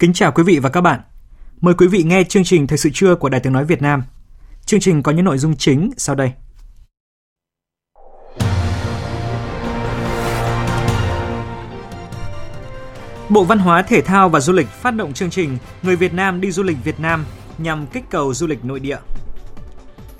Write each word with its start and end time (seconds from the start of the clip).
Kính 0.00 0.12
chào 0.12 0.32
quý 0.32 0.42
vị 0.42 0.58
và 0.58 0.70
các 0.70 0.80
bạn. 0.80 1.00
Mời 1.60 1.74
quý 1.74 1.86
vị 1.86 2.02
nghe 2.02 2.24
chương 2.24 2.44
trình 2.44 2.66
Thời 2.66 2.78
sự 2.78 2.90
trưa 2.92 3.14
của 3.14 3.28
Đài 3.28 3.40
Tiếng 3.40 3.52
Nói 3.52 3.64
Việt 3.64 3.82
Nam. 3.82 4.02
Chương 4.64 4.80
trình 4.80 5.02
có 5.02 5.12
những 5.12 5.24
nội 5.24 5.38
dung 5.38 5.56
chính 5.56 5.90
sau 5.96 6.14
đây. 6.14 6.32
Bộ 13.28 13.44
Văn 13.44 13.58
hóa, 13.58 13.82
Thể 13.82 14.00
thao 14.00 14.28
và 14.28 14.40
Du 14.40 14.52
lịch 14.52 14.68
phát 14.68 14.90
động 14.90 15.12
chương 15.12 15.30
trình 15.30 15.58
Người 15.82 15.96
Việt 15.96 16.14
Nam 16.14 16.40
đi 16.40 16.50
du 16.50 16.62
lịch 16.62 16.76
Việt 16.84 17.00
Nam 17.00 17.24
nhằm 17.58 17.86
kích 17.86 18.04
cầu 18.10 18.34
du 18.34 18.46
lịch 18.46 18.64
nội 18.64 18.80
địa. 18.80 18.98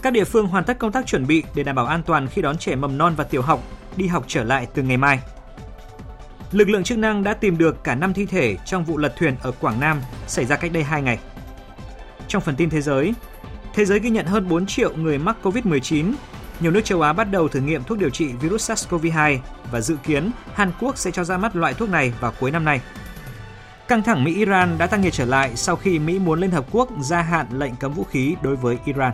Các 0.03 0.12
địa 0.12 0.25
phương 0.25 0.47
hoàn 0.47 0.65
tất 0.65 0.78
công 0.78 0.92
tác 0.92 1.06
chuẩn 1.06 1.27
bị 1.27 1.42
để 1.55 1.62
đảm 1.62 1.77
bảo 1.77 1.87
an 1.87 2.03
toàn 2.06 2.27
khi 2.27 2.42
đón 2.42 2.59
trẻ 2.59 2.75
mầm 2.75 2.98
non 2.98 3.15
và 3.17 3.25
tiểu 3.25 3.42
học 3.42 3.62
đi 3.97 4.06
học 4.06 4.25
trở 4.28 4.44
lại 4.44 4.67
từ 4.75 4.83
ngày 4.83 4.97
mai 4.97 5.20
lực 6.53 6.69
lượng 6.69 6.84
chức 6.84 6.98
năng 6.98 7.23
đã 7.25 7.34
tìm 7.34 7.59
được 7.59 7.84
cả 7.84 7.95
5 7.95 8.15
thi 8.15 8.27
thể 8.27 8.56
trong 8.65 8.84
vụ 8.84 8.98
lật 8.98 9.17
thuyền 9.17 9.37
ở 9.43 9.53
Quảng 9.53 9.81
Nam 9.81 10.01
xảy 10.27 10.45
ra 10.45 10.56
cách 10.56 10.73
đây 10.73 10.83
2 10.83 11.03
ngày. 11.03 11.19
Trong 12.29 12.43
phần 12.43 12.56
tin 12.56 12.70
thế 12.70 12.81
giới, 12.81 13.15
thế 13.75 13.84
giới 13.84 14.01
ghi 14.01 14.11
nhận 14.11 14.27
hơn 14.27 14.48
4 14.48 14.67
triệu 14.67 14.97
người 14.97 15.19
mắc 15.19 15.37
COVID-19. 15.43 16.12
Nhiều 16.61 16.71
nước 16.71 16.84
châu 16.84 17.03
Á 17.03 17.12
bắt 17.12 17.31
đầu 17.31 17.48
thử 17.48 17.61
nghiệm 17.61 17.84
thuốc 17.84 17.98
điều 17.98 18.11
trị 18.11 18.33
virus 18.33 18.71
SARS-CoV-2 18.71 19.39
và 19.73 19.81
dự 19.81 19.97
kiến 19.97 20.31
Hàn 20.55 20.73
Quốc 20.81 20.98
sẽ 20.98 21.11
cho 21.11 21.25
ra 21.25 21.39
mắt 21.39 21.56
loại 21.56 21.75
thuốc 21.75 21.89
này 21.89 22.12
vào 22.21 22.33
cuối 22.41 22.51
năm 22.51 22.65
nay. 22.65 22.81
Căng 23.89 24.03
thẳng 24.03 24.25
Mỹ-Iran 24.25 24.78
đã 24.78 24.87
tăng 24.87 25.01
nhiệt 25.01 25.12
trở 25.12 25.25
lại 25.25 25.56
sau 25.56 25.77
khi 25.77 25.98
Mỹ 25.98 26.19
muốn 26.19 26.41
Liên 26.41 26.51
Hợp 26.51 26.67
Quốc 26.71 26.89
gia 27.01 27.23
hạn 27.23 27.47
lệnh 27.53 27.77
cấm 27.77 27.93
vũ 27.93 28.05
khí 28.05 28.37
đối 28.43 28.56
với 28.56 28.78
Iran. 28.84 29.12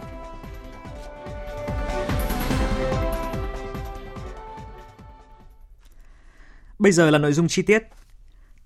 Bây 6.79 6.93
giờ 6.93 7.11
là 7.11 7.19
nội 7.19 7.33
dung 7.33 7.49
chi 7.49 7.63
tiết. 7.63 7.83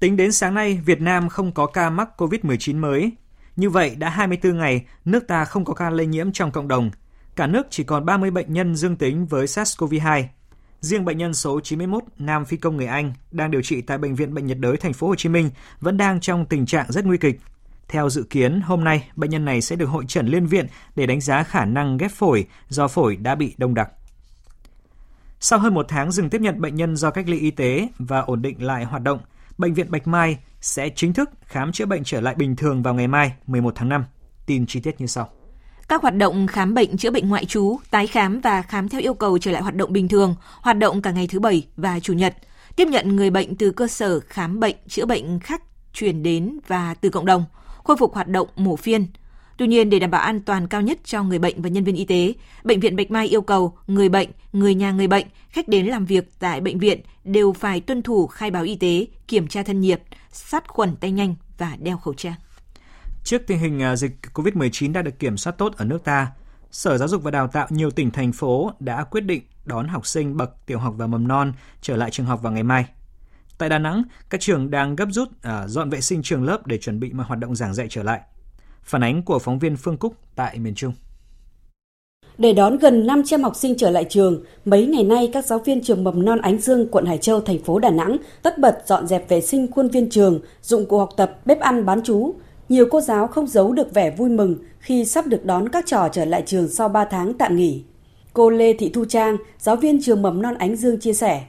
Tính 0.00 0.16
đến 0.16 0.32
sáng 0.32 0.54
nay, 0.54 0.80
Việt 0.84 1.00
Nam 1.00 1.28
không 1.28 1.52
có 1.52 1.66
ca 1.66 1.90
mắc 1.90 2.08
COVID-19 2.16 2.80
mới. 2.80 3.12
Như 3.56 3.70
vậy, 3.70 3.94
đã 3.94 4.08
24 4.08 4.58
ngày, 4.58 4.84
nước 5.04 5.26
ta 5.28 5.44
không 5.44 5.64
có 5.64 5.74
ca 5.74 5.90
lây 5.90 6.06
nhiễm 6.06 6.32
trong 6.32 6.50
cộng 6.50 6.68
đồng. 6.68 6.90
Cả 7.36 7.46
nước 7.46 7.66
chỉ 7.70 7.84
còn 7.84 8.04
30 8.04 8.30
bệnh 8.30 8.52
nhân 8.52 8.76
dương 8.76 8.96
tính 8.96 9.26
với 9.26 9.46
SARS-CoV-2. 9.46 10.24
Riêng 10.80 11.04
bệnh 11.04 11.18
nhân 11.18 11.34
số 11.34 11.60
91 11.60 12.04
nam 12.18 12.44
phi 12.44 12.56
công 12.56 12.76
người 12.76 12.86
Anh 12.86 13.12
đang 13.30 13.50
điều 13.50 13.62
trị 13.62 13.80
tại 13.80 13.98
bệnh 13.98 14.14
viện 14.14 14.34
Bệnh 14.34 14.46
nhiệt 14.46 14.58
đới 14.58 14.76
thành 14.76 14.92
phố 14.92 15.06
Hồ 15.06 15.14
Chí 15.14 15.28
Minh 15.28 15.50
vẫn 15.80 15.96
đang 15.96 16.20
trong 16.20 16.46
tình 16.46 16.66
trạng 16.66 16.92
rất 16.92 17.04
nguy 17.04 17.18
kịch. 17.18 17.40
Theo 17.88 18.10
dự 18.10 18.22
kiến, 18.22 18.60
hôm 18.60 18.84
nay 18.84 19.08
bệnh 19.16 19.30
nhân 19.30 19.44
này 19.44 19.60
sẽ 19.60 19.76
được 19.76 19.86
hội 19.86 20.04
trần 20.08 20.26
liên 20.26 20.46
viện 20.46 20.66
để 20.96 21.06
đánh 21.06 21.20
giá 21.20 21.42
khả 21.42 21.64
năng 21.64 21.96
ghép 21.96 22.10
phổi 22.10 22.46
do 22.68 22.88
phổi 22.88 23.16
đã 23.16 23.34
bị 23.34 23.54
đông 23.58 23.74
đặc. 23.74 23.90
Sau 25.42 25.58
hơn 25.58 25.74
một 25.74 25.86
tháng 25.88 26.12
dừng 26.12 26.30
tiếp 26.30 26.40
nhận 26.40 26.60
bệnh 26.60 26.74
nhân 26.74 26.96
do 26.96 27.10
cách 27.10 27.28
ly 27.28 27.38
y 27.38 27.50
tế 27.50 27.88
và 27.98 28.20
ổn 28.20 28.42
định 28.42 28.62
lại 28.62 28.84
hoạt 28.84 29.02
động, 29.02 29.18
Bệnh 29.58 29.74
viện 29.74 29.90
Bạch 29.90 30.06
Mai 30.06 30.38
sẽ 30.60 30.88
chính 30.96 31.12
thức 31.12 31.30
khám 31.44 31.72
chữa 31.72 31.86
bệnh 31.86 32.04
trở 32.04 32.20
lại 32.20 32.34
bình 32.34 32.56
thường 32.56 32.82
vào 32.82 32.94
ngày 32.94 33.08
mai 33.08 33.32
11 33.46 33.72
tháng 33.76 33.88
5. 33.88 34.04
Tin 34.46 34.66
chi 34.66 34.80
tiết 34.80 35.00
như 35.00 35.06
sau. 35.06 35.28
Các 35.88 36.02
hoạt 36.02 36.16
động 36.16 36.46
khám 36.46 36.74
bệnh 36.74 36.96
chữa 36.96 37.10
bệnh 37.10 37.28
ngoại 37.28 37.44
trú, 37.44 37.76
tái 37.90 38.06
khám 38.06 38.40
và 38.40 38.62
khám 38.62 38.88
theo 38.88 39.00
yêu 39.00 39.14
cầu 39.14 39.38
trở 39.38 39.50
lại 39.50 39.62
hoạt 39.62 39.74
động 39.74 39.92
bình 39.92 40.08
thường, 40.08 40.34
hoạt 40.60 40.78
động 40.78 41.02
cả 41.02 41.10
ngày 41.10 41.26
thứ 41.26 41.40
Bảy 41.40 41.66
và 41.76 42.00
Chủ 42.00 42.12
nhật. 42.12 42.36
Tiếp 42.76 42.88
nhận 42.88 43.16
người 43.16 43.30
bệnh 43.30 43.56
từ 43.56 43.70
cơ 43.70 43.86
sở 43.86 44.20
khám 44.20 44.60
bệnh 44.60 44.76
chữa 44.88 45.06
bệnh 45.06 45.40
khác 45.40 45.62
chuyển 45.92 46.22
đến 46.22 46.58
và 46.66 46.94
từ 46.94 47.08
cộng 47.08 47.26
đồng, 47.26 47.44
khôi 47.84 47.96
phục 47.96 48.14
hoạt 48.14 48.28
động 48.28 48.48
mổ 48.56 48.76
phiên, 48.76 49.06
Tuy 49.60 49.66
nhiên, 49.66 49.90
để 49.90 49.98
đảm 49.98 50.10
bảo 50.10 50.20
an 50.20 50.40
toàn 50.40 50.66
cao 50.66 50.80
nhất 50.80 50.98
cho 51.04 51.22
người 51.22 51.38
bệnh 51.38 51.62
và 51.62 51.68
nhân 51.68 51.84
viên 51.84 51.96
y 51.96 52.04
tế, 52.04 52.34
Bệnh 52.64 52.80
viện 52.80 52.96
Bạch 52.96 53.10
Mai 53.10 53.28
yêu 53.28 53.42
cầu 53.42 53.78
người 53.86 54.08
bệnh, 54.08 54.28
người 54.52 54.74
nhà 54.74 54.90
người 54.90 55.06
bệnh, 55.06 55.26
khách 55.50 55.68
đến 55.68 55.86
làm 55.86 56.06
việc 56.06 56.30
tại 56.38 56.60
bệnh 56.60 56.78
viện 56.78 57.00
đều 57.24 57.52
phải 57.52 57.80
tuân 57.80 58.02
thủ 58.02 58.26
khai 58.26 58.50
báo 58.50 58.62
y 58.62 58.76
tế, 58.76 59.06
kiểm 59.28 59.48
tra 59.48 59.62
thân 59.62 59.80
nhiệt, 59.80 60.02
sát 60.32 60.68
khuẩn 60.68 60.96
tay 60.96 61.10
nhanh 61.10 61.34
và 61.58 61.76
đeo 61.80 61.96
khẩu 61.98 62.14
trang. 62.14 62.34
Trước 63.24 63.42
tình 63.46 63.58
hình 63.58 63.82
à, 63.82 63.96
dịch 63.96 64.12
COVID-19 64.34 64.92
đã 64.92 65.02
được 65.02 65.18
kiểm 65.18 65.36
soát 65.36 65.52
tốt 65.58 65.76
ở 65.76 65.84
nước 65.84 66.04
ta, 66.04 66.32
Sở 66.70 66.98
Giáo 66.98 67.08
dục 67.08 67.22
và 67.22 67.30
Đào 67.30 67.48
tạo 67.48 67.66
nhiều 67.70 67.90
tỉnh 67.90 68.10
thành 68.10 68.32
phố 68.32 68.72
đã 68.80 69.04
quyết 69.04 69.24
định 69.24 69.42
đón 69.64 69.88
học 69.88 70.06
sinh 70.06 70.36
bậc 70.36 70.66
tiểu 70.66 70.78
học 70.78 70.94
và 70.96 71.06
mầm 71.06 71.28
non 71.28 71.52
trở 71.80 71.96
lại 71.96 72.10
trường 72.10 72.26
học 72.26 72.42
vào 72.42 72.52
ngày 72.52 72.62
mai. 72.62 72.86
Tại 73.58 73.68
Đà 73.68 73.78
Nẵng, 73.78 74.02
các 74.30 74.40
trường 74.40 74.70
đang 74.70 74.96
gấp 74.96 75.06
rút 75.10 75.28
à, 75.42 75.66
dọn 75.66 75.90
vệ 75.90 76.00
sinh 76.00 76.22
trường 76.22 76.44
lớp 76.44 76.66
để 76.66 76.78
chuẩn 76.78 77.00
bị 77.00 77.12
mọi 77.12 77.26
hoạt 77.26 77.40
động 77.40 77.56
giảng 77.56 77.74
dạy 77.74 77.86
trở 77.90 78.02
lại. 78.02 78.20
Phản 78.82 79.02
ánh 79.02 79.22
của 79.22 79.38
phóng 79.38 79.58
viên 79.58 79.76
Phương 79.76 79.96
Cúc 79.96 80.14
tại 80.34 80.58
miền 80.58 80.74
Trung. 80.74 80.92
Để 82.38 82.52
đón 82.52 82.78
gần 82.78 83.06
500 83.06 83.42
học 83.42 83.56
sinh 83.56 83.74
trở 83.78 83.90
lại 83.90 84.04
trường, 84.08 84.44
mấy 84.64 84.86
ngày 84.86 85.04
nay 85.04 85.30
các 85.32 85.46
giáo 85.46 85.58
viên 85.58 85.82
trường 85.82 86.04
mầm 86.04 86.24
non 86.24 86.40
Ánh 86.40 86.58
Dương, 86.58 86.88
quận 86.90 87.06
Hải 87.06 87.18
Châu, 87.18 87.40
thành 87.40 87.58
phố 87.58 87.78
Đà 87.78 87.90
Nẵng 87.90 88.16
tất 88.42 88.58
bật 88.58 88.82
dọn 88.86 89.06
dẹp 89.06 89.28
vệ 89.28 89.40
sinh 89.40 89.70
khuôn 89.70 89.88
viên 89.88 90.10
trường, 90.10 90.40
dụng 90.62 90.86
cụ 90.86 90.98
học 90.98 91.10
tập, 91.16 91.38
bếp 91.44 91.60
ăn 91.60 91.86
bán 91.86 92.00
chú. 92.04 92.34
Nhiều 92.68 92.86
cô 92.90 93.00
giáo 93.00 93.26
không 93.26 93.46
giấu 93.46 93.72
được 93.72 93.94
vẻ 93.94 94.10
vui 94.10 94.28
mừng 94.28 94.56
khi 94.78 95.04
sắp 95.04 95.26
được 95.26 95.44
đón 95.44 95.68
các 95.68 95.86
trò 95.86 96.08
trở 96.12 96.24
lại 96.24 96.42
trường 96.46 96.68
sau 96.68 96.88
3 96.88 97.04
tháng 97.04 97.34
tạm 97.34 97.56
nghỉ. 97.56 97.82
Cô 98.32 98.50
Lê 98.50 98.72
Thị 98.72 98.90
Thu 98.94 99.04
Trang, 99.04 99.36
giáo 99.58 99.76
viên 99.76 100.02
trường 100.02 100.22
mầm 100.22 100.42
non 100.42 100.54
Ánh 100.58 100.76
Dương 100.76 101.00
chia 101.00 101.12
sẻ. 101.12 101.44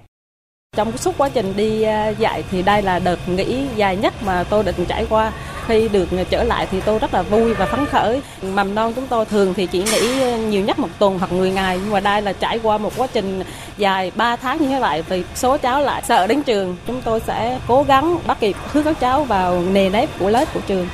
Trong 0.78 0.98
suốt 0.98 1.18
quá 1.18 1.30
trình 1.30 1.54
đi 1.58 1.82
à, 1.82 2.10
dạy 2.10 2.44
thì 2.52 2.62
đây 2.62 2.82
là 2.82 3.00
đợt 3.00 3.20
nghỉ 3.28 3.68
dài 3.76 3.98
nhất 3.98 4.14
mà 4.26 4.44
tôi 4.44 4.64
định 4.64 4.86
trải 4.88 5.06
qua 5.10 5.34
khi 5.68 5.88
được 5.88 6.10
trở 6.30 6.44
lại 6.44 6.68
thì 6.72 6.82
tôi 6.86 7.00
rất 7.00 7.14
là 7.14 7.22
vui 7.22 7.54
và 7.54 7.66
phấn 7.66 7.86
khởi. 7.86 8.22
Mầm 8.54 8.76
non 8.76 8.94
chúng 8.96 9.08
tôi 9.08 9.26
thường 9.26 9.54
thì 9.54 9.66
chỉ 9.66 9.84
nghỉ 9.84 10.22
ờ, 10.22 10.38
nhiều 10.38 10.64
nhất 10.64 10.80
một 10.80 10.90
tuần 11.00 11.20
hoặc 11.20 11.32
10 11.32 11.52
ngày 11.52 11.80
nhưng 11.84 11.92
mà 11.92 12.00
đây 12.00 12.22
là 12.22 12.34
trải 12.34 12.60
qua 12.64 12.78
một 12.78 12.94
quá 12.98 13.08
trình 13.14 13.44
dài 13.78 14.12
3 14.16 14.36
tháng 14.36 14.58
như 14.58 14.68
thế 14.68 14.80
vậy 14.80 15.04
thì 15.10 15.24
số 15.36 15.58
cháu 15.58 15.82
lại 15.82 16.04
sợ 16.08 16.28
đến 16.28 16.44
trường. 16.44 16.76
Chúng 16.88 17.02
tôi 17.06 17.20
sẽ 17.20 17.60
cố 17.68 17.84
gắng 17.84 18.20
bắt 18.28 18.38
kịp 18.40 18.56
hướng 18.72 18.84
các 18.84 19.00
cháu 19.00 19.24
vào 19.24 19.62
nề 19.72 19.90
nếp 19.90 20.10
của 20.20 20.30
lớp 20.30 20.46
của 20.54 20.62
trường. 20.68 20.88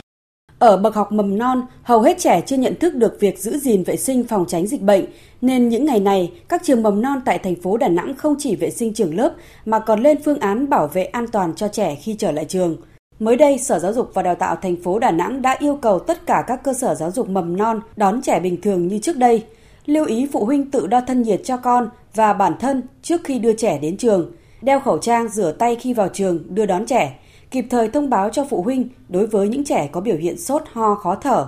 Ở 0.60 0.78
bậc 0.78 0.96
học 0.96 1.12
mầm 1.12 1.38
non, 1.38 1.62
hầu 1.84 2.02
hết 2.02 2.18
trẻ 2.20 2.42
chưa 2.46 2.56
nhận 2.56 2.76
thức 2.76 2.96
được 2.96 3.18
việc 3.20 3.40
giữ 3.40 3.58
gìn 3.58 3.84
vệ 3.84 3.98
sinh 3.98 4.28
phòng 4.28 4.46
tránh 4.48 4.68
dịch 4.68 4.82
bệnh, 4.82 5.06
nên 5.42 5.70
những 5.70 5.86
ngày 5.86 6.00
này, 6.00 6.32
các 6.50 6.62
trường 6.64 6.84
mầm 6.84 7.02
non 7.02 7.22
tại 7.26 7.40
thành 7.40 7.56
phố 7.56 7.78
Đà 7.78 7.88
Nẵng 7.88 8.16
không 8.16 8.36
chỉ 8.40 8.56
vệ 8.56 8.70
sinh 8.70 8.94
trường 8.94 9.16
lớp 9.16 9.34
mà 9.66 9.80
còn 9.80 10.00
lên 10.04 10.18
phương 10.26 10.40
án 10.40 10.70
bảo 10.70 10.88
vệ 10.88 11.04
an 11.04 11.28
toàn 11.28 11.54
cho 11.56 11.68
trẻ 11.68 11.96
khi 11.96 12.16
trở 12.20 12.32
lại 12.32 12.46
trường. 12.46 12.78
Mới 13.20 13.36
đây, 13.36 13.58
Sở 13.58 13.80
Giáo 13.80 13.94
dục 13.94 14.12
và 14.14 14.22
Đào 14.22 14.36
tạo 14.36 14.56
thành 14.56 14.76
phố 14.84 15.00
Đà 15.00 15.12
Nẵng 15.12 15.42
đã 15.42 15.58
yêu 15.60 15.76
cầu 15.82 16.00
tất 16.00 16.26
cả 16.26 16.44
các 16.48 16.64
cơ 16.64 16.74
sở 16.74 16.96
giáo 16.96 17.12
dục 17.12 17.30
mầm 17.30 17.58
non 17.58 17.80
đón 17.96 18.22
trẻ 18.22 18.40
bình 18.40 18.62
thường 18.62 18.88
như 18.88 19.00
trước 19.00 19.18
đây. 19.18 19.46
Lưu 19.86 20.06
ý 20.06 20.28
phụ 20.32 20.46
huynh 20.46 20.72
tự 20.72 20.88
đo 20.88 21.02
thân 21.02 21.22
nhiệt 21.22 21.42
cho 21.44 21.58
con 21.58 21.90
và 22.16 22.34
bản 22.34 22.54
thân 22.60 22.82
trước 23.02 23.22
khi 23.24 23.40
đưa 23.40 23.54
trẻ 23.54 23.80
đến 23.80 23.98
trường, 23.98 24.32
đeo 24.62 24.80
khẩu 24.80 24.98
trang 24.98 25.30
rửa 25.30 25.52
tay 25.52 25.76
khi 25.76 25.94
vào 25.94 26.08
trường 26.14 26.44
đưa 26.50 26.66
đón 26.66 26.86
trẻ, 26.86 27.20
kịp 27.52 27.66
thời 27.70 27.90
thông 27.90 28.10
báo 28.10 28.30
cho 28.30 28.46
phụ 28.50 28.62
huynh 28.62 28.90
đối 29.10 29.28
với 29.28 29.48
những 29.48 29.64
trẻ 29.64 29.90
có 29.92 30.02
biểu 30.02 30.18
hiện 30.18 30.40
sốt, 30.40 30.64
ho, 30.72 30.96
khó 30.96 31.16
thở. 31.16 31.48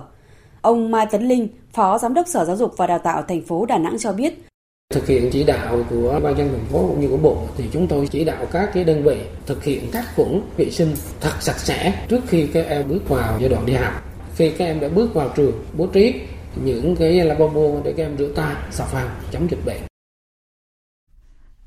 Ông 0.60 0.90
Mai 0.90 1.06
Tấn 1.06 1.28
Linh, 1.28 1.48
Phó 1.72 1.98
Giám 1.98 2.14
đốc 2.14 2.28
Sở 2.28 2.44
Giáo 2.44 2.56
dục 2.56 2.74
và 2.76 2.86
Đào 2.86 2.98
tạo 2.98 3.22
thành 3.22 3.42
phố 3.42 3.66
Đà 3.66 3.78
Nẵng 3.78 3.98
cho 3.98 4.12
biết, 4.12 4.49
Thực 4.94 5.06
hiện 5.06 5.30
chỉ 5.32 5.44
đạo 5.44 5.84
của 5.90 6.20
ban 6.22 6.38
dân 6.38 6.48
thành 6.48 6.64
phố 6.64 6.88
cũng 6.88 7.00
như 7.00 7.08
của 7.08 7.16
bộ 7.16 7.48
thì 7.56 7.68
chúng 7.72 7.88
tôi 7.88 8.08
chỉ 8.10 8.24
đạo 8.24 8.46
các 8.52 8.70
cái 8.74 8.84
đơn 8.84 9.02
vị 9.02 9.24
thực 9.46 9.64
hiện 9.64 9.90
các 9.92 10.04
khuẩn 10.16 10.40
vệ 10.56 10.70
sinh 10.70 10.94
thật 11.20 11.32
sạch 11.40 11.58
sẽ 11.58 12.06
trước 12.08 12.20
khi 12.26 12.46
các 12.46 12.66
em 12.66 12.88
bước 12.88 13.08
vào 13.08 13.38
giai 13.40 13.48
đoạn 13.48 13.66
đi 13.66 13.72
học. 13.72 13.92
Khi 14.36 14.50
các 14.58 14.64
em 14.64 14.80
đã 14.80 14.88
bước 14.88 15.14
vào 15.14 15.32
trường 15.36 15.64
bố 15.76 15.86
trí 15.86 16.20
những 16.64 16.96
cái 16.96 17.24
lavabo 17.24 17.80
để 17.84 17.94
các 17.96 18.02
em 18.02 18.18
rửa 18.18 18.32
tay, 18.36 18.56
xà 18.70 18.84
phòng 18.84 19.10
chống 19.30 19.50
dịch 19.50 19.64
bệnh. 19.66 19.82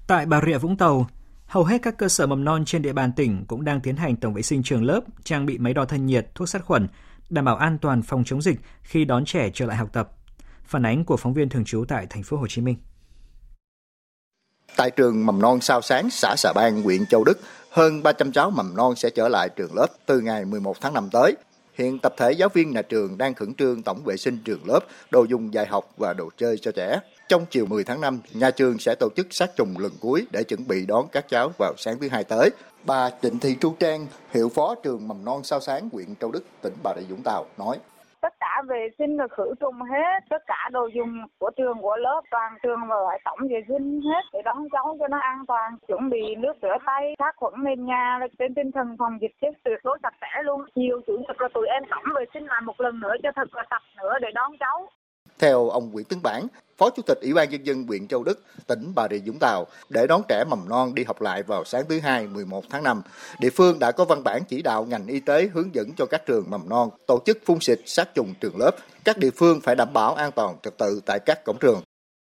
Tại 0.07 0.25
Bà 0.25 0.41
Rịa 0.45 0.57
Vũng 0.57 0.77
Tàu, 0.77 1.07
hầu 1.45 1.63
hết 1.63 1.81
các 1.81 1.97
cơ 1.97 2.07
sở 2.07 2.27
mầm 2.27 2.43
non 2.43 2.65
trên 2.65 2.81
địa 2.81 2.93
bàn 2.93 3.11
tỉnh 3.15 3.45
cũng 3.47 3.63
đang 3.63 3.81
tiến 3.81 3.95
hành 3.95 4.15
tổng 4.15 4.33
vệ 4.33 4.41
sinh 4.41 4.63
trường 4.63 4.83
lớp, 4.83 5.01
trang 5.23 5.45
bị 5.45 5.57
máy 5.57 5.73
đo 5.73 5.85
thân 5.85 6.05
nhiệt, 6.05 6.35
thuốc 6.35 6.49
sát 6.49 6.65
khuẩn, 6.65 6.87
đảm 7.29 7.45
bảo 7.45 7.55
an 7.55 7.77
toàn 7.77 8.01
phòng 8.01 8.23
chống 8.23 8.41
dịch 8.41 8.59
khi 8.81 9.05
đón 9.05 9.25
trẻ 9.25 9.49
trở 9.53 9.65
lại 9.65 9.77
học 9.77 9.89
tập. 9.93 10.11
Phản 10.63 10.85
ánh 10.85 11.05
của 11.05 11.17
phóng 11.17 11.33
viên 11.33 11.49
thường 11.49 11.65
trú 11.65 11.85
tại 11.87 12.07
thành 12.09 12.23
phố 12.23 12.37
Hồ 12.37 12.47
Chí 12.47 12.61
Minh. 12.61 12.75
Tại 14.77 14.91
trường 14.91 15.25
mầm 15.25 15.41
non 15.41 15.61
Sao 15.61 15.81
Sáng, 15.81 16.09
xã 16.09 16.35
Xà 16.37 16.53
Bang, 16.55 16.81
huyện 16.81 17.05
Châu 17.05 17.23
Đức, 17.23 17.39
Hơn 17.73 18.03
300 18.03 18.31
cháu 18.31 18.49
mầm 18.49 18.75
non 18.75 18.95
sẽ 18.95 19.09
trở 19.09 19.27
lại 19.27 19.49
trường 19.49 19.75
lớp 19.75 19.87
từ 20.05 20.19
ngày 20.19 20.45
11 20.45 20.81
tháng 20.81 20.93
5 20.93 21.09
tới. 21.11 21.35
Hiện 21.73 21.99
tập 21.99 22.13
thể 22.17 22.31
giáo 22.31 22.49
viên 22.49 22.71
nhà 22.71 22.81
trường 22.81 23.17
đang 23.17 23.33
khẩn 23.33 23.53
trương 23.53 23.83
tổng 23.83 24.03
vệ 24.05 24.17
sinh 24.17 24.37
trường 24.45 24.59
lớp, 24.65 24.79
đồ 25.11 25.23
dùng 25.29 25.53
dạy 25.53 25.65
học 25.65 25.89
và 25.97 26.13
đồ 26.13 26.29
chơi 26.37 26.57
cho 26.61 26.71
trẻ. 26.71 26.99
Trong 27.29 27.45
chiều 27.49 27.65
10 27.65 27.83
tháng 27.83 28.01
5, 28.01 28.19
nhà 28.33 28.51
trường 28.51 28.79
sẽ 28.79 28.95
tổ 28.99 29.09
chức 29.15 29.27
sát 29.29 29.55
trùng 29.55 29.77
lần 29.77 29.91
cuối 29.99 30.25
để 30.31 30.43
chuẩn 30.43 30.67
bị 30.67 30.85
đón 30.85 31.07
các 31.11 31.25
cháu 31.29 31.51
vào 31.59 31.73
sáng 31.77 31.99
thứ 31.99 32.07
hai 32.07 32.23
tới. 32.23 32.49
Bà 32.85 33.09
Trịnh 33.21 33.39
Thị 33.39 33.55
Tru 33.61 33.75
Trang, 33.79 34.07
hiệu 34.31 34.49
phó 34.49 34.75
trường 34.75 35.07
mầm 35.07 35.25
non 35.25 35.43
sao 35.43 35.59
sáng 35.59 35.89
huyện 35.91 36.15
Châu 36.21 36.31
Đức, 36.31 36.43
tỉnh 36.61 36.73
Bà 36.83 36.93
Rịa 36.99 37.05
Vũng 37.09 37.23
Tàu 37.23 37.45
nói 37.57 37.77
vệ 38.67 38.89
sinh 38.97 39.17
là 39.17 39.27
khử 39.27 39.53
trùng 39.59 39.81
hết. 39.81 40.19
Tất 40.29 40.43
cả 40.47 40.69
đồ 40.71 40.87
dùng 40.87 41.25
của 41.39 41.51
trường, 41.57 41.81
của 41.81 41.97
lớp, 41.97 42.21
toàn 42.31 42.57
trường 42.63 42.79
và 42.87 42.95
phải 43.07 43.19
tổng 43.25 43.39
vệ 43.49 43.61
sinh 43.67 44.01
hết. 44.01 44.23
Để 44.33 44.41
đón 44.45 44.67
cháu 44.71 44.97
cho 44.99 45.07
nó 45.07 45.17
an 45.19 45.45
toàn, 45.47 45.77
chuẩn 45.87 46.09
bị 46.09 46.35
nước 46.35 46.53
rửa 46.61 46.77
tay, 46.85 47.15
sát 47.19 47.35
khuẩn 47.35 47.53
nền 47.63 47.85
nhà 47.85 48.19
trên 48.39 48.55
tinh 48.55 48.71
thần 48.71 48.95
phòng 48.99 49.21
dịch 49.21 49.35
chết 49.41 49.51
tuyệt 49.63 49.79
đối 49.83 49.97
sạch 50.03 50.13
sẽ 50.21 50.43
luôn. 50.43 50.61
Chiều 50.75 51.01
chủ 51.07 51.17
nhật 51.27 51.41
là 51.41 51.47
tụi 51.53 51.67
em 51.67 51.83
tổng 51.89 52.13
vệ 52.15 52.25
sinh 52.33 52.45
lại 52.45 52.61
một 52.61 52.81
lần 52.81 52.99
nữa 52.99 53.13
cho 53.23 53.31
thật 53.35 53.55
là 53.55 53.63
sạch 53.69 53.83
nữa 53.97 54.13
để 54.21 54.31
đón 54.33 54.51
cháu 54.59 54.89
theo 55.43 55.69
ông 55.69 55.91
Nguyễn 55.91 56.05
Tấn 56.05 56.21
Bản, 56.21 56.47
Phó 56.77 56.89
Chủ 56.89 57.01
tịch 57.07 57.17
Ủy 57.21 57.33
ban 57.33 57.49
Nhân 57.49 57.63
dân 57.63 57.87
huyện 57.87 58.07
Châu 58.07 58.23
Đức, 58.23 58.41
tỉnh 58.67 58.91
Bà 58.95 59.07
Rịa 59.11 59.17
Vũng 59.17 59.39
Tàu, 59.39 59.67
để 59.89 60.07
đón 60.07 60.21
trẻ 60.29 60.43
mầm 60.49 60.69
non 60.69 60.95
đi 60.95 61.03
học 61.03 61.21
lại 61.21 61.43
vào 61.43 61.63
sáng 61.65 61.83
thứ 61.89 61.99
Hai 61.99 62.27
11 62.27 62.63
tháng 62.69 62.83
5, 62.83 63.01
địa 63.39 63.49
phương 63.49 63.79
đã 63.79 63.91
có 63.91 64.05
văn 64.05 64.23
bản 64.23 64.43
chỉ 64.49 64.61
đạo 64.61 64.85
ngành 64.85 65.07
y 65.07 65.19
tế 65.19 65.49
hướng 65.53 65.75
dẫn 65.75 65.91
cho 65.97 66.05
các 66.05 66.25
trường 66.25 66.49
mầm 66.49 66.69
non 66.69 66.89
tổ 67.07 67.19
chức 67.25 67.37
phun 67.45 67.59
xịt 67.59 67.79
sát 67.85 68.15
trùng 68.15 68.33
trường 68.41 68.57
lớp. 68.57 68.71
Các 69.03 69.17
địa 69.17 69.29
phương 69.35 69.61
phải 69.61 69.75
đảm 69.75 69.93
bảo 69.93 70.13
an 70.13 70.31
toàn 70.31 70.57
trật 70.63 70.77
tự 70.77 71.01
tại 71.05 71.19
các 71.25 71.43
cổng 71.45 71.57
trường 71.59 71.81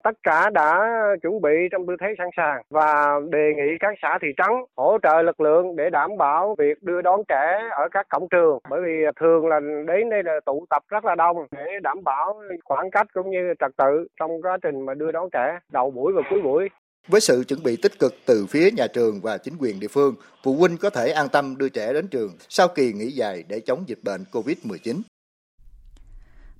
tất 0.02 0.14
cả 0.22 0.50
đã 0.50 0.80
chuẩn 1.22 1.40
bị 1.40 1.68
trong 1.72 1.86
tư 1.86 1.96
thế 2.00 2.06
sẵn 2.18 2.28
sàng 2.36 2.62
và 2.70 3.20
đề 3.30 3.52
nghị 3.56 3.78
các 3.80 3.94
xã 4.02 4.18
thị 4.22 4.28
trấn 4.36 4.50
hỗ 4.76 4.98
trợ 5.02 5.22
lực 5.22 5.40
lượng 5.40 5.76
để 5.76 5.90
đảm 5.90 6.10
bảo 6.18 6.54
việc 6.58 6.82
đưa 6.82 7.02
đón 7.02 7.20
trẻ 7.28 7.68
ở 7.70 7.88
các 7.90 8.06
cổng 8.08 8.28
trường 8.30 8.58
bởi 8.70 8.80
vì 8.86 8.92
thường 9.20 9.46
là 9.46 9.60
đến 9.60 10.10
đây 10.10 10.22
là 10.22 10.40
tụ 10.46 10.66
tập 10.70 10.82
rất 10.88 11.04
là 11.04 11.14
đông 11.14 11.36
để 11.50 11.64
đảm 11.82 12.04
bảo 12.04 12.42
khoảng 12.64 12.90
cách 12.90 13.06
cũng 13.14 13.30
như 13.30 13.54
trật 13.60 13.70
tự 13.76 14.06
trong 14.20 14.42
quá 14.42 14.58
trình 14.62 14.86
mà 14.86 14.94
đưa 14.94 15.12
đón 15.12 15.30
trẻ 15.32 15.58
đầu 15.72 15.90
buổi 15.90 16.12
và 16.16 16.22
cuối 16.30 16.40
buổi 16.42 16.68
với 17.08 17.20
sự 17.20 17.44
chuẩn 17.48 17.62
bị 17.62 17.76
tích 17.76 17.98
cực 17.98 18.14
từ 18.26 18.46
phía 18.50 18.70
nhà 18.70 18.86
trường 18.86 19.20
và 19.22 19.38
chính 19.38 19.54
quyền 19.58 19.80
địa 19.80 19.88
phương, 19.88 20.14
phụ 20.42 20.54
huynh 20.54 20.76
có 20.76 20.90
thể 20.90 21.10
an 21.10 21.28
tâm 21.28 21.56
đưa 21.58 21.68
trẻ 21.68 21.92
đến 21.92 22.08
trường 22.08 22.30
sau 22.48 22.68
kỳ 22.68 22.92
nghỉ 22.92 23.10
dài 23.10 23.44
để 23.48 23.60
chống 23.60 23.84
dịch 23.86 23.98
bệnh 24.02 24.24
COVID-19. 24.32 25.00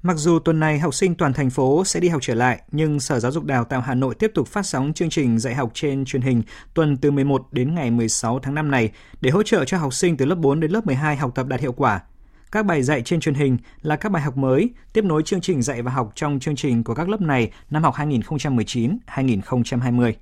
Mặc 0.02 0.16
dù 0.16 0.38
tuần 0.38 0.60
này 0.60 0.78
học 0.78 0.94
sinh 0.94 1.14
toàn 1.14 1.32
thành 1.32 1.50
phố 1.50 1.84
sẽ 1.84 2.00
đi 2.00 2.08
học 2.08 2.22
trở 2.22 2.34
lại, 2.34 2.62
nhưng 2.72 3.00
Sở 3.00 3.20
Giáo 3.20 3.32
dục 3.32 3.44
Đào 3.44 3.64
tạo 3.64 3.80
Hà 3.80 3.94
Nội 3.94 4.14
tiếp 4.14 4.30
tục 4.34 4.48
phát 4.48 4.66
sóng 4.66 4.92
chương 4.92 5.10
trình 5.10 5.38
dạy 5.38 5.54
học 5.54 5.70
trên 5.74 6.04
truyền 6.04 6.22
hình 6.22 6.42
tuần 6.74 6.96
từ 6.96 7.10
11 7.10 7.48
đến 7.52 7.74
ngày 7.74 7.90
16 7.90 8.38
tháng 8.38 8.54
5 8.54 8.70
này 8.70 8.90
để 9.20 9.30
hỗ 9.30 9.42
trợ 9.42 9.64
cho 9.64 9.78
học 9.78 9.94
sinh 9.94 10.16
từ 10.16 10.24
lớp 10.24 10.34
4 10.34 10.60
đến 10.60 10.70
lớp 10.70 10.86
12 10.86 11.16
học 11.16 11.32
tập 11.34 11.46
đạt 11.46 11.60
hiệu 11.60 11.72
quả. 11.72 12.00
Các 12.52 12.66
bài 12.66 12.82
dạy 12.82 13.02
trên 13.02 13.20
truyền 13.20 13.34
hình 13.34 13.58
là 13.82 13.96
các 13.96 14.12
bài 14.12 14.22
học 14.22 14.36
mới, 14.36 14.70
tiếp 14.92 15.04
nối 15.04 15.22
chương 15.22 15.40
trình 15.40 15.62
dạy 15.62 15.82
và 15.82 15.92
học 15.92 16.12
trong 16.14 16.40
chương 16.40 16.56
trình 16.56 16.84
của 16.84 16.94
các 16.94 17.08
lớp 17.08 17.20
này 17.20 17.50
năm 17.70 17.82
học 17.82 17.94
2019-2020. 17.94 20.12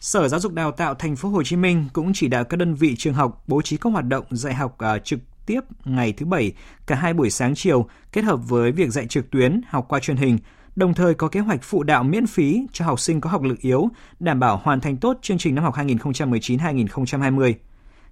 Sở 0.00 0.28
Giáo 0.28 0.40
dục 0.40 0.52
Đào 0.52 0.72
tạo 0.72 0.94
Thành 0.94 1.16
phố 1.16 1.28
Hồ 1.28 1.42
Chí 1.42 1.56
Minh 1.56 1.88
cũng 1.92 2.12
chỉ 2.14 2.28
đạo 2.28 2.44
các 2.44 2.56
đơn 2.56 2.74
vị 2.74 2.94
trường 2.98 3.14
học 3.14 3.42
bố 3.46 3.62
trí 3.62 3.76
các 3.76 3.90
hoạt 3.90 4.04
động 4.04 4.24
dạy 4.30 4.54
học 4.54 4.78
à, 4.78 4.98
trực 4.98 5.18
trực 5.44 5.46
tiếp 5.46 5.60
ngày 5.84 6.12
thứ 6.12 6.26
Bảy, 6.26 6.52
cả 6.86 6.96
hai 6.96 7.14
buổi 7.14 7.30
sáng 7.30 7.54
chiều 7.54 7.86
kết 8.12 8.24
hợp 8.24 8.36
với 8.48 8.72
việc 8.72 8.90
dạy 8.90 9.06
trực 9.06 9.30
tuyến, 9.30 9.60
học 9.68 9.86
qua 9.88 10.00
truyền 10.00 10.16
hình, 10.16 10.38
đồng 10.76 10.94
thời 10.94 11.14
có 11.14 11.28
kế 11.28 11.40
hoạch 11.40 11.60
phụ 11.62 11.82
đạo 11.82 12.02
miễn 12.02 12.26
phí 12.26 12.66
cho 12.72 12.84
học 12.84 13.00
sinh 13.00 13.20
có 13.20 13.30
học 13.30 13.42
lực 13.42 13.58
yếu, 13.60 13.88
đảm 14.20 14.40
bảo 14.40 14.60
hoàn 14.62 14.80
thành 14.80 14.96
tốt 14.96 15.18
chương 15.22 15.38
trình 15.38 15.54
năm 15.54 15.64
học 15.64 15.74
2019-2020. 15.74 17.54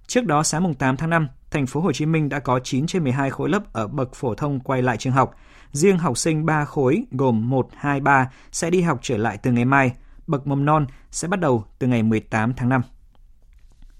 Trước 0.07 0.25
đó 0.25 0.43
sáng 0.43 0.63
mùng 0.63 0.73
8 0.73 0.97
tháng 0.97 1.09
5, 1.09 1.27
thành 1.51 1.67
phố 1.67 1.81
Hồ 1.81 1.91
Chí 1.91 2.05
Minh 2.05 2.29
đã 2.29 2.39
có 2.39 2.59
9 2.63 2.87
trên 2.87 3.03
12 3.03 3.29
khối 3.29 3.49
lớp 3.49 3.73
ở 3.73 3.87
bậc 3.87 4.15
phổ 4.15 4.35
thông 4.35 4.59
quay 4.59 4.81
lại 4.81 4.97
trường 4.97 5.13
học. 5.13 5.35
Riêng 5.71 5.97
học 5.97 6.17
sinh 6.17 6.45
3 6.45 6.65
khối 6.65 7.05
gồm 7.11 7.49
1, 7.49 7.69
2, 7.75 7.99
3 7.99 8.29
sẽ 8.51 8.69
đi 8.69 8.81
học 8.81 8.99
trở 9.01 9.17
lại 9.17 9.37
từ 9.37 9.51
ngày 9.51 9.65
mai, 9.65 9.91
bậc 10.27 10.47
mầm 10.47 10.65
non 10.65 10.85
sẽ 11.11 11.27
bắt 11.27 11.39
đầu 11.39 11.65
từ 11.79 11.87
ngày 11.87 12.03
18 12.03 12.53
tháng 12.53 12.69
5. 12.69 12.81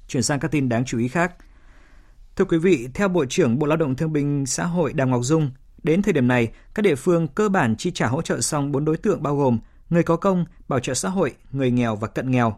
Chuyển 0.08 0.24
sang 0.24 0.40
các 0.40 0.52
tin 0.52 0.70
đáng 0.70 0.86
chú 0.86 1.00
ý 1.00 1.08
khác. 1.08 1.34
Thưa 2.36 2.46
quý 2.46 2.58
vị, 2.58 2.88
theo 2.94 3.08
Bộ 3.08 3.26
trưởng 3.26 3.60
Bộ 3.60 3.68
Lao 3.68 3.78
động 3.78 3.96
Thương 3.96 4.14
binh 4.14 4.46
Xã 4.46 4.66
hội 4.66 4.94
Đào 4.94 5.08
Ngọc 5.08 5.22
Dung, 5.24 5.52
đến 5.84 6.02
thời 6.02 6.14
điểm 6.14 6.28
này, 6.28 6.52
các 6.76 6.82
địa 6.82 6.96
phương 6.96 7.28
cơ 7.28 7.50
bản 7.50 7.76
chi 7.76 7.92
trả 7.92 8.08
hỗ 8.08 8.22
trợ 8.22 8.42
xong 8.42 8.72
4 8.72 8.86
đối 8.86 8.98
tượng 8.98 9.24
bao 9.24 9.36
gồm 9.36 9.60
người 9.90 10.04
có 10.04 10.16
công, 10.16 10.46
bảo 10.68 10.80
trợ 10.80 10.94
xã 10.94 11.10
hội, 11.10 11.34
người 11.52 11.72
nghèo 11.72 11.96
và 11.96 12.08
cận 12.08 12.32
nghèo. 12.32 12.56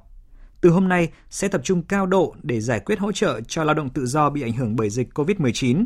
Từ 0.62 0.70
hôm 0.70 0.88
nay 0.88 1.10
sẽ 1.30 1.48
tập 1.48 1.62
trung 1.64 1.84
cao 1.84 2.06
độ 2.06 2.36
để 2.44 2.62
giải 2.62 2.80
quyết 2.80 3.00
hỗ 3.00 3.12
trợ 3.12 3.42
cho 3.48 3.64
lao 3.64 3.76
động 3.76 3.90
tự 3.90 4.06
do 4.06 4.30
bị 4.30 4.42
ảnh 4.42 4.54
hưởng 4.54 4.76
bởi 4.76 4.90
dịch 4.90 5.10
COVID-19. 5.14 5.86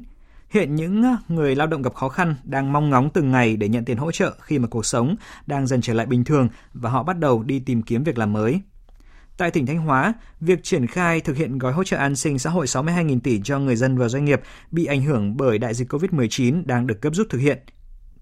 Hiện 0.49 0.75
những 0.75 1.03
người 1.27 1.55
lao 1.55 1.67
động 1.67 1.81
gặp 1.81 1.93
khó 1.93 2.09
khăn 2.09 2.35
đang 2.43 2.73
mong 2.73 2.89
ngóng 2.89 3.09
từng 3.13 3.31
ngày 3.31 3.57
để 3.57 3.69
nhận 3.69 3.85
tiền 3.85 3.97
hỗ 3.97 4.11
trợ 4.11 4.35
khi 4.41 4.59
mà 4.59 4.67
cuộc 4.67 4.85
sống 4.85 5.15
đang 5.47 5.67
dần 5.67 5.81
trở 5.81 5.93
lại 5.93 6.05
bình 6.05 6.23
thường 6.23 6.47
và 6.73 6.89
họ 6.89 7.03
bắt 7.03 7.19
đầu 7.19 7.43
đi 7.43 7.59
tìm 7.59 7.81
kiếm 7.81 8.03
việc 8.03 8.17
làm 8.17 8.33
mới. 8.33 8.61
Tại 9.39 9.51
tỉnh 9.51 9.65
Thanh 9.65 9.77
Hóa, 9.77 10.13
việc 10.39 10.63
triển 10.63 10.87
khai 10.87 11.21
thực 11.21 11.37
hiện 11.37 11.57
gói 11.57 11.73
hỗ 11.73 11.83
trợ 11.83 11.97
an 11.97 12.15
sinh 12.15 12.39
xã 12.39 12.49
hội 12.49 12.65
62.000 12.65 13.19
tỷ 13.19 13.41
cho 13.43 13.59
người 13.59 13.75
dân 13.75 13.97
và 13.97 14.07
doanh 14.07 14.25
nghiệp 14.25 14.41
bị 14.71 14.85
ảnh 14.85 15.01
hưởng 15.01 15.37
bởi 15.37 15.57
đại 15.57 15.73
dịch 15.73 15.93
COVID-19 15.93 16.65
đang 16.65 16.87
được 16.87 17.01
gấp 17.01 17.15
rút 17.15 17.27
thực 17.29 17.37
hiện. 17.37 17.59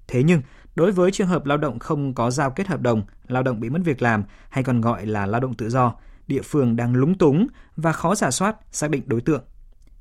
Thế 0.07 0.23
nhưng, 0.23 0.41
đối 0.75 0.91
với 0.91 1.11
trường 1.11 1.27
hợp 1.27 1.45
lao 1.45 1.57
động 1.57 1.79
không 1.79 2.13
có 2.13 2.31
giao 2.31 2.51
kết 2.51 2.67
hợp 2.67 2.81
đồng, 2.81 3.03
lao 3.27 3.43
động 3.43 3.59
bị 3.59 3.69
mất 3.69 3.79
việc 3.85 4.01
làm 4.01 4.23
hay 4.49 4.63
còn 4.63 4.81
gọi 4.81 5.05
là 5.05 5.25
lao 5.25 5.41
động 5.41 5.53
tự 5.53 5.69
do, 5.69 5.95
địa 6.27 6.41
phương 6.41 6.75
đang 6.75 6.95
lúng 6.95 7.17
túng 7.17 7.47
và 7.75 7.91
khó 7.91 8.15
giả 8.15 8.31
soát 8.31 8.55
xác 8.71 8.89
định 8.89 9.03
đối 9.05 9.21
tượng. 9.21 9.43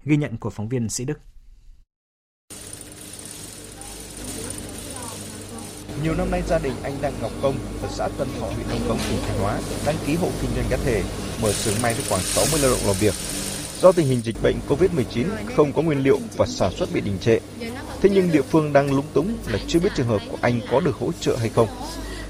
Ghi 0.04 0.16
nhận 0.16 0.36
của 0.36 0.50
phóng 0.50 0.68
viên 0.68 0.88
Sĩ 0.88 1.04
Đức. 1.04 1.20
Nhiều 6.02 6.14
năm 6.14 6.30
nay 6.30 6.42
gia 6.48 6.58
đình 6.58 6.72
anh 6.82 6.96
Đặng 7.02 7.12
Ngọc 7.22 7.32
Công 7.42 7.54
ở 7.82 7.88
xã 7.90 8.08
Tân 8.18 8.28
Thọ 8.40 8.46
huyện 8.46 8.68
Nông 8.68 8.88
Cống 8.88 8.98
tỉnh 8.98 9.18
Thanh 9.28 9.38
Hóa 9.38 9.58
đăng 9.86 9.96
ký 10.06 10.14
hộ 10.14 10.28
kinh 10.40 10.50
doanh 10.56 10.66
cá 10.70 10.76
thể, 10.84 11.02
mở 11.42 11.52
xưởng 11.52 11.74
may 11.82 11.94
với 11.94 12.04
khoảng 12.08 12.22
60 12.22 12.60
lao 12.60 12.70
động 12.70 12.80
làm 12.86 12.96
việc. 13.00 13.14
Do 13.80 13.92
tình 13.92 14.06
hình 14.06 14.20
dịch 14.24 14.36
bệnh 14.42 14.56
Covid-19 14.68 15.26
không 15.56 15.72
có 15.72 15.82
nguyên 15.82 16.02
liệu 16.02 16.18
và 16.36 16.46
sản 16.46 16.72
xuất 16.76 16.88
bị 16.92 17.00
đình 17.00 17.18
trệ. 17.20 17.38
Thế 18.02 18.10
nhưng 18.12 18.32
địa 18.32 18.42
phương 18.42 18.72
đang 18.72 18.94
lúng 18.94 19.06
túng 19.12 19.36
là 19.46 19.58
chưa 19.66 19.78
biết 19.78 19.90
trường 19.96 20.06
hợp 20.06 20.20
của 20.30 20.38
anh 20.40 20.60
có 20.70 20.80
được 20.80 20.96
hỗ 20.96 21.10
trợ 21.20 21.36
hay 21.36 21.48
không. 21.48 21.68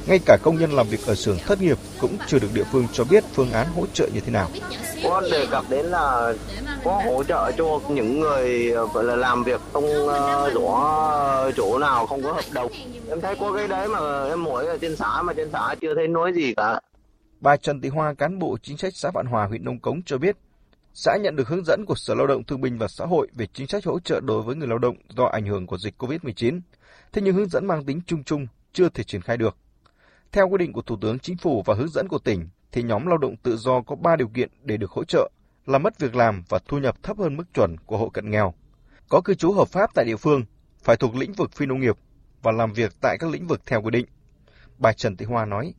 Ngay 0.06 0.18
cả 0.26 0.38
công 0.42 0.58
nhân 0.58 0.70
làm 0.70 0.88
việc 0.88 1.06
ở 1.06 1.14
xưởng 1.14 1.38
thất 1.38 1.60
nghiệp 1.60 1.78
cũng 2.00 2.16
chưa 2.26 2.38
được 2.38 2.48
địa 2.54 2.64
phương 2.72 2.86
cho 2.92 3.04
biết 3.04 3.24
phương 3.34 3.52
án 3.52 3.66
hỗ 3.66 3.86
trợ 3.92 4.08
như 4.14 4.20
thế 4.20 4.32
nào. 4.32 4.48
Có 5.02 5.20
đề 5.30 5.46
cập 5.50 5.64
đến 5.70 5.86
là 5.86 6.34
có 6.84 7.02
hỗ 7.06 7.24
trợ 7.24 7.52
cho 7.58 7.80
những 7.88 8.20
người 8.20 8.70
gọi 8.70 9.04
là 9.04 9.16
làm 9.16 9.44
việc 9.44 9.60
không 9.72 9.84
rõ 10.54 11.50
chỗ 11.56 11.78
nào 11.78 12.06
không 12.06 12.22
có 12.22 12.32
hợp 12.32 12.44
đồng. 12.52 12.72
Em 13.08 13.20
thấy 13.20 13.36
có 13.40 13.52
cái 13.52 13.68
đấy 13.68 13.88
mà 13.88 14.28
em 14.28 14.44
mỗi 14.44 14.66
ở 14.66 14.78
trên 14.78 14.96
xã 14.96 15.22
mà 15.22 15.32
trên 15.32 15.48
xã 15.52 15.74
chưa 15.80 15.94
thấy 15.94 16.08
nói 16.08 16.32
gì 16.32 16.54
cả. 16.56 16.80
Bà 17.40 17.56
Trần 17.56 17.80
Thị 17.80 17.88
Hoa, 17.88 18.14
cán 18.14 18.38
bộ 18.38 18.56
chính 18.62 18.76
sách 18.76 18.92
xã 18.96 19.10
Vạn 19.14 19.26
Hòa, 19.26 19.46
huyện 19.46 19.64
Nông 19.64 19.80
Cống 19.80 20.02
cho 20.02 20.18
biết, 20.18 20.36
xã 20.94 21.16
nhận 21.22 21.36
được 21.36 21.48
hướng 21.48 21.64
dẫn 21.64 21.84
của 21.86 21.94
Sở 21.94 22.14
Lao 22.14 22.26
động 22.26 22.44
Thương 22.44 22.60
binh 22.60 22.78
và 22.78 22.88
Xã 22.88 23.04
hội 23.04 23.28
về 23.34 23.46
chính 23.52 23.66
sách 23.66 23.84
hỗ 23.84 24.00
trợ 24.00 24.20
đối 24.20 24.42
với 24.42 24.56
người 24.56 24.68
lao 24.68 24.78
động 24.78 24.96
do 25.16 25.24
ảnh 25.24 25.46
hưởng 25.46 25.66
của 25.66 25.78
dịch 25.78 25.94
COVID-19. 25.98 26.60
Thế 27.12 27.22
nhưng 27.22 27.34
hướng 27.34 27.48
dẫn 27.48 27.66
mang 27.66 27.84
tính 27.84 28.00
chung 28.06 28.24
chung 28.24 28.46
chưa 28.72 28.88
thể 28.88 29.04
triển 29.04 29.20
khai 29.20 29.36
được. 29.36 29.56
Theo 30.32 30.48
quy 30.48 30.58
định 30.58 30.72
của 30.72 30.82
Thủ 30.82 30.96
tướng 31.00 31.18
Chính 31.18 31.36
phủ 31.36 31.62
và 31.66 31.74
hướng 31.74 31.88
dẫn 31.88 32.08
của 32.08 32.18
tỉnh, 32.18 32.48
thì 32.72 32.82
nhóm 32.82 33.06
lao 33.06 33.18
động 33.18 33.36
tự 33.36 33.56
do 33.56 33.80
có 33.80 33.96
3 33.96 34.16
điều 34.16 34.28
kiện 34.28 34.50
để 34.62 34.76
được 34.76 34.90
hỗ 34.90 35.04
trợ 35.04 35.30
là 35.66 35.78
mất 35.78 35.98
việc 35.98 36.14
làm 36.16 36.42
và 36.48 36.58
thu 36.68 36.78
nhập 36.78 37.02
thấp 37.02 37.18
hơn 37.18 37.36
mức 37.36 37.44
chuẩn 37.54 37.76
của 37.86 37.96
hộ 37.96 38.08
cận 38.08 38.30
nghèo, 38.30 38.54
có 39.08 39.20
cư 39.20 39.34
trú 39.34 39.52
hợp 39.52 39.68
pháp 39.68 39.90
tại 39.94 40.04
địa 40.04 40.16
phương, 40.16 40.42
phải 40.82 40.96
thuộc 40.96 41.14
lĩnh 41.14 41.32
vực 41.32 41.52
phi 41.52 41.66
nông 41.66 41.80
nghiệp 41.80 41.96
và 42.42 42.52
làm 42.52 42.72
việc 42.72 42.92
tại 43.00 43.16
các 43.20 43.30
lĩnh 43.30 43.46
vực 43.46 43.60
theo 43.66 43.82
quy 43.82 43.90
định. 43.90 44.06
Bà 44.78 44.92
Trần 44.92 45.16
Thị 45.16 45.26
Hoa 45.26 45.44
nói: 45.44 45.74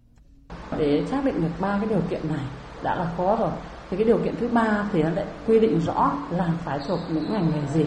Để 0.78 1.06
xác 1.12 1.26
định 1.26 1.42
được 1.42 1.50
ba 1.60 1.78
cái 1.78 1.90
điều 1.90 2.02
kiện 2.10 2.28
này 2.30 2.46
đã 2.84 2.96
là 2.96 3.14
khó 3.18 3.38
rồi. 3.40 3.52
Thì 3.90 3.98
cái 3.98 4.06
điều 4.06 4.20
kiện 4.24 4.36
thứ 4.40 4.48
ba 4.48 4.90
thì 4.94 5.04
nó 5.04 5.10
lại 5.10 5.26
quy 5.48 5.60
định 5.60 5.80
rõ 5.86 6.18
là 6.32 6.54
phải 6.66 6.80
thuộc 6.88 7.00
những 7.10 7.34
ngành 7.34 7.52
nghề 7.52 7.74
gì 7.74 7.86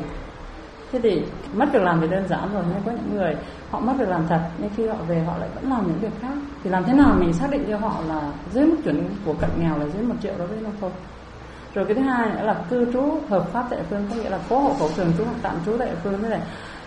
thế 0.92 0.99
thì 1.02 1.23
mất 1.52 1.66
việc 1.73 1.82
làm 1.82 2.00
thì 2.00 2.09
đơn 2.09 2.28
giản 2.28 2.52
rồi, 2.54 2.62
nhưng 2.68 2.82
có 2.87 2.92
những 2.92 3.16
người 3.16 3.37
họ 3.70 3.80
mất 3.80 3.92
việc 3.99 4.09
làm 4.09 4.26
thật, 4.28 4.40
nhưng 4.59 4.70
khi 4.76 4.87
họ 4.87 4.97
về 5.09 5.20
họ 5.26 5.38
lại 5.38 5.49
vẫn 5.54 5.70
làm 5.70 5.87
những 5.87 5.99
việc 6.00 6.20
khác. 6.20 6.35
Thì 6.64 6.70
làm 6.70 6.85
thế 6.85 6.92
nào 6.92 7.14
mình 7.18 7.32
xác 7.32 7.50
định 7.50 7.64
cho 7.68 7.76
họ 7.76 7.94
là 8.09 8.32
dưới 8.50 8.66
mức 8.66 8.76
chuẩn 8.85 9.09
của 9.25 9.35
cận 9.40 9.50
nghèo 9.59 9.78
là 9.78 9.87
dưới 9.87 10.02
một 10.02 10.14
triệu 10.23 10.32
đối 10.38 10.47
với 10.47 10.61
nông 10.61 10.76
thôn 10.80 10.90
rồi 11.75 11.85
cái 11.85 11.94
thứ 11.94 12.02
hai 12.02 12.30
nữa 12.30 12.42
là 12.42 12.54
cư 12.70 12.92
trú 12.92 13.20
hợp 13.28 13.44
pháp 13.52 13.66
tại 13.70 13.80
phương, 13.90 14.06
có 14.11 14.16
nghĩa 14.16 14.30
là 14.30 14.38
có 14.49 14.59
hộ 14.59 14.75
khẩu 14.78 14.88
thường 14.97 15.12
trú 15.18 15.25
hoặc 15.25 15.37
tạm 15.42 15.56
trú 15.66 15.78
tại 15.78 15.88
địa 15.88 15.97
phương. 16.02 16.23
Thế 16.23 16.28
này, 16.28 16.40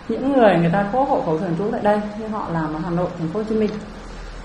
những 0.07 0.31
người 0.33 0.55
người 0.57 0.69
ta 0.73 0.89
có 0.93 1.03
hộ 1.03 1.21
khẩu 1.21 1.37
thường 1.37 1.55
trú 1.57 1.71
tại 1.71 1.81
đây 1.83 2.01
nhưng 2.19 2.29
họ 2.29 2.49
làm 2.53 2.73
ở 2.73 2.79
Hà 2.83 2.89
Nội, 2.89 3.09
thành 3.19 3.27
phố 3.27 3.39
Hồ 3.39 3.45
Chí 3.49 3.55
Minh, 3.55 3.69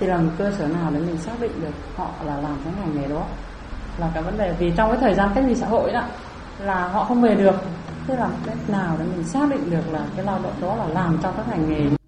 thì 0.01 0.07
làm 0.07 0.31
cơ 0.39 0.51
sở 0.51 0.67
nào 0.67 0.91
để 0.91 1.01
mình 1.01 1.17
xác 1.17 1.33
định 1.41 1.53
được 1.61 1.75
họ 1.97 2.11
là 2.25 2.37
làm 2.37 2.57
cái 2.65 2.73
ngành 2.81 3.01
nghề 3.01 3.09
đó? 3.09 3.23
Là 3.99 4.11
cái 4.15 4.23
vấn 4.23 4.39
đề, 4.39 4.53
vì 4.59 4.73
trong 4.77 4.91
cái 4.91 4.99
thời 5.01 5.15
gian 5.15 5.29
cách 5.35 5.45
ly 5.47 5.55
xã 5.55 5.67
hội 5.67 5.93
đó, 5.93 6.03
là 6.59 6.89
họ 6.89 7.05
không 7.05 7.23
về 7.23 7.35
được 7.35 7.55
thế 8.09 8.17
làm 8.17 8.33
cách 8.47 8.71
nào 8.71 8.97
để 8.99 9.05
mình 9.05 9.25
xác 9.25 9.51
định 9.51 9.71
được 9.71 9.93
là 9.93 10.09
cái 10.17 10.25
lao 10.25 10.41
động 10.43 10.61
đó 10.61 10.77
là 10.77 10.89
làm 10.89 11.19
trong 11.23 11.35
các 11.37 11.49
ngành 11.49 11.71
nghề 11.71 11.99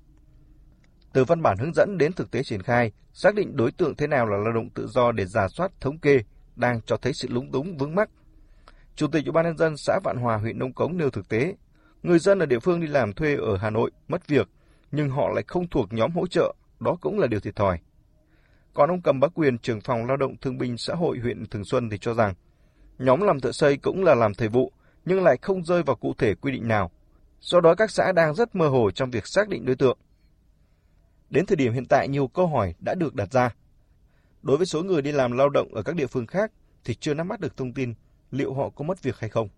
từ 1.13 1.25
văn 1.25 1.43
bản 1.43 1.59
hướng 1.59 1.75
dẫn 1.75 1.99
đến 1.99 2.13
thực 2.13 2.31
tế 2.31 2.43
triển 2.43 2.63
khai, 2.63 2.93
xác 3.13 3.35
định 3.35 3.57
đối 3.57 3.73
tượng 3.73 3.97
thế 3.97 4.07
nào 4.07 4.27
là 4.27 4.37
lao 4.37 4.53
động 4.53 4.71
tự 4.71 4.87
do 4.87 5.13
để 5.13 5.27
giả 5.27 5.49
soát 5.49 5.73
thống 5.81 5.99
kê 5.99 6.21
đang 6.57 6.81
cho 6.87 6.97
thấy 6.97 7.13
sự 7.13 7.29
lúng 7.31 7.51
túng 7.53 7.77
vướng 7.77 7.95
mắc. 7.95 8.11
Chủ 8.97 9.07
tịch 9.07 9.25
Ủy 9.25 9.33
ban 9.33 9.45
nhân 9.45 9.57
dân 9.57 9.77
xã 9.77 10.01
Vạn 10.05 10.17
Hòa, 10.17 10.37
huyện 10.37 10.59
Nông 10.59 10.73
Cống 10.73 10.97
nêu 10.97 11.11
thực 11.11 11.29
tế, 11.29 11.55
người 12.03 12.19
dân 12.19 12.39
ở 12.39 12.47
địa 12.47 12.59
phương 12.59 12.81
đi 12.81 12.87
làm 12.87 13.13
thuê 13.13 13.37
ở 13.37 13.57
Hà 13.57 13.71
Nội 13.71 13.91
mất 14.09 14.27
việc, 14.27 14.49
nhưng 14.93 15.11
họ 15.11 15.29
lại 15.35 15.45
không 15.47 15.69
thuộc 15.69 15.93
nhóm 15.93 16.13
hỗ 16.13 16.27
trợ, 16.27 16.55
đó 16.81 16.97
cũng 17.01 17.19
là 17.19 17.27
điều 17.27 17.41
thiệt 17.41 17.57
thòi. 17.57 17.79
Còn 18.75 18.91
ông 18.91 19.03
Cầm 19.03 19.21
Bá 19.21 19.29
Quyền, 19.29 19.59
trưởng 19.59 19.81
phòng 19.81 20.07
lao 20.07 20.17
động 20.17 20.37
thương 20.41 20.59
binh 20.59 20.79
xã 20.79 20.95
hội 20.95 21.19
huyện 21.19 21.47
Thường 21.47 21.65
Xuân 21.65 21.91
thì 21.91 21.99
cho 21.99 22.15
rằng, 22.15 22.35
nhóm 22.99 23.21
làm 23.21 23.41
thợ 23.41 23.53
xây 23.53 23.77
cũng 23.77 24.05
là 24.05 24.15
làm 24.15 24.35
thời 24.35 24.49
vụ, 24.49 24.73
nhưng 25.05 25.23
lại 25.25 25.37
không 25.43 25.65
rơi 25.65 25.83
vào 25.83 25.97
cụ 25.97 26.15
thể 26.19 26.35
quy 26.35 26.53
định 26.53 26.69
nào. 26.69 26.91
Do 27.41 27.61
đó 27.61 27.75
các 27.75 27.91
xã 27.91 28.13
đang 28.13 28.35
rất 28.35 28.55
mơ 28.57 28.69
hồ 28.69 28.91
trong 28.91 29.11
việc 29.11 29.27
xác 29.27 29.49
định 29.49 29.65
đối 29.65 29.77
tượng. 29.77 29.99
Đến 31.31 31.47
thời 31.47 31.57
điểm 31.57 31.73
hiện 31.73 31.87
tại 31.87 32.09
nhiều 32.09 32.29
câu 32.29 32.47
hỏi 32.47 32.75
đã 32.81 32.95
được 32.95 33.15
đặt 33.15 33.33
ra. 33.33 33.55
Đối 34.43 34.57
với 34.57 34.67
số 34.67 34.83
người 34.83 35.03
đi 35.03 35.13
làm 35.13 35.33
lao 35.33 35.49
động 35.49 35.75
ở 35.75 35.83
các 35.83 35.95
địa 35.95 36.07
phương 36.07 36.27
khác 36.27 36.53
thì 36.85 36.95
chưa 36.95 37.15
nắm 37.15 37.29
bắt 37.29 37.41
được 37.41 37.57
thông 37.57 37.73
tin 37.73 37.95
liệu 38.31 38.55
họ 38.55 38.71
có 38.71 38.85
mất 38.85 39.03
việc 39.03 39.19
hay 39.19 39.31
không. 39.31 39.49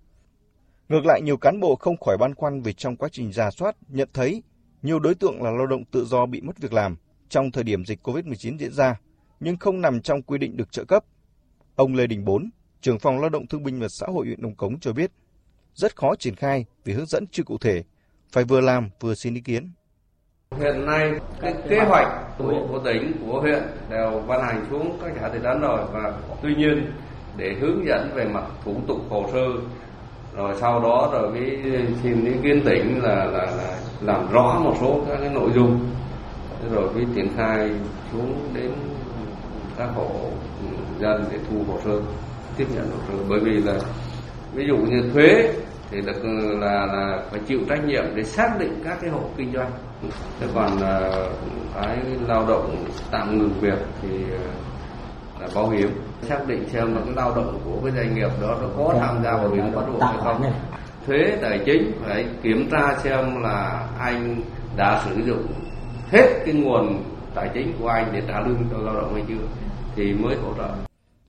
Ngược 0.89 1.07
lại, 1.07 1.21
nhiều 1.23 1.37
cán 1.37 1.61
bộ 1.61 1.77
không 1.77 1.97
khỏi 1.97 2.17
băn 2.21 2.35
khoăn 2.35 2.63
vì 2.63 2.73
trong 2.73 2.97
quá 2.97 3.09
trình 3.13 3.33
giả 3.33 3.51
soát 3.51 3.77
nhận 3.89 4.09
thấy 4.13 4.43
nhiều 4.83 4.99
đối 4.99 5.15
tượng 5.15 5.43
là 5.43 5.51
lao 5.51 5.67
động 5.67 5.85
tự 5.85 6.05
do 6.05 6.27
bị 6.27 6.41
mất 6.41 6.59
việc 6.59 6.73
làm 6.73 6.97
trong 7.29 7.51
thời 7.51 7.65
điểm 7.65 7.85
dịch 7.85 8.09
COVID-19 8.09 8.59
diễn 8.59 8.73
ra, 8.73 9.01
nhưng 9.41 9.57
không 9.57 9.81
nằm 9.81 10.03
trong 10.03 10.23
quy 10.23 10.39
định 10.39 10.57
được 10.57 10.73
trợ 10.73 10.85
cấp. 10.85 11.05
Ông 11.75 11.95
Lê 11.95 12.07
Đình 12.07 12.25
Bốn, 12.25 12.51
trưởng 12.81 12.99
phòng 12.99 13.21
lao 13.21 13.31
động 13.31 13.47
thương 13.47 13.63
binh 13.63 13.81
và 13.81 13.89
xã 13.89 14.07
hội 14.07 14.27
huyện 14.27 14.43
Nông 14.43 14.55
Cống 14.55 14.81
cho 14.81 14.93
biết, 14.93 15.13
rất 15.75 15.97
khó 15.97 16.15
triển 16.19 16.35
khai 16.35 16.65
vì 16.85 16.93
hướng 16.93 17.07
dẫn 17.07 17.25
chưa 17.31 17.43
cụ 17.43 17.59
thể, 17.59 17.83
phải 18.33 18.45
vừa 18.45 18.61
làm 18.61 18.89
vừa 19.01 19.15
xin 19.15 19.35
ý 19.35 19.41
kiến. 19.41 19.71
Hiện 20.61 20.87
nay 20.87 21.13
cái 21.41 21.55
kế 21.69 21.79
hoạch 21.79 22.09
của, 22.39 22.67
của 22.69 22.81
tỉnh, 22.85 23.13
của 23.27 23.41
huyện 23.41 23.63
đều 23.91 24.25
ban 24.29 24.43
hành 24.43 24.67
xuống 24.71 24.99
các 25.03 25.13
xã 25.21 25.29
thị 25.29 25.39
trấn 25.43 25.61
rồi 25.61 25.81
và 25.93 26.19
tuy 26.43 26.55
nhiên 26.55 26.93
để 27.37 27.55
hướng 27.61 27.87
dẫn 27.87 28.11
về 28.15 28.25
mặt 28.25 28.45
thủ 28.65 28.81
tục 28.87 28.99
hồ 29.11 29.31
sơ 29.33 29.47
rồi 30.37 30.55
sau 30.61 30.81
đó 30.81 31.09
rồi 31.13 31.31
mới 31.31 31.61
xin 32.03 32.25
ý 32.25 32.33
kiến 32.43 32.63
tỉnh 32.65 33.03
là, 33.03 33.25
là, 33.25 33.45
là 33.57 33.79
làm 34.01 34.33
rõ 34.33 34.61
một 34.65 34.75
số 34.81 35.01
các 35.09 35.17
cái 35.21 35.29
nội 35.29 35.51
dung. 35.55 35.91
Rồi 36.71 36.95
mới 36.95 37.07
triển 37.15 37.29
khai 37.37 37.71
xuống 38.13 38.51
đến 38.55 38.73
các 39.79 39.89
hộ 39.95 40.31
dân 41.01 41.25
để 41.33 41.39
thu 41.51 41.65
hồ 41.69 41.79
sơ 41.85 42.01
tiếp 42.57 42.67
nhận 42.75 42.91
hồ 42.91 42.99
sơ. 43.09 43.25
Bởi 43.29 43.41
vì 43.41 43.53
là 43.53 43.79
ví 44.55 44.65
dụ 44.69 44.77
như 44.77 45.11
thuế 45.13 45.53
thì 45.91 46.01
được 46.01 46.25
là 46.61 46.87
là 46.87 47.23
phải 47.31 47.41
chịu 47.47 47.61
trách 47.69 47.85
nhiệm 47.85 48.05
để 48.15 48.23
xác 48.23 48.59
định 48.59 48.81
các 48.85 48.99
cái 49.01 49.11
hộ 49.11 49.21
kinh 49.37 49.53
doanh. 49.53 49.71
Thế 50.41 50.47
còn 50.55 50.81
à, 50.83 51.11
cái 51.75 51.99
lao 52.29 52.47
động 52.49 52.87
tạm 53.11 53.39
ngừng 53.39 53.53
việc 53.61 53.79
thì 54.03 54.09
à, 54.33 54.45
là 55.41 55.49
bảo 55.55 55.71
hiểm. 55.71 55.91
Xác 56.23 56.47
định 56.47 56.69
xem 56.69 56.95
là 56.95 57.01
cái 57.05 57.15
lao 57.17 57.35
động 57.35 57.61
của 57.65 57.81
cái 57.85 57.93
doanh 57.97 58.15
nghiệp 58.15 58.31
đó 58.43 58.59
nó 58.63 58.69
có 58.77 58.95
tham 59.01 59.25
gia 59.25 59.37
bảo 59.37 59.51
hiểm 59.51 59.73
bắt 59.75 59.85
buộc 59.93 60.03
hay 60.03 60.17
không. 60.25 60.53
Thuế 61.07 61.37
tài 61.43 61.61
chính 61.67 61.93
phải 62.05 62.27
kiểm 62.43 62.69
tra 62.71 62.99
xem 62.99 63.43
là 63.43 63.89
anh 63.99 64.41
đã 64.77 65.03
sử 65.05 65.23
dụng 65.27 65.47
hết 66.11 66.43
cái 66.47 66.55
nguồn 66.55 67.03
tài 67.35 67.51
chính 67.55 67.73
của 67.81 67.89
anh 67.89 68.11
để 68.13 68.23
trả 68.29 68.41
lương 68.41 68.65
cho 68.71 68.79
lao 68.79 68.95
động 68.95 69.15
hay 69.15 69.25
chưa 69.29 69.47
thì 69.97 70.13
mới 70.13 70.37
hỗ 70.37 70.55
trợ. 70.59 70.69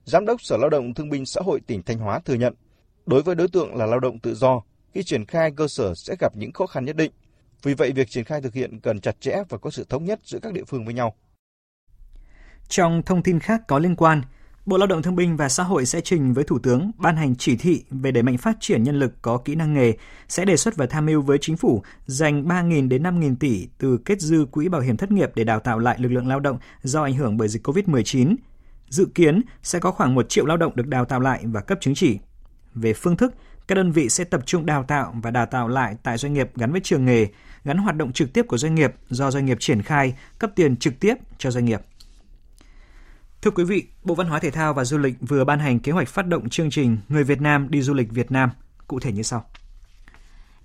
Giám 0.04 0.26
đốc 0.26 0.42
Sở 0.42 0.56
Lao 0.56 0.70
động 0.70 0.94
Thương 0.94 1.10
binh 1.10 1.26
Xã 1.26 1.40
hội 1.44 1.60
tỉnh 1.66 1.82
Thanh 1.86 1.98
Hóa 1.98 2.20
thừa 2.24 2.34
nhận, 2.34 2.54
đối 3.06 3.22
với 3.22 3.34
đối 3.34 3.48
tượng 3.48 3.76
là 3.76 3.86
lao 3.86 4.00
động 4.00 4.18
tự 4.18 4.34
do, 4.34 4.60
khi 4.94 5.02
triển 5.02 5.24
khai 5.24 5.50
cơ 5.50 5.68
sở 5.68 5.94
sẽ 5.94 6.16
gặp 6.20 6.36
những 6.36 6.52
khó 6.52 6.66
khăn 6.66 6.84
nhất 6.84 6.96
định. 6.96 7.12
Vì 7.62 7.74
vậy, 7.74 7.92
việc 7.92 8.10
triển 8.10 8.24
khai 8.24 8.40
thực 8.40 8.54
hiện 8.54 8.80
cần 8.80 9.00
chặt 9.00 9.20
chẽ 9.20 9.42
và 9.48 9.58
có 9.58 9.70
sự 9.70 9.86
thống 9.88 10.04
nhất 10.04 10.20
giữa 10.24 10.38
các 10.42 10.52
địa 10.52 10.64
phương 10.64 10.84
với 10.84 10.94
nhau. 10.94 11.14
Trong 12.68 13.02
thông 13.02 13.22
tin 13.22 13.40
khác 13.40 13.62
có 13.68 13.78
liên 13.78 13.96
quan, 13.96 14.22
Bộ 14.66 14.76
Lao 14.76 14.86
động 14.86 15.02
Thương 15.02 15.16
binh 15.16 15.36
và 15.36 15.48
Xã 15.48 15.62
hội 15.62 15.86
sẽ 15.86 16.00
trình 16.00 16.34
với 16.34 16.44
Thủ 16.44 16.58
tướng 16.58 16.90
ban 16.98 17.16
hành 17.16 17.36
chỉ 17.36 17.56
thị 17.56 17.84
về 17.90 18.10
đẩy 18.10 18.22
mạnh 18.22 18.38
phát 18.38 18.56
triển 18.60 18.82
nhân 18.82 18.98
lực 18.98 19.12
có 19.22 19.36
kỹ 19.36 19.54
năng 19.54 19.74
nghề, 19.74 19.92
sẽ 20.28 20.44
đề 20.44 20.56
xuất 20.56 20.76
và 20.76 20.86
tham 20.86 21.06
mưu 21.06 21.22
với 21.22 21.38
chính 21.40 21.56
phủ 21.56 21.82
dành 22.06 22.44
3.000 22.44 22.88
đến 22.88 23.02
5.000 23.02 23.36
tỷ 23.40 23.68
từ 23.78 23.98
kết 24.04 24.20
dư 24.20 24.46
quỹ 24.50 24.68
bảo 24.68 24.80
hiểm 24.80 24.96
thất 24.96 25.10
nghiệp 25.10 25.30
để 25.34 25.44
đào 25.44 25.60
tạo 25.60 25.78
lại 25.78 25.96
lực 25.98 26.08
lượng 26.08 26.28
lao 26.28 26.40
động 26.40 26.58
do 26.82 27.02
ảnh 27.02 27.14
hưởng 27.14 27.36
bởi 27.36 27.48
dịch 27.48 27.66
COVID-19. 27.66 28.36
Dự 28.88 29.06
kiến 29.14 29.42
sẽ 29.62 29.78
có 29.78 29.90
khoảng 29.90 30.14
1 30.14 30.28
triệu 30.28 30.46
lao 30.46 30.56
động 30.56 30.76
được 30.76 30.86
đào 30.86 31.04
tạo 31.04 31.20
lại 31.20 31.40
và 31.44 31.60
cấp 31.60 31.78
chứng 31.80 31.94
chỉ. 31.94 32.18
Về 32.74 32.92
phương 32.92 33.16
thức, 33.16 33.34
các 33.68 33.74
đơn 33.74 33.92
vị 33.92 34.08
sẽ 34.08 34.24
tập 34.24 34.40
trung 34.46 34.66
đào 34.66 34.82
tạo 34.82 35.14
và 35.22 35.30
đào 35.30 35.46
tạo 35.46 35.68
lại 35.68 35.96
tại 36.02 36.18
doanh 36.18 36.32
nghiệp 36.32 36.50
gắn 36.56 36.72
với 36.72 36.80
trường 36.84 37.04
nghề, 37.04 37.26
gắn 37.64 37.78
hoạt 37.78 37.96
động 37.96 38.12
trực 38.12 38.32
tiếp 38.32 38.42
của 38.48 38.58
doanh 38.58 38.74
nghiệp 38.74 38.94
do 39.10 39.30
doanh 39.30 39.46
nghiệp 39.46 39.56
triển 39.60 39.82
khai, 39.82 40.14
cấp 40.38 40.50
tiền 40.56 40.76
trực 40.76 41.00
tiếp 41.00 41.14
cho 41.38 41.50
doanh 41.50 41.64
nghiệp. 41.64 41.80
Thưa 43.42 43.50
quý 43.50 43.64
vị, 43.64 43.84
Bộ 44.04 44.14
Văn 44.14 44.26
hóa 44.26 44.38
Thể 44.38 44.50
thao 44.50 44.74
và 44.74 44.84
Du 44.84 44.98
lịch 44.98 45.14
vừa 45.20 45.44
ban 45.44 45.58
hành 45.58 45.78
kế 45.78 45.92
hoạch 45.92 46.08
phát 46.08 46.26
động 46.26 46.48
chương 46.48 46.70
trình 46.70 46.98
Người 47.08 47.24
Việt 47.24 47.40
Nam 47.40 47.70
đi 47.70 47.82
du 47.82 47.94
lịch 47.94 48.10
Việt 48.10 48.32
Nam, 48.32 48.50
cụ 48.88 49.00
thể 49.00 49.12
như 49.12 49.22
sau. 49.22 49.44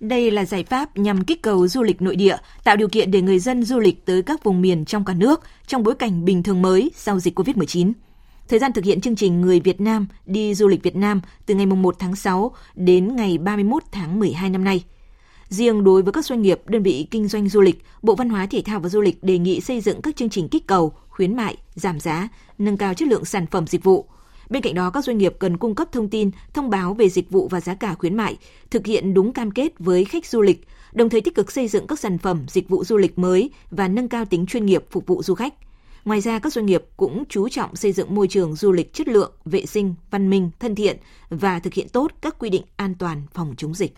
Đây 0.00 0.30
là 0.30 0.44
giải 0.44 0.64
pháp 0.64 0.96
nhằm 0.96 1.24
kích 1.24 1.42
cầu 1.42 1.68
du 1.68 1.82
lịch 1.82 2.02
nội 2.02 2.16
địa, 2.16 2.36
tạo 2.64 2.76
điều 2.76 2.88
kiện 2.88 3.10
để 3.10 3.22
người 3.22 3.38
dân 3.38 3.64
du 3.64 3.78
lịch 3.78 4.06
tới 4.06 4.22
các 4.22 4.44
vùng 4.44 4.62
miền 4.62 4.84
trong 4.84 5.04
cả 5.04 5.14
nước 5.14 5.40
trong 5.66 5.82
bối 5.82 5.94
cảnh 5.94 6.24
bình 6.24 6.42
thường 6.42 6.62
mới 6.62 6.90
sau 6.94 7.20
dịch 7.20 7.38
COVID-19. 7.38 7.92
Thời 8.50 8.58
gian 8.58 8.72
thực 8.72 8.84
hiện 8.84 9.00
chương 9.00 9.16
trình 9.16 9.40
Người 9.40 9.60
Việt 9.60 9.80
Nam 9.80 10.06
đi 10.26 10.54
du 10.54 10.68
lịch 10.68 10.82
Việt 10.82 10.96
Nam 10.96 11.20
từ 11.46 11.54
ngày 11.54 11.66
1 11.66 11.96
tháng 11.98 12.16
6 12.16 12.52
đến 12.74 13.16
ngày 13.16 13.38
31 13.38 13.82
tháng 13.92 14.20
12 14.20 14.50
năm 14.50 14.64
nay. 14.64 14.84
Riêng 15.48 15.84
đối 15.84 16.02
với 16.02 16.12
các 16.12 16.24
doanh 16.24 16.42
nghiệp, 16.42 16.60
đơn 16.66 16.82
vị 16.82 17.06
kinh 17.10 17.28
doanh 17.28 17.48
du 17.48 17.60
lịch, 17.60 17.82
Bộ 18.02 18.14
Văn 18.14 18.28
hóa 18.28 18.46
Thể 18.46 18.62
thao 18.64 18.80
và 18.80 18.88
Du 18.88 19.00
lịch 19.00 19.22
đề 19.22 19.38
nghị 19.38 19.60
xây 19.60 19.80
dựng 19.80 20.02
các 20.02 20.16
chương 20.16 20.30
trình 20.30 20.48
kích 20.48 20.66
cầu, 20.66 20.92
khuyến 21.08 21.36
mại, 21.36 21.56
giảm 21.74 22.00
giá, 22.00 22.28
nâng 22.58 22.76
cao 22.76 22.94
chất 22.94 23.08
lượng 23.08 23.24
sản 23.24 23.46
phẩm 23.46 23.66
dịch 23.66 23.84
vụ. 23.84 24.04
Bên 24.48 24.62
cạnh 24.62 24.74
đó, 24.74 24.90
các 24.90 25.04
doanh 25.04 25.18
nghiệp 25.18 25.34
cần 25.38 25.56
cung 25.56 25.74
cấp 25.74 25.88
thông 25.92 26.08
tin, 26.08 26.30
thông 26.52 26.70
báo 26.70 26.94
về 26.94 27.08
dịch 27.08 27.30
vụ 27.30 27.48
và 27.48 27.60
giá 27.60 27.74
cả 27.74 27.94
khuyến 27.94 28.16
mại, 28.16 28.36
thực 28.70 28.86
hiện 28.86 29.14
đúng 29.14 29.32
cam 29.32 29.50
kết 29.50 29.72
với 29.78 30.04
khách 30.04 30.26
du 30.26 30.42
lịch, 30.42 30.66
đồng 30.92 31.08
thời 31.08 31.20
tích 31.20 31.34
cực 31.34 31.52
xây 31.52 31.68
dựng 31.68 31.86
các 31.86 31.98
sản 31.98 32.18
phẩm, 32.18 32.44
dịch 32.48 32.68
vụ 32.68 32.84
du 32.84 32.96
lịch 32.96 33.18
mới 33.18 33.50
và 33.70 33.88
nâng 33.88 34.08
cao 34.08 34.24
tính 34.24 34.46
chuyên 34.46 34.66
nghiệp 34.66 34.84
phục 34.90 35.06
vụ 35.06 35.22
du 35.22 35.34
khách. 35.34 35.54
Ngoài 36.04 36.20
ra, 36.20 36.38
các 36.38 36.52
doanh 36.52 36.66
nghiệp 36.66 36.82
cũng 36.96 37.24
chú 37.28 37.48
trọng 37.48 37.76
xây 37.76 37.92
dựng 37.92 38.14
môi 38.14 38.28
trường 38.28 38.54
du 38.54 38.72
lịch 38.72 38.92
chất 38.92 39.08
lượng, 39.08 39.32
vệ 39.44 39.66
sinh, 39.66 39.94
văn 40.10 40.30
minh, 40.30 40.50
thân 40.60 40.74
thiện 40.74 40.96
và 41.30 41.58
thực 41.58 41.74
hiện 41.74 41.88
tốt 41.88 42.12
các 42.22 42.38
quy 42.38 42.50
định 42.50 42.62
an 42.76 42.94
toàn 42.94 43.22
phòng 43.34 43.54
chống 43.56 43.74
dịch. 43.74 43.94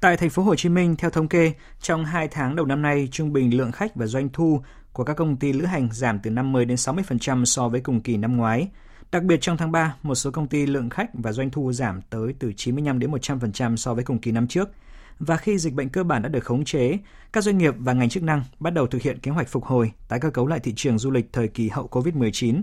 Tại 0.00 0.16
thành 0.16 0.30
phố 0.30 0.42
Hồ 0.42 0.54
Chí 0.54 0.68
Minh, 0.68 0.96
theo 0.96 1.10
thống 1.10 1.28
kê, 1.28 1.52
trong 1.80 2.04
2 2.04 2.28
tháng 2.28 2.56
đầu 2.56 2.66
năm 2.66 2.82
nay, 2.82 3.08
trung 3.12 3.32
bình 3.32 3.56
lượng 3.56 3.72
khách 3.72 3.96
và 3.96 4.06
doanh 4.06 4.28
thu 4.32 4.62
của 4.92 5.04
các 5.04 5.14
công 5.14 5.36
ty 5.36 5.52
lữ 5.52 5.64
hành 5.64 5.88
giảm 5.92 6.18
từ 6.22 6.30
50 6.30 6.64
đến 6.64 6.76
60% 6.76 7.44
so 7.44 7.68
với 7.68 7.80
cùng 7.80 8.00
kỳ 8.00 8.16
năm 8.16 8.36
ngoái. 8.36 8.68
Đặc 9.12 9.22
biệt 9.22 9.40
trong 9.40 9.56
tháng 9.56 9.72
3, 9.72 9.96
một 10.02 10.14
số 10.14 10.30
công 10.30 10.46
ty 10.46 10.66
lượng 10.66 10.90
khách 10.90 11.10
và 11.14 11.32
doanh 11.32 11.50
thu 11.50 11.72
giảm 11.72 12.02
tới 12.10 12.34
từ 12.38 12.52
95 12.56 12.98
đến 12.98 13.10
100% 13.10 13.76
so 13.76 13.94
với 13.94 14.04
cùng 14.04 14.18
kỳ 14.18 14.32
năm 14.32 14.46
trước. 14.48 14.68
Và 15.18 15.36
khi 15.36 15.58
dịch 15.58 15.74
bệnh 15.74 15.88
cơ 15.88 16.04
bản 16.04 16.22
đã 16.22 16.28
được 16.28 16.44
khống 16.44 16.64
chế, 16.64 16.98
các 17.32 17.44
doanh 17.44 17.58
nghiệp 17.58 17.74
và 17.78 17.92
ngành 17.92 18.08
chức 18.08 18.22
năng 18.22 18.44
bắt 18.60 18.70
đầu 18.70 18.86
thực 18.86 19.02
hiện 19.02 19.18
kế 19.18 19.30
hoạch 19.30 19.48
phục 19.48 19.64
hồi, 19.64 19.92
tái 20.08 20.20
cơ 20.20 20.30
cấu 20.30 20.46
lại 20.46 20.60
thị 20.60 20.72
trường 20.76 20.98
du 20.98 21.10
lịch 21.10 21.32
thời 21.32 21.48
kỳ 21.48 21.68
hậu 21.68 21.88
Covid-19. 21.88 22.62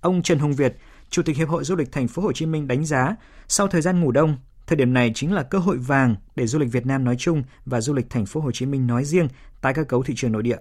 Ông 0.00 0.22
Trần 0.22 0.38
Hùng 0.38 0.52
Việt, 0.52 0.76
Chủ 1.10 1.22
tịch 1.22 1.36
Hiệp 1.36 1.48
hội 1.48 1.64
Du 1.64 1.76
lịch 1.76 1.92
Thành 1.92 2.08
phố 2.08 2.22
Hồ 2.22 2.32
Chí 2.32 2.46
Minh 2.46 2.68
đánh 2.68 2.84
giá, 2.84 3.16
sau 3.48 3.68
thời 3.68 3.82
gian 3.82 4.00
ngủ 4.00 4.12
đông, 4.12 4.36
thời 4.66 4.76
điểm 4.76 4.92
này 4.92 5.12
chính 5.14 5.32
là 5.32 5.42
cơ 5.42 5.58
hội 5.58 5.78
vàng 5.78 6.16
để 6.36 6.46
du 6.46 6.58
lịch 6.58 6.72
Việt 6.72 6.86
Nam 6.86 7.04
nói 7.04 7.16
chung 7.18 7.42
và 7.66 7.80
du 7.80 7.94
lịch 7.94 8.10
Thành 8.10 8.26
phố 8.26 8.40
Hồ 8.40 8.52
Chí 8.52 8.66
Minh 8.66 8.86
nói 8.86 9.04
riêng 9.04 9.28
tái 9.60 9.74
cơ 9.74 9.84
cấu 9.84 10.02
thị 10.02 10.14
trường 10.16 10.32
nội 10.32 10.42
địa. 10.42 10.56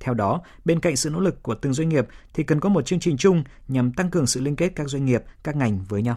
Theo 0.00 0.14
đó, 0.14 0.40
bên 0.64 0.80
cạnh 0.80 0.96
sự 0.96 1.10
nỗ 1.10 1.20
lực 1.20 1.42
của 1.42 1.54
từng 1.54 1.72
doanh 1.72 1.88
nghiệp 1.88 2.06
thì 2.34 2.44
cần 2.44 2.60
có 2.60 2.68
một 2.68 2.86
chương 2.86 3.00
trình 3.00 3.16
chung 3.16 3.44
nhằm 3.68 3.92
tăng 3.92 4.10
cường 4.10 4.26
sự 4.26 4.40
liên 4.40 4.56
kết 4.56 4.72
các 4.76 4.88
doanh 4.88 5.04
nghiệp, 5.04 5.22
các 5.42 5.56
ngành 5.56 5.84
với 5.88 6.02
nhau. 6.02 6.16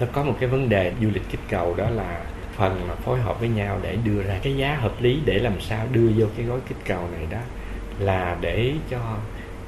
Nó 0.00 0.06
có 0.12 0.24
một 0.24 0.36
cái 0.40 0.48
vấn 0.48 0.68
đề 0.68 0.94
du 1.02 1.10
lịch 1.10 1.22
kích 1.30 1.40
cầu 1.50 1.74
đó 1.76 1.90
là 1.90 2.35
phần 2.56 2.88
mà 2.88 2.94
phối 2.94 3.20
hợp 3.20 3.40
với 3.40 3.48
nhau 3.48 3.78
để 3.82 3.96
đưa 4.04 4.22
ra 4.22 4.38
cái 4.42 4.56
giá 4.56 4.74
hợp 4.74 4.92
lý 5.00 5.20
để 5.24 5.38
làm 5.38 5.60
sao 5.60 5.86
đưa 5.92 6.08
vô 6.16 6.26
cái 6.36 6.46
gói 6.46 6.58
kích 6.68 6.78
cầu 6.84 7.08
này 7.12 7.26
đó, 7.30 7.40
là 7.98 8.36
để 8.40 8.72
cho 8.90 9.16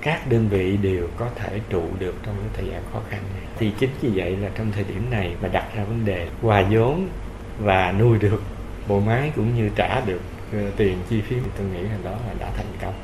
các 0.01 0.29
đơn 0.31 0.49
vị 0.49 0.77
đều 0.77 1.09
có 1.17 1.29
thể 1.37 1.61
trụ 1.71 1.83
được 1.99 2.15
trong 2.23 2.35
cái 2.41 2.49
thời 2.55 2.73
gian 2.73 2.83
khó 2.93 3.01
khăn 3.11 3.23
này. 3.35 3.43
Thì 3.59 3.73
chính 3.79 3.91
vì 4.01 4.11
vậy 4.15 4.37
là 4.37 4.51
trong 4.55 4.73
thời 4.73 4.85
điểm 4.85 5.11
này 5.11 5.35
mà 5.43 5.49
đặt 5.49 5.65
ra 5.77 5.85
vấn 5.85 6.05
đề 6.05 6.29
hòa 6.43 6.65
vốn 6.71 7.09
và 7.59 7.93
nuôi 7.93 8.19
được 8.19 8.43
bộ 8.89 9.01
máy 9.01 9.33
cũng 9.37 9.55
như 9.57 9.71
trả 9.77 10.01
được 10.01 10.21
ờ, 10.53 10.59
tiền 10.77 10.99
chi 11.09 11.21
phí 11.21 11.37
thì 11.45 11.51
tôi 11.59 11.67
nghĩ 11.67 11.83
là 11.83 11.99
đó 12.05 12.11
là 12.11 12.35
đã 12.41 12.51
thành 12.57 12.67
công. 12.83 12.95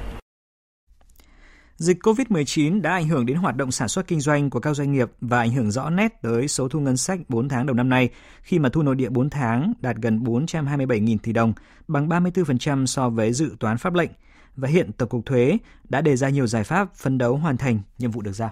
Dịch 1.76 1.98
COVID-19 2.02 2.80
đã 2.80 2.92
ảnh 2.92 3.08
hưởng 3.08 3.26
đến 3.26 3.36
hoạt 3.36 3.56
động 3.56 3.72
sản 3.72 3.88
xuất 3.88 4.06
kinh 4.06 4.20
doanh 4.20 4.50
của 4.50 4.60
các 4.60 4.74
doanh 4.74 4.92
nghiệp 4.92 5.10
và 5.20 5.38
ảnh 5.38 5.50
hưởng 5.50 5.70
rõ 5.70 5.90
nét 5.90 6.22
tới 6.22 6.48
số 6.48 6.68
thu 6.68 6.80
ngân 6.80 6.96
sách 6.96 7.20
4 7.28 7.48
tháng 7.48 7.66
đầu 7.66 7.74
năm 7.74 7.88
nay, 7.88 8.08
khi 8.42 8.58
mà 8.58 8.68
thu 8.68 8.82
nội 8.82 8.94
địa 8.94 9.08
4 9.08 9.30
tháng 9.30 9.72
đạt 9.80 9.96
gần 9.96 10.24
427.000 10.24 11.18
tỷ 11.22 11.32
đồng, 11.32 11.52
bằng 11.88 12.08
34% 12.08 12.86
so 12.86 13.10
với 13.10 13.32
dự 13.32 13.56
toán 13.60 13.78
pháp 13.78 13.94
lệnh. 13.94 14.10
Và 14.56 14.68
hiện 14.68 14.92
Tổng 14.92 15.08
cục 15.08 15.26
Thuế 15.26 15.58
đã 15.88 16.00
đề 16.00 16.16
ra 16.16 16.28
nhiều 16.28 16.46
giải 16.46 16.64
pháp 16.64 16.94
phấn 16.94 17.18
đấu 17.18 17.36
hoàn 17.36 17.56
thành 17.56 17.80
nhiệm 17.98 18.10
vụ 18.10 18.22
được 18.22 18.32
giao. 18.32 18.50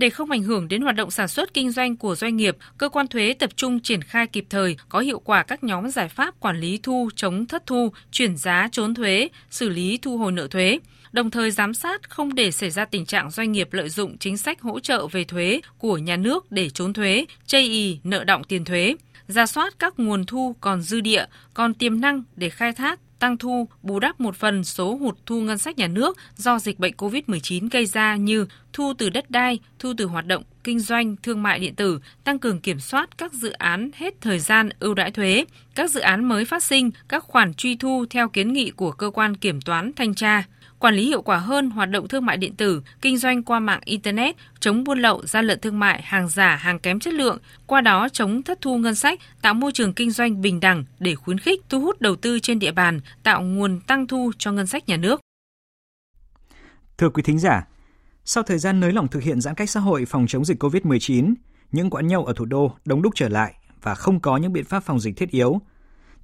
Để 0.00 0.10
không 0.10 0.30
ảnh 0.30 0.42
hưởng 0.42 0.68
đến 0.68 0.82
hoạt 0.82 0.96
động 0.96 1.10
sản 1.10 1.28
xuất 1.28 1.54
kinh 1.54 1.70
doanh 1.70 1.96
của 1.96 2.14
doanh 2.14 2.36
nghiệp, 2.36 2.56
cơ 2.78 2.88
quan 2.88 3.06
thuế 3.06 3.34
tập 3.38 3.50
trung 3.56 3.80
triển 3.80 4.02
khai 4.02 4.26
kịp 4.26 4.44
thời, 4.50 4.76
có 4.88 5.00
hiệu 5.00 5.18
quả 5.18 5.42
các 5.42 5.64
nhóm 5.64 5.90
giải 5.90 6.08
pháp 6.08 6.40
quản 6.40 6.60
lý 6.60 6.80
thu, 6.82 7.10
chống 7.16 7.46
thất 7.46 7.66
thu, 7.66 7.92
chuyển 8.12 8.36
giá 8.36 8.68
trốn 8.72 8.94
thuế, 8.94 9.28
xử 9.50 9.68
lý 9.68 9.98
thu 10.02 10.18
hồi 10.18 10.32
nợ 10.32 10.46
thuế. 10.46 10.78
Đồng 11.12 11.30
thời 11.30 11.50
giám 11.50 11.74
sát 11.74 12.10
không 12.10 12.34
để 12.34 12.50
xảy 12.50 12.70
ra 12.70 12.84
tình 12.84 13.06
trạng 13.06 13.30
doanh 13.30 13.52
nghiệp 13.52 13.72
lợi 13.72 13.88
dụng 13.88 14.18
chính 14.18 14.36
sách 14.36 14.60
hỗ 14.60 14.80
trợ 14.80 15.06
về 15.06 15.24
thuế 15.24 15.60
của 15.78 15.98
nhà 15.98 16.16
nước 16.16 16.52
để 16.52 16.70
trốn 16.70 16.92
thuế, 16.92 17.24
chây 17.46 17.62
ý 17.62 17.98
nợ 18.04 18.24
động 18.24 18.44
tiền 18.44 18.64
thuế, 18.64 18.96
ra 19.28 19.46
soát 19.46 19.74
các 19.78 19.98
nguồn 19.98 20.26
thu 20.26 20.56
còn 20.60 20.82
dư 20.82 21.00
địa, 21.00 21.24
còn 21.54 21.74
tiềm 21.74 22.00
năng 22.00 22.22
để 22.36 22.50
khai 22.50 22.72
thác, 22.72 23.00
tăng 23.20 23.38
thu, 23.38 23.68
bù 23.82 23.98
đắp 23.98 24.20
một 24.20 24.36
phần 24.36 24.64
số 24.64 24.96
hụt 24.96 25.16
thu 25.26 25.40
ngân 25.40 25.58
sách 25.58 25.78
nhà 25.78 25.86
nước 25.86 26.18
do 26.36 26.58
dịch 26.58 26.78
bệnh 26.78 26.94
COVID-19 26.96 27.68
gây 27.70 27.86
ra 27.86 28.16
như 28.16 28.46
thu 28.72 28.92
từ 28.98 29.08
đất 29.10 29.30
đai, 29.30 29.58
thu 29.78 29.92
từ 29.96 30.04
hoạt 30.04 30.26
động 30.26 30.42
kinh 30.64 30.80
doanh, 30.80 31.16
thương 31.22 31.42
mại 31.42 31.58
điện 31.58 31.74
tử, 31.74 32.00
tăng 32.24 32.38
cường 32.38 32.60
kiểm 32.60 32.80
soát 32.80 33.18
các 33.18 33.32
dự 33.32 33.50
án 33.50 33.90
hết 33.94 34.20
thời 34.20 34.38
gian 34.38 34.68
ưu 34.80 34.94
đãi 34.94 35.10
thuế, 35.10 35.44
các 35.74 35.90
dự 35.90 36.00
án 36.00 36.24
mới 36.24 36.44
phát 36.44 36.62
sinh, 36.62 36.90
các 37.08 37.24
khoản 37.24 37.54
truy 37.54 37.76
thu 37.76 38.04
theo 38.10 38.28
kiến 38.28 38.52
nghị 38.52 38.70
của 38.70 38.92
cơ 38.92 39.10
quan 39.10 39.36
kiểm 39.36 39.60
toán 39.60 39.92
thanh 39.96 40.14
tra 40.14 40.44
quản 40.80 40.94
lý 40.94 41.06
hiệu 41.06 41.22
quả 41.22 41.36
hơn 41.36 41.70
hoạt 41.70 41.90
động 41.90 42.08
thương 42.08 42.26
mại 42.26 42.36
điện 42.36 42.54
tử, 42.56 42.82
kinh 43.00 43.18
doanh 43.18 43.42
qua 43.42 43.60
mạng 43.60 43.80
Internet, 43.84 44.36
chống 44.60 44.84
buôn 44.84 44.98
lậu, 44.98 45.26
gian 45.26 45.46
lận 45.46 45.60
thương 45.60 45.78
mại, 45.78 46.02
hàng 46.02 46.28
giả, 46.28 46.56
hàng 46.56 46.78
kém 46.78 46.98
chất 46.98 47.14
lượng, 47.14 47.38
qua 47.66 47.80
đó 47.80 48.08
chống 48.12 48.42
thất 48.42 48.60
thu 48.60 48.78
ngân 48.78 48.94
sách, 48.94 49.20
tạo 49.42 49.54
môi 49.54 49.72
trường 49.72 49.92
kinh 49.92 50.10
doanh 50.10 50.40
bình 50.40 50.60
đẳng 50.60 50.84
để 50.98 51.14
khuyến 51.14 51.38
khích, 51.38 51.60
thu 51.68 51.80
hút 51.80 52.00
đầu 52.00 52.16
tư 52.16 52.38
trên 52.40 52.58
địa 52.58 52.72
bàn, 52.72 53.00
tạo 53.22 53.42
nguồn 53.42 53.80
tăng 53.80 54.06
thu 54.06 54.32
cho 54.38 54.52
ngân 54.52 54.66
sách 54.66 54.88
nhà 54.88 54.96
nước. 54.96 55.20
Thưa 56.98 57.10
quý 57.10 57.22
thính 57.22 57.38
giả, 57.38 57.66
sau 58.24 58.42
thời 58.42 58.58
gian 58.58 58.80
nới 58.80 58.92
lỏng 58.92 59.08
thực 59.08 59.22
hiện 59.22 59.40
giãn 59.40 59.54
cách 59.54 59.70
xã 59.70 59.80
hội 59.80 60.04
phòng 60.04 60.26
chống 60.28 60.44
dịch 60.44 60.62
COVID-19, 60.62 61.34
những 61.72 61.90
quán 61.90 62.06
nhậu 62.06 62.24
ở 62.24 62.32
thủ 62.36 62.44
đô 62.44 62.76
đông 62.84 63.02
đúc 63.02 63.12
trở 63.16 63.28
lại 63.28 63.54
và 63.82 63.94
không 63.94 64.20
có 64.20 64.36
những 64.36 64.52
biện 64.52 64.64
pháp 64.64 64.80
phòng 64.80 65.00
dịch 65.00 65.16
thiết 65.16 65.30
yếu, 65.30 65.60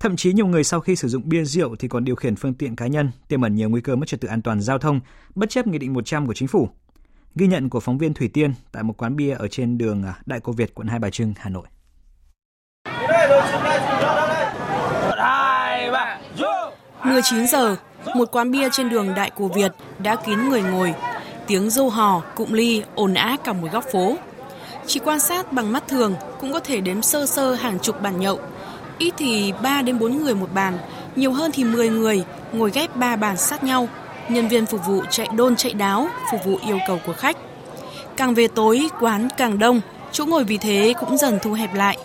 Thậm 0.01 0.17
chí 0.17 0.33
nhiều 0.33 0.47
người 0.47 0.65
sau 0.65 0.81
khi 0.81 0.97
sử 0.97 1.09
dụng 1.09 1.29
bia 1.29 1.45
rượu 1.45 1.77
thì 1.77 1.89
còn 1.89 2.05
điều 2.05 2.17
khiển 2.17 2.37
phương 2.37 2.55
tiện 2.55 2.77
cá 2.77 2.87
nhân, 2.87 3.11
tiềm 3.29 3.41
ẩn 3.41 3.55
nhiều 3.55 3.69
nguy 3.69 3.81
cơ 3.81 3.97
mất 3.97 4.09
trật 4.09 4.21
tự 4.21 4.29
an 4.29 4.43
toàn 4.43 4.61
giao 4.61 4.79
thông, 4.79 5.01
bất 5.35 5.51
chấp 5.51 5.67
Nghị 5.67 5.79
định 5.79 5.93
100 5.93 6.27
của 6.27 6.35
chính 6.35 6.49
phủ. 6.49 6.69
Ghi 7.35 7.47
nhận 7.47 7.69
của 7.69 7.81
phóng 7.81 7.99
viên 7.99 8.15
Thủy 8.15 8.31
Tiên 8.33 8.55
tại 8.73 8.83
một 8.83 8.97
quán 8.97 9.17
bia 9.17 9.35
ở 9.35 9.49
trên 9.49 9.79
đường 9.79 10.03
à, 10.03 10.15
Đại 10.27 10.41
Cô 10.41 10.53
Việt, 10.53 10.75
quận 10.75 10.89
Hai 10.89 10.99
Bà 10.99 11.11
Trưng, 11.11 11.35
Hà 11.37 11.51
Nội. 11.51 11.67
19 17.05 17.47
giờ, 17.47 17.77
một 18.15 18.33
quán 18.33 18.51
bia 18.51 18.69
trên 18.73 18.89
đường 18.89 19.15
Đại 19.15 19.31
Cô 19.37 19.49
Việt 19.49 19.73
đã 19.99 20.17
kín 20.17 20.49
người 20.49 20.63
ngồi. 20.63 20.95
Tiếng 21.47 21.71
râu 21.71 21.91
hò, 21.91 22.23
cụm 22.35 22.53
ly 22.53 22.83
ồn 22.95 23.15
ào 23.15 23.37
cả 23.45 23.53
một 23.53 23.69
góc 23.73 23.85
phố. 23.93 24.17
Chỉ 24.87 25.01
quan 25.05 25.21
sát 25.21 25.53
bằng 25.53 25.73
mắt 25.73 25.89
thường 25.89 26.15
cũng 26.41 26.53
có 26.53 26.61
thể 26.61 26.81
đếm 26.81 27.03
sơ 27.03 27.27
sơ 27.27 27.55
hàng 27.55 27.79
chục 27.79 28.03
bàn 28.03 28.21
nhậu 28.21 28.41
Ít 28.99 29.15
thì 29.17 29.53
3 29.63 29.83
đến 29.83 29.99
4 29.99 30.23
người 30.23 30.35
một 30.35 30.49
bàn, 30.55 30.79
nhiều 31.17 31.33
hơn 31.33 31.51
thì 31.55 31.65
10 31.65 31.89
người, 31.89 32.25
ngồi 32.53 32.71
ghép 32.75 32.97
3 32.97 33.17
bàn 33.17 33.37
sát 33.37 33.65
nhau. 33.65 33.89
Nhân 34.29 34.49
viên 34.49 34.67
phục 34.67 34.81
vụ 34.87 35.03
chạy 35.11 35.29
đôn 35.37 35.57
chạy 35.57 35.73
đáo, 35.73 36.09
phục 36.33 36.45
vụ 36.45 36.59
yêu 36.67 36.79
cầu 36.87 37.01
của 37.07 37.13
khách. 37.13 37.37
Càng 38.17 38.35
về 38.35 38.49
tối, 38.49 38.89
quán 39.01 39.29
càng 39.37 39.59
đông, 39.59 39.81
chỗ 40.13 40.27
ngồi 40.27 40.45
vì 40.45 40.59
thế 40.59 40.95
cũng 41.01 41.17
dần 41.17 41.39
thu 41.43 41.53
hẹp 41.53 41.75
lại. 41.75 41.99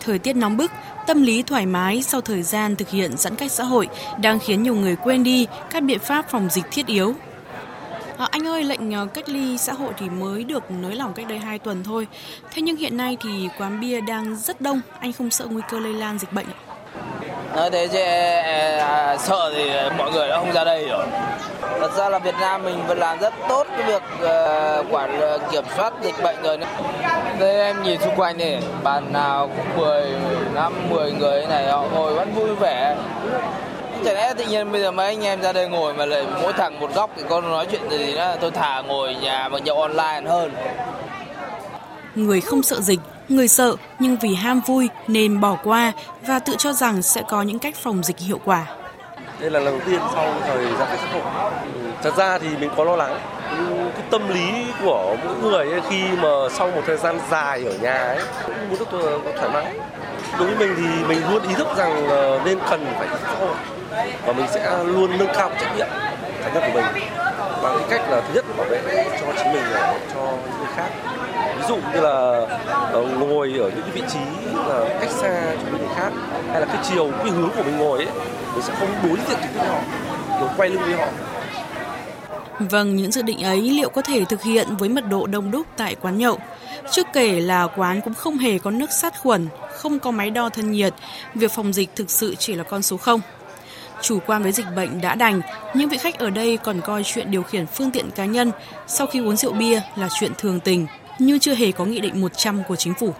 Thời 0.00 0.18
tiết 0.18 0.36
nóng 0.36 0.56
bức, 0.56 0.70
tâm 1.06 1.22
lý 1.22 1.42
thoải 1.42 1.66
mái 1.66 2.02
sau 2.02 2.20
thời 2.20 2.42
gian 2.42 2.76
thực 2.76 2.90
hiện 2.90 3.16
giãn 3.16 3.36
cách 3.36 3.52
xã 3.52 3.64
hội 3.64 3.88
đang 4.20 4.38
khiến 4.38 4.62
nhiều 4.62 4.74
người 4.74 4.96
quên 4.96 5.24
đi 5.24 5.46
các 5.70 5.82
biện 5.82 5.98
pháp 5.98 6.30
phòng 6.30 6.48
dịch 6.50 6.64
thiết 6.70 6.86
yếu 6.86 7.14
À, 8.18 8.26
anh 8.30 8.46
ơi, 8.46 8.64
lệnh 8.64 8.94
ờ, 8.94 9.06
cách 9.14 9.28
ly 9.28 9.58
xã 9.58 9.72
hội 9.72 9.92
thì 9.98 10.08
mới 10.08 10.44
được 10.44 10.70
nới 10.70 10.94
lỏng 10.94 11.12
cách 11.14 11.26
đây 11.28 11.38
2 11.38 11.58
tuần 11.58 11.84
thôi. 11.84 12.06
Thế 12.50 12.62
nhưng 12.62 12.76
hiện 12.76 12.96
nay 12.96 13.16
thì 13.20 13.48
quán 13.58 13.80
bia 13.80 14.00
đang 14.00 14.36
rất 14.36 14.60
đông, 14.60 14.80
anh 15.00 15.12
không 15.12 15.30
sợ 15.30 15.46
nguy 15.50 15.62
cơ 15.70 15.78
lây 15.78 15.92
lan 15.92 16.18
dịch 16.18 16.32
bệnh 16.32 16.46
Nói 17.56 17.70
thế 17.70 17.88
chứ 17.88 17.98
e, 17.98 18.42
e, 18.42 18.78
à, 18.78 19.16
sợ 19.16 19.52
thì 19.54 19.70
mọi 19.98 20.12
người 20.12 20.28
đã 20.28 20.38
không 20.38 20.52
ra 20.52 20.64
đây 20.64 20.88
rồi. 20.88 21.06
Thật 21.80 21.90
ra 21.96 22.08
là 22.08 22.18
Việt 22.18 22.34
Nam 22.40 22.64
mình 22.64 22.86
vẫn 22.86 22.98
làm 22.98 23.18
rất 23.18 23.34
tốt 23.48 23.66
cái 23.76 23.82
việc 23.82 24.02
uh, 24.16 24.86
quản 24.90 25.20
uh, 25.34 25.52
kiểm 25.52 25.64
soát 25.76 25.92
dịch 26.02 26.14
bệnh 26.22 26.42
rồi. 26.42 26.58
Đây 27.38 27.56
em 27.56 27.82
nhìn 27.82 28.00
xung 28.00 28.16
quanh 28.16 28.38
này, 28.38 28.62
bàn 28.82 29.12
nào 29.12 29.50
cũng 29.56 29.86
10, 29.86 30.06
5, 30.54 30.72
10 30.90 31.12
người 31.12 31.46
này 31.46 31.66
họ 31.66 31.84
ngồi 31.94 32.14
vẫn 32.14 32.34
vui 32.34 32.54
vẻ 32.54 32.96
Chả 34.06 34.12
lẽ 34.12 34.34
tự 34.34 34.44
nhiên 34.44 34.72
bây 34.72 34.80
giờ 34.80 34.90
mấy 34.90 35.06
anh 35.06 35.24
em 35.24 35.42
ra 35.42 35.52
đây 35.52 35.68
ngồi 35.68 35.94
mà 35.94 36.06
lại 36.06 36.26
mỗi 36.42 36.52
thằng 36.52 36.80
một 36.80 36.94
góc 36.94 37.10
thì 37.16 37.22
con 37.28 37.50
nói 37.50 37.66
chuyện 37.70 37.90
gì 37.90 38.14
đó 38.14 38.36
tôi 38.40 38.50
thả 38.50 38.80
ngồi 38.80 39.14
nhà 39.14 39.48
mà 39.48 39.58
nhậu 39.58 39.82
online 39.82 40.22
hơn. 40.26 40.52
Người 42.14 42.40
không 42.40 42.62
sợ 42.62 42.80
dịch, 42.80 43.00
người 43.28 43.48
sợ 43.48 43.76
nhưng 43.98 44.16
vì 44.16 44.34
ham 44.34 44.60
vui 44.66 44.88
nên 45.08 45.40
bỏ 45.40 45.56
qua 45.64 45.92
và 46.26 46.38
tự 46.38 46.54
cho 46.58 46.72
rằng 46.72 47.02
sẽ 47.02 47.22
có 47.28 47.42
những 47.42 47.58
cách 47.58 47.74
phòng 47.76 48.02
dịch 48.02 48.18
hiệu 48.18 48.40
quả. 48.44 48.66
Đây 49.40 49.50
là 49.50 49.60
lần 49.60 49.78
đầu 49.78 49.86
tiên 49.86 50.00
sau 50.14 50.34
thời 50.46 50.64
giãn 50.66 50.88
cách 50.88 51.00
xã 51.02 51.12
hội. 51.12 51.52
Thật 52.02 52.16
ra 52.16 52.38
thì 52.38 52.48
mình 52.60 52.70
có 52.76 52.84
lo 52.84 52.96
lắng 52.96 53.18
cái 53.94 54.04
tâm 54.10 54.28
lý 54.28 54.50
của 54.82 55.16
mỗi 55.24 55.34
người 55.42 55.70
ấy, 55.70 55.80
khi 55.90 56.02
mà 56.22 56.28
sau 56.50 56.70
một 56.70 56.82
thời 56.86 56.96
gian 56.96 57.18
dài 57.30 57.64
ở 57.64 57.72
nhà 57.82 57.94
ấy 57.94 58.18
cũng 58.46 58.54
muốn 58.70 58.78
được 58.92 59.32
thoải 59.36 59.50
mái 59.50 59.74
đối 60.38 60.54
với 60.54 60.56
mình 60.56 60.74
thì 60.76 61.04
mình 61.08 61.30
luôn 61.30 61.42
ý 61.48 61.54
thức 61.54 61.68
rằng 61.76 62.08
nên 62.44 62.58
cần 62.70 62.86
phải 62.98 63.08
xã 63.22 63.34
hội 63.38 63.54
và 64.26 64.32
mình 64.32 64.46
sẽ 64.54 64.84
luôn 64.84 65.18
nâng 65.18 65.34
cao 65.34 65.50
trách 65.60 65.76
nhiệm 65.76 65.88
cá 66.44 66.52
nhân 66.54 66.62
của 66.72 66.80
mình 66.80 67.02
bằng 67.62 67.78
cái 67.78 67.86
cách 67.90 68.10
là 68.10 68.20
thứ 68.20 68.34
nhất 68.34 68.44
là 68.48 68.56
bảo 68.56 68.66
vệ 68.70 69.04
cho 69.20 69.32
chính 69.36 69.52
mình 69.52 69.62
và 69.72 69.98
cho 70.14 70.20
những 70.20 70.58
người 70.58 70.68
khác 70.76 70.90
ví 71.58 71.64
dụ 71.68 71.76
như 71.76 72.00
là 72.00 72.46
ờ, 72.92 73.02
ngồi 73.02 73.48
ở 73.58 73.70
những 73.70 73.82
cái 73.82 73.90
vị 73.94 74.02
trí 74.08 74.18
là 74.68 74.98
cách 75.00 75.10
xa 75.10 75.54
cho 75.62 75.78
người 75.78 75.88
khác 75.96 76.12
hay 76.50 76.60
là 76.60 76.66
cái 76.66 76.84
chiều 76.90 77.10
cái 77.22 77.30
hướng 77.30 77.50
của 77.56 77.62
mình 77.62 77.76
ngồi 77.76 77.98
ấy 77.98 78.08
mình 78.54 78.62
sẽ 78.62 78.74
không 78.78 78.88
đối 79.02 79.16
diện 79.16 79.38
trực 79.42 79.50
tiếp 79.54 79.58
với 79.58 79.68
họ 79.68 79.80
rồi 80.40 80.50
quay 80.56 80.68
lưng 80.68 80.82
với 80.86 80.94
họ 80.94 81.08
Vâng, 82.58 82.96
những 82.96 83.12
dự 83.12 83.22
định 83.22 83.42
ấy 83.42 83.60
liệu 83.60 83.88
có 83.88 84.02
thể 84.02 84.24
thực 84.24 84.42
hiện 84.42 84.76
với 84.78 84.88
mật 84.88 85.08
độ 85.08 85.26
đông 85.26 85.50
đúc 85.50 85.66
tại 85.76 85.94
quán 85.94 86.18
nhậu? 86.18 86.38
Chưa 86.90 87.02
kể 87.12 87.40
là 87.40 87.66
quán 87.76 88.00
cũng 88.00 88.14
không 88.14 88.38
hề 88.38 88.58
có 88.58 88.70
nước 88.70 88.92
sát 88.92 89.14
khuẩn, 89.22 89.48
không 89.72 89.98
có 89.98 90.10
máy 90.10 90.30
đo 90.30 90.48
thân 90.48 90.72
nhiệt, 90.72 90.94
việc 91.34 91.52
phòng 91.52 91.72
dịch 91.72 91.90
thực 91.96 92.10
sự 92.10 92.34
chỉ 92.34 92.54
là 92.54 92.64
con 92.64 92.82
số 92.82 92.96
không. 92.96 93.20
Chủ 94.02 94.18
quan 94.26 94.42
với 94.42 94.52
dịch 94.52 94.66
bệnh 94.76 95.00
đã 95.00 95.14
đành, 95.14 95.40
nhưng 95.74 95.88
vị 95.88 95.98
khách 95.98 96.18
ở 96.18 96.30
đây 96.30 96.58
còn 96.64 96.80
coi 96.80 97.04
chuyện 97.04 97.30
điều 97.30 97.42
khiển 97.42 97.66
phương 97.66 97.90
tiện 97.90 98.10
cá 98.10 98.24
nhân 98.24 98.52
sau 98.86 99.06
khi 99.06 99.20
uống 99.20 99.36
rượu 99.36 99.52
bia 99.52 99.80
là 99.96 100.08
chuyện 100.20 100.32
thường 100.38 100.60
tình, 100.60 100.86
như 101.18 101.38
chưa 101.38 101.54
hề 101.54 101.72
có 101.72 101.84
nghị 101.84 102.00
định 102.00 102.20
100 102.20 102.62
của 102.68 102.76
chính 102.76 102.94
phủ. 102.94 103.14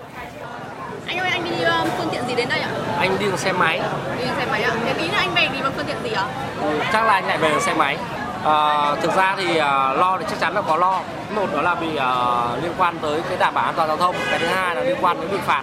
Anh 1.07 1.19
ơi, 1.19 1.31
anh 1.31 1.45
đi 1.45 1.51
uh, 1.51 1.89
phương 1.99 2.09
tiện 2.13 2.23
gì 2.29 2.35
đến 2.35 2.49
đây 2.49 2.61
ạ? 2.61 2.71
Anh 2.99 3.19
đi 3.19 3.27
bằng 3.27 3.39
xe 3.39 3.53
máy. 3.53 3.81
Đi 4.19 4.25
bằng 4.27 4.37
xe 4.37 4.47
máy 4.51 4.63
ạ? 4.63 4.75
Thế 4.85 4.95
ý 5.03 5.09
là 5.09 5.19
anh 5.19 5.35
về 5.35 5.49
đi 5.53 5.59
bằng 5.63 5.73
phương 5.77 5.87
tiện 5.87 5.97
gì 6.05 6.11
ạ? 6.11 6.27
Chắc 6.93 7.07
là 7.07 7.13
anh 7.13 7.27
lại 7.27 7.39
về 7.39 7.51
bằng 7.51 7.61
xe 7.61 7.75
máy. 7.75 7.97
À, 8.45 8.95
thực 9.03 9.17
ra 9.17 9.35
thì 9.37 9.51
uh, 9.51 9.57
lo 9.99 10.17
thì 10.21 10.25
chắc 10.31 10.41
chắn 10.41 10.55
là 10.55 10.63
có 10.63 10.77
lo. 10.77 11.03
Một 11.35 11.47
đó 11.53 11.63
là 11.63 11.75
bị 11.75 11.87
uh, 11.87 12.63
liên 12.63 12.73
quan 12.79 12.99
tới 13.03 13.21
cái 13.29 13.39
đảm 13.39 13.55
bảo 13.55 13.65
an 13.65 13.75
toàn 13.77 13.89
giao 13.89 13.97
thông, 13.97 14.17
cái 14.31 14.39
thứ 14.39 14.47
hai 14.47 14.75
là 14.75 14.83
liên 14.83 14.97
quan 15.01 15.21
đến 15.21 15.31
bị 15.33 15.39
phạt 15.47 15.63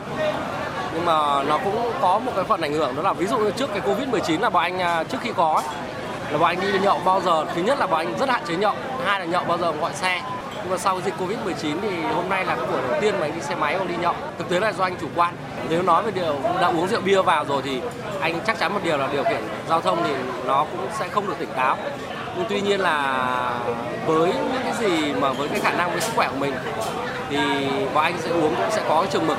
nhưng 0.93 1.05
mà 1.05 1.43
nó 1.43 1.57
cũng 1.63 1.91
có 2.01 2.19
một 2.19 2.31
cái 2.35 2.43
phần 2.43 2.61
ảnh 2.61 2.73
hưởng 2.73 2.95
đó 2.95 3.01
là 3.01 3.13
ví 3.13 3.27
dụ 3.27 3.37
như 3.37 3.51
trước 3.51 3.69
cái 3.73 3.81
covid 3.81 4.07
19 4.07 4.41
là 4.41 4.49
bọn 4.49 4.63
anh 4.63 4.79
à, 4.79 5.03
trước 5.03 5.17
khi 5.21 5.31
có 5.35 5.53
ấy, 5.53 5.75
là 6.31 6.37
bọn 6.37 6.49
anh 6.49 6.73
đi 6.73 6.79
nhậu 6.79 6.99
bao 7.05 7.21
giờ. 7.21 7.45
Thứ 7.55 7.61
nhất 7.61 7.79
là 7.79 7.87
bọn 7.87 8.05
anh 8.05 8.17
rất 8.19 8.29
hạn 8.29 8.41
chế 8.47 8.55
nhậu 8.55 8.73
hai 9.05 9.19
là 9.19 9.25
nhậu 9.25 9.43
bao 9.43 9.57
giờ 9.57 9.71
gọi 9.71 9.91
xe. 9.93 10.21
Nhưng 10.55 10.71
mà 10.71 10.77
sau 10.77 11.01
dịch 11.05 11.13
covid 11.19 11.37
19 11.45 11.77
thì 11.81 12.01
hôm 12.15 12.29
nay 12.29 12.45
là 12.45 12.55
cái 12.55 12.65
buổi 12.65 12.81
đầu 12.89 13.01
tiên 13.01 13.15
mà 13.19 13.25
anh 13.25 13.35
đi 13.35 13.41
xe 13.41 13.55
máy 13.55 13.77
không 13.77 13.87
đi 13.87 13.95
nhậu. 14.01 14.13
Thực 14.37 14.49
tế 14.49 14.59
là 14.59 14.71
do 14.71 14.83
anh 14.83 14.95
chủ 15.01 15.07
quan. 15.15 15.33
Nếu 15.69 15.81
nói 15.81 16.03
về 16.03 16.11
điều 16.11 16.35
đã 16.61 16.67
uống 16.67 16.87
rượu 16.87 17.01
bia 17.01 17.21
vào 17.21 17.45
rồi 17.45 17.61
thì 17.65 17.81
anh 18.21 18.39
chắc 18.47 18.59
chắn 18.59 18.73
một 18.73 18.79
điều 18.83 18.97
là 18.97 19.07
điều 19.11 19.23
khiển 19.23 19.41
giao 19.69 19.81
thông 19.81 20.03
thì 20.03 20.13
nó 20.45 20.65
cũng 20.71 20.87
sẽ 20.99 21.07
không 21.07 21.27
được 21.27 21.35
tỉnh 21.39 21.49
táo. 21.55 21.77
Nhưng 22.37 22.45
tuy 22.49 22.61
nhiên 22.61 22.79
là 22.79 23.29
với 24.05 24.33
những 24.33 24.61
cái 24.63 24.73
gì 24.79 25.13
mà 25.13 25.31
với 25.33 25.47
cái 25.47 25.59
khả 25.59 25.71
năng 25.71 25.91
với 25.91 26.01
sức 26.01 26.11
khỏe 26.15 26.27
của 26.27 26.37
mình 26.39 26.53
thì 27.29 27.37
bọn 27.93 28.03
anh 28.03 28.13
sẽ 28.19 28.29
uống 28.29 28.55
cũng 28.55 28.71
sẽ 28.71 28.81
có 28.89 29.01
cái 29.01 29.11
trường 29.11 29.27
mực. 29.27 29.37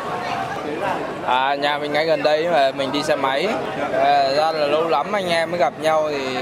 À, 1.26 1.54
nhà 1.54 1.78
mình 1.78 1.92
ngay 1.92 2.06
gần 2.06 2.22
đây 2.22 2.48
mà 2.48 2.72
mình 2.76 2.92
đi 2.92 3.02
xe 3.02 3.16
máy 3.16 3.46
à, 3.92 4.30
ra 4.30 4.52
là 4.52 4.66
lâu 4.66 4.88
lắm 4.88 5.12
anh 5.12 5.28
em 5.28 5.50
mới 5.50 5.60
gặp 5.60 5.80
nhau 5.80 6.10
thì, 6.10 6.36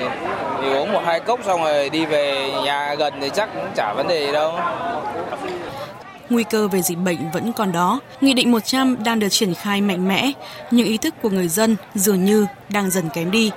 thì 0.62 0.72
uống 0.72 0.92
một 0.92 1.02
hai 1.04 1.20
cốc 1.20 1.40
xong 1.46 1.64
rồi 1.64 1.90
đi 1.90 2.06
về 2.06 2.50
nhà 2.64 2.94
gần 2.94 3.14
thì 3.20 3.30
chắc 3.34 3.48
cũng 3.54 3.66
chả 3.74 3.92
vấn 3.96 4.08
đề 4.08 4.26
gì 4.26 4.32
đâu 4.32 4.52
nguy 6.32 6.44
cơ 6.44 6.68
về 6.68 6.82
dịch 6.82 6.98
bệnh 6.98 7.30
vẫn 7.30 7.52
còn 7.52 7.72
đó. 7.72 8.00
Nghị 8.20 8.34
định 8.34 8.52
100 8.52 9.04
đang 9.04 9.18
được 9.18 9.28
triển 9.30 9.54
khai 9.54 9.80
mạnh 9.80 10.08
mẽ, 10.08 10.32
nhưng 10.70 10.86
ý 10.86 10.96
thức 10.96 11.14
của 11.22 11.30
người 11.30 11.48
dân 11.48 11.76
dường 11.94 12.24
như 12.24 12.46
đang 12.68 12.90
dần 12.90 13.08
kém 13.14 13.30
đi. 13.30 13.50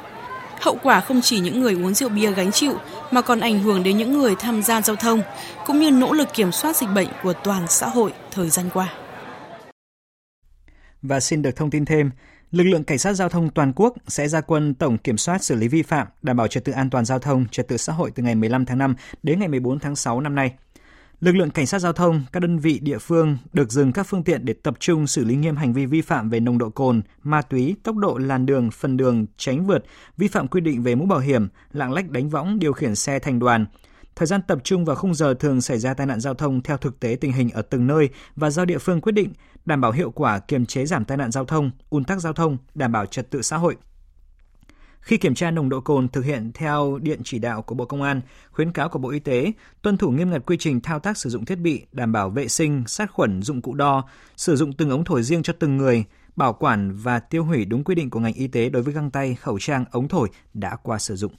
Hậu 0.61 0.77
quả 0.83 0.99
không 0.99 1.21
chỉ 1.21 1.39
những 1.39 1.61
người 1.61 1.73
uống 1.73 1.93
rượu 1.93 2.09
bia 2.09 2.31
gánh 2.31 2.51
chịu 2.51 2.73
mà 3.11 3.21
còn 3.21 3.39
ảnh 3.39 3.59
hưởng 3.59 3.83
đến 3.83 3.97
những 3.97 4.19
người 4.19 4.35
tham 4.35 4.63
gia 4.63 4.81
giao 4.81 4.95
thông 4.95 5.21
cũng 5.65 5.79
như 5.79 5.91
nỗ 5.91 6.13
lực 6.13 6.33
kiểm 6.33 6.51
soát 6.51 6.75
dịch 6.75 6.89
bệnh 6.95 7.07
của 7.23 7.33
toàn 7.33 7.67
xã 7.67 7.87
hội 7.87 8.13
thời 8.31 8.49
gian 8.49 8.69
qua. 8.73 8.87
Và 11.07 11.19
xin 11.19 11.41
được 11.41 11.55
thông 11.55 11.69
tin 11.69 11.85
thêm, 11.85 12.11
lực 12.51 12.63
lượng 12.63 12.83
cảnh 12.83 12.97
sát 12.97 13.13
giao 13.13 13.29
thông 13.29 13.49
toàn 13.49 13.73
quốc 13.75 13.93
sẽ 14.07 14.27
ra 14.27 14.41
quân 14.41 14.73
tổng 14.73 14.97
kiểm 14.97 15.17
soát 15.17 15.43
xử 15.43 15.55
lý 15.55 15.67
vi 15.67 15.81
phạm, 15.81 16.07
đảm 16.21 16.37
bảo 16.37 16.47
trật 16.47 16.65
tự 16.65 16.73
an 16.73 16.89
toàn 16.89 17.05
giao 17.05 17.19
thông, 17.19 17.45
trật 17.51 17.67
tự 17.67 17.77
xã 17.77 17.93
hội 17.93 18.11
từ 18.15 18.23
ngày 18.23 18.35
15 18.35 18.65
tháng 18.65 18.77
5 18.77 18.95
đến 19.23 19.39
ngày 19.39 19.47
14 19.47 19.79
tháng 19.79 19.95
6 19.95 20.21
năm 20.21 20.35
nay. 20.35 20.53
Lực 21.19 21.35
lượng 21.35 21.49
cảnh 21.49 21.67
sát 21.67 21.79
giao 21.79 21.93
thông, 21.93 22.25
các 22.31 22.39
đơn 22.39 22.59
vị 22.59 22.79
địa 22.79 22.97
phương 22.97 23.37
được 23.53 23.71
dừng 23.71 23.91
các 23.91 24.03
phương 24.03 24.23
tiện 24.23 24.45
để 24.45 24.53
tập 24.53 24.75
trung 24.79 25.07
xử 25.07 25.23
lý 25.23 25.35
nghiêm 25.35 25.55
hành 25.55 25.73
vi 25.73 25.85
vi 25.85 26.01
phạm 26.01 26.29
về 26.29 26.39
nồng 26.39 26.57
độ 26.57 26.69
cồn, 26.69 27.01
ma 27.23 27.41
túy, 27.41 27.75
tốc 27.83 27.95
độ 27.95 28.17
làn 28.17 28.45
đường, 28.45 28.71
phần 28.71 28.97
đường, 28.97 29.25
tránh 29.37 29.65
vượt, 29.65 29.85
vi 30.17 30.27
phạm 30.27 30.47
quy 30.47 30.61
định 30.61 30.83
về 30.83 30.95
mũ 30.95 31.05
bảo 31.05 31.19
hiểm, 31.19 31.47
lạng 31.73 31.93
lách 31.93 32.09
đánh 32.09 32.29
võng, 32.29 32.59
điều 32.59 32.73
khiển 32.73 32.95
xe 32.95 33.19
thành 33.19 33.39
đoàn. 33.39 33.65
Thời 34.15 34.27
gian 34.27 34.41
tập 34.47 34.59
trung 34.63 34.85
vào 34.85 34.95
khung 34.95 35.13
giờ 35.13 35.33
thường 35.33 35.61
xảy 35.61 35.79
ra 35.79 35.93
tai 35.93 36.07
nạn 36.07 36.19
giao 36.19 36.33
thông 36.33 36.61
theo 36.61 36.77
thực 36.77 36.99
tế 36.99 37.17
tình 37.21 37.31
hình 37.31 37.49
ở 37.49 37.61
từng 37.61 37.87
nơi 37.87 38.09
và 38.35 38.49
do 38.49 38.65
địa 38.65 38.77
phương 38.77 39.01
quyết 39.01 39.11
định, 39.11 39.33
đảm 39.65 39.81
bảo 39.81 39.91
hiệu 39.91 40.11
quả 40.11 40.39
kiềm 40.39 40.65
chế 40.65 40.85
giảm 40.85 41.05
tai 41.05 41.17
nạn 41.17 41.31
giao 41.31 41.45
thông, 41.45 41.71
ùn 41.89 42.03
tắc 42.03 42.19
giao 42.19 42.33
thông, 42.33 42.57
đảm 42.75 42.91
bảo 42.91 43.05
trật 43.05 43.29
tự 43.29 43.41
xã 43.41 43.57
hội. 43.57 43.75
Khi 44.99 45.17
kiểm 45.17 45.35
tra 45.35 45.51
nồng 45.51 45.69
độ 45.69 45.81
cồn 45.81 46.07
thực 46.07 46.25
hiện 46.25 46.51
theo 46.53 46.99
điện 47.01 47.21
chỉ 47.23 47.39
đạo 47.39 47.61
của 47.61 47.75
Bộ 47.75 47.85
Công 47.85 48.01
an, 48.01 48.21
khuyến 48.51 48.71
cáo 48.71 48.89
của 48.89 48.99
Bộ 48.99 49.09
Y 49.09 49.19
tế, 49.19 49.51
tuân 49.81 49.97
thủ 49.97 50.11
nghiêm 50.11 50.31
ngặt 50.31 50.45
quy 50.45 50.57
trình 50.59 50.81
thao 50.81 50.99
tác 50.99 51.17
sử 51.17 51.29
dụng 51.29 51.45
thiết 51.45 51.55
bị, 51.55 51.85
đảm 51.91 52.11
bảo 52.11 52.29
vệ 52.29 52.47
sinh, 52.47 52.83
sát 52.87 53.11
khuẩn 53.11 53.41
dụng 53.41 53.61
cụ 53.61 53.73
đo, 53.73 54.07
sử 54.37 54.55
dụng 54.55 54.73
từng 54.73 54.89
ống 54.89 55.03
thổi 55.03 55.23
riêng 55.23 55.43
cho 55.43 55.53
từng 55.59 55.77
người, 55.77 56.03
bảo 56.35 56.53
quản 56.53 56.91
và 56.95 57.19
tiêu 57.19 57.43
hủy 57.43 57.65
đúng 57.65 57.83
quy 57.83 57.95
định 57.95 58.09
của 58.09 58.19
ngành 58.19 58.33
y 58.33 58.47
tế 58.47 58.69
đối 58.69 58.83
với 58.83 58.93
găng 58.93 59.11
tay, 59.11 59.35
khẩu 59.35 59.59
trang, 59.59 59.85
ống 59.91 60.07
thổi 60.07 60.29
đã 60.53 60.75
qua 60.75 60.99
sử 60.99 61.15
dụng. 61.15 61.31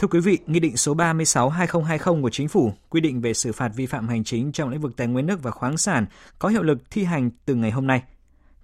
Thưa 0.00 0.08
quý 0.08 0.20
vị, 0.20 0.38
Nghị 0.46 0.60
định 0.60 0.76
số 0.76 0.94
36-2020 0.94 2.22
của 2.22 2.30
Chính 2.30 2.48
phủ 2.48 2.72
quy 2.88 3.00
định 3.00 3.20
về 3.20 3.34
xử 3.34 3.52
phạt 3.52 3.72
vi 3.76 3.86
phạm 3.86 4.08
hành 4.08 4.24
chính 4.24 4.52
trong 4.52 4.68
lĩnh 4.68 4.80
vực 4.80 4.96
tài 4.96 5.06
nguyên 5.06 5.26
nước 5.26 5.42
và 5.42 5.50
khoáng 5.50 5.76
sản 5.76 6.06
có 6.38 6.48
hiệu 6.48 6.62
lực 6.62 6.78
thi 6.90 7.04
hành 7.04 7.30
từ 7.44 7.54
ngày 7.54 7.70
hôm 7.70 7.86
nay. 7.86 8.02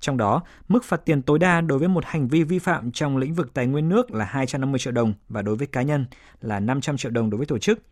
Trong 0.00 0.16
đó, 0.16 0.42
mức 0.68 0.84
phạt 0.84 1.04
tiền 1.04 1.22
tối 1.22 1.38
đa 1.38 1.60
đối 1.60 1.78
với 1.78 1.88
một 1.88 2.04
hành 2.06 2.28
vi 2.28 2.42
vi 2.42 2.58
phạm 2.58 2.92
trong 2.92 3.16
lĩnh 3.16 3.34
vực 3.34 3.54
tài 3.54 3.66
nguyên 3.66 3.88
nước 3.88 4.10
là 4.14 4.24
250 4.24 4.78
triệu 4.78 4.92
đồng 4.92 5.14
và 5.28 5.42
đối 5.42 5.56
với 5.56 5.66
cá 5.66 5.82
nhân 5.82 6.06
là 6.40 6.60
500 6.60 6.96
triệu 6.96 7.10
đồng 7.12 7.30
đối 7.30 7.38
với 7.38 7.46
tổ 7.46 7.58
chức. 7.58 7.82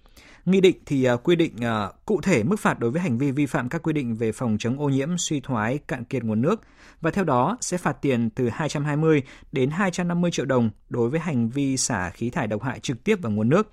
Nghị 0.44 0.61
định 0.61 0.76
thì 0.87 1.04
à, 1.04 1.16
quy 1.16 1.37
định 1.37 1.57
à, 1.61 1.90
cụ 2.07 2.20
thể 2.20 2.42
mức 2.42 2.61
phạt 2.61 2.78
đối 2.78 2.90
với 2.90 3.02
hành 3.02 3.18
vi 3.18 3.30
vi 3.30 3.46
phạm 3.46 3.68
các 3.68 3.83
quy 3.83 3.92
định 3.92 4.14
về 4.14 4.33
phòng 4.33 4.57
chống 4.59 4.80
ô 4.80 4.88
nhiễm, 4.88 5.18
suy 5.18 5.40
thoái, 5.40 5.78
cạn 5.78 6.04
kiệt 6.04 6.24
nguồn 6.24 6.42
nước 6.42 6.61
và 7.00 7.11
theo 7.11 7.24
đó 7.24 7.59
sẽ 7.61 7.78
phạt 7.78 7.92
tiền 7.92 8.30
từ 8.30 8.48
220 8.48 9.22
đến 9.52 9.70
250 9.70 10.30
triệu 10.30 10.46
đồng 10.46 10.70
đối 10.88 11.11
với 11.11 11.20
hành 11.20 11.48
vi 11.48 11.76
xả 11.76 12.11
khí 12.11 12.30
thải 12.30 12.46
độc 12.46 12.62
hại 12.62 12.80
trực 12.80 13.04
tiếp 13.04 13.18
vào 13.22 13.33
nguồn 13.33 13.48
nước. 13.48 13.72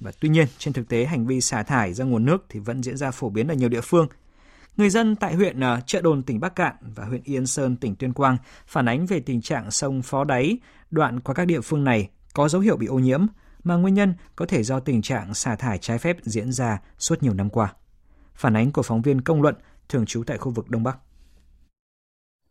Và 0.00 0.12
tuy 0.20 0.28
nhiên, 0.28 0.46
trên 0.58 0.74
thực 0.74 0.88
tế 0.88 1.04
hành 1.04 1.26
vi 1.26 1.40
xả 1.40 1.62
thải 1.62 1.94
ra 1.94 2.04
nguồn 2.04 2.24
nước 2.24 2.44
thì 2.48 2.60
vẫn 2.60 2.82
diễn 2.82 2.96
ra 2.96 3.10
phổ 3.10 3.30
biến 3.30 3.48
ở 3.48 3.54
nhiều 3.54 3.68
địa 3.68 3.80
phương. 3.80 4.08
Người 4.76 4.90
dân 4.90 5.16
tại 5.16 5.34
huyện 5.34 5.60
à, 5.60 5.80
trợ 5.86 6.00
Đồn 6.00 6.22
tỉnh 6.22 6.40
Bắc 6.40 6.56
Cạn 6.56 6.74
và 6.80 7.04
huyện 7.04 7.22
Yên 7.24 7.46
Sơn 7.46 7.76
tỉnh 7.76 7.94
Tuyên 7.94 8.12
Quang 8.12 8.36
phản 8.66 8.88
ánh 8.88 9.06
về 9.06 9.20
tình 9.20 9.40
trạng 9.40 9.70
sông 9.70 10.02
Phó 10.02 10.24
Đáy 10.24 10.58
đoạn 10.90 11.20
qua 11.20 11.34
các 11.34 11.44
địa 11.44 11.60
phương 11.60 11.84
này 11.84 12.08
có 12.34 12.48
dấu 12.48 12.60
hiệu 12.60 12.76
bị 12.76 12.86
ô 12.86 12.98
nhiễm, 12.98 13.26
mà 13.64 13.74
nguyên 13.76 13.94
nhân 13.94 14.14
có 14.36 14.46
thể 14.46 14.62
do 14.62 14.80
tình 14.80 15.02
trạng 15.02 15.34
xả 15.34 15.56
thải 15.56 15.78
trái 15.78 15.98
phép 15.98 16.16
diễn 16.22 16.52
ra 16.52 16.78
suốt 16.98 17.22
nhiều 17.22 17.34
năm 17.34 17.50
qua. 17.50 17.74
Phản 18.34 18.56
ánh 18.56 18.72
của 18.72 18.82
phóng 18.82 19.02
viên 19.02 19.20
Công 19.20 19.42
Luận, 19.42 19.54
thường 19.88 20.06
trú 20.06 20.22
tại 20.26 20.38
khu 20.38 20.50
vực 20.50 20.70
Đông 20.70 20.82
Bắc. 20.82 20.98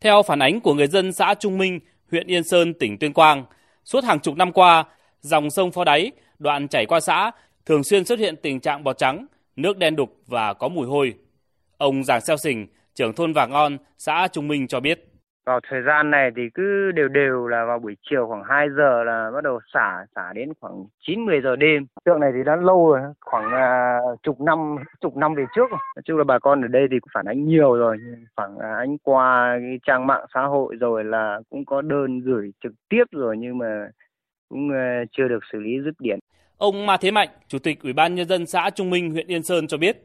Theo 0.02 0.24
phản 0.24 0.40
ánh 0.40 0.60
của 0.60 0.74
người 0.74 0.88
dân 0.88 1.14
xã 1.14 1.34
Trung 1.40 1.58
Minh, 1.58 1.80
huyện 2.12 2.28
Yên 2.28 2.44
Sơn, 2.44 2.74
tỉnh 2.74 2.98
Tuyên 3.00 3.14
Quang, 3.14 3.46
suốt 3.84 4.04
hàng 4.04 4.20
chục 4.20 4.36
năm 4.36 4.52
qua, 4.52 4.86
dòng 5.22 5.50
sông 5.50 5.72
Phó 5.72 5.84
Đáy, 5.84 6.12
đoạn 6.40 6.68
chảy 6.68 6.86
qua 6.86 7.00
xã, 7.00 7.32
thường 7.66 7.84
xuyên 7.84 8.06
xuất 8.06 8.20
hiện 8.20 8.36
tình 8.44 8.60
trạng 8.60 8.84
bọt 8.84 8.98
trắng, 8.98 9.26
nước 9.56 9.78
đen 9.78 9.96
đục 9.96 10.10
và 10.28 10.54
có 10.54 10.68
mùi 10.68 10.88
hôi. 10.88 11.14
Ông 11.78 12.04
Giàng 12.04 12.22
Xeo 12.22 12.38
Sình, 12.38 12.68
trưởng 12.96 13.14
thôn 13.14 13.34
Vàng 13.34 13.52
On, 13.52 13.78
xã 13.98 14.28
Trung 14.32 14.48
Minh 14.48 14.68
cho 14.68 14.80
biết. 14.80 15.14
Vào 15.48 15.60
thời 15.70 15.82
gian 15.82 16.12
này 16.12 16.32
thì 16.36 16.42
cứ 16.54 16.92
đều 16.92 17.08
đều 17.08 17.48
là 17.48 17.66
vào 17.66 17.80
buổi 17.80 17.98
chiều 18.10 18.28
khoảng 18.28 18.44
2 18.44 18.68
giờ 18.78 19.04
là 19.04 19.32
bắt 19.34 19.44
đầu 19.44 19.60
xả, 19.74 20.06
xả 20.16 20.34
đến 20.34 20.50
khoảng 20.60 20.86
9 21.08 21.26
10 21.26 21.42
giờ 21.42 21.56
đêm. 21.56 21.86
Tượng 22.06 22.20
này 22.20 22.32
thì 22.34 22.44
đã 22.46 22.56
lâu 22.56 22.92
rồi, 22.92 23.00
khoảng 23.22 23.52
à, 23.52 23.98
chục 24.24 24.42
năm 24.42 24.76
chục 25.02 25.18
năm 25.18 25.36
về 25.36 25.46
trước. 25.56 25.72
Nói 25.72 26.02
chung 26.06 26.18
là 26.18 26.24
bà 26.24 26.40
con 26.40 26.62
ở 26.62 26.68
đây 26.68 26.88
thì 26.92 27.00
cũng 27.00 27.10
phản 27.14 27.26
ánh 27.26 27.46
nhiều 27.46 27.76
rồi, 27.76 27.98
phản 28.36 28.58
ánh 28.58 28.98
qua 28.98 29.58
cái 29.60 29.80
trang 29.88 30.08
mạng 30.08 30.26
xã 30.34 30.42
hội 30.42 30.76
rồi 30.76 31.04
là 31.04 31.40
cũng 31.50 31.66
có 31.66 31.82
đơn 31.82 32.20
gửi 32.20 32.52
trực 32.64 32.74
tiếp 32.90 33.04
rồi 33.12 33.36
nhưng 33.38 33.58
mà 33.58 33.90
cũng 34.50 34.72
à, 34.74 35.04
chưa 35.12 35.28
được 35.28 35.44
xử 35.52 35.60
lý 35.60 35.72
dứt 35.86 35.94
điểm. 36.00 36.20
Ông 36.58 36.86
Ma 36.86 36.98
Thế 36.98 37.12
Mạnh, 37.12 37.30
Chủ 37.48 37.60
tịch 37.60 37.84
Ủy 37.84 37.94
ban 37.94 38.16
nhân 38.16 38.28
dân 38.28 38.46
xã 38.46 38.70
Trung 38.76 38.90
Minh, 38.90 39.12
huyện 39.12 39.28
Yên 39.28 39.44
Sơn 39.44 39.68
cho 39.68 39.78
biết, 39.78 39.98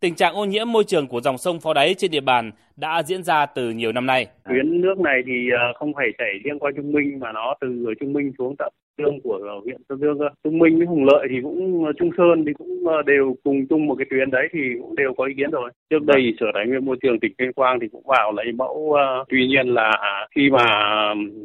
Tình 0.00 0.14
trạng 0.14 0.34
ô 0.34 0.44
nhiễm 0.44 0.72
môi 0.72 0.84
trường 0.84 1.08
của 1.08 1.20
dòng 1.20 1.38
sông 1.38 1.60
Phó 1.60 1.74
Đáy 1.74 1.94
trên 1.94 2.10
địa 2.10 2.20
bàn 2.20 2.50
đã 2.76 3.02
diễn 3.02 3.22
ra 3.22 3.46
từ 3.46 3.70
nhiều 3.70 3.92
năm 3.92 4.06
nay. 4.06 4.26
Tuyến 4.48 4.80
nước 4.80 4.98
này 4.98 5.22
thì 5.26 5.50
ờ, 5.50 5.72
không 5.78 5.92
phải 5.94 6.06
chảy 6.18 6.32
riêng 6.44 6.58
qua 6.58 6.70
Trung 6.76 6.92
Minh 6.92 7.18
mà 7.20 7.32
nó 7.32 7.54
từ 7.60 7.94
Trung 8.00 8.12
Minh 8.12 8.32
xuống 8.38 8.54
tận 8.58 8.72
Dương 8.98 9.20
của 9.24 9.38
huyện 9.64 9.80
Sơn 9.88 9.98
Dương. 10.00 10.18
Trung 10.44 10.58
Minh 10.58 10.78
với 10.78 10.86
Hùng 10.86 11.04
Lợi 11.04 11.26
thì 11.30 11.36
cũng 11.42 11.84
ờ, 11.84 11.92
Trung 11.98 12.10
Sơn 12.18 12.44
thì 12.46 12.52
cũng 12.58 12.86
ờ, 12.86 13.02
đều 13.02 13.36
cùng 13.44 13.66
chung 13.70 13.86
một 13.86 13.94
cái 13.98 14.06
tuyến 14.10 14.30
đấy 14.30 14.48
thì 14.52 14.60
cũng 14.80 14.96
đều 14.96 15.14
có 15.16 15.24
ý 15.24 15.34
kiến 15.36 15.50
rồi. 15.50 15.70
Trước 15.90 16.02
đây 16.02 16.34
Sở 16.40 16.46
Tài 16.54 16.66
nguyên 16.66 16.84
Môi 16.84 16.96
trường 17.02 17.20
tỉnh 17.20 17.32
Tuyên 17.38 17.52
Quang 17.52 17.78
thì 17.80 17.86
cũng 17.92 18.02
vào 18.06 18.32
lấy 18.32 18.52
mẫu. 18.52 18.96
Tuy 19.28 19.46
nhiên 19.46 19.66
là 19.68 19.90
khi 20.34 20.50
mà 20.50 20.64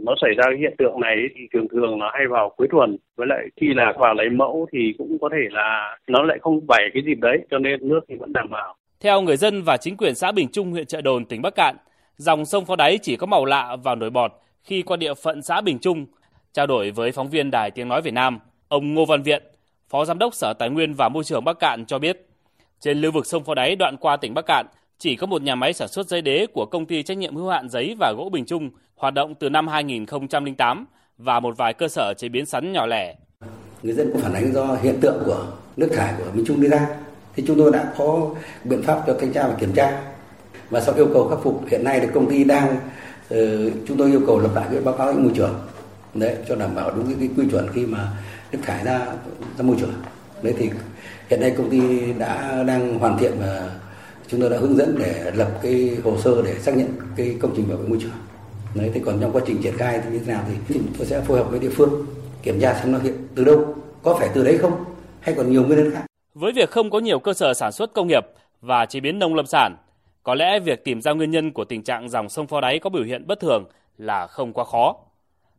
nó 0.06 0.16
xảy 0.22 0.32
ra 0.38 0.44
cái 0.50 0.58
hiện 0.60 0.76
tượng 0.78 1.00
này 1.00 1.16
thì 1.36 1.42
thường 1.54 1.68
thường 1.72 2.00
nó 2.00 2.12
hay 2.14 2.28
vào 2.30 2.54
cuối 2.58 2.68
tuần. 2.72 2.98
Với 3.18 3.28
lại 3.28 3.48
khi 3.62 3.68
là 3.76 3.94
vào 4.00 4.14
lấy 4.14 4.30
mẫu 4.30 4.68
thì 4.72 4.94
cũng 4.98 5.18
có 5.22 5.30
thể 5.32 5.44
là 5.52 5.98
nó 6.08 6.24
lại 6.24 6.38
không 6.42 6.60
phải 6.68 6.84
cái 6.94 7.04
dịp 7.06 7.18
đấy 7.22 7.38
cho 7.52 7.58
nên 7.60 7.88
nước 7.88 8.02
thì 8.10 8.16
vẫn 8.16 8.34
đảm 8.34 8.50
bảo. 8.50 8.76
Theo 9.04 9.22
người 9.22 9.38
dân 9.38 9.62
và 9.66 9.78
chính 9.78 9.98
quyền 9.98 10.16
xã 10.16 10.32
Bình 10.32 10.48
Trung, 10.52 10.72
huyện 10.72 10.86
Trợ 10.86 11.02
Đồn, 11.02 11.26
tỉnh 11.26 11.42
Bắc 11.42 11.56
Cạn, 11.56 11.76
dòng 12.16 12.46
sông 12.46 12.66
Phó 12.66 12.76
Đáy 12.76 12.98
chỉ 13.02 13.16
có 13.16 13.28
màu 13.28 13.46
lạ 13.46 13.78
và 13.84 13.96
nổi 13.96 14.10
bọt 14.10 14.32
khi 14.64 14.82
qua 14.82 14.98
địa 14.98 15.14
phận 15.14 15.42
xã 15.42 15.62
Bình 15.62 15.80
Trung. 15.80 16.06
Trao 16.54 16.68
đổi 16.68 16.92
với 16.92 17.12
phóng 17.12 17.30
viên 17.30 17.52
Đài 17.52 17.72
Tiếng 17.72 17.88
Nói 17.88 18.02
Việt 18.02 18.14
Nam, 18.14 18.40
ông 18.68 18.94
Ngô 18.94 19.06
Văn 19.06 19.24
Viện, 19.24 19.44
Phó 19.90 20.06
Giám 20.06 20.20
đốc 20.20 20.36
Sở 20.36 20.54
Tài 20.54 20.70
nguyên 20.70 20.94
và 20.94 21.10
Môi 21.10 21.24
trường 21.24 21.44
Bắc 21.44 21.60
Cạn 21.60 21.86
cho 21.86 22.00
biết, 22.00 22.28
trên 22.80 23.02
lưu 23.02 23.12
vực 23.12 23.26
sông 23.26 23.44
Phó 23.44 23.56
Đáy 23.56 23.76
đoạn 23.76 23.98
qua 23.98 24.18
tỉnh 24.18 24.34
Bắc 24.34 24.46
Cạn 24.46 24.66
chỉ 24.98 25.16
có 25.16 25.28
một 25.28 25.42
nhà 25.42 25.56
máy 25.56 25.74
sản 25.74 25.88
xuất 25.88 26.08
giấy 26.08 26.22
đế 26.22 26.48
của 26.54 26.66
công 26.66 26.86
ty 26.86 27.04
trách 27.04 27.18
nhiệm 27.18 27.36
hữu 27.36 27.50
hạn 27.50 27.70
giấy 27.70 27.96
và 28.00 28.14
gỗ 28.18 28.30
Bình 28.32 28.46
Trung 28.46 28.70
hoạt 28.96 29.14
động 29.14 29.36
từ 29.36 29.50
năm 29.50 29.68
2008 29.68 30.86
và 31.18 31.40
một 31.40 31.58
vài 31.58 31.74
cơ 31.74 31.88
sở 31.88 32.14
chế 32.18 32.30
biến 32.30 32.46
sắn 32.46 32.72
nhỏ 32.72 32.86
lẻ. 32.86 33.16
Người 33.84 33.94
dân 33.94 34.12
có 34.14 34.20
phản 34.20 34.34
ánh 34.34 34.54
do 34.54 34.78
hiện 34.82 34.98
tượng 35.02 35.24
của 35.26 35.46
nước 35.78 35.90
thải 35.96 36.14
của 36.18 36.32
Bình 36.34 36.46
Trung 36.48 36.62
đi 36.62 36.68
ra 36.68 36.88
thì 37.36 37.44
chúng 37.48 37.58
tôi 37.58 37.72
đã 37.72 37.94
có 37.98 38.30
biện 38.64 38.82
pháp 38.84 39.04
cho 39.08 39.14
thanh 39.20 39.34
tra 39.34 39.48
và 39.48 39.56
kiểm 39.60 39.74
tra 39.74 40.02
và 40.70 40.82
sau 40.82 40.96
yêu 40.96 41.08
cầu 41.14 41.28
khắc 41.28 41.40
phục 41.44 41.64
hiện 41.70 41.84
nay 41.84 42.00
thì 42.00 42.08
công 42.14 42.30
ty 42.30 42.44
đang 42.44 42.76
uh, 43.34 43.38
chúng 43.88 43.98
tôi 43.98 44.12
yêu 44.12 44.22
cầu 44.28 44.40
lập 44.40 44.52
lại 44.56 44.66
cái 44.72 44.82
báo 44.82 44.98
cáo 44.98 45.14
môi 45.14 45.32
trường 45.36 45.56
đấy 46.14 46.38
cho 46.48 46.56
đảm 46.56 46.76
bảo 46.76 46.92
đúng 46.92 47.06
cái, 47.06 47.16
cái 47.20 47.30
quy 47.38 47.52
chuẩn 47.52 47.68
khi 47.74 47.86
mà 47.86 48.12
nước 48.52 48.60
thải 48.62 48.84
ra 48.84 49.00
ra 49.58 49.64
môi 49.64 49.76
trường. 49.80 49.94
Đấy 50.42 50.54
thì 50.58 50.70
hiện 51.30 51.42
nay 51.42 51.54
công 51.58 51.70
ty 51.70 52.14
đã 52.14 52.64
đang 52.68 53.00
hoàn 53.00 53.18
thiện 53.18 53.32
và 53.40 53.70
chúng 54.28 54.42
tôi 54.42 54.50
đã 54.50 54.58
hướng 54.58 54.78
dẫn 54.78 54.96
để 55.00 55.32
lập 55.36 55.60
cái 55.62 55.98
hồ 56.04 56.18
sơ 56.18 56.42
để 56.42 56.60
xác 56.60 56.78
nhận 56.78 56.88
cái 57.16 57.36
công 57.40 57.54
trình 57.56 57.70
bảo 57.70 57.78
vệ 57.78 57.88
môi 57.88 57.98
trường. 58.02 58.12
Đấy 58.76 58.92
thì 58.94 59.02
còn 59.06 59.20
trong 59.22 59.32
quá 59.32 59.42
trình 59.48 59.62
triển 59.64 59.78
khai 59.78 60.00
thì 60.04 60.10
như 60.12 60.20
thế 60.20 60.34
nào 60.34 60.44
thì 60.48 60.74
chúng 60.74 60.84
tôi 60.98 61.08
sẽ 61.08 61.22
phối 61.22 61.38
hợp 61.38 61.50
với 61.50 61.60
địa 61.60 61.70
phương 61.70 62.06
kiểm 62.44 62.60
tra 62.60 62.74
xem 62.74 62.92
nó 62.92 63.00
hiện 63.00 63.28
từ 63.36 63.44
đâu 63.44 63.76
có 64.04 64.18
phải 64.20 64.30
từ 64.34 64.44
đấy 64.44 64.58
không 64.58 64.84
hay 65.20 65.36
còn 65.36 65.52
nhiều 65.52 65.64
nguyên 65.64 65.80
nhân 65.80 65.92
khác. 65.92 66.06
Với 66.34 66.52
việc 66.52 66.72
không 66.72 66.90
có 66.90 67.00
nhiều 67.00 67.20
cơ 67.20 67.34
sở 67.34 67.54
sản 67.54 67.72
xuất 67.72 67.94
công 67.94 68.08
nghiệp 68.08 68.26
và 68.62 68.86
chế 68.86 69.00
biến 69.00 69.20
nông 69.20 69.36
lâm 69.36 69.46
sản, 69.46 69.76
có 70.24 70.36
lẽ 70.36 70.60
việc 70.60 70.84
tìm 70.84 71.02
ra 71.02 71.12
nguyên 71.12 71.32
nhân 71.32 71.52
của 71.52 71.66
tình 71.66 71.84
trạng 71.84 72.10
dòng 72.10 72.30
sông 72.30 72.48
Phó 72.48 72.62
Đáy 72.62 72.80
có 72.80 72.90
biểu 72.90 73.04
hiện 73.04 73.28
bất 73.28 73.40
thường 73.40 73.66
là 73.98 74.28
không 74.28 74.54
quá 74.54 74.66
khó. 74.66 74.96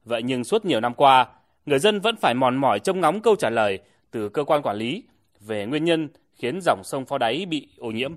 Vậy 0.05 0.23
nhưng 0.23 0.45
suốt 0.45 0.65
nhiều 0.65 0.81
năm 0.81 0.95
qua, 0.95 1.27
người 1.67 1.79
dân 1.79 2.01
vẫn 2.01 2.17
phải 2.17 2.35
mòn 2.35 2.57
mỏi 2.57 2.79
trông 2.79 3.01
ngóng 3.01 3.21
câu 3.21 3.37
trả 3.37 3.51
lời 3.51 3.79
từ 4.11 4.29
cơ 4.29 4.45
quan 4.45 4.63
quản 4.63 4.77
lý 4.77 5.05
về 5.41 5.67
nguyên 5.67 5.85
nhân 5.85 6.09
khiến 6.35 6.61
dòng 6.63 6.81
sông 6.85 7.07
Phó 7.07 7.19
Đáy 7.19 7.47
bị 7.47 7.69
ô 7.79 7.91
nhiễm. 7.91 8.15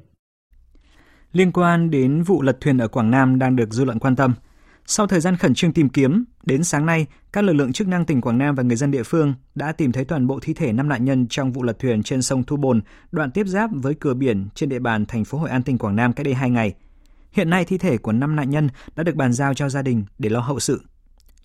Liên 1.34 1.52
quan 1.52 1.92
đến 1.92 2.24
vụ 2.24 2.42
lật 2.42 2.58
thuyền 2.62 2.78
ở 2.78 2.88
Quảng 2.88 3.12
Nam 3.12 3.40
đang 3.40 3.56
được 3.56 3.74
dư 3.74 3.86
luận 3.86 4.00
quan 4.00 4.16
tâm, 4.16 4.34
sau 4.88 5.08
thời 5.08 5.20
gian 5.20 5.38
khẩn 5.38 5.54
trương 5.54 5.74
tìm 5.74 5.90
kiếm, 5.90 6.26
đến 6.44 6.64
sáng 6.64 6.86
nay, 6.86 7.06
các 7.34 7.44
lực 7.44 7.54
lượng 7.54 7.74
chức 7.74 7.88
năng 7.88 8.06
tỉnh 8.06 8.22
Quảng 8.22 8.38
Nam 8.38 8.56
và 8.56 8.64
người 8.64 8.76
dân 8.76 8.92
địa 8.92 9.04
phương 9.04 9.34
đã 9.56 9.72
tìm 9.72 9.92
thấy 9.92 10.06
toàn 10.06 10.28
bộ 10.28 10.40
thi 10.42 10.54
thể 10.54 10.74
5 10.74 10.90
nạn 10.90 11.06
nhân 11.06 11.28
trong 11.30 11.52
vụ 11.52 11.64
lật 11.64 11.80
thuyền 11.80 12.04
trên 12.04 12.22
sông 12.22 12.44
Thu 12.44 12.58
Bồn, 12.58 12.82
đoạn 13.12 13.32
tiếp 13.32 13.48
giáp 13.48 13.70
với 13.74 13.94
cửa 14.00 14.14
biển 14.14 14.48
trên 14.56 14.70
địa 14.70 14.80
bàn 14.80 15.06
thành 15.06 15.26
phố 15.26 15.38
Hội 15.38 15.50
An 15.50 15.64
tỉnh 15.64 15.78
Quảng 15.78 15.96
Nam 15.96 16.14
cách 16.14 16.26
đây 16.26 16.34
2 16.34 16.50
ngày. 16.50 16.74
Hiện 17.32 17.50
nay 17.50 17.66
thi 17.66 17.78
thể 17.78 17.98
của 17.98 18.12
5 18.12 18.36
nạn 18.36 18.50
nhân 18.50 18.70
đã 18.96 19.04
được 19.04 19.16
bàn 19.16 19.34
giao 19.34 19.54
cho 19.54 19.70
gia 19.70 19.82
đình 19.82 20.06
để 20.20 20.30
lo 20.30 20.40
hậu 20.40 20.60
sự. 20.60 20.82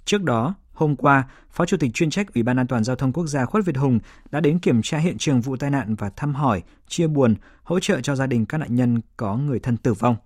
Trước 0.04 0.22
đó, 0.22 0.54
hôm 0.72 0.96
qua, 0.96 1.24
Phó 1.50 1.66
Chủ 1.66 1.76
tịch 1.76 1.90
chuyên 1.94 2.10
trách 2.10 2.34
Ủy 2.34 2.42
ban 2.42 2.56
An 2.56 2.66
toàn 2.66 2.84
giao 2.84 2.96
thông 2.96 3.12
quốc 3.12 3.26
gia 3.26 3.44
Khuất 3.44 3.64
Việt 3.64 3.76
Hùng 3.76 3.98
đã 4.30 4.40
đến 4.40 4.58
kiểm 4.58 4.82
tra 4.82 4.98
hiện 4.98 5.18
trường 5.18 5.40
vụ 5.40 5.56
tai 5.56 5.70
nạn 5.70 5.94
và 5.94 6.10
thăm 6.16 6.34
hỏi, 6.34 6.62
chia 6.88 7.06
buồn, 7.06 7.34
hỗ 7.62 7.80
trợ 7.80 8.00
cho 8.00 8.16
gia 8.16 8.26
đình 8.26 8.46
các 8.46 8.58
nạn 8.58 8.74
nhân 8.74 9.00
có 9.16 9.36
người 9.36 9.58
thân 9.58 9.76
tử 9.76 9.94
vong. 9.94 10.16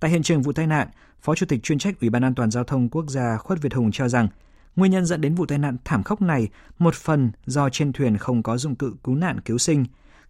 Tại 0.00 0.10
hiện 0.10 0.22
trường 0.22 0.42
vụ 0.42 0.52
tai 0.52 0.66
nạn, 0.66 0.88
Phó 1.20 1.34
Chủ 1.34 1.46
tịch 1.46 1.62
chuyên 1.62 1.78
trách 1.78 2.00
Ủy 2.00 2.10
ban 2.10 2.24
An 2.24 2.34
toàn 2.34 2.50
giao 2.50 2.64
thông 2.64 2.88
quốc 2.88 3.08
gia 3.08 3.36
Khuất 3.36 3.62
Việt 3.62 3.74
Hùng 3.74 3.92
cho 3.92 4.08
rằng 4.08 4.28
nguyên 4.76 4.92
nhân 4.92 5.06
dẫn 5.06 5.20
đến 5.20 5.34
vụ 5.34 5.46
tai 5.46 5.58
nạn 5.58 5.76
thảm 5.84 6.02
khốc 6.02 6.22
này 6.22 6.48
một 6.78 6.94
phần 6.94 7.30
do 7.46 7.68
trên 7.70 7.92
thuyền 7.92 8.16
không 8.16 8.42
có 8.42 8.56
dụng 8.56 8.74
cụ 8.74 8.90
cứu 9.04 9.14
nạn 9.14 9.40
cứu 9.40 9.58
sinh. 9.58 9.84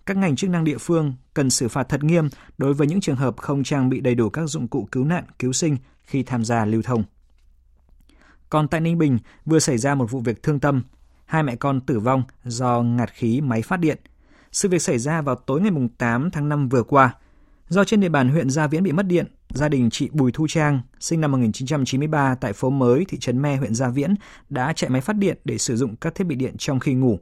Các 0.06 0.16
ngành 0.16 0.36
chức 0.36 0.50
năng 0.50 0.64
địa 0.64 0.78
phương 0.78 1.14
cần 1.34 1.50
xử 1.50 1.68
phạt 1.68 1.88
thật 1.88 2.04
nghiêm 2.04 2.28
đối 2.58 2.74
với 2.74 2.86
những 2.86 3.00
trường 3.00 3.16
hợp 3.16 3.36
không 3.36 3.64
trang 3.64 3.88
bị 3.88 4.00
đầy 4.00 4.14
đủ 4.14 4.30
các 4.30 4.46
dụng 4.46 4.68
cụ 4.68 4.88
cứu 4.92 5.04
nạn 5.04 5.24
cứu 5.38 5.52
sinh 5.52 5.76
khi 6.02 6.22
tham 6.22 6.44
gia 6.44 6.64
lưu 6.64 6.82
thông. 6.82 7.04
Còn 8.50 8.68
tại 8.68 8.80
Ninh 8.80 8.98
Bình 8.98 9.18
vừa 9.44 9.58
xảy 9.58 9.78
ra 9.78 9.94
một 9.94 10.10
vụ 10.10 10.20
việc 10.20 10.42
thương 10.42 10.60
tâm, 10.60 10.82
hai 11.24 11.42
mẹ 11.42 11.56
con 11.56 11.80
tử 11.80 12.00
vong 12.00 12.22
do 12.44 12.82
ngạt 12.82 13.10
khí 13.12 13.40
máy 13.40 13.62
phát 13.62 13.80
điện. 13.80 13.98
Sự 14.52 14.68
việc 14.68 14.82
xảy 14.82 14.98
ra 14.98 15.22
vào 15.22 15.34
tối 15.34 15.60
ngày 15.60 15.72
8 15.98 16.30
tháng 16.30 16.48
5 16.48 16.68
vừa 16.68 16.82
qua. 16.82 17.14
Do 17.68 17.84
trên 17.84 18.00
địa 18.00 18.08
bàn 18.08 18.28
huyện 18.28 18.50
Gia 18.50 18.66
Viễn 18.66 18.82
bị 18.82 18.92
mất 18.92 19.06
điện, 19.06 19.26
gia 19.48 19.68
đình 19.68 19.90
chị 19.90 20.08
Bùi 20.12 20.32
Thu 20.32 20.46
Trang, 20.48 20.80
sinh 21.00 21.20
năm 21.20 21.32
1993 21.32 22.34
tại 22.34 22.52
phố 22.52 22.70
mới, 22.70 23.04
thị 23.08 23.18
trấn 23.18 23.42
Me, 23.42 23.56
huyện 23.56 23.74
Gia 23.74 23.88
Viễn, 23.88 24.14
đã 24.48 24.72
chạy 24.72 24.90
máy 24.90 25.00
phát 25.00 25.16
điện 25.16 25.38
để 25.44 25.58
sử 25.58 25.76
dụng 25.76 25.96
các 25.96 26.14
thiết 26.14 26.24
bị 26.24 26.34
điện 26.34 26.54
trong 26.58 26.80
khi 26.80 26.94
ngủ. 26.94 27.18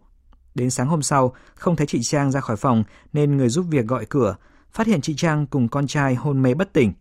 Đến 0.54 0.70
sáng 0.70 0.88
hôm 0.88 1.02
sau, 1.02 1.34
không 1.54 1.76
thấy 1.76 1.86
chị 1.86 2.02
Trang 2.02 2.32
ra 2.32 2.40
khỏi 2.40 2.56
phòng 2.56 2.84
nên 3.12 3.36
người 3.36 3.48
giúp 3.48 3.66
việc 3.70 3.86
gọi 3.86 4.06
cửa, 4.06 4.36
phát 4.72 4.86
hiện 4.86 5.00
chị 5.00 5.14
Trang 5.16 5.46
cùng 5.46 5.68
con 5.68 5.86
trai 5.86 6.14
hôn 6.14 6.42
mê 6.42 6.54
bất 6.54 6.72
tỉnh. 6.72 6.92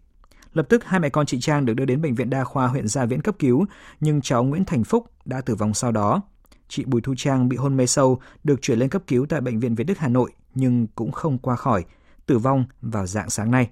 Lập 0.54 0.66
tức 0.70 0.84
hai 0.86 1.00
mẹ 1.00 1.10
con 1.10 1.26
chị 1.26 1.40
Trang 1.40 1.66
được 1.66 1.74
đưa 1.74 1.86
đến 1.86 2.02
bệnh 2.02 2.16
viện 2.16 2.30
đa 2.30 2.44
khoa 2.44 2.68
huyện 2.68 2.88
Gia 2.88 3.06
Viễn 3.06 3.22
cấp 3.22 3.36
cứu, 3.40 3.66
nhưng 4.00 4.22
cháu 4.22 4.44
Nguyễn 4.44 4.66
Thành 4.66 4.84
Phúc 4.84 5.12
đã 5.26 5.42
tử 5.42 5.56
vong 5.56 5.74
sau 5.74 5.92
đó. 5.92 6.22
Chị 6.68 6.86
Bùi 6.86 7.02
Thu 7.02 7.14
Trang 7.18 7.50
bị 7.50 7.58
hôn 7.58 7.78
mê 7.78 7.86
sâu, 7.86 8.20
được 8.44 8.62
chuyển 8.62 8.80
lên 8.80 8.90
cấp 8.90 9.02
cứu 9.08 9.26
tại 9.30 9.42
bệnh 9.42 9.60
viện 9.60 9.76
Việt 9.76 9.84
Đức 9.84 9.98
Hà 9.98 10.08
Nội 10.08 10.32
nhưng 10.56 10.88
cũng 10.88 11.12
không 11.12 11.38
qua 11.38 11.56
khỏi, 11.56 11.86
tử 12.26 12.38
vong 12.38 12.66
vào 12.82 13.08
dạng 13.08 13.30
sáng 13.30 13.52
nay. 13.52 13.70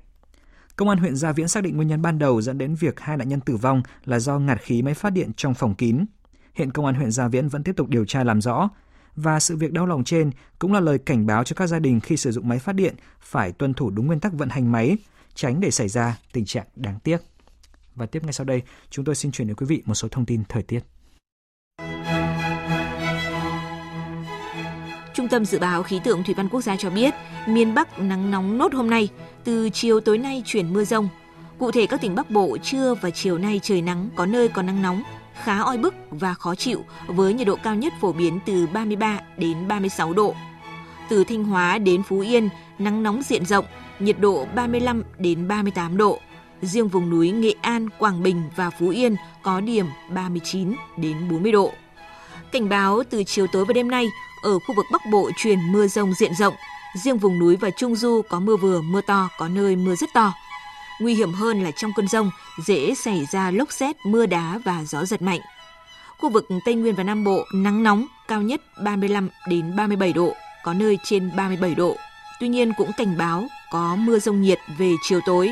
Công 0.76 0.90
an 0.90 0.98
huyện 0.98 1.16
Gia 1.16 1.32
Viễn 1.32 1.48
xác 1.48 1.64
định 1.64 1.76
nguyên 1.76 1.88
nhân 1.88 2.02
ban 2.02 2.20
đầu 2.20 2.42
dẫn 2.42 2.58
đến 2.58 2.76
việc 2.76 3.00
hai 3.00 3.18
nạn 3.18 3.30
nhân 3.30 3.40
tử 3.40 3.56
vong 3.56 3.82
là 4.06 4.20
do 4.20 4.40
ngạt 4.40 4.62
khí 4.62 4.82
máy 4.82 4.94
phát 4.94 5.10
điện 5.10 5.32
trong 5.38 5.54
phòng 5.54 5.76
kín. 5.76 6.06
Hiện 6.54 6.72
công 6.72 6.86
an 6.86 6.96
huyện 6.96 7.12
Gia 7.12 7.28
Viễn 7.28 7.48
vẫn 7.48 7.64
tiếp 7.64 7.74
tục 7.78 7.90
điều 7.90 8.06
tra 8.06 8.24
làm 8.24 8.42
rõ 8.42 8.70
và 9.16 9.40
sự 9.40 9.56
việc 9.56 9.72
đau 9.72 9.86
lòng 9.86 10.04
trên 10.04 10.32
cũng 10.60 10.74
là 10.74 10.80
lời 10.80 10.98
cảnh 10.98 11.26
báo 11.26 11.44
cho 11.44 11.54
các 11.54 11.68
gia 11.68 11.80
đình 11.80 12.00
khi 12.00 12.18
sử 12.18 12.32
dụng 12.32 12.48
máy 12.48 12.60
phát 12.60 12.74
điện 12.74 12.96
phải 13.22 13.52
tuân 13.52 13.74
thủ 13.74 13.90
đúng 13.90 14.08
nguyên 14.08 14.20
tắc 14.20 14.34
vận 14.34 14.50
hành 14.50 14.72
máy, 14.72 14.98
tránh 15.36 15.60
để 15.60 15.72
xảy 15.72 15.90
ra 15.90 16.18
tình 16.34 16.46
trạng 16.46 16.66
đáng 16.76 17.00
tiếc. 17.04 17.18
Và 17.96 18.06
tiếp 18.06 18.24
ngay 18.24 18.34
sau 18.34 18.46
đây, 18.46 18.62
chúng 18.90 19.06
tôi 19.06 19.16
xin 19.16 19.32
chuyển 19.32 19.48
đến 19.48 19.56
quý 19.56 19.66
vị 19.66 19.82
một 19.86 19.96
số 19.96 20.08
thông 20.08 20.26
tin 20.26 20.44
thời 20.50 20.64
tiết. 20.64 20.80
Trung 25.14 25.28
tâm 25.28 25.46
Dự 25.46 25.60
báo 25.60 25.84
Khí 25.84 26.00
tượng 26.04 26.24
Thủy 26.24 26.36
văn 26.38 26.50
Quốc 26.50 26.62
gia 26.62 26.76
cho 26.76 26.90
biết, 26.90 27.14
miền 27.48 27.74
Bắc 27.74 28.00
nắng 28.00 28.32
nóng 28.32 28.58
nốt 28.58 28.74
hôm 28.74 28.90
nay, 28.90 29.10
từ 29.44 29.70
chiều 29.70 30.00
tối 30.00 30.18
nay 30.18 30.44
chuyển 30.46 30.74
mưa 30.74 30.84
rông. 30.84 31.10
Cụ 31.60 31.72
thể 31.72 31.86
các 31.88 32.02
tỉnh 32.02 32.16
Bắc 32.16 32.30
Bộ 32.30 32.58
trưa 32.58 32.96
và 33.02 33.10
chiều 33.10 33.38
nay 33.38 33.60
trời 33.64 33.82
nắng, 33.82 34.10
có 34.16 34.26
nơi 34.26 34.48
có 34.48 34.62
nắng 34.62 34.82
nóng, 34.82 35.04
khá 35.44 35.60
oi 35.60 35.78
bức 35.78 35.94
và 36.10 36.34
khó 36.34 36.56
chịu 36.56 36.84
với 37.08 37.34
nhiệt 37.34 37.48
độ 37.48 37.56
cao 37.64 37.76
nhất 37.76 37.94
phổ 38.02 38.12
biến 38.12 38.40
từ 38.46 38.68
33 38.68 39.20
đến 39.38 39.68
36 39.68 40.14
độ. 40.14 40.36
Từ 41.10 41.24
Thanh 41.24 41.44
Hóa 41.44 41.78
đến 41.78 42.04
Phú 42.04 42.20
Yên, 42.20 42.50
nắng 42.80 43.04
nóng 43.04 43.22
diện 43.24 43.46
rộng, 43.46 43.66
nhiệt 44.02 44.20
độ 44.20 44.48
35 44.56 45.04
đến 45.20 45.48
38 45.48 45.98
độ. 45.98 46.20
Riêng 46.62 46.88
vùng 46.88 47.10
núi 47.10 47.32
Nghệ 47.32 47.54
An, 47.62 47.90
Quảng 47.98 48.24
Bình 48.24 48.44
và 48.56 48.70
Phú 48.70 48.90
Yên 48.90 49.16
có 49.42 49.62
điểm 49.62 49.86
39 50.10 50.76
đến 50.98 51.30
40 51.30 51.52
độ. 51.52 51.72
Cảnh 52.52 52.70
báo 52.70 53.04
từ 53.10 53.24
chiều 53.24 53.48
tối 53.48 53.66
và 53.66 53.74
đêm 53.74 53.92
nay, 53.92 54.08
ở 54.44 54.60
khu 54.60 54.76
vực 54.76 54.86
Bắc 54.92 55.02
Bộ 55.12 55.32
truyền 55.38 55.72
mưa 55.72 55.88
rông 55.88 56.14
diện 56.14 56.34
rộng, 56.36 56.54
riêng 57.04 57.18
vùng 57.18 57.40
núi 57.40 57.56
và 57.56 57.70
Trung 57.70 57.96
Du 57.96 58.22
có 58.30 58.40
mưa 58.40 58.58
vừa, 58.58 58.82
mưa 58.82 59.02
to, 59.02 59.30
có 59.38 59.48
nơi 59.48 59.76
mưa 59.76 59.96
rất 59.96 60.10
to. 60.14 60.34
Nguy 61.02 61.16
hiểm 61.16 61.34
hơn 61.34 61.64
là 61.64 61.72
trong 61.72 61.92
cơn 61.96 62.08
rông 62.08 62.32
dễ 62.66 62.94
xảy 62.96 63.26
ra 63.32 63.52
lốc 63.52 63.72
xét, 63.72 63.96
mưa 64.06 64.26
đá 64.26 64.60
và 64.66 64.84
gió 64.84 65.06
giật 65.06 65.22
mạnh. 65.22 65.40
Khu 66.18 66.30
vực 66.30 66.48
Tây 66.66 66.76
Nguyên 66.76 66.96
và 66.96 67.04
Nam 67.04 67.24
Bộ 67.24 67.46
nắng 67.54 67.84
nóng, 67.84 68.06
cao 68.28 68.42
nhất 68.42 68.62
35 68.84 69.30
đến 69.50 69.76
37 69.76 70.14
độ, 70.14 70.34
có 70.64 70.74
nơi 70.74 70.98
trên 71.04 71.32
37 71.36 71.76
độ. 71.76 71.96
Tuy 72.40 72.48
nhiên 72.48 72.74
cũng 72.78 72.92
cảnh 72.98 73.18
báo 73.18 73.48
có 73.72 73.96
mưa 73.96 74.20
rông 74.20 74.42
nhiệt 74.42 74.60
về 74.78 74.92
chiều 75.02 75.20
tối. 75.26 75.50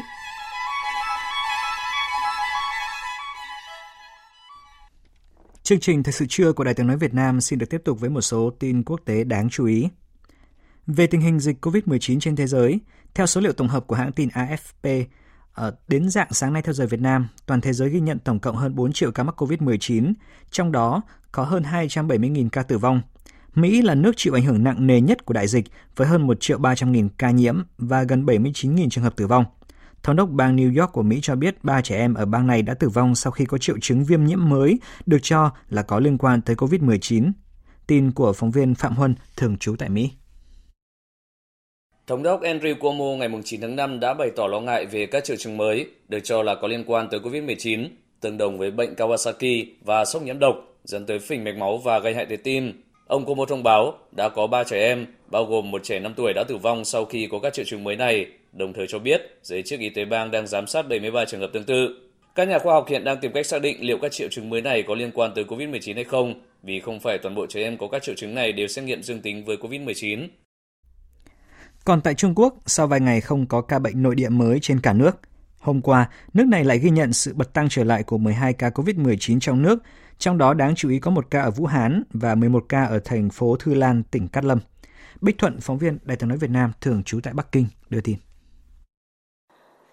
Chương 5.64 5.80
trình 5.80 6.04
Thời 6.04 6.14
sự 6.14 6.26
trưa 6.30 6.54
của 6.54 6.64
Đài 6.64 6.74
tiếng 6.74 6.88
nói 6.88 6.98
Việt 6.98 7.14
Nam 7.14 7.42
xin 7.42 7.60
được 7.60 7.70
tiếp 7.70 7.82
tục 7.86 8.00
với 8.00 8.10
một 8.10 8.22
số 8.22 8.50
tin 8.60 8.84
quốc 8.84 9.00
tế 9.06 9.24
đáng 9.24 9.50
chú 9.50 9.66
ý. 9.66 9.90
Về 10.88 11.08
tình 11.08 11.22
hình 11.22 11.40
dịch 11.40 11.66
COVID-19 11.66 12.20
trên 12.20 12.36
thế 12.36 12.48
giới, 12.48 12.80
theo 13.14 13.26
số 13.26 13.42
liệu 13.42 13.54
tổng 13.54 13.68
hợp 13.68 13.88
của 13.88 13.96
hãng 13.96 14.12
tin 14.12 14.30
AFP, 14.30 15.06
ờ, 15.54 15.76
đến 15.88 16.10
dạng 16.10 16.34
sáng 16.34 16.54
nay 16.54 16.62
theo 16.62 16.74
giờ 16.74 16.88
Việt 16.88 17.00
Nam, 17.00 17.28
toàn 17.46 17.62
thế 17.62 17.74
giới 17.74 17.90
ghi 17.90 18.00
nhận 18.00 18.20
tổng 18.20 18.40
cộng 18.40 18.56
hơn 18.56 18.76
4 18.76 18.94
triệu 18.94 19.12
ca 19.12 19.24
mắc 19.24 19.42
COVID-19, 19.42 20.14
trong 20.52 20.72
đó 20.72 21.02
có 21.32 21.44
hơn 21.44 21.64
270.000 21.64 22.50
ca 22.50 22.64
tử 22.64 22.78
vong. 22.78 23.02
Mỹ 23.56 23.82
là 23.82 23.96
nước 23.96 24.12
chịu 24.18 24.34
ảnh 24.34 24.44
hưởng 24.44 24.64
nặng 24.64 24.88
nề 24.88 25.02
nhất 25.02 25.26
của 25.26 25.34
đại 25.34 25.48
dịch 25.48 25.66
với 25.96 26.08
hơn 26.08 26.28
1 26.28 26.38
triệu 26.40 26.58
300 26.58 26.92
nghìn 26.92 27.10
ca 27.18 27.32
nhiễm 27.32 27.64
và 27.78 28.04
gần 28.04 28.26
79.000 28.26 28.90
trường 28.90 29.04
hợp 29.04 29.16
tử 29.16 29.28
vong. 29.28 29.46
Thống 30.04 30.16
đốc 30.16 30.30
bang 30.30 30.56
New 30.56 30.80
York 30.82 30.92
của 30.92 31.04
Mỹ 31.04 31.20
cho 31.22 31.36
biết 31.36 31.64
ba 31.64 31.82
trẻ 31.82 31.98
em 31.98 32.14
ở 32.14 32.26
bang 32.26 32.48
này 32.48 32.62
đã 32.62 32.74
tử 32.74 32.90
vong 32.90 33.16
sau 33.16 33.32
khi 33.32 33.46
có 33.46 33.58
triệu 33.58 33.76
chứng 33.82 34.06
viêm 34.06 34.24
nhiễm 34.24 34.50
mới 34.50 34.80
được 35.06 35.20
cho 35.22 35.52
là 35.70 35.82
có 35.82 36.00
liên 36.00 36.18
quan 36.18 36.42
tới 36.42 36.56
COVID-19. 36.56 37.32
Tin 37.88 38.12
của 38.12 38.34
phóng 38.34 38.52
viên 38.52 38.76
Phạm 38.76 38.96
Huân, 38.96 39.16
thường 39.36 39.58
trú 39.58 39.76
tại 39.76 39.90
Mỹ. 39.90 40.12
Thống 42.08 42.24
đốc 42.24 42.42
Andrew 42.42 42.76
Cuomo 42.80 43.06
ngày 43.06 43.30
9 43.46 43.62
tháng 43.62 43.76
5 43.76 44.00
đã 44.00 44.14
bày 44.14 44.32
tỏ 44.36 44.48
lo 44.48 44.60
ngại 44.60 44.86
về 44.86 45.06
các 45.06 45.24
triệu 45.24 45.38
chứng 45.38 45.58
mới 45.58 45.90
được 46.08 46.20
cho 46.24 46.44
là 46.44 46.56
có 46.62 46.68
liên 46.68 46.84
quan 46.88 47.08
tới 47.12 47.20
COVID-19, 47.20 47.88
tương 48.20 48.38
đồng 48.38 48.58
với 48.58 48.72
bệnh 48.72 48.94
Kawasaki 48.94 49.66
và 49.82 50.06
sốc 50.06 50.24
nhiễm 50.24 50.40
độc, 50.40 50.56
dẫn 50.84 51.06
tới 51.06 51.20
phình 51.20 51.44
mạch 51.44 51.58
máu 51.58 51.78
và 51.78 52.00
gây 52.00 52.16
hại 52.16 52.26
tới 52.26 52.38
tim. 52.38 52.74
Ông 53.10 53.26
Cuomo 53.26 53.46
thông 53.46 53.64
báo 53.64 53.98
đã 54.12 54.30
có 54.30 54.48
3 54.48 54.64
trẻ 54.64 54.80
em, 54.80 55.06
bao 55.32 55.46
gồm 55.46 55.72
một 55.72 55.84
trẻ 55.84 56.00
5 56.00 56.14
tuổi 56.14 56.34
đã 56.34 56.44
tử 56.48 56.58
vong 56.58 56.86
sau 56.86 57.06
khi 57.06 57.28
có 57.32 57.40
các 57.40 57.54
triệu 57.54 57.66
chứng 57.66 57.84
mới 57.84 57.96
này, 57.96 58.28
đồng 58.54 58.74
thời 58.74 58.86
cho 58.90 59.00
biết 59.00 59.22
giới 59.44 59.64
chức 59.64 59.80
y 59.80 59.90
tế 59.90 60.06
bang 60.06 60.32
đang 60.32 60.48
giám 60.48 60.68
sát 60.68 60.88
73 60.90 61.26
trường 61.26 61.42
hợp 61.42 61.50
tương 61.54 61.64
tự. 61.64 61.90
Các 62.36 62.48
nhà 62.48 62.60
khoa 62.60 62.74
học 62.74 62.86
hiện 62.90 63.04
đang 63.04 63.18
tìm 63.22 63.32
cách 63.34 63.46
xác 63.46 63.62
định 63.62 63.78
liệu 63.80 63.98
các 64.02 64.12
triệu 64.12 64.28
chứng 64.32 64.50
mới 64.50 64.62
này 64.62 64.84
có 64.88 64.96
liên 64.96 65.12
quan 65.12 65.32
tới 65.36 65.44
COVID-19 65.44 65.96
hay 65.96 66.04
không, 66.04 66.34
vì 66.64 66.80
không 66.80 67.00
phải 67.00 67.18
toàn 67.18 67.36
bộ 67.36 67.46
trẻ 67.50 67.62
em 67.62 67.78
có 67.78 67.88
các 67.88 68.04
triệu 68.04 68.16
chứng 68.16 68.36
này 68.36 68.52
đều 68.52 68.68
xét 68.68 68.86
nghiệm 68.86 69.04
dương 69.04 69.22
tính 69.22 69.46
với 69.46 69.58
COVID-19. 69.58 70.28
Còn 71.86 72.02
tại 72.02 72.14
Trung 72.14 72.36
Quốc, 72.36 72.56
sau 72.66 72.88
vài 72.88 73.00
ngày 73.00 73.22
không 73.22 73.46
có 73.46 73.62
ca 73.62 73.80
bệnh 73.80 74.04
nội 74.04 74.16
địa 74.16 74.30
mới 74.30 74.60
trên 74.62 74.80
cả 74.80 74.94
nước, 74.94 75.20
hôm 75.60 75.82
qua, 75.82 76.10
nước 76.34 76.48
này 76.48 76.64
lại 76.64 76.80
ghi 76.80 76.90
nhận 76.90 77.14
sự 77.14 77.34
bật 77.34 77.54
tăng 77.54 77.70
trở 77.70 77.84
lại 77.84 78.04
của 78.04 78.18
12 78.18 78.54
ca 78.54 78.70
COVID-19 78.70 79.40
trong 79.40 79.62
nước, 79.62 79.80
trong 80.20 80.38
đó 80.38 80.54
đáng 80.54 80.76
chú 80.76 80.90
ý 80.90 81.00
có 81.00 81.12
một 81.12 81.26
ca 81.30 81.42
ở 81.42 81.52
Vũ 81.52 81.66
Hán 81.66 82.04
và 82.14 82.36
11 82.36 82.64
ca 82.70 82.84
ở 82.84 83.00
thành 83.06 83.30
phố 83.30 83.56
Thư 83.60 83.74
Lan, 83.74 84.04
tỉnh 84.12 84.28
Cát 84.28 84.46
Lâm. 84.46 84.60
Bích 85.22 85.38
Thuận, 85.38 85.60
phóng 85.62 85.78
viên 85.78 85.98
Đài 86.04 86.18
tiếng 86.18 86.30
nói 86.30 86.38
Việt 86.38 86.50
Nam 86.50 86.72
thường 86.82 87.04
trú 87.04 87.20
tại 87.24 87.34
Bắc 87.34 87.52
Kinh, 87.52 87.66
đưa 87.90 88.02
tin. 88.02 88.16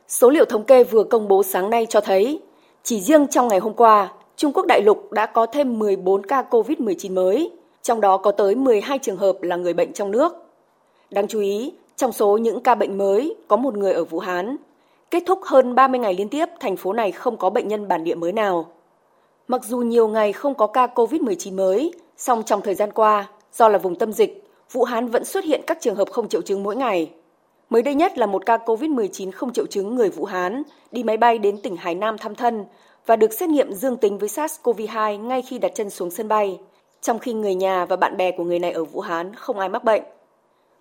Số 0.08 0.30
liệu 0.30 0.44
thống 0.44 0.64
kê 0.64 0.84
vừa 0.84 1.04
công 1.04 1.28
bố 1.28 1.42
sáng 1.42 1.70
nay 1.70 1.86
cho 1.88 2.00
thấy, 2.00 2.42
chỉ 2.82 3.00
riêng 3.00 3.26
trong 3.30 3.48
ngày 3.48 3.58
hôm 3.58 3.74
qua, 3.74 4.12
Trung 4.36 4.52
Quốc 4.52 4.66
đại 4.68 4.82
lục 4.82 5.12
đã 5.12 5.26
có 5.26 5.46
thêm 5.46 5.78
14 5.78 6.26
ca 6.26 6.42
COVID-19 6.50 7.14
mới, 7.14 7.52
trong 7.82 8.00
đó 8.00 8.16
có 8.16 8.32
tới 8.32 8.54
12 8.54 8.98
trường 8.98 9.16
hợp 9.16 9.36
là 9.42 9.56
người 9.56 9.74
bệnh 9.74 9.92
trong 9.92 10.10
nước. 10.10 10.32
Đáng 11.10 11.28
chú 11.28 11.40
ý, 11.40 11.72
trong 11.96 12.12
số 12.12 12.38
những 12.38 12.62
ca 12.62 12.74
bệnh 12.74 12.98
mới, 12.98 13.36
có 13.48 13.56
một 13.56 13.76
người 13.76 13.92
ở 13.92 14.04
Vũ 14.04 14.18
Hán. 14.18 14.56
Kết 15.10 15.22
thúc 15.26 15.40
hơn 15.44 15.74
30 15.74 16.00
ngày 16.00 16.14
liên 16.14 16.28
tiếp, 16.28 16.46
thành 16.60 16.76
phố 16.76 16.92
này 16.92 17.12
không 17.12 17.36
có 17.36 17.50
bệnh 17.50 17.68
nhân 17.68 17.88
bản 17.88 18.04
địa 18.04 18.14
mới 18.14 18.32
nào. 18.32 18.75
Mặc 19.48 19.64
dù 19.64 19.78
nhiều 19.78 20.09
ngày 20.09 20.32
không 20.32 20.54
có 20.54 20.66
ca 20.66 20.87
COVID-19 20.87 21.56
mới, 21.56 21.92
song 22.16 22.42
trong 22.46 22.62
thời 22.62 22.74
gian 22.74 22.92
qua, 22.92 23.28
do 23.52 23.68
là 23.68 23.78
vùng 23.78 23.96
tâm 23.96 24.12
dịch, 24.12 24.44
Vũ 24.72 24.85
Hán 24.85 25.09
vẫn 25.09 25.24
xuất 25.24 25.44
hiện 25.44 25.61
các 25.66 25.78
trường 25.80 25.94
hợp 25.94 26.11
không 26.11 26.28
triệu 26.28 26.42
chứng 26.42 26.62
mỗi 26.62 26.76
ngày. 26.76 27.11
Mới 27.70 27.82
đây 27.82 27.94
nhất 27.94 28.18
là 28.18 28.26
một 28.26 28.46
ca 28.46 28.56
COVID-19 28.56 29.30
không 29.32 29.52
triệu 29.52 29.66
chứng 29.66 29.94
người 29.94 30.11
Vũ 30.11 30.24
Hán 30.24 30.62
đi 30.90 31.02
máy 31.02 31.16
bay 31.16 31.38
đến 31.38 31.62
tỉnh 31.62 31.76
Hải 31.76 31.94
Nam 31.94 32.18
thăm 32.18 32.35
thân 32.35 32.64
và 33.06 33.16
được 33.16 33.32
xét 33.32 33.48
nghiệm 33.48 33.72
dương 33.72 33.96
tính 33.96 34.18
với 34.18 34.28
SARS-CoV-2 34.28 35.26
ngay 35.26 35.42
khi 35.42 35.59
đặt 35.59 35.72
chân 35.74 35.90
xuống 35.90 36.11
sân 36.11 36.28
bay, 36.28 36.59
trong 37.00 37.18
khi 37.18 37.32
người 37.32 37.54
nhà 37.54 37.85
và 37.85 37.96
bạn 37.96 38.16
bè 38.16 38.30
của 38.30 38.44
người 38.44 38.59
này 38.59 38.72
ở 38.72 38.85
Vũ 38.85 39.00
Hán 39.00 39.35
không 39.35 39.59
ai 39.59 39.68
mắc 39.68 39.85
bệnh. 39.85 40.02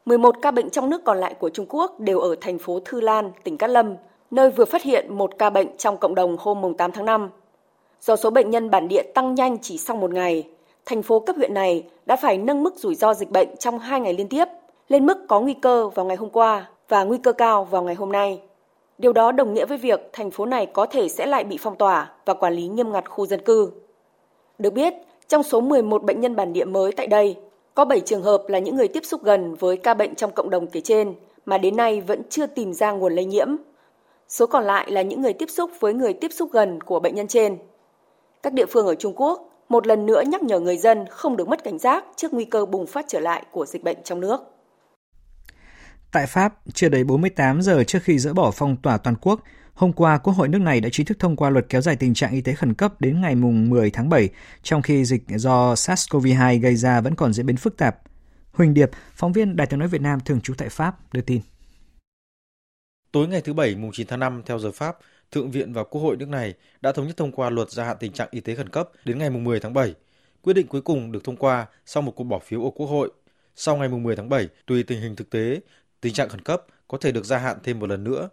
11 0.06 0.36
ca 0.41 0.51
bệnh 0.51 0.69
trong 0.69 0.89
nước 0.89 1.04
còn 1.04 1.17
lại 1.17 1.34
của 1.34 1.49
Trung 1.49 1.65
Quốc 1.69 1.99
đều 1.99 2.19
ở 2.19 2.36
thành 2.41 2.60
phố 2.60 2.80
Thư 2.86 3.01
Lan, 3.01 3.32
tỉnh 3.43 3.58
Cát 3.58 3.69
Lâm, 3.69 3.95
nơi 4.32 4.49
vừa 4.49 4.65
phát 4.65 4.84
hiện 4.84 5.17
một 5.17 5.38
ca 5.38 5.49
bệnh 5.49 5.78
trong 5.78 5.97
cộng 5.97 6.15
đồng 6.15 6.38
hôm 6.39 6.73
8 6.78 6.91
tháng 6.91 7.06
5. 7.06 7.30
Do 8.06 8.15
số 8.15 8.30
bệnh 8.30 8.50
nhân 8.50 8.70
bản 8.70 8.88
địa 8.88 9.04
tăng 9.04 9.36
nhanh 9.36 9.58
chỉ 9.62 9.78
sau 9.78 9.96
một 9.96 10.13
ngày, 10.13 10.48
thành 10.86 11.02
phố 11.02 11.20
cấp 11.20 11.36
huyện 11.36 11.54
này 11.54 11.84
đã 12.06 12.15
phải 12.15 12.38
nâng 12.38 12.63
mức 12.63 12.76
rủi 12.78 12.96
ro 12.96 13.13
dịch 13.13 13.32
bệnh 13.32 13.58
trong 13.58 13.80
hai 13.80 14.02
ngày 14.02 14.13
liên 14.13 14.28
tiếp, 14.28 14.46
lên 14.88 15.06
mức 15.06 15.18
có 15.28 15.39
nguy 15.41 15.54
cơ 15.54 15.89
vào 15.89 16.06
ngày 16.06 16.18
hôm 16.18 16.30
qua 16.30 16.70
và 16.89 17.04
nguy 17.04 17.18
cơ 17.18 17.34
cao 17.34 17.65
vào 17.65 17.84
ngày 17.84 17.96
hôm 17.96 18.12
nay. 18.12 18.41
Điều 18.98 19.13
đó 19.13 19.32
đồng 19.32 19.54
nghĩa 19.54 19.65
với 19.65 19.78
việc 19.78 20.10
thành 20.13 20.32
phố 20.32 20.46
này 20.46 20.65
có 20.65 20.86
thể 20.86 21.10
sẽ 21.10 21.26
lại 21.26 21.44
bị 21.44 21.58
phong 21.60 21.76
tỏa 21.76 22.12
và 22.26 22.34
quản 22.34 22.54
lý 22.54 22.68
nghiêm 22.68 22.91
ngặt 22.91 23.10
khu 23.10 23.26
dân 23.26 23.41
cư. 23.41 23.72
Được 24.58 24.74
biết, 24.74 24.94
trong 25.28 25.44
số 25.44 25.62
11 25.62 26.04
bệnh 26.04 26.22
nhân 26.22 26.36
bản 26.36 26.54
địa 26.54 26.65
mới 26.65 26.91
tại 26.91 27.08
đây, 27.08 27.36
có 27.74 27.86
7 27.86 28.00
trường 28.00 28.24
hợp 28.24 28.44
là 28.48 28.60
những 28.60 28.76
người 28.76 28.88
tiếp 28.88 29.06
xúc 29.06 29.24
gần 29.24 29.56
với 29.56 29.78
ca 29.78 29.94
bệnh 29.94 30.15
trong 30.15 30.32
cộng 30.32 30.50
đồng 30.50 30.68
kể 30.68 30.82
trên 30.82 31.13
mà 31.46 31.58
đến 31.58 31.76
nay 31.76 32.02
vẫn 32.02 32.22
chưa 32.30 32.46
tìm 32.46 32.74
ra 32.74 32.91
nguồn 32.91 33.15
lây 33.15 33.26
nhiễm. 33.26 33.48
Số 34.28 34.48
còn 34.48 34.63
lại 34.63 34.91
là 34.91 35.02
những 35.02 35.22
người 35.22 35.34
tiếp 35.34 35.50
xúc 35.50 35.72
với 35.80 35.94
người 35.94 36.13
tiếp 36.13 36.32
xúc 36.32 36.50
gần 36.52 36.82
của 36.82 37.00
bệnh 37.00 37.15
nhân 37.15 37.28
trên. 37.28 37.58
Các 38.45 38.53
địa 38.53 38.65
phương 38.65 38.88
ở 38.88 38.95
Trung 38.95 39.13
Quốc 39.15 39.65
một 39.69 39.88
lần 39.88 40.05
nữa 40.05 40.23
nhắc 40.27 40.43
nhở 40.43 40.60
người 40.60 40.77
dân 40.77 41.05
không 41.10 41.38
được 41.38 41.47
mất 41.47 41.63
cảnh 41.63 41.79
giác 41.79 42.03
trước 42.15 42.34
nguy 42.34 42.45
cơ 42.45 42.65
bùng 42.65 42.88
phát 42.88 43.05
trở 43.08 43.19
lại 43.19 43.45
của 43.51 43.65
dịch 43.65 43.84
bệnh 43.84 43.97
trong 44.03 44.19
nước. 44.19 44.39
Tại 46.12 46.27
Pháp, 46.27 46.53
chưa 46.73 46.89
đầy 46.89 47.03
48 47.03 47.62
giờ 47.62 47.84
trước 47.84 47.99
khi 48.03 48.19
dỡ 48.19 48.34
bỏ 48.34 48.51
phong 48.51 48.77
tỏa 48.77 48.97
toàn 48.97 49.15
quốc, 49.21 49.41
hôm 49.73 49.93
qua 49.93 50.17
Quốc 50.17 50.34
hội 50.34 50.47
nước 50.47 50.62
này 50.62 50.81
đã 50.81 50.89
chính 50.91 51.05
thức 51.05 51.19
thông 51.19 51.36
qua 51.36 51.49
luật 51.49 51.65
kéo 51.69 51.81
dài 51.81 51.95
tình 51.95 52.13
trạng 52.13 52.31
y 52.31 52.41
tế 52.41 52.53
khẩn 52.53 52.73
cấp 52.73 53.01
đến 53.01 53.21
ngày 53.21 53.36
10 53.36 53.91
tháng 53.91 54.10
7, 54.10 54.29
trong 54.63 54.81
khi 54.81 55.05
dịch 55.05 55.23
do 55.27 55.73
SARS-CoV-2 55.73 56.62
gây 56.62 56.75
ra 56.75 57.01
vẫn 57.01 57.15
còn 57.15 57.34
diễn 57.34 57.45
biến 57.45 57.58
phức 57.58 57.77
tạp. 57.77 57.97
Huỳnh 58.51 58.73
Điệp, 58.73 58.89
phóng 59.13 59.34
viên 59.34 59.55
Đài 59.55 59.67
tiếng 59.67 59.79
nói 59.79 59.88
Việt 59.88 60.01
Nam 60.01 60.19
thường 60.19 60.41
trú 60.41 60.53
tại 60.58 60.69
Pháp 60.69 61.13
đưa 61.13 61.21
tin. 61.21 61.41
Tối 63.12 63.27
ngày 63.27 63.41
thứ 63.41 63.53
Bảy 63.53 63.75
mùng 63.75 63.91
9 63.93 64.08
tháng 64.08 64.19
5 64.19 64.41
theo 64.45 64.60
giờ 64.60 64.71
Pháp, 64.71 64.97
Thượng 65.32 65.52
viện 65.52 65.74
và 65.74 65.84
Quốc 65.84 66.02
hội 66.02 66.18
nước 66.18 66.30
này 66.30 66.54
đã 66.82 66.92
thống 66.92 67.08
nhất 67.08 67.18
thông 67.18 67.32
qua 67.32 67.50
luật 67.50 67.72
gia 67.72 67.84
hạn 67.84 67.98
tình 68.00 68.12
trạng 68.12 68.28
y 68.32 68.40
tế 68.40 68.56
khẩn 68.56 68.70
cấp 68.70 68.90
đến 69.06 69.18
ngày 69.18 69.30
10 69.30 69.60
tháng 69.60 69.74
7. 69.74 69.94
Quyết 70.42 70.54
định 70.54 70.68
cuối 70.68 70.82
cùng 70.82 71.12
được 71.12 71.24
thông 71.24 71.36
qua 71.36 71.68
sau 71.86 72.04
một 72.04 72.12
cuộc 72.16 72.24
bỏ 72.24 72.40
phiếu 72.40 72.64
ở 72.64 72.70
Quốc 72.76 72.88
hội. 72.88 73.12
Sau 73.56 73.78
ngày 73.78 73.90
10 73.90 74.16
tháng 74.16 74.30
7, 74.30 74.48
tùy 74.66 74.84
tình 74.84 75.02
hình 75.02 75.16
thực 75.16 75.30
tế, 75.30 75.60
tình 76.02 76.14
trạng 76.14 76.30
khẩn 76.30 76.42
cấp 76.42 76.66
có 76.88 76.98
thể 76.98 77.12
được 77.12 77.26
gia 77.26 77.38
hạn 77.38 77.58
thêm 77.64 77.80
một 77.80 77.90
lần 77.90 78.04
nữa. 78.04 78.30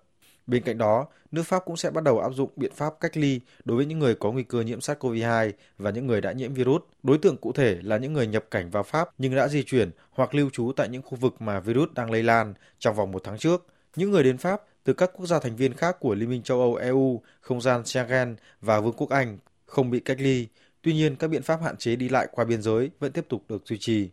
Bên 0.46 0.62
cạnh 0.62 0.78
đó, 0.78 1.06
nước 1.32 1.42
Pháp 1.42 1.64
cũng 1.64 1.76
sẽ 1.76 1.90
bắt 1.90 2.04
đầu 2.04 2.18
áp 2.20 2.30
dụng 2.34 2.50
biện 2.56 2.72
pháp 2.74 2.94
cách 3.00 3.16
ly 3.16 3.40
đối 3.64 3.76
với 3.76 3.86
những 3.86 3.98
người 3.98 4.14
có 4.14 4.32
nguy 4.32 4.42
cơ 4.42 4.60
nhiễm 4.60 4.78
SARS-CoV-2 4.78 5.52
và 5.78 5.90
những 5.90 6.06
người 6.06 6.20
đã 6.20 6.32
nhiễm 6.32 6.54
virus. 6.54 6.82
Đối 7.02 7.18
tượng 7.18 7.36
cụ 7.36 7.52
thể 7.52 7.78
là 7.82 7.96
những 7.96 8.12
người 8.12 8.26
nhập 8.26 8.44
cảnh 8.50 8.70
vào 8.70 8.82
Pháp 8.82 9.08
nhưng 9.18 9.36
đã 9.36 9.48
di 9.48 9.62
chuyển 9.62 9.90
hoặc 10.10 10.34
lưu 10.34 10.50
trú 10.50 10.72
tại 10.76 10.88
những 10.88 11.02
khu 11.02 11.16
vực 11.16 11.42
mà 11.42 11.60
virus 11.60 11.90
đang 11.94 12.10
lây 12.10 12.22
lan 12.22 12.54
trong 12.78 12.96
vòng 12.96 13.12
một 13.12 13.20
tháng 13.24 13.38
trước. 13.38 13.66
Những 13.96 14.10
người 14.10 14.22
đến 14.22 14.38
Pháp 14.38 14.62
từ 14.84 14.92
các 14.92 15.10
quốc 15.14 15.26
gia 15.26 15.38
thành 15.38 15.56
viên 15.56 15.74
khác 15.74 15.96
của 16.00 16.14
Liên 16.14 16.30
minh 16.30 16.42
châu 16.42 16.60
Âu 16.60 16.74
EU, 16.74 17.22
không 17.40 17.60
gian 17.60 17.84
Schengen 17.84 18.36
và 18.60 18.80
Vương 18.80 18.94
quốc 18.96 19.10
Anh 19.10 19.38
không 19.66 19.90
bị 19.90 20.00
cách 20.00 20.20
ly. 20.20 20.46
Tuy 20.82 20.92
nhiên, 20.92 21.16
các 21.16 21.28
biện 21.28 21.42
pháp 21.42 21.60
hạn 21.62 21.76
chế 21.76 21.96
đi 21.96 22.08
lại 22.08 22.28
qua 22.32 22.44
biên 22.44 22.62
giới 22.62 22.90
vẫn 23.00 23.12
tiếp 23.12 23.24
tục 23.28 23.44
được 23.48 23.62
duy 23.66 23.78
trì. 23.80 24.10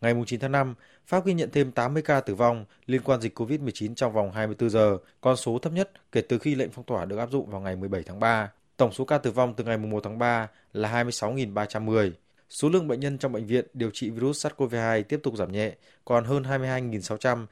Ngày 0.00 0.14
9 0.26 0.40
tháng 0.40 0.52
5, 0.52 0.74
Pháp 1.06 1.26
ghi 1.26 1.34
nhận 1.34 1.50
thêm 1.50 1.72
80 1.72 2.02
ca 2.02 2.20
tử 2.20 2.34
vong 2.34 2.64
liên 2.86 3.00
quan 3.04 3.20
dịch 3.20 3.38
COVID-19 3.38 3.94
trong 3.94 4.12
vòng 4.12 4.32
24 4.32 4.70
giờ, 4.70 4.98
con 5.20 5.36
số 5.36 5.58
thấp 5.58 5.72
nhất 5.72 5.90
kể 6.12 6.20
từ 6.20 6.38
khi 6.38 6.54
lệnh 6.54 6.70
phong 6.70 6.84
tỏa 6.84 7.04
được 7.04 7.16
áp 7.16 7.30
dụng 7.30 7.50
vào 7.50 7.60
ngày 7.60 7.76
17 7.76 8.02
tháng 8.02 8.20
3. 8.20 8.52
Tổng 8.76 8.92
số 8.92 9.04
ca 9.04 9.18
tử 9.18 9.30
vong 9.30 9.54
từ 9.54 9.64
ngày 9.64 9.78
1 9.78 10.00
tháng 10.04 10.18
3 10.18 10.48
là 10.72 11.04
26.310. 11.04 12.10
Số 12.48 12.68
lượng 12.68 12.88
bệnh 12.88 13.00
nhân 13.00 13.18
trong 13.18 13.32
bệnh 13.32 13.46
viện 13.46 13.66
điều 13.74 13.90
trị 13.92 14.10
virus 14.10 14.46
SARS-CoV-2 14.46 15.02
tiếp 15.02 15.20
tục 15.22 15.36
giảm 15.36 15.52
nhẹ, 15.52 15.72
còn 16.04 16.24
hơn 16.24 16.42
22.600 16.42 17.46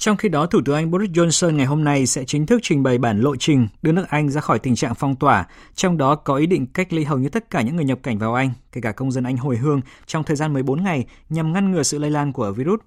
trong 0.00 0.16
khi 0.16 0.28
đó, 0.28 0.46
Thủ 0.46 0.60
tướng 0.64 0.74
Anh 0.74 0.90
Boris 0.90 1.10
Johnson 1.10 1.50
ngày 1.50 1.66
hôm 1.66 1.84
nay 1.84 2.06
sẽ 2.06 2.24
chính 2.24 2.46
thức 2.46 2.60
trình 2.62 2.82
bày 2.82 2.98
bản 2.98 3.20
lộ 3.20 3.36
trình 3.36 3.68
đưa 3.82 3.92
nước 3.92 4.04
Anh 4.08 4.30
ra 4.30 4.40
khỏi 4.40 4.58
tình 4.58 4.76
trạng 4.76 4.94
phong 4.94 5.16
tỏa, 5.16 5.46
trong 5.74 5.98
đó 5.98 6.14
có 6.14 6.36
ý 6.36 6.46
định 6.46 6.66
cách 6.66 6.92
ly 6.92 7.04
hầu 7.04 7.18
như 7.18 7.28
tất 7.28 7.50
cả 7.50 7.62
những 7.62 7.76
người 7.76 7.84
nhập 7.84 7.98
cảnh 8.02 8.18
vào 8.18 8.34
Anh, 8.34 8.52
kể 8.72 8.80
cả 8.80 8.92
công 8.92 9.12
dân 9.12 9.24
Anh 9.24 9.36
hồi 9.36 9.56
hương, 9.56 9.80
trong 10.06 10.24
thời 10.24 10.36
gian 10.36 10.52
14 10.52 10.84
ngày 10.84 11.06
nhằm 11.28 11.52
ngăn 11.52 11.70
ngừa 11.70 11.82
sự 11.82 11.98
lây 11.98 12.10
lan 12.10 12.32
của 12.32 12.52
virus. 12.52 12.80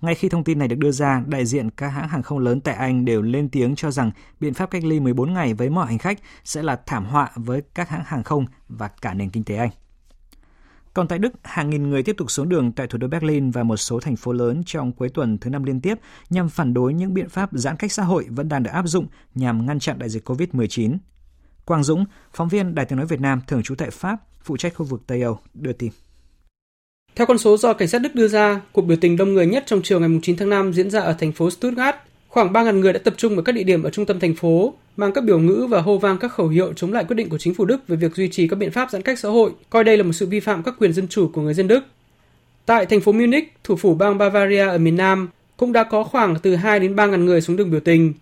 Ngay 0.00 0.14
khi 0.14 0.28
thông 0.28 0.44
tin 0.44 0.58
này 0.58 0.68
được 0.68 0.78
đưa 0.78 0.90
ra, 0.90 1.22
đại 1.26 1.46
diện 1.46 1.70
các 1.70 1.88
hãng 1.88 2.08
hàng 2.08 2.22
không 2.22 2.38
lớn 2.38 2.60
tại 2.60 2.74
Anh 2.74 3.04
đều 3.04 3.22
lên 3.22 3.48
tiếng 3.48 3.74
cho 3.74 3.90
rằng 3.90 4.10
biện 4.40 4.54
pháp 4.54 4.70
cách 4.70 4.84
ly 4.84 5.00
14 5.00 5.32
ngày 5.32 5.54
với 5.54 5.70
mọi 5.70 5.86
hành 5.86 5.98
khách 5.98 6.18
sẽ 6.44 6.62
là 6.62 6.80
thảm 6.86 7.04
họa 7.04 7.30
với 7.34 7.62
các 7.74 7.88
hãng 7.88 8.04
hàng 8.06 8.22
không 8.22 8.46
và 8.68 8.88
cả 8.88 9.14
nền 9.14 9.30
kinh 9.30 9.44
tế 9.44 9.56
Anh. 9.56 9.70
Còn 10.94 11.08
tại 11.08 11.18
Đức, 11.18 11.32
hàng 11.42 11.70
nghìn 11.70 11.90
người 11.90 12.02
tiếp 12.02 12.14
tục 12.18 12.30
xuống 12.30 12.48
đường 12.48 12.72
tại 12.72 12.86
thủ 12.86 12.98
đô 12.98 13.08
Berlin 13.08 13.50
và 13.50 13.62
một 13.62 13.76
số 13.76 14.00
thành 14.00 14.16
phố 14.16 14.32
lớn 14.32 14.62
trong 14.66 14.92
cuối 14.92 15.08
tuần 15.08 15.38
thứ 15.38 15.50
năm 15.50 15.64
liên 15.64 15.80
tiếp 15.80 15.94
nhằm 16.30 16.48
phản 16.48 16.74
đối 16.74 16.94
những 16.94 17.14
biện 17.14 17.28
pháp 17.28 17.50
giãn 17.52 17.76
cách 17.76 17.92
xã 17.92 18.02
hội 18.02 18.26
vẫn 18.28 18.48
đang 18.48 18.62
được 18.62 18.70
áp 18.72 18.86
dụng 18.86 19.06
nhằm 19.34 19.66
ngăn 19.66 19.78
chặn 19.78 19.98
đại 19.98 20.08
dịch 20.08 20.28
COVID-19. 20.28 20.96
Quang 21.64 21.84
Dũng, 21.84 22.04
phóng 22.32 22.48
viên 22.48 22.74
Đài 22.74 22.86
tiếng 22.86 22.96
nói 22.96 23.06
Việt 23.06 23.20
Nam 23.20 23.40
thường 23.46 23.62
trú 23.62 23.74
tại 23.74 23.90
Pháp, 23.90 24.16
phụ 24.42 24.56
trách 24.56 24.74
khu 24.74 24.86
vực 24.86 25.02
Tây 25.06 25.22
Âu, 25.22 25.38
đưa 25.54 25.72
tin. 25.72 25.90
Theo 27.14 27.26
con 27.26 27.38
số 27.38 27.56
do 27.56 27.72
cảnh 27.72 27.88
sát 27.88 27.98
Đức 27.98 28.14
đưa 28.14 28.28
ra, 28.28 28.60
cuộc 28.72 28.82
biểu 28.82 28.96
tình 29.00 29.16
đông 29.16 29.34
người 29.34 29.46
nhất 29.46 29.64
trong 29.66 29.80
chiều 29.84 30.00
ngày 30.00 30.20
9 30.22 30.36
tháng 30.36 30.50
5 30.50 30.72
diễn 30.72 30.90
ra 30.90 31.00
ở 31.00 31.12
thành 31.12 31.32
phố 31.32 31.50
Stuttgart. 31.50 31.96
Khoảng 32.28 32.52
3.000 32.52 32.80
người 32.80 32.92
đã 32.92 33.00
tập 33.04 33.14
trung 33.16 33.36
ở 33.36 33.42
các 33.42 33.52
địa 33.52 33.62
điểm 33.62 33.82
ở 33.82 33.90
trung 33.90 34.06
tâm 34.06 34.20
thành 34.20 34.34
phố, 34.34 34.74
mang 34.98 35.12
các 35.12 35.24
biểu 35.24 35.38
ngữ 35.38 35.66
và 35.70 35.80
hô 35.80 35.98
vang 35.98 36.18
các 36.18 36.32
khẩu 36.32 36.48
hiệu 36.48 36.72
chống 36.72 36.92
lại 36.92 37.04
quyết 37.04 37.14
định 37.14 37.28
của 37.28 37.38
chính 37.38 37.54
phủ 37.54 37.64
Đức 37.64 37.88
về 37.88 37.96
việc 37.96 38.14
duy 38.14 38.28
trì 38.28 38.48
các 38.48 38.56
biện 38.56 38.70
pháp 38.70 38.90
giãn 38.90 39.02
cách 39.02 39.18
xã 39.18 39.28
hội, 39.28 39.50
coi 39.70 39.84
đây 39.84 39.96
là 39.96 40.02
một 40.02 40.12
sự 40.12 40.26
vi 40.26 40.40
phạm 40.40 40.62
các 40.62 40.74
quyền 40.78 40.92
dân 40.92 41.08
chủ 41.08 41.30
của 41.34 41.42
người 41.42 41.54
dân 41.54 41.68
Đức. 41.68 41.84
Tại 42.66 42.86
thành 42.86 43.00
phố 43.00 43.12
Munich, 43.12 43.52
thủ 43.64 43.76
phủ 43.76 43.94
bang 43.94 44.18
Bavaria 44.18 44.68
ở 44.68 44.78
miền 44.78 44.96
Nam, 44.96 45.28
cũng 45.56 45.72
đã 45.72 45.84
có 45.84 46.04
khoảng 46.04 46.36
từ 46.42 46.54
2 46.54 46.80
đến 46.80 46.96
3 46.96 47.06
ngàn 47.06 47.24
người 47.24 47.40
xuống 47.40 47.56
đường 47.56 47.70
biểu 47.70 47.80
tình. 47.80 48.12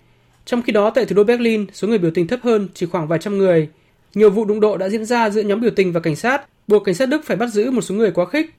Trong 0.44 0.62
khi 0.62 0.72
đó, 0.72 0.90
tại 0.90 1.04
thủ 1.04 1.16
đô 1.16 1.24
Berlin, 1.24 1.66
số 1.72 1.88
người 1.88 1.98
biểu 1.98 2.10
tình 2.10 2.26
thấp 2.26 2.40
hơn, 2.42 2.68
chỉ 2.74 2.86
khoảng 2.86 3.08
vài 3.08 3.18
trăm 3.18 3.38
người. 3.38 3.68
Nhiều 4.14 4.30
vụ 4.30 4.44
đụng 4.44 4.60
độ 4.60 4.76
đã 4.76 4.88
diễn 4.88 5.04
ra 5.04 5.30
giữa 5.30 5.42
nhóm 5.42 5.60
biểu 5.60 5.70
tình 5.76 5.92
và 5.92 6.00
cảnh 6.00 6.16
sát, 6.16 6.42
buộc 6.68 6.84
cảnh 6.84 6.94
sát 6.94 7.06
Đức 7.06 7.24
phải 7.24 7.36
bắt 7.36 7.46
giữ 7.46 7.70
một 7.70 7.82
số 7.82 7.94
người 7.94 8.10
quá 8.10 8.26
khích. 8.26 8.54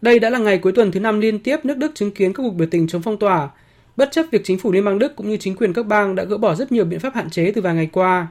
Đây 0.00 0.18
đã 0.18 0.30
là 0.30 0.38
ngày 0.38 0.58
cuối 0.58 0.72
tuần 0.72 0.92
thứ 0.92 1.00
năm 1.00 1.20
liên 1.20 1.38
tiếp 1.38 1.64
nước 1.64 1.76
Đức 1.76 1.92
chứng 1.94 2.10
kiến 2.10 2.32
các 2.32 2.42
cuộc 2.42 2.54
biểu 2.54 2.68
tình 2.70 2.88
chống 2.88 3.02
phong 3.02 3.18
tỏa, 3.18 3.48
bất 3.98 4.08
chấp 4.12 4.26
việc 4.30 4.40
chính 4.44 4.58
phủ 4.58 4.72
Liên 4.72 4.84
bang 4.84 4.98
Đức 4.98 5.16
cũng 5.16 5.28
như 5.28 5.36
chính 5.36 5.56
quyền 5.56 5.72
các 5.72 5.86
bang 5.86 6.14
đã 6.14 6.24
gỡ 6.24 6.38
bỏ 6.38 6.54
rất 6.54 6.72
nhiều 6.72 6.84
biện 6.84 7.00
pháp 7.00 7.14
hạn 7.14 7.30
chế 7.30 7.52
từ 7.54 7.60
vài 7.60 7.74
ngày 7.74 7.88
qua. 7.92 8.26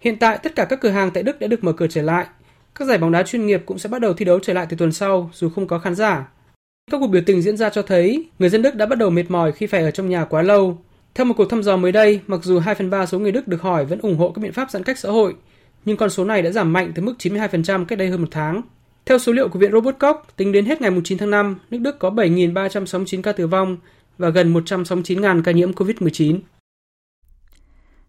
Hiện 0.00 0.18
tại, 0.18 0.38
tất 0.42 0.54
cả 0.56 0.64
các 0.64 0.80
cửa 0.80 0.88
hàng 0.88 1.10
tại 1.10 1.22
Đức 1.22 1.40
đã 1.40 1.46
được 1.46 1.64
mở 1.64 1.72
cửa 1.72 1.86
trở 1.86 2.02
lại. 2.02 2.26
Các 2.74 2.84
giải 2.84 2.98
bóng 2.98 3.12
đá 3.12 3.22
chuyên 3.22 3.46
nghiệp 3.46 3.62
cũng 3.66 3.78
sẽ 3.78 3.88
bắt 3.88 4.00
đầu 4.00 4.12
thi 4.14 4.24
đấu 4.24 4.38
trở 4.38 4.52
lại 4.52 4.66
từ 4.70 4.76
tuần 4.76 4.92
sau 4.92 5.30
dù 5.32 5.48
không 5.48 5.66
có 5.66 5.78
khán 5.78 5.94
giả. 5.94 6.28
Các 6.90 6.98
cuộc 7.00 7.06
biểu 7.06 7.22
tình 7.26 7.42
diễn 7.42 7.56
ra 7.56 7.70
cho 7.70 7.82
thấy 7.82 8.28
người 8.38 8.48
dân 8.48 8.62
Đức 8.62 8.74
đã 8.74 8.86
bắt 8.86 8.98
đầu 8.98 9.10
mệt 9.10 9.30
mỏi 9.30 9.52
khi 9.52 9.66
phải 9.66 9.82
ở 9.82 9.90
trong 9.90 10.08
nhà 10.08 10.24
quá 10.24 10.42
lâu. 10.42 10.78
Theo 11.14 11.24
một 11.24 11.34
cuộc 11.36 11.50
thăm 11.50 11.62
dò 11.62 11.76
mới 11.76 11.92
đây, 11.92 12.20
mặc 12.26 12.44
dù 12.44 12.58
2 12.58 12.74
phần 12.74 12.90
3 12.90 13.06
số 13.06 13.18
người 13.18 13.32
Đức 13.32 13.48
được 13.48 13.62
hỏi 13.62 13.84
vẫn 13.84 13.98
ủng 14.00 14.16
hộ 14.16 14.30
các 14.30 14.42
biện 14.42 14.52
pháp 14.52 14.70
giãn 14.70 14.82
cách 14.82 14.98
xã 14.98 15.10
hội, 15.10 15.34
nhưng 15.84 15.96
con 15.96 16.10
số 16.10 16.24
này 16.24 16.42
đã 16.42 16.50
giảm 16.50 16.72
mạnh 16.72 16.92
từ 16.94 17.02
mức 17.02 17.14
92% 17.18 17.84
cách 17.84 17.98
đây 17.98 18.08
hơn 18.08 18.20
một 18.20 18.28
tháng. 18.30 18.62
Theo 19.06 19.18
số 19.18 19.32
liệu 19.32 19.48
của 19.48 19.58
Viện 19.58 19.72
Robert 19.72 19.98
Koch, 19.98 20.36
tính 20.36 20.52
đến 20.52 20.64
hết 20.64 20.80
ngày 20.80 20.90
9 21.04 21.18
tháng 21.18 21.30
5, 21.30 21.58
nước 21.70 21.78
Đức 21.78 21.98
có 21.98 22.10
7.369 22.10 23.22
ca 23.22 23.32
tử 23.32 23.46
vong 23.46 23.76
và 24.20 24.28
gần 24.28 24.54
169.000 24.54 25.42
ca 25.42 25.52
nhiễm 25.52 25.72
COVID-19. 25.72 26.38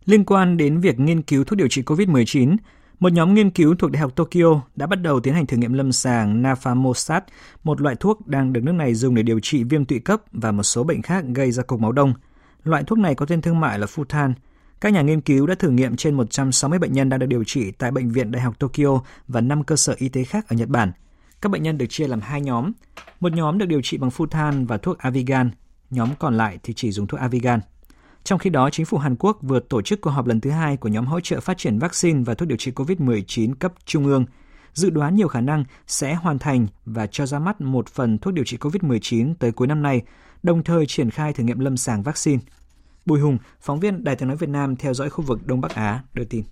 Liên 0.05 0.23
quan 0.25 0.57
đến 0.57 0.79
việc 0.79 0.99
nghiên 0.99 1.21
cứu 1.21 1.43
thuốc 1.43 1.57
điều 1.57 1.67
trị 1.67 1.81
COVID-19, 1.81 2.57
một 2.99 3.11
nhóm 3.11 3.33
nghiên 3.33 3.49
cứu 3.49 3.75
thuộc 3.75 3.91
Đại 3.91 4.01
học 4.01 4.15
Tokyo 4.15 4.61
đã 4.75 4.87
bắt 4.87 4.95
đầu 4.95 5.19
tiến 5.19 5.33
hành 5.33 5.45
thử 5.45 5.57
nghiệm 5.57 5.73
lâm 5.73 5.91
sàng 5.91 6.43
Nafamosat, 6.43 7.21
một 7.63 7.81
loại 7.81 7.95
thuốc 7.95 8.27
đang 8.27 8.53
được 8.53 8.63
nước 8.63 8.71
này 8.71 8.93
dùng 8.93 9.15
để 9.15 9.23
điều 9.23 9.39
trị 9.39 9.63
viêm 9.63 9.85
tụy 9.85 9.99
cấp 9.99 10.21
và 10.31 10.51
một 10.51 10.63
số 10.63 10.83
bệnh 10.83 11.01
khác 11.01 11.23
gây 11.35 11.51
ra 11.51 11.63
cục 11.63 11.79
máu 11.79 11.91
đông. 11.91 12.13
Loại 12.63 12.83
thuốc 12.83 12.97
này 12.99 13.15
có 13.15 13.25
tên 13.25 13.41
thương 13.41 13.59
mại 13.59 13.79
là 13.79 13.85
Futan. 13.85 14.33
Các 14.81 14.93
nhà 14.93 15.01
nghiên 15.01 15.21
cứu 15.21 15.47
đã 15.47 15.55
thử 15.55 15.69
nghiệm 15.69 15.95
trên 15.95 16.13
160 16.13 16.79
bệnh 16.79 16.93
nhân 16.93 17.09
đang 17.09 17.19
được 17.19 17.27
điều 17.27 17.43
trị 17.43 17.71
tại 17.71 17.91
Bệnh 17.91 18.09
viện 18.09 18.31
Đại 18.31 18.41
học 18.41 18.59
Tokyo 18.59 19.01
và 19.27 19.41
5 19.41 19.63
cơ 19.63 19.75
sở 19.75 19.95
y 19.97 20.09
tế 20.09 20.23
khác 20.23 20.45
ở 20.47 20.55
Nhật 20.55 20.69
Bản. 20.69 20.91
Các 21.41 21.51
bệnh 21.51 21.63
nhân 21.63 21.77
được 21.77 21.85
chia 21.89 22.07
làm 22.07 22.21
hai 22.21 22.41
nhóm. 22.41 22.71
Một 23.19 23.33
nhóm 23.33 23.57
được 23.57 23.65
điều 23.65 23.81
trị 23.83 23.97
bằng 23.97 24.09
Futan 24.09 24.67
và 24.67 24.77
thuốc 24.77 24.97
Avigan, 24.97 25.51
nhóm 25.91 26.09
còn 26.19 26.37
lại 26.37 26.59
thì 26.63 26.73
chỉ 26.73 26.91
dùng 26.91 27.07
thuốc 27.07 27.19
Avigan. 27.19 27.59
Trong 28.23 28.39
khi 28.39 28.49
đó, 28.49 28.69
chính 28.69 28.85
phủ 28.85 28.97
Hàn 28.97 29.15
Quốc 29.15 29.37
vừa 29.41 29.59
tổ 29.59 29.81
chức 29.81 30.01
cuộc 30.01 30.09
họp 30.09 30.27
lần 30.27 30.41
thứ 30.41 30.49
hai 30.49 30.77
của 30.77 30.89
nhóm 30.89 31.05
hỗ 31.05 31.19
trợ 31.19 31.39
phát 31.39 31.57
triển 31.57 31.79
vaccine 31.79 32.23
và 32.23 32.33
thuốc 32.33 32.47
điều 32.47 32.57
trị 32.57 32.71
COVID-19 32.71 33.53
cấp 33.59 33.73
trung 33.85 34.05
ương. 34.05 34.25
Dự 34.73 34.89
đoán 34.89 35.15
nhiều 35.15 35.27
khả 35.27 35.41
năng 35.41 35.63
sẽ 35.87 36.13
hoàn 36.13 36.39
thành 36.39 36.67
và 36.85 37.07
cho 37.07 37.25
ra 37.25 37.39
mắt 37.39 37.61
một 37.61 37.89
phần 37.89 38.17
thuốc 38.17 38.33
điều 38.33 38.45
trị 38.45 38.57
COVID-19 38.57 39.33
tới 39.39 39.51
cuối 39.51 39.67
năm 39.67 39.81
nay, 39.81 40.01
đồng 40.43 40.63
thời 40.63 40.85
triển 40.85 41.09
khai 41.09 41.33
thử 41.33 41.43
nghiệm 41.43 41.59
lâm 41.59 41.77
sàng 41.77 42.03
vaccine. 42.03 42.41
Bùi 43.05 43.19
Hùng, 43.19 43.37
phóng 43.61 43.79
viên 43.79 44.03
Đài 44.03 44.15
tiếng 44.15 44.27
nói 44.27 44.37
Việt 44.37 44.49
Nam 44.49 44.75
theo 44.75 44.93
dõi 44.93 45.09
khu 45.09 45.23
vực 45.23 45.47
Đông 45.47 45.61
Bắc 45.61 45.75
Á, 45.75 46.03
đưa 46.13 46.23
tin. 46.23 46.43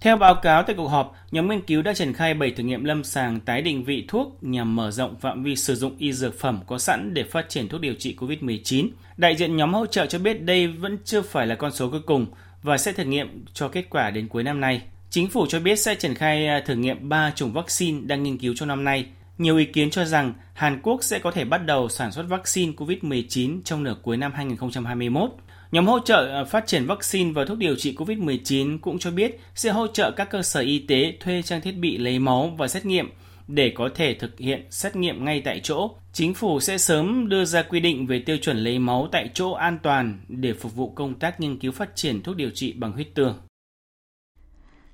Theo 0.00 0.16
báo 0.16 0.34
cáo 0.34 0.62
tại 0.62 0.76
cuộc 0.76 0.88
họp, 0.88 1.16
nhóm 1.30 1.48
nghiên 1.48 1.60
cứu 1.60 1.82
đã 1.82 1.94
triển 1.94 2.12
khai 2.12 2.34
7 2.34 2.50
thử 2.50 2.62
nghiệm 2.62 2.84
lâm 2.84 3.04
sàng 3.04 3.40
tái 3.40 3.62
định 3.62 3.84
vị 3.84 4.04
thuốc 4.08 4.38
nhằm 4.40 4.76
mở 4.76 4.90
rộng 4.90 5.16
phạm 5.20 5.42
vi 5.42 5.56
sử 5.56 5.74
dụng 5.74 5.96
y 5.98 6.12
dược 6.12 6.40
phẩm 6.40 6.60
có 6.66 6.78
sẵn 6.78 7.14
để 7.14 7.24
phát 7.24 7.48
triển 7.48 7.68
thuốc 7.68 7.80
điều 7.80 7.94
trị 7.94 8.16
COVID-19. 8.20 8.88
Đại 9.16 9.36
diện 9.36 9.56
nhóm 9.56 9.74
hỗ 9.74 9.86
trợ 9.86 10.06
cho 10.06 10.18
biết 10.18 10.42
đây 10.42 10.66
vẫn 10.66 10.98
chưa 11.04 11.22
phải 11.22 11.46
là 11.46 11.54
con 11.54 11.72
số 11.72 11.90
cuối 11.90 12.00
cùng 12.06 12.26
và 12.62 12.78
sẽ 12.78 12.92
thử 12.92 13.04
nghiệm 13.04 13.44
cho 13.52 13.68
kết 13.68 13.90
quả 13.90 14.10
đến 14.10 14.28
cuối 14.28 14.42
năm 14.42 14.60
nay. 14.60 14.82
Chính 15.10 15.28
phủ 15.28 15.46
cho 15.48 15.60
biết 15.60 15.76
sẽ 15.76 15.94
triển 15.94 16.14
khai 16.14 16.46
à, 16.46 16.62
thử 16.66 16.74
nghiệm 16.74 17.08
3 17.08 17.32
chủng 17.34 17.52
vaccine 17.52 18.00
đang 18.06 18.22
nghiên 18.22 18.38
cứu 18.38 18.54
trong 18.56 18.68
năm 18.68 18.84
nay. 18.84 19.06
Nhiều 19.38 19.56
ý 19.56 19.64
kiến 19.64 19.90
cho 19.90 20.04
rằng 20.04 20.34
Hàn 20.54 20.80
Quốc 20.82 21.04
sẽ 21.04 21.18
có 21.18 21.30
thể 21.30 21.44
bắt 21.44 21.66
đầu 21.66 21.88
sản 21.88 22.12
xuất 22.12 22.22
vaccine 22.28 22.72
COVID-19 22.72 23.60
trong 23.64 23.82
nửa 23.82 23.96
cuối 24.02 24.16
năm 24.16 24.32
2021 24.34 25.30
Nhóm 25.72 25.86
hỗ 25.86 25.98
trợ 25.98 26.26
ờ, 26.26 26.44
phát 26.44 26.66
triển 26.66 26.86
vaccine 26.86 27.32
và 27.32 27.44
thuốc 27.44 27.58
điều 27.58 27.76
trị 27.76 27.94
COVID-19 27.96 28.78
cũng 28.78 28.98
cho 28.98 29.10
biết 29.10 29.40
sẽ 29.54 29.70
hỗ 29.70 29.86
trợ 29.86 30.10
các 30.10 30.30
cơ 30.30 30.42
sở 30.42 30.60
y 30.60 30.78
tế 30.78 31.12
thuê 31.20 31.42
trang 31.42 31.60
thiết 31.60 31.72
bị 31.72 31.98
lấy 31.98 32.18
máu 32.18 32.54
và 32.58 32.68
xét 32.68 32.86
nghiệm 32.86 33.10
để 33.48 33.72
có 33.76 33.88
thể 33.94 34.14
thực 34.14 34.38
hiện 34.38 34.66
xét 34.70 34.96
nghiệm 34.96 35.24
ngay 35.24 35.42
tại 35.44 35.60
chỗ. 35.62 35.90
Chính 36.12 36.34
phủ 36.34 36.60
sẽ 36.60 36.78
sớm 36.78 37.28
đưa 37.28 37.44
ra 37.44 37.62
quy 37.62 37.80
định 37.80 38.06
về 38.06 38.22
tiêu 38.26 38.36
chuẩn 38.36 38.56
lấy 38.56 38.78
máu 38.78 39.08
tại 39.12 39.30
chỗ 39.34 39.52
an 39.52 39.78
toàn 39.82 40.18
để 40.28 40.52
phục 40.52 40.74
vụ 40.74 40.90
công 40.90 41.14
tác 41.14 41.40
nghiên 41.40 41.58
cứu 41.58 41.72
phát 41.72 41.96
triển 41.96 42.22
thuốc 42.22 42.36
điều 42.36 42.50
trị 42.50 42.72
bằng 42.72 42.92
huyết 42.92 43.14
tương. 43.14 43.38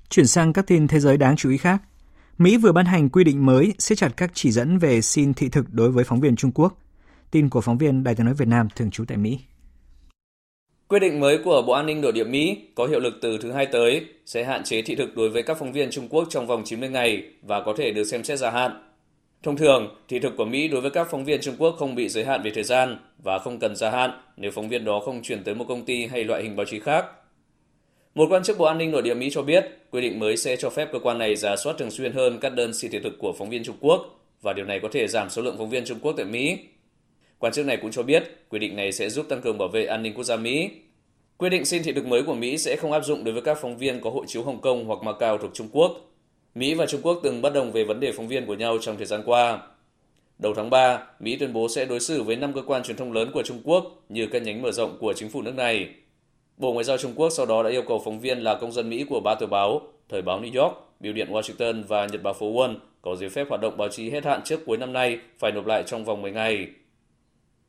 Chuyển 0.09 0.27
sang 0.27 0.53
các 0.53 0.67
tin 0.67 0.87
thế 0.87 0.99
giới 0.99 1.17
đáng 1.17 1.35
chú 1.35 1.49
ý 1.49 1.57
khác. 1.57 1.81
Mỹ 2.37 2.57
vừa 2.57 2.71
ban 2.71 2.85
hành 2.85 3.09
quy 3.09 3.23
định 3.23 3.45
mới 3.45 3.73
siết 3.79 3.97
chặt 3.97 4.09
các 4.17 4.31
chỉ 4.33 4.51
dẫn 4.51 4.77
về 4.77 5.01
xin 5.01 5.33
thị 5.33 5.49
thực 5.49 5.73
đối 5.73 5.91
với 5.91 6.03
phóng 6.03 6.19
viên 6.19 6.35
Trung 6.35 6.51
Quốc. 6.51 6.77
Tin 7.31 7.49
của 7.49 7.61
phóng 7.61 7.77
viên 7.77 8.03
Đài 8.03 8.15
tiếng 8.15 8.25
nói 8.25 8.35
Việt 8.35 8.47
Nam 8.47 8.67
thường 8.75 8.91
trú 8.91 9.05
tại 9.05 9.17
Mỹ. 9.17 9.39
Quyết 10.93 10.99
định 10.99 11.19
mới 11.19 11.37
của 11.37 11.61
Bộ 11.61 11.73
An 11.73 11.85
ninh 11.85 12.01
Nội 12.01 12.11
địa 12.11 12.23
Mỹ 12.23 12.57
có 12.75 12.85
hiệu 12.85 12.99
lực 12.99 13.13
từ 13.21 13.37
thứ 13.37 13.51
hai 13.51 13.65
tới 13.65 14.05
sẽ 14.25 14.43
hạn 14.43 14.63
chế 14.63 14.81
thị 14.81 14.95
thực 14.95 15.15
đối 15.15 15.29
với 15.29 15.43
các 15.43 15.57
phóng 15.59 15.71
viên 15.71 15.91
Trung 15.91 16.07
Quốc 16.09 16.27
trong 16.29 16.47
vòng 16.47 16.63
90 16.65 16.89
ngày 16.89 17.23
và 17.41 17.61
có 17.61 17.73
thể 17.77 17.91
được 17.91 18.03
xem 18.03 18.23
xét 18.23 18.39
gia 18.39 18.49
hạn. 18.49 18.71
Thông 19.43 19.57
thường, 19.57 19.95
thị 20.07 20.19
thực 20.19 20.37
của 20.37 20.45
Mỹ 20.45 20.67
đối 20.67 20.81
với 20.81 20.91
các 20.91 21.07
phóng 21.11 21.25
viên 21.25 21.41
Trung 21.41 21.55
Quốc 21.57 21.75
không 21.79 21.95
bị 21.95 22.09
giới 22.09 22.25
hạn 22.25 22.41
về 22.43 22.51
thời 22.55 22.63
gian 22.63 22.97
và 23.23 23.39
không 23.39 23.59
cần 23.59 23.75
gia 23.75 23.89
hạn 23.89 24.11
nếu 24.37 24.51
phóng 24.51 24.69
viên 24.69 24.85
đó 24.85 24.99
không 25.05 25.21
chuyển 25.23 25.43
tới 25.43 25.55
một 25.55 25.65
công 25.67 25.85
ty 25.85 26.05
hay 26.05 26.23
loại 26.23 26.43
hình 26.43 26.55
báo 26.55 26.65
chí 26.65 26.79
khác. 26.79 27.05
Một 28.15 28.27
quan 28.29 28.43
chức 28.43 28.57
Bộ 28.57 28.65
An 28.65 28.77
ninh 28.77 28.91
Nội 28.91 29.01
địa 29.01 29.13
Mỹ 29.13 29.29
cho 29.31 29.41
biết, 29.41 29.65
quy 29.91 30.01
định 30.01 30.19
mới 30.19 30.37
sẽ 30.37 30.55
cho 30.55 30.69
phép 30.69 30.89
cơ 30.91 30.99
quan 30.99 31.17
này 31.17 31.35
giả 31.35 31.55
soát 31.55 31.75
thường 31.77 31.91
xuyên 31.91 32.13
hơn 32.13 32.37
các 32.41 32.53
đơn 32.53 32.73
xin 32.73 32.91
thị 32.91 32.99
thực 33.03 33.19
của 33.19 33.33
phóng 33.37 33.49
viên 33.49 33.63
Trung 33.63 33.77
Quốc 33.79 34.19
và 34.41 34.53
điều 34.53 34.65
này 34.65 34.79
có 34.79 34.87
thể 34.91 35.07
giảm 35.07 35.29
số 35.29 35.41
lượng 35.41 35.55
phóng 35.57 35.69
viên 35.69 35.85
Trung 35.85 35.99
Quốc 36.01 36.13
tại 36.17 36.25
Mỹ. 36.25 36.57
Quan 37.43 37.53
chức 37.53 37.65
này 37.65 37.77
cũng 37.77 37.91
cho 37.91 38.03
biết 38.03 38.23
quy 38.49 38.59
định 38.59 38.75
này 38.75 38.91
sẽ 38.91 39.09
giúp 39.09 39.25
tăng 39.29 39.41
cường 39.41 39.57
bảo 39.57 39.67
vệ 39.67 39.85
an 39.85 40.03
ninh 40.03 40.13
quốc 40.13 40.23
gia 40.23 40.35
Mỹ. 40.35 40.69
Quy 41.43 41.49
định 41.49 41.65
xin 41.65 41.83
thị 41.83 41.91
thực 41.91 42.05
mới 42.05 42.23
của 42.23 42.33
Mỹ 42.33 42.57
sẽ 42.57 42.75
không 42.75 42.91
áp 42.91 43.05
dụng 43.05 43.23
đối 43.23 43.33
với 43.33 43.41
các 43.41 43.57
phóng 43.61 43.77
viên 43.77 44.01
có 44.01 44.09
hộ 44.09 44.25
chiếu 44.25 44.43
Hồng 44.43 44.61
Kông 44.61 44.85
hoặc 44.85 45.03
Macau 45.03 45.37
thuộc 45.37 45.53
Trung 45.53 45.69
Quốc. 45.71 45.91
Mỹ 46.55 46.73
và 46.73 46.85
Trung 46.85 47.01
Quốc 47.03 47.19
từng 47.23 47.41
bất 47.41 47.53
đồng 47.53 47.71
về 47.71 47.83
vấn 47.83 47.99
đề 47.99 48.11
phóng 48.11 48.27
viên 48.27 48.45
của 48.45 48.53
nhau 48.53 48.77
trong 48.81 48.97
thời 48.97 49.05
gian 49.05 49.21
qua. 49.25 49.61
Đầu 50.39 50.53
tháng 50.53 50.69
3, 50.69 50.99
Mỹ 51.19 51.37
tuyên 51.39 51.53
bố 51.53 51.67
sẽ 51.69 51.85
đối 51.85 51.99
xử 51.99 52.23
với 52.23 52.35
5 52.35 52.53
cơ 52.53 52.61
quan 52.61 52.83
truyền 52.83 52.97
thông 52.97 53.13
lớn 53.13 53.31
của 53.33 53.43
Trung 53.43 53.61
Quốc 53.63 54.03
như 54.09 54.27
các 54.27 54.41
nhánh 54.41 54.61
mở 54.61 54.71
rộng 54.71 54.97
của 54.99 55.13
chính 55.13 55.29
phủ 55.29 55.41
nước 55.41 55.55
này. 55.55 55.89
Bộ 56.57 56.73
Ngoại 56.73 56.83
giao 56.83 56.97
Trung 56.97 57.13
Quốc 57.15 57.29
sau 57.29 57.45
đó 57.45 57.63
đã 57.63 57.69
yêu 57.69 57.83
cầu 57.87 58.01
phóng 58.05 58.19
viên 58.19 58.39
là 58.39 58.55
công 58.55 58.71
dân 58.71 58.89
Mỹ 58.89 59.05
của 59.09 59.19
ba 59.19 59.35
tờ 59.35 59.45
báo, 59.45 59.81
Thời 60.09 60.21
báo 60.21 60.41
New 60.41 60.63
York, 60.63 60.73
Biểu 60.99 61.13
điện 61.13 61.27
Washington 61.31 61.83
và 61.87 62.05
Nhật 62.05 62.23
báo 62.23 62.33
phố 62.33 62.51
Wall 62.53 62.75
có 63.01 63.15
giấy 63.15 63.29
phép 63.29 63.49
hoạt 63.49 63.61
động 63.61 63.77
báo 63.77 63.87
chí 63.87 64.09
hết 64.09 64.25
hạn 64.25 64.41
trước 64.45 64.65
cuối 64.65 64.77
năm 64.77 64.93
nay 64.93 65.19
phải 65.39 65.51
nộp 65.51 65.65
lại 65.65 65.83
trong 65.85 66.05
vòng 66.05 66.21
10 66.21 66.31
ngày. 66.31 66.67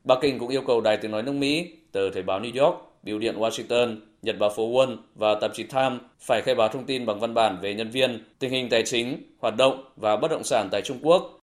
Bắc 0.03 0.17
Kinh 0.21 0.39
cũng 0.39 0.49
yêu 0.49 0.61
cầu 0.67 0.81
Đài 0.81 0.97
Tiếng 0.97 1.11
Nói 1.11 1.23
nước 1.23 1.33
Mỹ, 1.33 1.67
tờ 1.91 2.09
Thời 2.09 2.23
báo 2.23 2.39
New 2.39 2.65
York, 2.65 2.84
Biểu 3.05 3.19
điện 3.19 3.35
Washington, 3.39 3.95
Nhật 4.21 4.35
báo 4.39 4.49
phố 4.55 4.69
Wall 4.69 4.97
và 5.15 5.27
tạp 5.41 5.51
chí 5.53 5.63
Time 5.63 5.97
phải 6.19 6.41
khai 6.45 6.55
báo 6.55 6.67
thông 6.67 6.85
tin 6.85 7.05
bằng 7.05 7.19
văn 7.19 7.33
bản 7.33 7.59
về 7.61 7.73
nhân 7.73 7.91
viên, 7.91 8.23
tình 8.39 8.51
hình 8.51 8.69
tài 8.69 8.83
chính, 8.85 9.23
hoạt 9.39 9.55
động 9.57 9.83
và 9.95 10.17
bất 10.17 10.31
động 10.31 10.43
sản 10.43 10.69
tại 10.71 10.81
Trung 10.81 10.99
Quốc. 11.01 11.39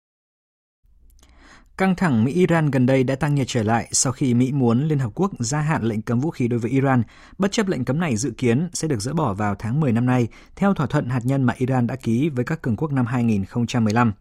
Căng 1.76 1.96
thẳng 1.96 2.24
Mỹ-Iran 2.24 2.70
gần 2.70 2.86
đây 2.86 3.04
đã 3.04 3.14
tăng 3.14 3.34
nhiệt 3.34 3.46
trở 3.48 3.62
lại 3.62 3.88
sau 3.92 4.12
khi 4.12 4.34
Mỹ 4.34 4.52
muốn 4.52 4.88
Liên 4.88 4.98
Hợp 4.98 5.10
Quốc 5.14 5.30
gia 5.38 5.60
hạn 5.60 5.82
lệnh 5.82 6.02
cấm 6.02 6.20
vũ 6.20 6.30
khí 6.30 6.48
đối 6.48 6.58
với 6.58 6.70
Iran, 6.70 7.02
bất 7.38 7.52
chấp 7.52 7.68
lệnh 7.68 7.84
cấm 7.84 8.00
này 8.00 8.16
dự 8.16 8.32
kiến 8.38 8.68
sẽ 8.72 8.88
được 8.88 9.00
dỡ 9.00 9.12
bỏ 9.12 9.34
vào 9.34 9.54
tháng 9.58 9.80
10 9.80 9.92
năm 9.92 10.06
nay, 10.06 10.28
theo 10.56 10.74
thỏa 10.74 10.86
thuận 10.86 11.08
hạt 11.08 11.20
nhân 11.24 11.42
mà 11.42 11.54
Iran 11.58 11.86
đã 11.86 11.96
ký 11.96 12.28
với 12.28 12.44
các 12.44 12.62
cường 12.62 12.76
quốc 12.76 12.92
năm 12.92 13.06
2015. 13.06 14.12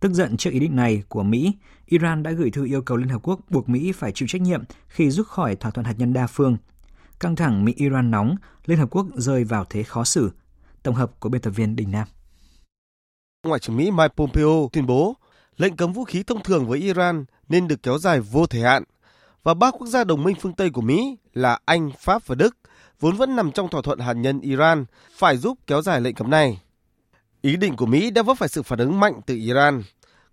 Tức 0.00 0.12
giận 0.12 0.36
trước 0.36 0.50
ý 0.50 0.60
định 0.60 0.76
này 0.76 1.02
của 1.08 1.22
Mỹ, 1.22 1.52
Iran 1.86 2.22
đã 2.22 2.30
gửi 2.30 2.50
thư 2.50 2.66
yêu 2.66 2.82
cầu 2.82 2.96
Liên 2.96 3.08
Hợp 3.08 3.20
Quốc 3.22 3.40
buộc 3.50 3.68
Mỹ 3.68 3.92
phải 3.92 4.12
chịu 4.12 4.28
trách 4.28 4.42
nhiệm 4.42 4.64
khi 4.88 5.10
rút 5.10 5.26
khỏi 5.26 5.56
thỏa 5.56 5.70
thuận 5.70 5.84
hạt 5.84 5.94
nhân 5.98 6.12
đa 6.12 6.26
phương. 6.26 6.56
Căng 7.20 7.36
thẳng 7.36 7.64
Mỹ-Iran 7.64 8.10
nóng, 8.10 8.36
Liên 8.66 8.78
Hợp 8.78 8.90
Quốc 8.90 9.06
rơi 9.14 9.44
vào 9.44 9.64
thế 9.70 9.82
khó 9.82 10.04
xử. 10.04 10.30
Tổng 10.82 10.94
hợp 10.94 11.20
của 11.20 11.28
biên 11.28 11.42
tập 11.42 11.50
viên 11.50 11.76
Đình 11.76 11.90
Nam. 11.90 12.08
Ngoại 13.46 13.60
trưởng 13.60 13.76
Mỹ 13.76 13.90
Mike 13.90 14.14
Pompeo 14.16 14.68
tuyên 14.72 14.86
bố 14.86 15.16
lệnh 15.56 15.76
cấm 15.76 15.92
vũ 15.92 16.04
khí 16.04 16.22
thông 16.22 16.42
thường 16.42 16.66
với 16.66 16.78
Iran 16.78 17.24
nên 17.48 17.68
được 17.68 17.82
kéo 17.82 17.98
dài 17.98 18.20
vô 18.20 18.46
thời 18.46 18.60
hạn 18.60 18.84
và 19.42 19.54
ba 19.54 19.70
quốc 19.70 19.86
gia 19.86 20.04
đồng 20.04 20.24
minh 20.24 20.36
phương 20.40 20.52
Tây 20.52 20.70
của 20.70 20.80
Mỹ 20.80 21.16
là 21.32 21.58
Anh, 21.64 21.90
Pháp 21.98 22.26
và 22.26 22.34
Đức 22.34 22.56
vốn 23.00 23.16
vẫn 23.16 23.36
nằm 23.36 23.52
trong 23.52 23.68
thỏa 23.68 23.82
thuận 23.82 23.98
hạt 23.98 24.12
nhân 24.12 24.40
Iran 24.40 24.84
phải 25.16 25.36
giúp 25.36 25.58
kéo 25.66 25.82
dài 25.82 26.00
lệnh 26.00 26.14
cấm 26.14 26.30
này. 26.30 26.60
Ý 27.44 27.56
định 27.56 27.76
của 27.76 27.86
Mỹ 27.86 28.10
đã 28.10 28.22
vấp 28.22 28.38
phải 28.38 28.48
sự 28.48 28.62
phản 28.62 28.78
ứng 28.78 29.00
mạnh 29.00 29.20
từ 29.26 29.34
Iran. 29.34 29.82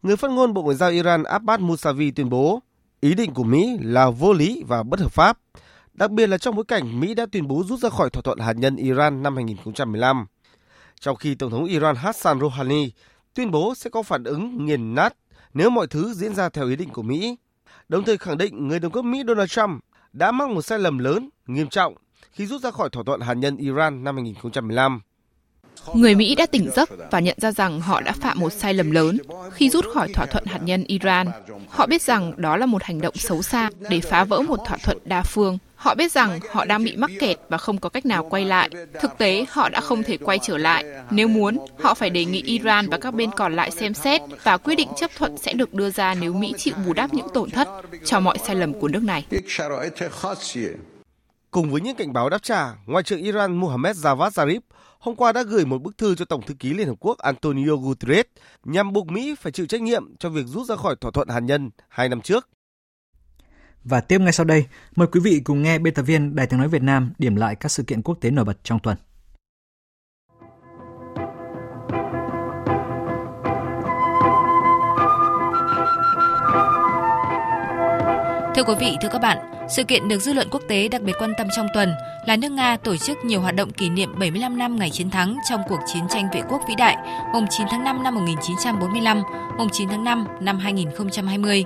Người 0.01 0.15
phát 0.15 0.31
ngôn 0.31 0.53
Bộ 0.53 0.61
Ngoại 0.63 0.75
giao 0.75 0.89
Iran 0.89 1.23
Abbas 1.23 1.59
Mousavi 1.59 2.11
tuyên 2.11 2.29
bố 2.29 2.59
ý 3.01 3.13
định 3.13 3.33
của 3.33 3.43
Mỹ 3.43 3.77
là 3.81 4.09
vô 4.09 4.33
lý 4.33 4.63
và 4.67 4.83
bất 4.83 4.99
hợp 4.99 5.11
pháp, 5.11 5.37
đặc 5.93 6.11
biệt 6.11 6.27
là 6.27 6.37
trong 6.37 6.55
bối 6.55 6.65
cảnh 6.67 6.99
Mỹ 6.99 7.13
đã 7.13 7.25
tuyên 7.31 7.47
bố 7.47 7.63
rút 7.63 7.79
ra 7.79 7.89
khỏi 7.89 8.09
thỏa 8.09 8.21
thuận 8.21 8.39
hạt 8.39 8.53
nhân 8.53 8.75
Iran 8.75 9.23
năm 9.23 9.35
2015. 9.35 10.25
Trong 10.99 11.15
khi 11.15 11.35
Tổng 11.35 11.51
thống 11.51 11.65
Iran 11.65 11.95
Hassan 11.95 12.39
Rouhani 12.39 12.91
tuyên 13.33 13.51
bố 13.51 13.75
sẽ 13.75 13.89
có 13.89 14.03
phản 14.03 14.23
ứng 14.23 14.65
nghiền 14.65 14.95
nát 14.95 15.13
nếu 15.53 15.69
mọi 15.69 15.87
thứ 15.87 16.13
diễn 16.13 16.35
ra 16.35 16.49
theo 16.49 16.67
ý 16.67 16.75
định 16.75 16.89
của 16.89 17.03
Mỹ, 17.03 17.37
đồng 17.89 18.03
thời 18.03 18.17
khẳng 18.17 18.37
định 18.37 18.67
người 18.67 18.79
đồng 18.79 18.91
cấp 18.91 19.05
Mỹ 19.05 19.23
Donald 19.27 19.49
Trump 19.49 19.83
đã 20.13 20.31
mắc 20.31 20.49
một 20.49 20.61
sai 20.61 20.79
lầm 20.79 20.97
lớn, 20.97 21.29
nghiêm 21.47 21.67
trọng 21.67 21.95
khi 22.31 22.45
rút 22.45 22.61
ra 22.61 22.71
khỏi 22.71 22.89
thỏa 22.89 23.03
thuận 23.03 23.21
hạt 23.21 23.33
nhân 23.33 23.57
Iran 23.57 24.03
năm 24.03 24.15
2015. 24.15 25.01
Người 25.93 26.15
Mỹ 26.15 26.35
đã 26.35 26.45
tỉnh 26.45 26.69
giấc 26.75 26.89
và 27.11 27.19
nhận 27.19 27.37
ra 27.41 27.51
rằng 27.51 27.81
họ 27.81 28.01
đã 28.01 28.11
phạm 28.11 28.39
một 28.39 28.49
sai 28.49 28.73
lầm 28.73 28.91
lớn 28.91 29.17
khi 29.53 29.69
rút 29.69 29.85
khỏi 29.93 30.09
thỏa 30.13 30.25
thuận 30.25 30.45
hạt 30.45 30.59
nhân 30.63 30.83
Iran. 30.87 31.27
Họ 31.69 31.87
biết 31.87 32.01
rằng 32.01 32.33
đó 32.37 32.57
là 32.57 32.65
một 32.65 32.83
hành 32.83 33.01
động 33.01 33.15
xấu 33.15 33.41
xa 33.41 33.69
để 33.89 33.99
phá 33.99 34.23
vỡ 34.23 34.41
một 34.41 34.59
thỏa 34.65 34.77
thuận 34.77 34.97
đa 35.05 35.21
phương. 35.21 35.57
Họ 35.75 35.95
biết 35.95 36.11
rằng 36.11 36.39
họ 36.51 36.65
đang 36.65 36.83
bị 36.83 36.95
mắc 36.95 37.11
kẹt 37.19 37.37
và 37.49 37.57
không 37.57 37.77
có 37.77 37.89
cách 37.89 38.05
nào 38.05 38.27
quay 38.29 38.45
lại. 38.45 38.69
Thực 39.01 39.17
tế, 39.17 39.45
họ 39.49 39.69
đã 39.69 39.81
không 39.81 40.03
thể 40.03 40.17
quay 40.17 40.39
trở 40.41 40.57
lại. 40.57 40.85
Nếu 41.11 41.27
muốn, 41.27 41.57
họ 41.79 41.93
phải 41.93 42.09
đề 42.09 42.25
nghị 42.25 42.41
Iran 42.41 42.89
và 42.89 42.97
các 42.97 43.13
bên 43.13 43.31
còn 43.31 43.55
lại 43.55 43.71
xem 43.71 43.93
xét 43.93 44.21
và 44.43 44.57
quyết 44.57 44.75
định 44.75 44.89
chấp 44.97 45.11
thuận 45.17 45.37
sẽ 45.37 45.53
được 45.53 45.73
đưa 45.73 45.89
ra 45.89 46.13
nếu 46.13 46.33
Mỹ 46.33 46.53
chịu 46.57 46.73
bù 46.85 46.93
đắp 46.93 47.13
những 47.13 47.27
tổn 47.33 47.49
thất 47.49 47.67
cho 48.05 48.19
mọi 48.19 48.37
sai 48.47 48.55
lầm 48.55 48.73
của 48.73 48.87
nước 48.87 49.03
này. 49.03 49.25
Cùng 51.51 51.71
với 51.71 51.81
những 51.81 51.95
cảnh 51.95 52.13
báo 52.13 52.29
đáp 52.29 52.43
trả, 52.43 52.67
Ngoại 52.85 53.03
trưởng 53.03 53.23
Iran 53.23 53.57
Mohammad 53.57 54.05
Javad 54.05 54.29
Zarif 54.29 54.59
hôm 55.01 55.15
qua 55.15 55.31
đã 55.31 55.43
gửi 55.43 55.65
một 55.65 55.81
bức 55.81 55.97
thư 55.97 56.15
cho 56.15 56.25
Tổng 56.25 56.41
thư 56.41 56.53
ký 56.53 56.73
Liên 56.73 56.87
Hợp 56.87 56.95
Quốc 56.99 57.17
Antonio 57.17 57.75
Guterres 57.75 58.25
nhằm 58.63 58.93
buộc 58.93 59.07
Mỹ 59.07 59.35
phải 59.39 59.51
chịu 59.51 59.65
trách 59.65 59.81
nhiệm 59.81 60.15
cho 60.17 60.29
việc 60.29 60.45
rút 60.45 60.67
ra 60.67 60.75
khỏi 60.75 60.95
thỏa 61.01 61.11
thuận 61.11 61.27
hạt 61.27 61.39
nhân 61.39 61.69
hai 61.89 62.09
năm 62.09 62.21
trước. 62.21 62.49
Và 63.83 64.01
tiếp 64.01 64.21
ngay 64.21 64.33
sau 64.33 64.45
đây, 64.45 64.65
mời 64.95 65.07
quý 65.07 65.19
vị 65.19 65.41
cùng 65.43 65.61
nghe 65.61 65.79
biên 65.79 65.93
tập 65.93 66.03
viên 66.03 66.35
Đài 66.35 66.47
tiếng 66.47 66.59
nói 66.59 66.67
Việt 66.67 66.81
Nam 66.81 67.13
điểm 67.17 67.35
lại 67.35 67.55
các 67.55 67.69
sự 67.69 67.83
kiện 67.83 68.01
quốc 68.01 68.17
tế 68.21 68.31
nổi 68.31 68.45
bật 68.45 68.63
trong 68.63 68.79
tuần. 68.79 68.97
Thưa 78.61 78.73
quý 78.73 78.79
vị, 78.79 78.97
thưa 79.01 79.09
các 79.11 79.21
bạn, 79.21 79.37
sự 79.69 79.83
kiện 79.83 80.07
được 80.07 80.19
dư 80.19 80.33
luận 80.33 80.47
quốc 80.51 80.61
tế 80.67 80.87
đặc 80.87 81.01
biệt 81.01 81.13
quan 81.19 81.33
tâm 81.37 81.47
trong 81.55 81.67
tuần 81.73 81.93
là 82.27 82.35
nước 82.35 82.51
Nga 82.51 82.77
tổ 82.77 82.97
chức 82.97 83.17
nhiều 83.25 83.41
hoạt 83.41 83.55
động 83.55 83.71
kỷ 83.71 83.89
niệm 83.89 84.19
75 84.19 84.57
năm 84.57 84.75
ngày 84.75 84.89
chiến 84.89 85.09
thắng 85.09 85.37
trong 85.49 85.61
cuộc 85.67 85.79
chiến 85.93 86.03
tranh 86.09 86.29
vệ 86.33 86.41
quốc 86.49 86.61
vĩ 86.67 86.75
đại, 86.75 86.97
mùng 87.33 87.45
9 87.49 87.67
tháng 87.69 87.83
5 87.83 88.03
năm 88.03 88.15
1945, 88.15 89.23
mùng 89.57 89.69
9 89.71 89.89
tháng 89.89 90.03
5 90.03 90.27
năm 90.41 90.59
2020. 90.59 91.63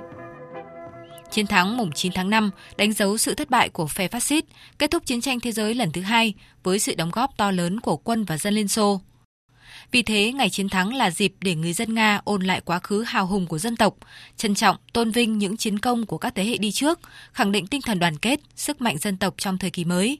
Chiến 1.30 1.46
thắng 1.46 1.76
mùng 1.76 1.92
9 1.92 2.12
tháng 2.14 2.30
5 2.30 2.50
đánh 2.76 2.92
dấu 2.92 3.18
sự 3.18 3.34
thất 3.34 3.50
bại 3.50 3.68
của 3.68 3.86
phe 3.86 4.08
phát 4.08 4.22
xít, 4.22 4.44
kết 4.78 4.90
thúc 4.90 5.06
chiến 5.06 5.20
tranh 5.20 5.40
thế 5.40 5.52
giới 5.52 5.74
lần 5.74 5.92
thứ 5.92 6.00
hai 6.00 6.34
với 6.62 6.78
sự 6.78 6.94
đóng 6.94 7.10
góp 7.10 7.36
to 7.36 7.50
lớn 7.50 7.80
của 7.80 7.96
quân 7.96 8.24
và 8.24 8.38
dân 8.38 8.54
Liên 8.54 8.68
Xô. 8.68 9.00
Vì 9.90 10.02
thế, 10.02 10.32
ngày 10.32 10.50
chiến 10.50 10.68
thắng 10.68 10.94
là 10.94 11.10
dịp 11.10 11.34
để 11.40 11.54
người 11.54 11.72
dân 11.72 11.94
Nga 11.94 12.20
ôn 12.24 12.42
lại 12.42 12.60
quá 12.60 12.78
khứ 12.78 13.02
hào 13.02 13.26
hùng 13.26 13.46
của 13.46 13.58
dân 13.58 13.76
tộc, 13.76 13.94
trân 14.36 14.54
trọng, 14.54 14.76
tôn 14.92 15.10
vinh 15.10 15.38
những 15.38 15.56
chiến 15.56 15.78
công 15.78 16.06
của 16.06 16.18
các 16.18 16.34
thế 16.34 16.44
hệ 16.44 16.58
đi 16.58 16.72
trước, 16.72 17.00
khẳng 17.32 17.52
định 17.52 17.66
tinh 17.66 17.82
thần 17.82 17.98
đoàn 17.98 18.18
kết, 18.18 18.40
sức 18.56 18.80
mạnh 18.80 18.98
dân 18.98 19.16
tộc 19.16 19.34
trong 19.38 19.58
thời 19.58 19.70
kỳ 19.70 19.84
mới. 19.84 20.18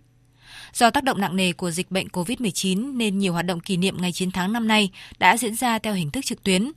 Do 0.72 0.90
tác 0.90 1.04
động 1.04 1.20
nặng 1.20 1.36
nề 1.36 1.52
của 1.52 1.70
dịch 1.70 1.90
bệnh 1.90 2.08
COVID-19 2.08 2.96
nên 2.96 3.18
nhiều 3.18 3.32
hoạt 3.32 3.46
động 3.46 3.60
kỷ 3.60 3.76
niệm 3.76 3.96
ngày 4.00 4.12
chiến 4.12 4.30
thắng 4.30 4.52
năm 4.52 4.68
nay 4.68 4.90
đã 5.18 5.36
diễn 5.36 5.54
ra 5.54 5.78
theo 5.78 5.94
hình 5.94 6.10
thức 6.10 6.24
trực 6.24 6.42
tuyến. 6.42 6.72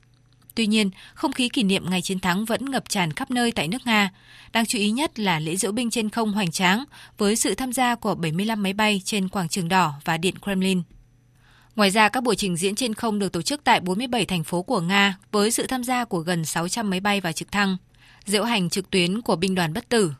Tuy 0.55 0.67
nhiên, 0.67 0.89
không 1.13 1.31
khí 1.31 1.49
kỷ 1.49 1.63
niệm 1.63 1.89
ngày 1.89 2.01
chiến 2.01 2.19
thắng 2.19 2.45
vẫn 2.45 2.71
ngập 2.71 2.89
tràn 2.89 3.13
khắp 3.13 3.31
nơi 3.31 3.51
tại 3.51 3.67
nước 3.67 3.85
Nga. 3.85 4.11
Đáng 4.53 4.65
chú 4.65 4.79
ý 4.79 4.91
nhất 4.91 5.19
là 5.19 5.39
lễ 5.39 5.55
diễu 5.55 5.71
binh 5.71 5.89
trên 5.89 6.09
không 6.09 6.31
hoành 6.31 6.51
tráng 6.51 6.83
với 7.17 7.35
sự 7.35 7.55
tham 7.55 7.73
gia 7.73 7.95
của 7.95 8.15
75 8.15 8.63
máy 8.63 8.73
bay 8.73 9.01
trên 9.05 9.29
quảng 9.29 9.49
trường 9.49 9.69
đỏ 9.69 9.93
và 10.05 10.17
điện 10.17 10.35
Kremlin. 10.43 10.81
Ngoài 11.75 11.89
ra, 11.89 12.09
các 12.09 12.23
buổi 12.23 12.35
trình 12.35 12.55
diễn 12.57 12.75
trên 12.75 12.93
không 12.93 13.19
được 13.19 13.31
tổ 13.31 13.41
chức 13.41 13.63
tại 13.63 13.79
47 13.79 14.25
thành 14.25 14.43
phố 14.43 14.61
của 14.61 14.81
Nga 14.81 15.17
với 15.31 15.51
sự 15.51 15.67
tham 15.67 15.83
gia 15.83 16.05
của 16.05 16.19
gần 16.19 16.45
600 16.45 16.89
máy 16.89 16.99
bay 16.99 17.21
và 17.21 17.31
trực 17.31 17.51
thăng, 17.51 17.77
diễu 18.25 18.43
hành 18.43 18.69
trực 18.69 18.89
tuyến 18.89 19.21
của 19.21 19.35
binh 19.35 19.55
đoàn 19.55 19.73
bất 19.73 19.89
tử. 19.89 20.11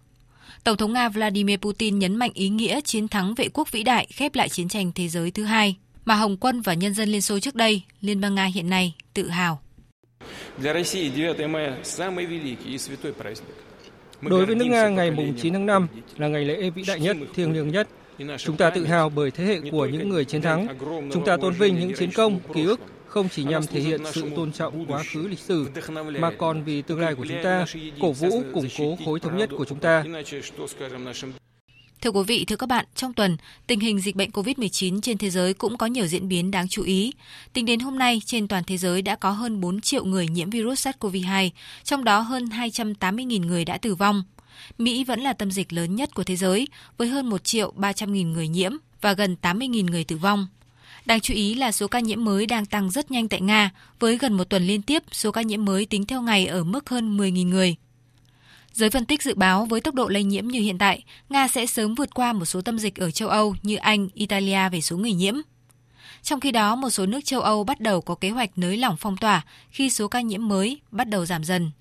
Tổng 0.64 0.78
thống 0.78 0.94
Nga 0.94 1.10
Vladimir 1.10 1.58
Putin 1.58 2.00
nhấn 2.00 2.16
mạnh 2.16 2.32
ý 2.34 2.50
nghĩa 2.50 2.82
chiến 2.82 3.08
thắng 3.08 3.34
vệ 3.34 3.50
quốc 3.54 3.72
vĩ 3.72 3.84
đại 3.84 4.08
khép 4.14 4.36
lại 4.36 4.50
chiến 4.50 4.68
tranh 4.68 4.92
thế 4.96 5.08
giới 5.08 5.32
thứ 5.32 5.44
hai 5.44 5.76
mà 6.06 6.16
Hồng 6.16 6.38
quân 6.38 6.62
và 6.62 6.74
nhân 6.74 6.94
dân 6.94 7.10
Liên 7.10 7.22
Xô 7.22 7.40
trước 7.40 7.56
đây, 7.56 7.82
Liên 8.02 8.22
bang 8.22 8.36
Nga 8.36 8.46
hiện 8.46 8.70
nay 8.70 8.96
tự 9.14 9.30
hào. 9.30 9.62
Đối 14.22 14.46
với 14.46 14.56
nước 14.56 14.66
Nga, 14.66 14.90
ngày 14.90 15.12
9 15.42 15.54
tháng 15.54 15.66
5 15.66 15.88
là 16.18 16.28
ngày 16.28 16.46
lễ 16.46 16.70
vĩ 16.70 16.84
đại 16.88 17.00
nhất, 17.00 17.18
thiêng 17.36 17.54
liêng 17.54 17.68
nhất 17.68 17.88
Chúng 18.38 18.58
ta 18.58 18.70
tự 18.70 18.86
hào 18.86 19.10
bởi 19.10 19.32
thế 19.32 19.46
hệ 19.46 19.60
của 19.72 19.86
những 19.86 20.10
người 20.10 20.26
chiến 20.26 20.42
thắng. 20.42 20.68
Chúng 21.14 21.26
ta 21.26 21.38
tôn 21.38 21.54
vinh 21.54 21.80
những 21.80 21.94
chiến 21.98 22.12
công, 22.12 22.40
ký 22.54 22.64
ức 22.64 22.80
không 23.06 23.30
chỉ 23.30 23.44
nhằm 23.44 23.68
thể 23.68 23.80
hiện 23.80 24.02
sự 24.12 24.30
tôn 24.36 24.52
trọng 24.52 24.86
quá 24.86 25.04
khứ 25.14 25.28
lịch 25.28 25.40
sử, 25.40 25.68
mà 26.20 26.32
còn 26.38 26.64
vì 26.64 26.82
tương 26.82 27.00
lai 27.00 27.16
của 27.16 27.26
chúng 27.30 27.44
ta, 27.44 27.66
cổ 28.02 28.12
vũ, 28.12 28.44
củng 28.54 28.68
cố 28.78 28.98
khối 29.06 29.20
thống 29.20 29.38
nhất 29.38 29.50
của 29.58 29.66
chúng 29.66 29.80
ta. 29.80 30.04
Thưa 32.02 32.12
quý 32.12 32.22
vị, 32.28 32.46
thưa 32.46 32.56
các 32.56 32.70
bạn, 32.70 32.86
trong 32.96 33.14
tuần, 33.14 33.38
tình 33.68 33.80
hình 33.80 34.00
dịch 34.00 34.16
bệnh 34.16 34.30
COVID-19 34.30 35.02
trên 35.02 35.18
thế 35.18 35.30
giới 35.30 35.54
cũng 35.54 35.78
có 35.78 35.86
nhiều 35.86 36.08
diễn 36.08 36.28
biến 36.28 36.52
đáng 36.52 36.68
chú 36.68 36.84
ý. 36.84 37.14
Tính 37.54 37.66
đến 37.66 37.80
hôm 37.80 37.98
nay, 37.98 38.22
trên 38.26 38.48
toàn 38.48 38.64
thế 38.64 38.78
giới 38.78 39.02
đã 39.02 39.16
có 39.16 39.32
hơn 39.32 39.62
4 39.62 39.82
triệu 39.82 40.06
người 40.06 40.28
nhiễm 40.28 40.50
virus 40.50 40.88
SARS-CoV-2, 40.88 41.50
trong 41.84 42.04
đó 42.04 42.20
hơn 42.20 42.46
280.000 42.46 43.46
người 43.46 43.66
đã 43.66 43.78
tử 43.78 43.96
vong. 43.96 44.24
Mỹ 44.78 45.04
vẫn 45.04 45.20
là 45.20 45.34
tâm 45.34 45.52
dịch 45.52 45.74
lớn 45.74 45.96
nhất 45.96 46.16
của 46.16 46.24
thế 46.24 46.36
giới 46.36 46.68
với 46.98 47.08
hơn 47.08 47.30
1 47.30 47.44
triệu 47.44 47.72
300 47.76 48.14
nghìn 48.14 48.34
người 48.34 48.48
nhiễm 48.48 48.72
và 49.02 49.14
gần 49.14 49.36
80 49.36 49.68
nghìn 49.68 49.86
người 49.86 50.04
tử 50.04 50.18
vong. 50.18 50.48
Đáng 51.06 51.20
chú 51.20 51.34
ý 51.34 51.54
là 51.54 51.72
số 51.72 51.88
ca 51.88 52.00
nhiễm 52.00 52.26
mới 52.26 52.46
đang 52.46 52.66
tăng 52.66 52.92
rất 52.92 53.12
nhanh 53.12 53.30
tại 53.30 53.42
Nga, 53.42 53.72
với 54.00 54.18
gần 54.18 54.34
một 54.34 54.44
tuần 54.44 54.68
liên 54.68 54.82
tiếp 54.82 55.04
số 55.12 55.32
ca 55.32 55.42
nhiễm 55.42 55.66
mới 55.66 55.86
tính 55.86 56.06
theo 56.06 56.22
ngày 56.22 56.46
ở 56.46 56.64
mức 56.64 56.90
hơn 56.90 57.18
10.000 57.18 57.48
người. 57.48 57.76
Giới 58.74 58.90
phân 58.90 59.06
tích 59.06 59.24
dự 59.24 59.36
báo 59.36 59.66
với 59.66 59.82
tốc 59.82 59.96
độ 59.96 60.08
lây 60.08 60.24
nhiễm 60.24 60.48
như 60.48 60.62
hiện 60.62 60.78
tại, 60.78 61.04
Nga 61.30 61.48
sẽ 61.48 61.66
sớm 61.66 61.96
vượt 61.96 62.14
qua 62.14 62.34
một 62.34 62.46
số 62.46 62.62
tâm 62.62 62.80
dịch 62.80 62.96
ở 62.96 63.12
châu 63.12 63.30
Âu 63.30 63.56
như 63.64 63.76
Anh, 63.76 64.10
Italia 64.14 64.70
về 64.70 64.82
số 64.82 64.98
người 64.98 65.14
nhiễm. 65.14 65.36
Trong 66.24 66.40
khi 66.40 66.52
đó, 66.52 66.76
một 66.76 66.90
số 66.90 67.06
nước 67.06 67.26
châu 67.26 67.42
Âu 67.42 67.64
bắt 67.64 67.82
đầu 67.82 68.02
có 68.02 68.16
kế 68.16 68.30
hoạch 68.30 68.58
nới 68.58 68.78
lỏng 68.78 68.98
phong 69.00 69.18
tỏa 69.18 69.46
khi 69.70 69.90
số 69.90 70.08
ca 70.08 70.22
nhiễm 70.22 70.48
mới 70.48 70.80
bắt 70.92 71.10
đầu 71.10 71.26
giảm 71.26 71.44
dần. 71.44 71.72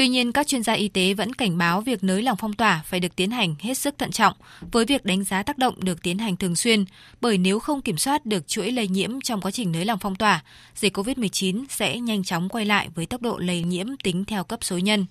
Tuy 0.00 0.08
nhiên, 0.08 0.32
các 0.32 0.46
chuyên 0.46 0.62
gia 0.62 0.72
y 0.72 0.88
tế 0.88 1.14
vẫn 1.14 1.32
cảnh 1.32 1.58
báo 1.58 1.80
việc 1.80 2.04
nới 2.04 2.22
lỏng 2.22 2.36
phong 2.36 2.52
tỏa 2.52 2.82
phải 2.86 3.00
được 3.00 3.16
tiến 3.16 3.30
hành 3.30 3.54
hết 3.58 3.74
sức 3.74 3.98
thận 3.98 4.10
trọng, 4.10 4.34
với 4.72 4.84
việc 4.84 5.04
đánh 5.04 5.24
giá 5.24 5.42
tác 5.42 5.58
động 5.58 5.74
được 5.84 6.02
tiến 6.02 6.18
hành 6.18 6.36
thường 6.36 6.56
xuyên, 6.56 6.84
bởi 7.20 7.38
nếu 7.38 7.58
không 7.58 7.82
kiểm 7.82 7.98
soát 7.98 8.26
được 8.26 8.48
chuỗi 8.48 8.72
lây 8.72 8.88
nhiễm 8.88 9.20
trong 9.20 9.40
quá 9.40 9.50
trình 9.50 9.72
nới 9.72 9.84
lỏng 9.84 9.98
phong 9.98 10.16
tỏa, 10.16 10.44
dịch 10.74 10.96
COVID-19 10.96 11.64
sẽ 11.68 11.98
nhanh 11.98 12.24
chóng 12.24 12.48
quay 12.48 12.64
lại 12.64 12.88
với 12.94 13.06
tốc 13.06 13.22
độ 13.22 13.38
lây 13.38 13.62
nhiễm 13.62 13.86
tính 14.02 14.24
theo 14.24 14.44
cấp 14.44 14.58
số 14.62 14.78
nhân. 14.78 15.06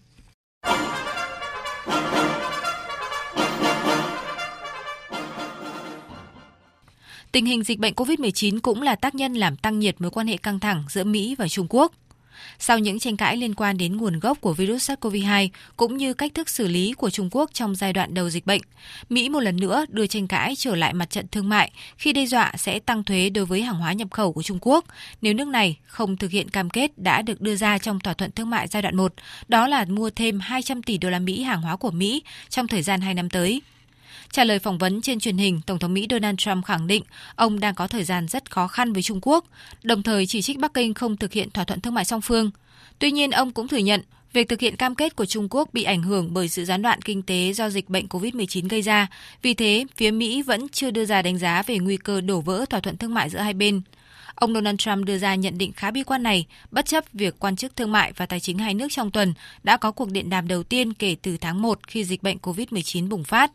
Tình 7.32 7.46
hình 7.46 7.64
dịch 7.64 7.80
bệnh 7.80 7.94
COVID-19 7.94 8.60
cũng 8.62 8.82
là 8.82 8.96
tác 8.96 9.16
nhân 9.16 9.34
làm 9.34 9.56
tăng 9.56 9.80
nhiệt 9.80 10.02
mối 10.02 10.12
quan 10.12 10.28
hệ 10.28 10.38
căng 10.38 10.60
thẳng 10.60 10.84
giữa 10.90 11.04
Mỹ 11.04 11.36
và 11.38 11.48
Trung 11.48 11.68
Quốc. 11.70 11.92
Sau 12.60 12.80
những 12.80 13.00
tranh 13.00 13.18
cãi 13.18 13.38
liên 13.38 13.56
quan 13.56 13.78
đến 13.78 13.98
nguồn 13.98 14.20
gốc 14.20 14.42
của 14.42 14.54
virus 14.54 14.92
SARS-CoV-2 14.92 15.50
cũng 15.78 15.98
như 15.98 16.14
cách 16.14 16.34
thức 16.34 16.50
xử 16.50 16.68
lý 16.68 16.94
của 16.94 17.10
Trung 17.10 17.30
Quốc 17.32 17.50
trong 17.54 17.76
giai 17.76 17.94
đoạn 17.94 18.14
đầu 18.14 18.30
dịch 18.30 18.46
bệnh, 18.46 18.62
Mỹ 19.10 19.30
một 19.30 19.40
lần 19.40 19.58
nữa 19.58 19.86
đưa 19.90 20.08
tranh 20.08 20.28
cãi 20.28 20.54
trở 20.58 20.76
lại 20.76 20.94
mặt 20.94 21.10
trận 21.10 21.28
thương 21.28 21.50
mại 21.50 21.72
khi 21.98 22.14
đe 22.14 22.26
dọa 22.26 22.54
sẽ 22.58 22.80
tăng 22.80 23.04
thuế 23.04 23.30
đối 23.30 23.46
với 23.46 23.62
hàng 23.62 23.76
hóa 23.76 23.94
nhập 23.94 24.12
khẩu 24.12 24.34
của 24.34 24.44
Trung 24.44 24.58
Quốc 24.62 24.86
nếu 25.22 25.34
nước 25.34 25.48
này 25.48 25.78
không 25.86 26.18
thực 26.18 26.32
hiện 26.32 26.50
cam 26.50 26.70
kết 26.70 26.98
đã 26.98 27.22
được 27.22 27.42
đưa 27.42 27.56
ra 27.56 27.78
trong 27.78 28.00
thỏa 28.00 28.14
thuận 28.14 28.32
thương 28.32 28.50
mại 28.50 28.68
giai 28.68 28.82
đoạn 28.82 28.96
1, 28.96 29.14
đó 29.48 29.68
là 29.68 29.86
mua 29.86 30.10
thêm 30.10 30.40
200 30.40 30.84
tỷ 30.84 30.98
đô 30.98 31.10
la 31.10 31.20
Mỹ 31.20 31.44
hàng 31.44 31.62
hóa 31.62 31.76
của 31.76 31.92
Mỹ 31.92 32.24
trong 32.50 32.68
thời 32.68 32.82
gian 32.82 33.02
2 33.02 33.14
năm 33.14 33.30
tới. 33.30 33.62
Trả 34.32 34.44
lời 34.44 34.60
phỏng 34.60 34.78
vấn 34.78 35.02
trên 35.02 35.20
truyền 35.20 35.38
hình, 35.38 35.62
Tổng 35.66 35.80
thống 35.80 35.94
Mỹ 35.94 36.08
Donald 36.10 36.38
Trump 36.38 36.66
khẳng 36.66 36.88
định 36.88 37.04
ông 37.36 37.60
đang 37.60 37.76
có 37.76 37.88
thời 37.88 38.04
gian 38.04 38.28
rất 38.28 38.52
khó 38.52 38.68
khăn 38.68 38.94
với 38.94 39.02
Trung 39.02 39.20
Quốc, 39.22 39.46
đồng 39.84 40.04
thời 40.04 40.26
chỉ 40.26 40.42
trích 40.42 40.60
Bắc 40.60 40.74
Kinh 40.74 40.94
không 40.94 41.18
thực 41.18 41.34
hiện 41.34 41.50
thỏa 41.50 41.64
thuận 41.64 41.82
thương 41.82 41.94
mại 41.94 42.06
song 42.06 42.22
phương. 42.22 42.52
Tuy 43.00 43.12
nhiên, 43.12 43.32
ông 43.32 43.52
cũng 43.52 43.68
thừa 43.68 43.78
nhận 43.78 44.02
việc 44.34 44.50
thực 44.50 44.60
hiện 44.60 44.76
cam 44.76 44.96
kết 44.96 45.16
của 45.16 45.26
Trung 45.26 45.48
Quốc 45.50 45.70
bị 45.74 45.84
ảnh 45.84 46.04
hưởng 46.04 46.34
bởi 46.34 46.50
sự 46.50 46.66
gián 46.66 46.82
đoạn 46.82 47.02
kinh 47.02 47.22
tế 47.22 47.54
do 47.54 47.70
dịch 47.70 47.90
bệnh 47.90 48.08
COVID-19 48.08 48.68
gây 48.70 48.82
ra. 48.82 49.08
Vì 49.42 49.54
thế, 49.54 49.86
phía 49.98 50.12
Mỹ 50.12 50.42
vẫn 50.42 50.70
chưa 50.70 50.92
đưa 50.92 51.06
ra 51.06 51.22
đánh 51.22 51.38
giá 51.38 51.64
về 51.64 51.78
nguy 51.78 51.98
cơ 51.98 52.22
đổ 52.22 52.42
vỡ 52.42 52.66
thỏa 52.70 52.80
thuận 52.80 52.98
thương 52.98 53.14
mại 53.14 53.30
giữa 53.30 53.40
hai 53.40 53.54
bên. 53.54 53.82
Ông 54.36 54.54
Donald 54.54 54.78
Trump 54.78 55.06
đưa 55.06 55.18
ra 55.18 55.36
nhận 55.36 55.58
định 55.58 55.72
khá 55.74 55.92
bi 55.92 56.04
quan 56.04 56.24
này, 56.24 56.46
bất 56.72 56.86
chấp 56.86 57.04
việc 57.14 57.40
quan 57.40 57.56
chức 57.56 57.76
thương 57.76 57.92
mại 57.92 58.14
và 58.14 58.26
tài 58.26 58.40
chính 58.40 58.58
hai 58.58 58.74
nước 58.74 58.88
trong 58.90 59.12
tuần 59.12 59.34
đã 59.64 59.78
có 59.78 59.92
cuộc 59.92 60.12
điện 60.12 60.30
đàm 60.30 60.48
đầu 60.48 60.64
tiên 60.64 60.94
kể 60.94 61.16
từ 61.22 61.38
tháng 61.38 61.62
1 61.62 61.80
khi 61.88 62.04
dịch 62.04 62.24
bệnh 62.24 62.38
COVID-19 62.38 63.10
bùng 63.10 63.24
phát. 63.24 63.52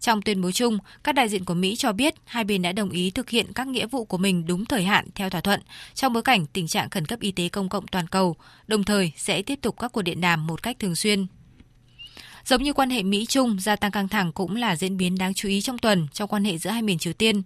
Trong 0.00 0.22
tuyên 0.22 0.42
bố 0.42 0.50
chung, 0.50 0.78
các 1.04 1.14
đại 1.14 1.28
diện 1.28 1.44
của 1.44 1.54
Mỹ 1.54 1.76
cho 1.76 1.92
biết 1.92 2.14
hai 2.24 2.44
bên 2.44 2.62
đã 2.62 2.72
đồng 2.72 2.90
ý 2.90 3.10
thực 3.10 3.30
hiện 3.30 3.52
các 3.54 3.66
nghĩa 3.66 3.86
vụ 3.86 4.04
của 4.04 4.18
mình 4.18 4.46
đúng 4.46 4.64
thời 4.64 4.84
hạn 4.84 5.06
theo 5.14 5.30
thỏa 5.30 5.40
thuận 5.40 5.60
trong 5.94 6.12
bối 6.12 6.22
cảnh 6.22 6.46
tình 6.46 6.68
trạng 6.68 6.90
khẩn 6.90 7.06
cấp 7.06 7.20
y 7.20 7.32
tế 7.32 7.48
công 7.48 7.68
cộng 7.68 7.86
toàn 7.86 8.06
cầu, 8.06 8.36
đồng 8.66 8.84
thời 8.84 9.12
sẽ 9.16 9.42
tiếp 9.42 9.58
tục 9.62 9.78
các 9.78 9.92
cuộc 9.92 10.02
điện 10.02 10.20
đàm 10.20 10.46
một 10.46 10.62
cách 10.62 10.78
thường 10.78 10.96
xuyên. 10.96 11.26
Giống 12.48 12.62
như 12.62 12.72
quan 12.72 12.90
hệ 12.90 13.02
Mỹ-Trung, 13.02 13.60
gia 13.60 13.76
tăng 13.76 13.90
căng 13.90 14.08
thẳng 14.08 14.32
cũng 14.32 14.56
là 14.56 14.76
diễn 14.76 14.96
biến 14.96 15.18
đáng 15.18 15.34
chú 15.34 15.48
ý 15.48 15.60
trong 15.60 15.78
tuần 15.78 16.06
trong 16.12 16.28
quan 16.28 16.44
hệ 16.44 16.58
giữa 16.58 16.70
hai 16.70 16.82
miền 16.82 16.98
Triều 16.98 17.12
Tiên. 17.12 17.42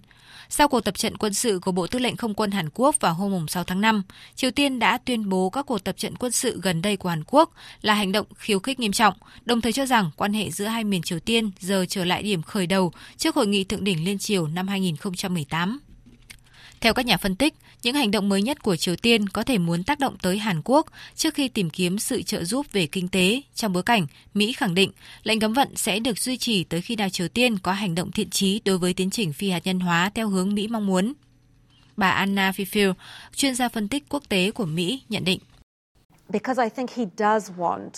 Sau 0.49 0.69
cuộc 0.69 0.81
tập 0.81 0.99
trận 0.99 1.17
quân 1.17 1.35
sự 1.35 1.59
của 1.63 1.73
Bộ 1.73 1.87
Tư 1.87 1.99
lệnh 1.99 2.17
Không 2.17 2.35
quân 2.35 2.51
Hàn 2.51 2.69
Quốc 2.75 2.97
vào 3.01 3.15
hôm 3.15 3.49
6 3.49 3.65
tháng 3.65 3.81
5, 3.81 4.03
Triều 4.35 4.51
Tiên 4.51 4.79
đã 4.79 4.99
tuyên 4.99 5.29
bố 5.29 5.51
các 5.51 5.67
cuộc 5.67 5.85
tập 5.85 5.97
trận 5.99 6.17
quân 6.17 6.33
sự 6.33 6.61
gần 6.63 6.83
đây 6.83 6.97
của 6.97 7.09
Hàn 7.09 7.25
Quốc 7.27 7.53
là 7.81 7.95
hành 7.95 8.13
động 8.13 8.27
khiêu 8.35 8.59
khích 8.59 8.81
nghiêm 8.81 8.93
trọng, 8.93 9.15
đồng 9.45 9.61
thời 9.61 9.73
cho 9.73 9.87
rằng 9.87 10.11
quan 10.17 10.33
hệ 10.33 10.51
giữa 10.51 10.67
hai 10.67 10.85
miền 10.85 11.03
Triều 11.03 11.21
Tiên 11.21 11.51
giờ 11.61 11.85
trở 11.89 12.05
lại 12.05 12.23
điểm 12.23 12.43
khởi 12.43 12.67
đầu 12.67 12.93
trước 13.17 13.35
hội 13.35 13.47
nghị 13.47 13.65
thượng 13.65 13.85
đỉnh 13.85 14.05
liên 14.05 14.19
triều 14.19 14.47
năm 14.47 14.69
2018. 14.69 15.81
Theo 16.83 16.95
các 16.95 17.07
nhà 17.07 17.17
phân 17.17 17.37
tích, 17.37 17.55
những 17.83 17.95
hành 17.95 18.11
động 18.11 18.29
mới 18.29 18.43
nhất 18.43 18.63
của 18.63 18.77
Triều 18.77 18.97
Tiên 18.97 19.29
có 19.29 19.43
thể 19.43 19.59
muốn 19.59 19.85
tác 19.85 19.99
động 19.99 20.17
tới 20.23 20.39
Hàn 20.39 20.61
Quốc 20.65 20.87
trước 21.15 21.35
khi 21.35 21.49
tìm 21.49 21.71
kiếm 21.71 21.99
sự 21.99 22.23
trợ 22.23 22.45
giúp 22.45 22.67
về 22.73 22.87
kinh 22.87 23.09
tế 23.09 23.43
trong 23.55 23.73
bối 23.73 23.83
cảnh 23.83 24.07
Mỹ 24.35 24.53
khẳng 24.53 24.75
định 24.75 24.91
lệnh 25.23 25.41
cấm 25.41 25.53
vận 25.53 25.77
sẽ 25.77 25.99
được 25.99 26.19
duy 26.19 26.37
trì 26.37 26.65
tới 26.65 26.81
khi 26.81 26.97
nào 26.97 27.09
Triều 27.09 27.29
Tiên 27.29 27.59
có 27.59 27.73
hành 27.73 27.95
động 27.95 28.11
thiện 28.11 28.31
trí 28.31 28.61
đối 28.65 28.79
với 28.79 28.95
tiến 28.95 29.11
trình 29.11 29.33
phi 29.33 29.51
hạt 29.51 29.61
nhân 29.65 29.81
hóa 29.81 30.11
theo 30.15 30.29
hướng 30.29 30.55
Mỹ 30.55 30.69
mong 30.69 30.87
muốn. 30.87 31.13
Bà 31.97 32.11
Anna 32.11 32.51
Fifield, 32.51 32.95
chuyên 33.35 33.55
gia 33.55 33.69
phân 33.69 33.89
tích 33.89 34.05
quốc 34.09 34.23
tế 34.29 34.51
của 34.51 34.67
Mỹ, 34.67 35.03
nhận 35.09 35.25
định. 35.25 35.39
Because 36.29 36.63
I 36.63 36.69
think 36.77 36.91
he 36.91 37.05
does 37.19 37.51
want 37.59 37.91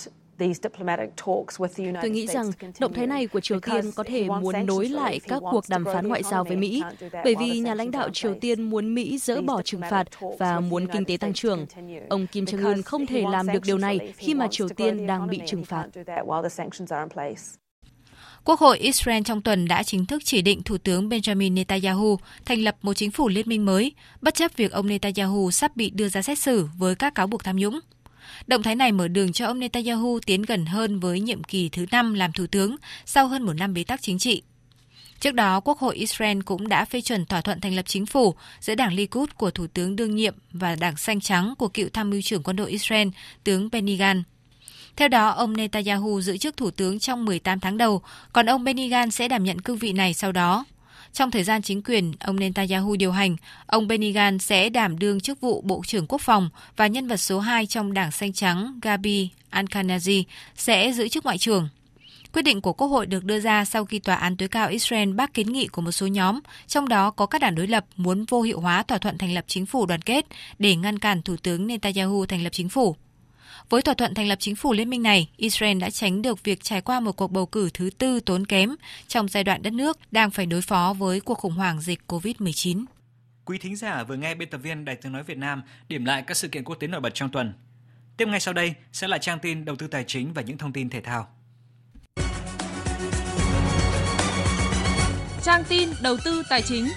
Tôi 2.03 2.11
nghĩ 2.11 2.27
rằng 2.27 2.51
động 2.81 2.93
thái 2.93 3.07
này 3.07 3.27
của 3.27 3.41
Triều 3.41 3.61
Tiên 3.61 3.93
có 3.93 4.05
thể 4.07 4.29
muốn 4.29 4.67
nối 4.67 4.89
lại 4.89 5.21
các 5.29 5.43
cuộc 5.51 5.65
đàm 5.69 5.85
phán 5.85 6.09
ngoại 6.09 6.23
giao 6.23 6.45
với 6.45 6.57
Mỹ, 6.57 6.83
bởi 7.25 7.35
vì 7.39 7.59
nhà 7.59 7.75
lãnh 7.75 7.91
đạo 7.91 8.09
Triều 8.13 8.35
Tiên 8.41 8.63
muốn 8.63 8.95
Mỹ 8.95 9.19
dỡ 9.19 9.43
bỏ 9.43 9.63
trừng 9.63 9.81
phạt 9.91 10.09
và 10.39 10.61
muốn 10.61 10.87
kinh 10.93 11.05
tế 11.05 11.17
tăng 11.17 11.33
trưởng. 11.33 11.67
Ông 12.09 12.27
Kim 12.27 12.45
Jong-un 12.45 12.83
không 12.83 13.07
thể 13.07 13.25
làm 13.31 13.47
được 13.53 13.63
điều 13.65 13.79
này 13.79 14.13
khi 14.17 14.35
mà 14.35 14.47
Triều 14.51 14.69
Tiên 14.69 15.07
đang 15.07 15.27
bị 15.27 15.41
trừng 15.47 15.65
phạt. 15.65 15.87
Quốc 18.45 18.61
hội 18.61 18.79
Israel 18.79 19.23
trong 19.23 19.43
tuần 19.43 19.69
đã 19.69 19.83
chính 19.83 20.07
thức 20.07 20.23
chỉ 20.25 20.43
định 20.43 20.63
Thủ 20.63 20.79
tướng 20.79 21.09
Benjamin 21.09 21.55
Netanyahu 21.55 22.19
thành 22.45 22.59
lập 22.59 22.77
một 22.83 22.95
chính 22.95 23.11
phủ 23.11 23.29
liên 23.29 23.49
minh 23.49 23.65
mới, 23.65 23.93
bất 24.21 24.35
chấp 24.35 24.57
việc 24.57 24.73
ông 24.73 24.87
Netanyahu 24.87 25.51
sắp 25.51 25.77
bị 25.77 25.91
đưa 25.91 26.09
ra 26.09 26.23
xét 26.23 26.39
xử 26.39 26.69
với 26.79 26.95
các 26.95 27.15
cáo 27.15 27.27
buộc 27.27 27.45
tham 27.45 27.57
nhũng. 27.57 27.81
Động 28.47 28.63
thái 28.63 28.77
này 28.77 28.93
mở 28.93 29.09
đường 29.09 29.33
cho 29.33 29.47
ông 29.47 29.59
Netanyahu 29.59 30.21
tiến 30.27 30.43
gần 30.43 30.67
hơn 30.67 31.01
với 31.01 31.21
nhiệm 31.21 31.45
kỳ 31.45 31.69
thứ 31.69 31.87
năm 31.91 32.15
làm 32.15 32.33
thủ 32.33 32.47
tướng 32.47 32.77
sau 33.05 33.29
hơn 33.29 33.43
một 33.43 33.53
năm 33.53 33.75
bế 33.75 33.85
tắc 33.85 34.03
chính 34.03 34.19
trị. 34.19 34.43
Trước 35.21 35.35
đó, 35.35 35.61
Quốc 35.61 35.79
hội 35.79 35.97
Israel 35.97 36.41
cũng 36.45 36.69
đã 36.69 36.85
phê 36.85 37.01
chuẩn 37.01 37.27
thỏa 37.27 37.41
thuận 37.41 37.61
thành 37.61 37.77
lập 37.77 37.85
chính 37.87 38.07
phủ 38.07 38.35
giữa 38.61 38.75
đảng 38.75 38.93
Likud 38.93 39.31
của 39.37 39.51
Thủ 39.51 39.67
tướng 39.67 39.97
đương 39.97 40.17
nhiệm 40.17 40.35
và 40.53 40.77
đảng 40.77 40.97
xanh 40.97 41.21
trắng 41.21 41.55
của 41.59 41.69
cựu 41.69 41.89
tham 41.93 42.11
mưu 42.11 42.23
trưởng 42.23 42.43
quân 42.43 42.57
đội 42.57 42.71
Israel, 42.71 43.09
tướng 43.45 43.69
Benny 43.73 43.97
Gantz. 43.97 44.23
Theo 44.97 45.09
đó, 45.09 45.29
ông 45.29 45.57
Netanyahu 45.57 46.21
giữ 46.21 46.37
chức 46.37 46.57
thủ 46.57 46.71
tướng 46.71 46.99
trong 46.99 47.25
18 47.25 47.61
tháng 47.61 47.77
đầu, 47.77 48.03
còn 48.33 48.47
ông 48.47 48.65
Benny 48.65 48.89
Gantz 48.89 49.11
sẽ 49.11 49.29
đảm 49.29 49.45
nhận 49.45 49.61
cương 49.61 49.79
vị 49.79 49.93
này 49.93 50.15
sau 50.15 50.33
đó. 50.33 50.65
Trong 51.15 51.31
thời 51.31 51.45
gian 51.45 51.63
chính 51.63 51.83
quyền 51.83 52.13
ông 52.21 52.37
Netanyahu 52.41 52.97
điều 52.97 53.13
hành, 53.13 53.37
ông 53.67 53.89
Benny 53.89 54.13
Gantz 54.13 54.39
sẽ 54.39 54.69
đảm 54.69 54.99
đương 54.99 55.21
chức 55.21 55.41
vụ 55.41 55.61
Bộ 55.61 55.83
trưởng 55.87 56.07
Quốc 56.07 56.21
phòng 56.21 56.51
và 56.77 56.87
nhân 56.87 57.09
vật 57.09 57.17
số 57.17 57.41
2 57.41 57.67
trong 57.67 57.95
Đảng 57.95 58.11
Xanh 58.11 58.33
Trắng 58.33 58.79
Gabi 58.83 59.29
Ashkenazi 59.51 60.25
sẽ 60.57 60.93
giữ 60.93 61.09
chức 61.09 61.25
Ngoại 61.25 61.39
trưởng. 61.39 61.69
Quyết 62.33 62.43
định 62.43 62.61
của 62.61 62.73
Quốc 62.73 62.89
hội 62.89 63.07
được 63.07 63.25
đưa 63.25 63.41
ra 63.41 63.65
sau 63.65 63.85
khi 63.85 63.99
Tòa 63.99 64.15
án 64.15 64.37
tối 64.37 64.49
cao 64.49 64.69
Israel 64.69 65.13
bác 65.13 65.35
kiến 65.35 65.53
nghị 65.53 65.67
của 65.67 65.83
một 65.83 65.93
số 65.93 66.07
nhóm, 66.07 66.41
trong 66.67 66.89
đó 66.89 67.11
có 67.11 67.27
các 67.27 67.41
đảng 67.41 67.55
đối 67.55 67.67
lập 67.67 67.85
muốn 67.97 68.25
vô 68.25 68.43
hiệu 68.43 68.61
hóa 68.61 68.83
thỏa 68.83 68.99
thuận 68.99 69.19
thành 69.19 69.35
lập 69.35 69.45
chính 69.49 69.67
phủ 69.67 69.87
đoàn 69.87 70.03
kết 70.03 70.27
để 70.59 70.77
ngăn 70.77 70.99
cản 70.99 71.23
Thủ 71.23 71.37
tướng 71.43 71.67
Netanyahu 71.67 72.27
thành 72.27 72.45
lập 72.45 72.51
chính 72.53 72.69
phủ. 72.69 72.97
Với 73.71 73.83
thỏa 73.83 73.95
thuận 73.95 74.15
thành 74.15 74.29
lập 74.29 74.39
chính 74.41 74.57
phủ 74.57 74.73
liên 74.73 74.91
minh 74.91 75.03
này, 75.03 75.31
Israel 75.37 75.79
đã 75.79 75.91
tránh 75.91 76.23
được 76.23 76.45
việc 76.45 76.65
trải 76.65 76.81
qua 76.81 77.01
một 77.01 77.13
cuộc 77.13 77.33
bầu 77.33 77.47
cử 77.47 77.71
thứ 77.75 77.91
tư 77.99 78.21
tốn 78.21 78.47
kém 78.47 78.75
trong 79.09 79.29
giai 79.29 79.45
đoạn 79.45 79.63
đất 79.63 79.73
nước 79.73 79.99
đang 80.11 80.31
phải 80.31 80.47
đối 80.47 80.63
phó 80.63 80.95
với 80.99 81.21
cuộc 81.21 81.39
khủng 81.39 81.53
hoảng 81.53 81.81
dịch 81.81 82.01
COVID-19. 82.09 82.85
Quý 83.45 83.59
thính 83.59 83.77
giả 83.77 84.05
vừa 84.05 84.17
nghe 84.17 84.35
biên 84.35 84.51
tập 84.51 84.59
viên 84.59 84.85
Đài 84.85 84.97
tiếng 84.97 85.13
nói 85.13 85.23
Việt 85.23 85.39
Nam 85.39 85.63
điểm 85.89 86.05
lại 86.05 86.23
các 86.27 86.37
sự 86.37 86.49
kiện 86.49 86.65
quốc 86.65 86.75
tế 86.75 86.87
nổi 86.87 87.01
bật 87.01 87.15
trong 87.15 87.31
tuần. 87.31 87.53
Tiếp 88.17 88.29
ngay 88.29 88.41
sau 88.41 88.55
đây 88.55 88.75
sẽ 88.93 89.09
là 89.09 89.19
trang 89.19 89.39
tin 89.39 89.65
đầu 89.65 89.77
tư 89.77 89.87
tài 89.87 90.05
chính 90.05 90.33
và 90.33 90.43
những 90.43 90.59
thông 90.59 90.73
tin 90.73 90.91
thể 90.91 91.01
thao. 91.01 91.29
Trang 95.43 95.65
tin 95.69 95.89
đầu 96.03 96.17
tư 96.25 96.43
tài 96.51 96.63
chính. 96.63 96.89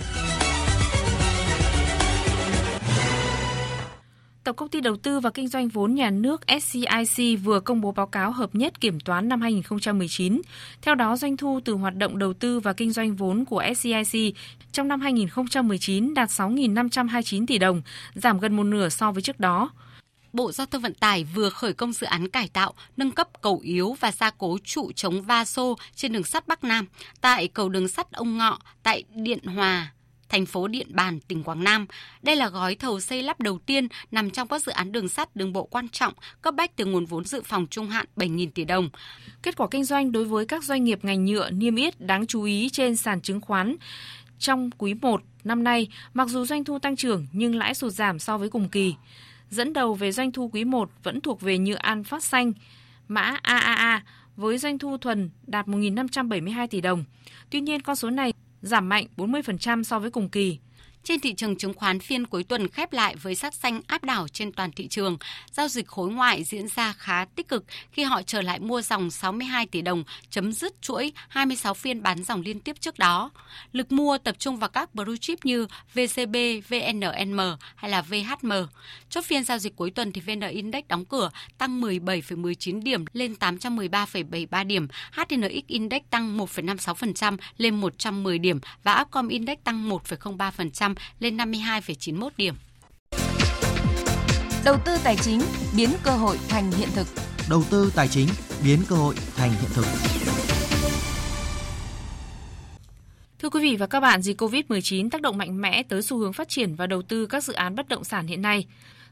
Tổng 4.47 4.55
công 4.55 4.69
ty 4.69 4.81
Đầu 4.81 4.97
tư 4.97 5.19
và 5.19 5.29
Kinh 5.29 5.47
doanh 5.47 5.67
vốn 5.67 5.95
nhà 5.95 6.09
nước 6.09 6.41
SCIC 6.61 7.39
vừa 7.43 7.59
công 7.59 7.81
bố 7.81 7.91
báo 7.91 8.07
cáo 8.07 8.31
hợp 8.31 8.55
nhất 8.55 8.81
kiểm 8.81 8.99
toán 8.99 9.29
năm 9.29 9.41
2019. 9.41 10.41
Theo 10.81 10.95
đó, 10.95 11.17
doanh 11.17 11.37
thu 11.37 11.59
từ 11.65 11.73
hoạt 11.73 11.95
động 11.95 12.17
đầu 12.17 12.33
tư 12.33 12.59
và 12.59 12.73
kinh 12.73 12.91
doanh 12.91 13.15
vốn 13.15 13.45
của 13.45 13.63
SCIC 13.75 14.35
trong 14.71 14.87
năm 14.87 15.01
2019 15.01 16.13
đạt 16.13 16.29
6.529 16.29 17.45
tỷ 17.47 17.57
đồng, 17.57 17.81
giảm 18.15 18.39
gần 18.39 18.55
một 18.55 18.63
nửa 18.63 18.89
so 18.89 19.11
với 19.11 19.21
trước 19.21 19.39
đó. 19.39 19.69
Bộ 20.33 20.51
Giao 20.51 20.67
thông 20.67 20.81
Vận 20.81 20.93
tải 20.93 21.23
vừa 21.23 21.49
khởi 21.49 21.73
công 21.73 21.93
dự 21.93 22.07
án 22.07 22.29
cải 22.29 22.47
tạo, 22.47 22.73
nâng 22.97 23.11
cấp 23.11 23.41
cầu 23.41 23.59
yếu 23.63 23.95
và 23.99 24.11
gia 24.11 24.29
cố 24.29 24.57
trụ 24.63 24.91
chống 24.95 25.21
va 25.21 25.45
xô 25.45 25.77
trên 25.95 26.13
đường 26.13 26.23
sắt 26.23 26.47
Bắc 26.47 26.63
Nam 26.63 26.85
tại 27.21 27.47
cầu 27.47 27.69
đường 27.69 27.87
sắt 27.87 28.11
Ông 28.11 28.37
Ngọ 28.37 28.59
tại 28.83 29.03
Điện 29.15 29.43
Hòa, 29.43 29.91
thành 30.29 30.45
phố 30.45 30.67
Điện 30.67 30.87
Bàn, 30.89 31.19
tỉnh 31.19 31.43
Quảng 31.43 31.63
Nam. 31.63 31.85
Đây 32.21 32.35
là 32.35 32.49
gói 32.49 32.75
thầu 32.75 32.99
xây 32.99 33.23
lắp 33.23 33.39
đầu 33.39 33.59
tiên 33.65 33.87
nằm 34.11 34.29
trong 34.29 34.47
các 34.47 34.63
dự 34.63 34.71
án 34.71 34.91
đường 34.91 35.09
sắt 35.09 35.35
đường 35.35 35.53
bộ 35.53 35.63
quan 35.63 35.89
trọng 35.89 36.13
cấp 36.41 36.55
bách 36.55 36.75
từ 36.75 36.85
nguồn 36.85 37.05
vốn 37.05 37.25
dự 37.25 37.41
phòng 37.45 37.67
trung 37.67 37.89
hạn 37.89 38.05
7.000 38.15 38.49
tỷ 38.55 38.65
đồng. 38.65 38.89
Kết 39.43 39.57
quả 39.57 39.67
kinh 39.71 39.83
doanh 39.83 40.11
đối 40.11 40.25
với 40.25 40.45
các 40.45 40.63
doanh 40.63 40.83
nghiệp 40.83 41.05
ngành 41.05 41.25
nhựa 41.25 41.49
niêm 41.49 41.75
yết 41.75 42.01
đáng 42.01 42.27
chú 42.27 42.43
ý 42.43 42.69
trên 42.69 42.95
sàn 42.95 43.21
chứng 43.21 43.41
khoán 43.41 43.75
trong 44.39 44.69
quý 44.77 44.93
1 44.93 45.21
năm 45.43 45.63
nay, 45.63 45.87
mặc 46.13 46.27
dù 46.27 46.45
doanh 46.45 46.63
thu 46.63 46.79
tăng 46.79 46.95
trưởng 46.95 47.27
nhưng 47.31 47.55
lãi 47.55 47.73
sụt 47.73 47.93
giảm 47.93 48.19
so 48.19 48.37
với 48.37 48.49
cùng 48.49 48.69
kỳ. 48.69 48.95
Dẫn 49.49 49.73
đầu 49.73 49.93
về 49.93 50.11
doanh 50.11 50.31
thu 50.31 50.49
quý 50.53 50.63
1 50.63 50.89
vẫn 51.03 51.21
thuộc 51.21 51.41
về 51.41 51.57
nhựa 51.57 51.75
An 51.75 52.03
Phát 52.03 52.23
Xanh, 52.23 52.53
mã 53.07 53.37
AAA 53.41 54.03
với 54.35 54.57
doanh 54.57 54.79
thu 54.79 54.97
thuần 54.97 55.29
đạt 55.47 55.67
1.572 55.67 56.67
tỷ 56.67 56.81
đồng. 56.81 57.03
Tuy 57.49 57.61
nhiên, 57.61 57.81
con 57.81 57.95
số 57.95 58.09
này 58.09 58.33
giảm 58.61 58.89
mạnh 58.89 59.05
40% 59.17 59.83
so 59.83 59.99
với 59.99 60.11
cùng 60.11 60.29
kỳ. 60.29 60.59
Trên 61.07 61.19
thị 61.19 61.33
trường 61.33 61.55
chứng 61.55 61.73
khoán 61.73 61.99
phiên 61.99 62.27
cuối 62.27 62.43
tuần 62.43 62.67
khép 62.67 62.93
lại 62.93 63.15
với 63.15 63.35
sắc 63.35 63.53
xanh 63.53 63.81
áp 63.87 64.03
đảo 64.03 64.27
trên 64.27 64.51
toàn 64.51 64.71
thị 64.71 64.87
trường. 64.87 65.17
Giao 65.51 65.67
dịch 65.67 65.87
khối 65.87 66.11
ngoại 66.11 66.43
diễn 66.43 66.67
ra 66.67 66.93
khá 66.93 67.25
tích 67.35 67.47
cực 67.47 67.65
khi 67.91 68.03
họ 68.03 68.21
trở 68.21 68.41
lại 68.41 68.59
mua 68.59 68.81
dòng 68.81 69.11
62 69.11 69.65
tỷ 69.65 69.81
đồng, 69.81 70.03
chấm 70.29 70.53
dứt 70.53 70.81
chuỗi 70.81 71.11
26 71.27 71.73
phiên 71.73 72.03
bán 72.03 72.23
dòng 72.23 72.41
liên 72.41 72.59
tiếp 72.59 72.75
trước 72.79 72.99
đó. 72.99 73.31
Lực 73.71 73.91
mua 73.91 74.17
tập 74.17 74.35
trung 74.39 74.57
vào 74.57 74.69
các 74.69 74.95
blue 74.95 75.17
chip 75.21 75.45
như 75.45 75.67
VCB, 75.93 76.35
VNNM 76.69 77.39
hay 77.75 77.91
là 77.91 78.01
VHM. 78.01 78.51
Chốt 79.09 79.25
phiên 79.25 79.43
giao 79.43 79.57
dịch 79.57 79.75
cuối 79.75 79.91
tuần 79.91 80.11
thì 80.11 80.21
VN 80.21 80.39
Index 80.39 80.83
đóng 80.87 81.05
cửa 81.05 81.29
tăng 81.57 81.81
17,19 81.81 82.83
điểm 82.83 83.05
lên 83.13 83.35
813,73 83.39 84.67
điểm, 84.67 84.87
HNX 85.11 85.67
Index 85.67 86.01
tăng 86.09 86.37
1,56% 86.37 87.37
lên 87.57 87.75
110 87.75 88.39
điểm 88.39 88.59
và 88.83 89.01
Upcom 89.01 89.27
Index 89.27 89.57
tăng 89.63 89.89
1,03% 89.89 90.96
lên 91.19 91.37
52,91 91.37 92.29
điểm. 92.37 92.55
Đầu 94.65 94.77
tư 94.85 94.97
tài 95.03 95.15
chính 95.15 95.41
biến 95.77 95.89
cơ 96.03 96.11
hội 96.11 96.37
thành 96.49 96.71
hiện 96.71 96.89
thực. 96.95 97.07
Đầu 97.49 97.63
tư 97.69 97.91
tài 97.95 98.07
chính 98.07 98.27
biến 98.63 98.79
cơ 98.87 98.95
hội 98.95 99.15
thành 99.35 99.51
hiện 99.51 99.71
thực. 99.73 99.85
Thưa 103.39 103.49
quý 103.49 103.61
vị 103.61 103.75
và 103.75 103.87
các 103.87 103.99
bạn, 103.99 104.21
dịch 104.21 104.41
COVID-19 104.41 105.09
tác 105.09 105.21
động 105.21 105.37
mạnh 105.37 105.61
mẽ 105.61 105.83
tới 105.83 106.01
xu 106.01 106.17
hướng 106.17 106.33
phát 106.33 106.49
triển 106.49 106.75
và 106.75 106.87
đầu 106.87 107.01
tư 107.01 107.25
các 107.25 107.43
dự 107.43 107.53
án 107.53 107.75
bất 107.75 107.89
động 107.89 108.03
sản 108.03 108.27
hiện 108.27 108.41
nay. 108.41 108.65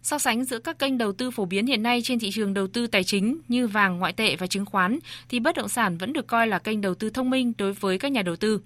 So 0.03 0.19
sánh 0.19 0.45
giữa 0.45 0.59
các 0.59 0.79
kênh 0.79 0.97
đầu 0.97 1.13
tư 1.13 1.31
phổ 1.31 1.45
biến 1.45 1.65
hiện 1.65 1.83
nay 1.83 2.01
trên 2.03 2.19
thị 2.19 2.31
trường 2.33 2.53
đầu 2.53 2.67
tư 2.67 2.87
tài 2.87 3.03
chính 3.03 3.37
như 3.47 3.67
vàng, 3.67 3.97
ngoại 3.99 4.13
tệ 4.13 4.35
và 4.35 4.47
chứng 4.47 4.65
khoán 4.65 4.99
thì 5.29 5.39
bất 5.39 5.55
động 5.55 5.69
sản 5.69 5.97
vẫn 5.97 6.13
được 6.13 6.27
coi 6.27 6.47
là 6.47 6.59
kênh 6.59 6.81
đầu 6.81 6.95
tư 6.95 7.09
thông 7.09 7.29
minh 7.29 7.53
đối 7.57 7.73
với 7.73 7.99
các 7.99 8.11
nhà 8.11 8.21
đầu 8.21 8.35
tư. 8.35 8.59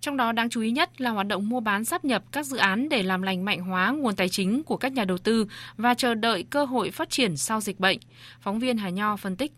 Trong 0.00 0.16
đó 0.16 0.32
đáng 0.32 0.50
chú 0.50 0.60
ý 0.60 0.70
nhất 0.70 1.00
là 1.00 1.10
hoạt 1.10 1.26
động 1.26 1.48
mua 1.48 1.60
bán 1.60 1.84
sắp 1.84 2.04
nhập 2.04 2.22
các 2.32 2.46
dự 2.46 2.56
án 2.56 2.88
để 2.88 3.02
làm 3.02 3.22
lành 3.22 3.44
mạnh 3.44 3.60
hóa 3.60 3.90
nguồn 3.90 4.16
tài 4.16 4.28
chính 4.28 4.62
của 4.62 4.76
các 4.76 4.92
nhà 4.92 5.04
đầu 5.04 5.18
tư 5.18 5.46
và 5.76 5.94
chờ 5.94 6.14
đợi 6.14 6.44
cơ 6.50 6.64
hội 6.64 6.90
phát 6.90 7.10
triển 7.10 7.36
sau 7.36 7.60
dịch 7.60 7.80
bệnh. 7.80 7.98
Phóng 8.40 8.58
viên 8.58 8.76
Hà 8.78 8.90
Nho 8.90 9.16
phân 9.16 9.36
tích. 9.36 9.52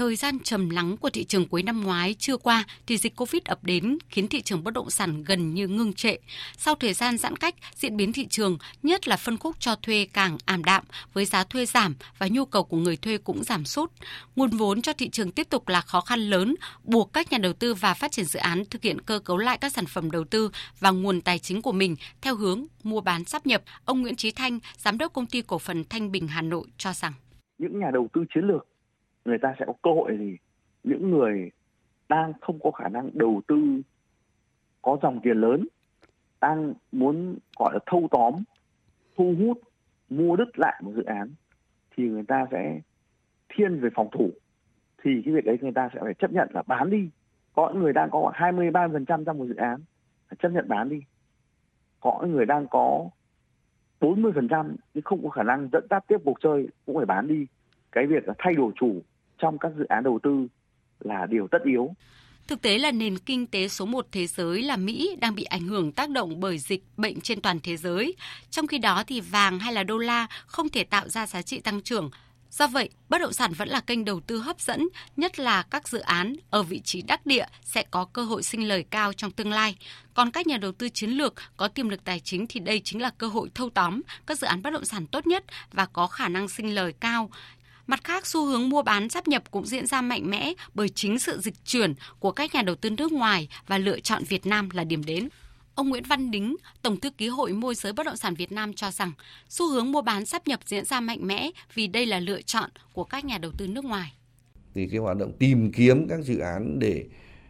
Thời 0.00 0.16
gian 0.16 0.38
trầm 0.38 0.70
lắng 0.70 0.96
của 0.96 1.10
thị 1.10 1.24
trường 1.24 1.48
cuối 1.48 1.62
năm 1.62 1.80
ngoái 1.80 2.14
chưa 2.18 2.36
qua 2.36 2.64
thì 2.86 2.96
dịch 2.96 3.16
Covid 3.16 3.42
ập 3.44 3.64
đến 3.64 3.98
khiến 4.08 4.28
thị 4.28 4.42
trường 4.42 4.64
bất 4.64 4.74
động 4.74 4.90
sản 4.90 5.24
gần 5.24 5.54
như 5.54 5.68
ngưng 5.68 5.92
trệ. 5.92 6.16
Sau 6.56 6.74
thời 6.74 6.92
gian 6.92 7.18
giãn 7.18 7.36
cách, 7.36 7.54
diễn 7.74 7.96
biến 7.96 8.12
thị 8.12 8.26
trường, 8.30 8.58
nhất 8.82 9.08
là 9.08 9.16
phân 9.16 9.38
khúc 9.38 9.56
cho 9.58 9.74
thuê 9.74 10.06
càng 10.12 10.38
ảm 10.44 10.64
đạm 10.64 10.84
với 11.12 11.24
giá 11.24 11.44
thuê 11.44 11.66
giảm 11.66 11.94
và 12.18 12.28
nhu 12.30 12.44
cầu 12.44 12.64
của 12.64 12.76
người 12.76 12.96
thuê 12.96 13.18
cũng 13.18 13.44
giảm 13.44 13.64
sút. 13.64 13.92
Nguồn 14.36 14.50
vốn 14.50 14.82
cho 14.82 14.92
thị 14.92 15.08
trường 15.08 15.32
tiếp 15.32 15.46
tục 15.50 15.68
là 15.68 15.80
khó 15.80 16.00
khăn 16.00 16.20
lớn, 16.20 16.54
buộc 16.84 17.12
các 17.12 17.32
nhà 17.32 17.38
đầu 17.38 17.52
tư 17.52 17.74
và 17.74 17.94
phát 17.94 18.12
triển 18.12 18.24
dự 18.24 18.38
án 18.38 18.64
thực 18.70 18.82
hiện 18.82 19.00
cơ 19.00 19.18
cấu 19.18 19.38
lại 19.38 19.58
các 19.60 19.72
sản 19.72 19.86
phẩm 19.86 20.10
đầu 20.10 20.24
tư 20.24 20.50
và 20.78 20.90
nguồn 20.90 21.20
tài 21.20 21.38
chính 21.38 21.62
của 21.62 21.72
mình 21.72 21.96
theo 22.20 22.34
hướng 22.34 22.66
mua 22.82 23.00
bán 23.00 23.24
sắp 23.24 23.46
nhập. 23.46 23.62
Ông 23.84 24.02
Nguyễn 24.02 24.16
Trí 24.16 24.30
Thanh, 24.30 24.58
giám 24.76 24.98
đốc 24.98 25.12
công 25.12 25.26
ty 25.26 25.42
cổ 25.42 25.58
phần 25.58 25.84
Thanh 25.84 26.12
Bình 26.12 26.28
Hà 26.28 26.42
Nội 26.42 26.66
cho 26.78 26.92
rằng 26.92 27.12
những 27.58 27.78
nhà 27.80 27.90
đầu 27.92 28.08
tư 28.14 28.24
chiến 28.34 28.44
lược 28.44 28.69
người 29.24 29.38
ta 29.38 29.54
sẽ 29.58 29.64
có 29.66 29.72
cơ 29.82 29.90
hội 29.90 30.16
gì? 30.18 30.36
Những 30.84 31.10
người 31.10 31.50
đang 32.08 32.32
không 32.40 32.58
có 32.58 32.70
khả 32.70 32.88
năng 32.88 33.10
đầu 33.14 33.40
tư, 33.46 33.82
có 34.82 34.98
dòng 35.02 35.20
tiền 35.22 35.36
lớn, 35.36 35.66
đang 36.40 36.74
muốn, 36.92 37.38
gọi 37.58 37.72
là, 37.74 37.78
thâu 37.86 38.08
tóm, 38.10 38.34
thu 39.16 39.34
hút, 39.38 39.60
mua 40.10 40.36
đứt 40.36 40.58
lại 40.58 40.80
một 40.84 40.92
dự 40.96 41.02
án, 41.02 41.30
thì 41.96 42.08
người 42.08 42.24
ta 42.28 42.46
sẽ 42.50 42.80
thiên 43.48 43.80
về 43.80 43.88
phòng 43.94 44.08
thủ. 44.12 44.30
Thì 45.02 45.22
cái 45.24 45.34
việc 45.34 45.44
đấy 45.44 45.58
người 45.60 45.72
ta 45.72 45.88
sẽ 45.94 46.00
phải 46.02 46.14
chấp 46.14 46.32
nhận 46.32 46.48
là 46.54 46.62
bán 46.66 46.90
đi. 46.90 47.10
Có 47.54 47.70
những 47.72 47.82
người 47.82 47.92
đang 47.92 48.10
có 48.10 48.20
khoảng 48.20 48.34
23 48.36 48.88
phần 48.88 49.04
trăm 49.04 49.24
trong 49.24 49.38
một 49.38 49.46
dự 49.46 49.54
án, 49.54 49.80
phải 50.28 50.36
chấp 50.42 50.48
nhận 50.48 50.68
bán 50.68 50.88
đi. 50.88 51.00
Có 52.00 52.18
những 52.22 52.32
người 52.32 52.46
đang 52.46 52.66
có 52.70 53.08
40 54.00 54.32
phần 54.34 54.48
trăm 54.48 54.76
nhưng 54.94 55.04
không 55.04 55.22
có 55.22 55.28
khả 55.28 55.42
năng 55.42 55.68
dẫn 55.72 55.86
dắt 55.90 56.04
tiếp 56.06 56.16
cuộc 56.24 56.40
chơi, 56.40 56.68
cũng 56.86 56.96
phải 56.96 57.06
bán 57.06 57.28
đi 57.28 57.46
cái 57.92 58.06
việc 58.06 58.22
thay 58.38 58.54
đổi 58.54 58.72
chủ 58.80 59.02
trong 59.38 59.58
các 59.58 59.72
dự 59.78 59.84
án 59.84 60.04
đầu 60.04 60.18
tư 60.22 60.46
là 61.00 61.26
điều 61.30 61.48
tất 61.50 61.58
yếu. 61.64 61.94
Thực 62.48 62.62
tế 62.62 62.78
là 62.78 62.92
nền 62.92 63.18
kinh 63.18 63.46
tế 63.46 63.68
số 63.68 63.86
1 63.86 64.06
thế 64.12 64.26
giới 64.26 64.62
là 64.62 64.76
Mỹ 64.76 65.16
đang 65.20 65.34
bị 65.34 65.44
ảnh 65.44 65.68
hưởng 65.68 65.92
tác 65.92 66.10
động 66.10 66.40
bởi 66.40 66.58
dịch 66.58 66.84
bệnh 66.96 67.20
trên 67.20 67.40
toàn 67.40 67.60
thế 67.62 67.76
giới. 67.76 68.14
Trong 68.50 68.66
khi 68.66 68.78
đó 68.78 69.04
thì 69.06 69.20
vàng 69.20 69.58
hay 69.58 69.72
là 69.72 69.82
đô 69.82 69.98
la 69.98 70.26
không 70.46 70.68
thể 70.68 70.84
tạo 70.84 71.08
ra 71.08 71.26
giá 71.26 71.42
trị 71.42 71.60
tăng 71.60 71.82
trưởng. 71.82 72.10
Do 72.50 72.66
vậy, 72.66 72.88
bất 73.08 73.20
động 73.20 73.32
sản 73.32 73.52
vẫn 73.52 73.68
là 73.68 73.80
kênh 73.80 74.04
đầu 74.04 74.20
tư 74.20 74.38
hấp 74.38 74.60
dẫn, 74.60 74.88
nhất 75.16 75.38
là 75.38 75.62
các 75.62 75.88
dự 75.88 75.98
án 75.98 76.36
ở 76.50 76.62
vị 76.62 76.80
trí 76.84 77.02
đắc 77.02 77.26
địa 77.26 77.46
sẽ 77.64 77.84
có 77.90 78.04
cơ 78.04 78.22
hội 78.22 78.42
sinh 78.42 78.68
lời 78.68 78.84
cao 78.90 79.12
trong 79.12 79.30
tương 79.30 79.52
lai. 79.52 79.76
Còn 80.14 80.30
các 80.30 80.46
nhà 80.46 80.56
đầu 80.56 80.72
tư 80.72 80.88
chiến 80.88 81.10
lược 81.10 81.34
có 81.56 81.68
tiềm 81.68 81.88
lực 81.88 82.04
tài 82.04 82.20
chính 82.20 82.46
thì 82.46 82.60
đây 82.60 82.80
chính 82.84 83.02
là 83.02 83.10
cơ 83.18 83.26
hội 83.26 83.50
thâu 83.54 83.70
tóm 83.70 84.00
các 84.26 84.38
dự 84.38 84.46
án 84.46 84.62
bất 84.62 84.70
động 84.70 84.84
sản 84.84 85.06
tốt 85.06 85.26
nhất 85.26 85.44
và 85.72 85.86
có 85.86 86.06
khả 86.06 86.28
năng 86.28 86.48
sinh 86.48 86.74
lời 86.74 86.92
cao 87.00 87.30
Mặt 87.90 88.04
khác, 88.04 88.26
xu 88.26 88.46
hướng 88.46 88.68
mua 88.68 88.82
bán 88.82 89.08
sắp 89.08 89.28
nhập 89.28 89.50
cũng 89.50 89.66
diễn 89.66 89.86
ra 89.86 90.00
mạnh 90.00 90.30
mẽ 90.30 90.52
bởi 90.74 90.88
chính 90.88 91.18
sự 91.18 91.40
dịch 91.40 91.54
chuyển 91.64 91.94
của 92.18 92.32
các 92.32 92.54
nhà 92.54 92.62
đầu 92.62 92.74
tư 92.74 92.90
nước 92.90 93.12
ngoài 93.12 93.48
và 93.66 93.78
lựa 93.78 94.00
chọn 94.00 94.22
Việt 94.28 94.46
Nam 94.46 94.68
là 94.72 94.84
điểm 94.84 95.04
đến. 95.04 95.28
Ông 95.74 95.88
Nguyễn 95.88 96.02
Văn 96.08 96.30
Đính, 96.30 96.56
Tổng 96.82 97.00
thư 97.00 97.10
ký 97.10 97.28
Hội 97.28 97.52
môi 97.52 97.74
giới 97.74 97.92
bất 97.92 98.06
động 98.06 98.16
sản 98.16 98.34
Việt 98.34 98.52
Nam 98.52 98.72
cho 98.72 98.90
rằng 98.90 99.12
xu 99.48 99.70
hướng 99.70 99.92
mua 99.92 100.02
bán 100.02 100.26
sắp 100.26 100.48
nhập 100.48 100.60
diễn 100.66 100.84
ra 100.84 101.00
mạnh 101.00 101.26
mẽ 101.26 101.50
vì 101.74 101.86
đây 101.86 102.06
là 102.06 102.20
lựa 102.20 102.42
chọn 102.42 102.70
của 102.92 103.04
các 103.04 103.24
nhà 103.24 103.38
đầu 103.38 103.52
tư 103.58 103.66
nước 103.66 103.84
ngoài. 103.84 104.12
Thì 104.74 104.88
cái 104.90 104.98
hoạt 104.98 105.16
động 105.16 105.32
tìm 105.38 105.72
kiếm 105.72 106.08
các 106.08 106.20
dự 106.24 106.38
án 106.38 106.78
để 106.78 107.04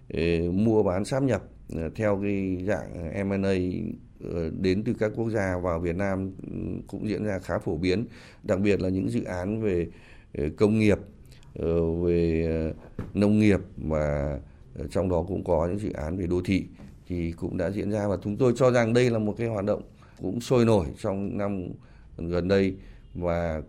để 0.08 0.48
mua 0.48 0.82
bán 0.82 1.04
sắp 1.04 1.22
nhập 1.22 1.42
ờ, 1.74 1.90
theo 1.94 2.20
cái 2.22 2.64
dạng 2.66 3.12
ờ, 3.14 3.24
M&A 3.24 3.54
đến 4.60 4.84
từ 4.84 4.94
các 4.98 5.12
quốc 5.16 5.30
gia 5.30 5.58
vào 5.62 5.80
Việt 5.80 5.96
Nam 5.96 6.32
ừ, 6.42 6.82
cũng 6.86 7.08
diễn 7.08 7.24
ra 7.24 7.38
khá 7.38 7.58
phổ 7.58 7.76
biến, 7.76 8.06
đặc 8.42 8.60
biệt 8.60 8.80
là 8.80 8.88
những 8.88 9.10
dự 9.10 9.24
án 9.24 9.62
về 9.62 9.86
Ờ, 10.38 10.44
công 10.56 10.78
nghiệp 10.78 10.98
ờ, 11.54 11.92
về 11.92 12.46
ờ, 12.46 12.72
nông 13.14 13.38
nghiệp 13.38 13.60
và 13.76 14.38
trong 14.90 15.08
đó 15.08 15.24
cũng 15.28 15.44
có 15.44 15.66
những 15.66 15.78
dự 15.78 15.92
án 15.92 16.16
về 16.16 16.26
đô 16.26 16.42
thị 16.44 16.64
thì 17.08 17.32
cũng 17.32 17.56
đã 17.56 17.70
diễn 17.70 17.90
ra 17.90 18.08
và 18.08 18.16
chúng 18.22 18.36
tôi 18.36 18.52
cho 18.56 18.70
rằng 18.70 18.92
đây 18.92 19.10
là 19.10 19.18
một 19.18 19.34
cái 19.38 19.48
hoạt 19.48 19.64
động 19.64 19.82
cũng 20.22 20.40
sôi 20.40 20.64
nổi 20.64 20.86
trong 20.98 21.38
năm 21.38 21.68
gần 22.16 22.48
đây 22.48 22.74
và 23.14 23.62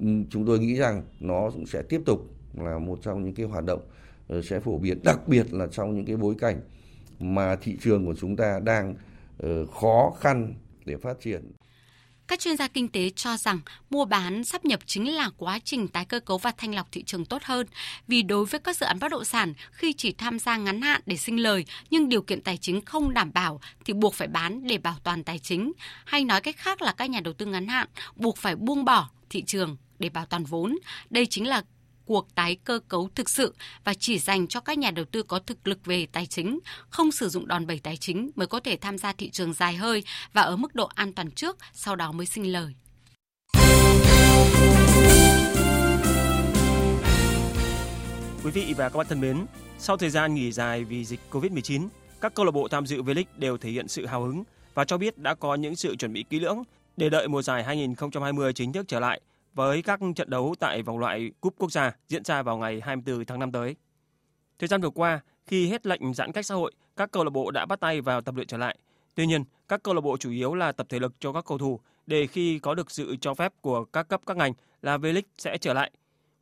ừ, 0.00 0.06
chúng 0.30 0.46
tôi 0.46 0.58
nghĩ 0.58 0.76
rằng 0.76 1.02
nó 1.20 1.50
cũng 1.50 1.66
sẽ 1.66 1.82
tiếp 1.88 2.00
tục 2.06 2.20
là 2.54 2.78
một 2.78 2.98
trong 3.02 3.24
những 3.24 3.34
cái 3.34 3.46
hoạt 3.46 3.64
động 3.64 3.80
sẽ 4.42 4.60
phổ 4.60 4.78
biến, 4.78 4.98
đặc 5.04 5.28
biệt 5.28 5.54
là 5.54 5.66
trong 5.66 5.96
những 5.96 6.04
cái 6.04 6.16
bối 6.16 6.34
cảnh 6.38 6.60
mà 7.20 7.56
thị 7.56 7.76
trường 7.80 8.06
của 8.06 8.14
chúng 8.14 8.36
ta 8.36 8.60
đang 8.64 8.94
khó 9.80 10.12
khăn 10.20 10.54
để 10.84 10.96
phát 10.96 11.20
triển 11.20 11.52
các 12.28 12.40
chuyên 12.40 12.56
gia 12.56 12.68
kinh 12.68 12.88
tế 12.88 13.10
cho 13.10 13.36
rằng 13.36 13.60
mua 13.90 14.04
bán 14.04 14.44
sắp 14.44 14.64
nhập 14.64 14.80
chính 14.86 15.14
là 15.14 15.30
quá 15.36 15.58
trình 15.64 15.88
tái 15.88 16.04
cơ 16.04 16.20
cấu 16.20 16.38
và 16.38 16.52
thanh 16.58 16.74
lọc 16.74 16.92
thị 16.92 17.02
trường 17.02 17.24
tốt 17.24 17.42
hơn. 17.44 17.66
Vì 18.08 18.22
đối 18.22 18.44
với 18.44 18.60
các 18.60 18.76
dự 18.76 18.86
án 18.86 18.98
bất 18.98 19.08
động 19.08 19.24
sản, 19.24 19.54
khi 19.72 19.92
chỉ 19.92 20.12
tham 20.12 20.38
gia 20.38 20.56
ngắn 20.56 20.82
hạn 20.82 21.00
để 21.06 21.16
sinh 21.16 21.36
lời 21.36 21.64
nhưng 21.90 22.08
điều 22.08 22.22
kiện 22.22 22.40
tài 22.40 22.56
chính 22.56 22.80
không 22.80 23.14
đảm 23.14 23.32
bảo 23.34 23.60
thì 23.84 23.92
buộc 23.92 24.14
phải 24.14 24.28
bán 24.28 24.66
để 24.66 24.78
bảo 24.78 24.96
toàn 25.04 25.24
tài 25.24 25.38
chính. 25.38 25.72
Hay 26.04 26.24
nói 26.24 26.40
cách 26.40 26.56
khác 26.56 26.82
là 26.82 26.92
các 26.92 27.10
nhà 27.10 27.20
đầu 27.20 27.34
tư 27.34 27.46
ngắn 27.46 27.66
hạn 27.66 27.88
buộc 28.16 28.36
phải 28.36 28.56
buông 28.56 28.84
bỏ 28.84 29.10
thị 29.30 29.42
trường 29.42 29.76
để 29.98 30.08
bảo 30.08 30.26
toàn 30.26 30.44
vốn. 30.44 30.78
Đây 31.10 31.26
chính 31.26 31.46
là 31.46 31.62
cuộc 32.08 32.34
tái 32.34 32.56
cơ 32.64 32.80
cấu 32.88 33.08
thực 33.14 33.30
sự 33.30 33.54
và 33.84 33.94
chỉ 33.94 34.18
dành 34.18 34.46
cho 34.46 34.60
các 34.60 34.78
nhà 34.78 34.90
đầu 34.90 35.04
tư 35.04 35.22
có 35.22 35.38
thực 35.38 35.68
lực 35.68 35.78
về 35.84 36.06
tài 36.12 36.26
chính, 36.26 36.58
không 36.90 37.12
sử 37.12 37.28
dụng 37.28 37.48
đòn 37.48 37.66
bẩy 37.66 37.80
tài 37.82 37.96
chính 37.96 38.30
mới 38.36 38.46
có 38.46 38.60
thể 38.60 38.76
tham 38.76 38.98
gia 38.98 39.12
thị 39.12 39.30
trường 39.30 39.52
dài 39.52 39.74
hơi 39.76 40.04
và 40.32 40.42
ở 40.42 40.56
mức 40.56 40.74
độ 40.74 40.88
an 40.94 41.12
toàn 41.12 41.30
trước, 41.30 41.56
sau 41.72 41.96
đó 41.96 42.12
mới 42.12 42.26
sinh 42.26 42.52
lời. 42.52 42.74
Quý 48.44 48.50
vị 48.50 48.74
và 48.76 48.88
các 48.88 48.96
bạn 48.98 49.06
thân 49.08 49.20
mến, 49.20 49.46
sau 49.78 49.96
thời 49.96 50.10
gian 50.10 50.34
nghỉ 50.34 50.52
dài 50.52 50.84
vì 50.84 51.04
dịch 51.04 51.20
Covid-19, 51.30 51.88
các 52.20 52.34
câu 52.34 52.44
lạc 52.44 52.52
bộ 52.52 52.68
tham 52.68 52.86
dự 52.86 53.02
V-League 53.02 53.24
đều 53.36 53.58
thể 53.58 53.70
hiện 53.70 53.88
sự 53.88 54.06
hào 54.06 54.22
hứng 54.22 54.44
và 54.74 54.84
cho 54.84 54.98
biết 54.98 55.18
đã 55.18 55.34
có 55.34 55.54
những 55.54 55.76
sự 55.76 55.96
chuẩn 55.96 56.12
bị 56.12 56.24
kỹ 56.30 56.40
lưỡng 56.40 56.62
để 56.96 57.10
đợi 57.10 57.28
mùa 57.28 57.42
giải 57.42 57.64
2020 57.64 58.52
chính 58.52 58.72
thức 58.72 58.88
trở 58.88 59.00
lại 59.00 59.20
với 59.54 59.82
các 59.82 60.00
trận 60.16 60.30
đấu 60.30 60.54
tại 60.58 60.82
vòng 60.82 60.98
loại 60.98 61.30
Cúp 61.40 61.54
Quốc 61.58 61.72
gia 61.72 61.92
diễn 62.08 62.24
ra 62.24 62.42
vào 62.42 62.58
ngày 62.58 62.80
24 62.84 63.24
tháng 63.24 63.38
5 63.38 63.52
tới. 63.52 63.76
Thời 64.58 64.68
gian 64.68 64.80
vừa 64.80 64.90
qua, 64.90 65.20
khi 65.46 65.68
hết 65.68 65.86
lệnh 65.86 66.14
giãn 66.14 66.32
cách 66.32 66.46
xã 66.46 66.54
hội, 66.54 66.72
các 66.96 67.10
câu 67.12 67.24
lạc 67.24 67.30
bộ 67.30 67.50
đã 67.50 67.66
bắt 67.66 67.80
tay 67.80 68.00
vào 68.00 68.20
tập 68.20 68.34
luyện 68.34 68.46
trở 68.46 68.56
lại. 68.56 68.78
Tuy 69.14 69.26
nhiên, 69.26 69.44
các 69.68 69.82
câu 69.82 69.94
lạc 69.94 70.00
bộ 70.00 70.16
chủ 70.16 70.30
yếu 70.30 70.54
là 70.54 70.72
tập 70.72 70.86
thể 70.90 70.98
lực 70.98 71.14
cho 71.20 71.32
các 71.32 71.44
cầu 71.44 71.58
thủ 71.58 71.80
để 72.06 72.26
khi 72.26 72.58
có 72.58 72.74
được 72.74 72.90
sự 72.90 73.16
cho 73.20 73.34
phép 73.34 73.52
của 73.60 73.84
các 73.84 74.08
cấp 74.08 74.20
các 74.26 74.36
ngành 74.36 74.52
là 74.82 74.98
V-League 74.98 75.22
sẽ 75.38 75.58
trở 75.58 75.72
lại. 75.72 75.90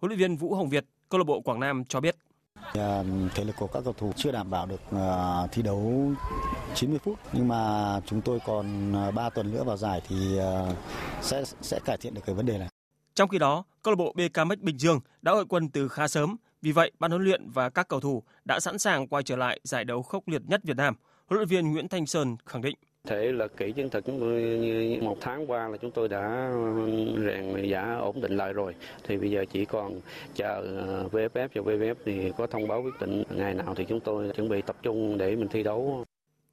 Huấn 0.00 0.10
luyện 0.10 0.18
viên 0.18 0.36
Vũ 0.36 0.54
Hồng 0.54 0.68
Việt, 0.68 0.84
câu 1.08 1.18
lạc 1.18 1.24
bộ 1.24 1.40
Quảng 1.40 1.60
Nam 1.60 1.84
cho 1.84 2.00
biết. 2.00 2.16
À, 2.74 3.02
thể 3.34 3.44
lực 3.44 3.56
của 3.58 3.66
các 3.66 3.80
cầu 3.84 3.92
thủ 3.98 4.12
chưa 4.16 4.32
đảm 4.32 4.50
bảo 4.50 4.66
được 4.66 4.80
à, 4.90 5.46
thi 5.52 5.62
đấu 5.62 6.10
90 6.74 6.98
phút 7.04 7.18
nhưng 7.32 7.48
mà 7.48 8.00
chúng 8.06 8.20
tôi 8.20 8.38
còn 8.46 8.92
à, 8.96 9.10
3 9.10 9.30
tuần 9.30 9.52
nữa 9.52 9.64
vào 9.64 9.76
giải 9.76 10.00
thì 10.08 10.16
sẽ 11.22 11.44
sẽ 11.60 11.80
cải 11.84 11.96
thiện 11.96 12.14
được 12.14 12.22
cái 12.26 12.34
vấn 12.34 12.46
đề 12.46 12.58
này. 12.58 12.68
Trong 13.16 13.28
khi 13.28 13.38
đó, 13.38 13.64
câu 13.82 13.92
lạc 13.92 13.96
bộ 13.96 14.12
BKMX 14.12 14.58
Bình 14.60 14.76
Dương 14.78 15.00
đã 15.22 15.32
hội 15.32 15.44
quân 15.48 15.68
từ 15.68 15.88
khá 15.88 16.08
sớm, 16.08 16.36
vì 16.62 16.72
vậy 16.72 16.90
ban 16.98 17.10
huấn 17.10 17.24
luyện 17.24 17.50
và 17.50 17.70
các 17.70 17.88
cầu 17.88 18.00
thủ 18.00 18.22
đã 18.44 18.60
sẵn 18.60 18.78
sàng 18.78 19.08
quay 19.08 19.22
trở 19.22 19.36
lại 19.36 19.60
giải 19.64 19.84
đấu 19.84 20.02
khốc 20.02 20.28
liệt 20.28 20.42
nhất 20.46 20.60
Việt 20.64 20.76
Nam. 20.76 20.94
Huấn 21.26 21.38
luyện 21.38 21.48
viên 21.48 21.72
Nguyễn 21.72 21.88
Thanh 21.88 22.06
Sơn 22.06 22.36
khẳng 22.46 22.62
định 22.62 22.76
Thể 23.06 23.32
là 23.32 23.46
kỹ 23.48 23.72
chiến 23.72 23.90
thuật 23.90 24.04
chúng 24.06 24.20
tôi 24.20 24.42
như 24.42 24.98
một 25.02 25.16
tháng 25.20 25.50
qua 25.50 25.68
là 25.68 25.76
chúng 25.76 25.90
tôi 25.90 26.08
đã 26.08 26.52
rèn 27.26 27.68
giả 27.68 27.94
ổn 27.94 28.20
định 28.20 28.36
lại 28.36 28.52
rồi. 28.52 28.74
Thì 29.04 29.16
bây 29.16 29.30
giờ 29.30 29.44
chỉ 29.52 29.64
còn 29.64 30.00
chờ 30.34 30.62
ờ, 30.86 31.08
VFF 31.12 31.48
và 31.54 31.62
VFF 31.62 31.94
thì 32.04 32.32
có 32.36 32.46
thông 32.46 32.68
báo 32.68 32.82
quyết 32.82 33.00
định 33.00 33.22
ngày 33.30 33.54
nào 33.54 33.74
thì 33.74 33.84
chúng 33.88 34.00
tôi 34.00 34.32
chuẩn 34.36 34.48
bị 34.48 34.62
tập 34.62 34.76
trung 34.82 35.18
để 35.18 35.36
mình 35.36 35.48
thi 35.48 35.62
đấu. 35.62 36.04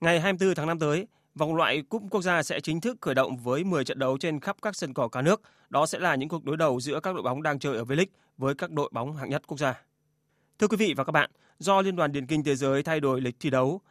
Ngày 0.02 0.20
24 0.20 0.56
tháng 0.56 0.68
5 0.68 0.80
tới, 0.80 1.08
vòng 1.36 1.56
loại 1.56 1.82
cúp 1.82 2.04
quốc 2.10 2.22
gia 2.22 2.44
sẽ 2.44 2.60
chính 2.60 2.82
thức 2.82 2.98
khởi 3.02 3.16
động 3.16 3.38
với 3.38 3.64
10 3.64 3.86
trận 3.86 4.00
đấu 4.00 4.18
trên 4.18 4.40
khắp 4.40 4.56
các 4.62 4.76
sân 4.76 4.94
cỏ 4.94 5.08
cả 5.08 5.22
nước. 5.22 5.42
Đó 5.70 5.86
sẽ 5.86 6.00
là 6.00 6.16
những 6.16 6.30
cuộc 6.30 6.46
đối 6.46 6.58
đầu 6.58 6.80
giữa 6.80 7.00
các 7.00 7.14
đội 7.14 7.24
bóng 7.24 7.44
đang 7.44 7.60
chơi 7.60 7.78
ở 7.78 7.84
V-League 7.84 8.06
với 8.38 8.56
các 8.56 8.72
đội 8.72 8.90
bóng 8.94 9.16
hạng 9.16 9.30
nhất 9.30 9.42
quốc 9.48 9.58
gia. 9.58 9.82
Thưa 10.60 10.68
quý 10.68 10.78
vị 10.78 10.94
và 10.98 11.04
các 11.04 11.12
bạn, 11.12 11.32
do 11.60 11.82
Liên 11.82 11.96
đoàn 11.96 12.12
Điền 12.12 12.28
kinh 12.28 12.44
Thế 12.44 12.56
giới 12.56 12.84
thay 12.84 13.00
đổi 13.00 13.22
lịch 13.22 13.36
thi 13.40 13.50
đấu, 13.50 13.82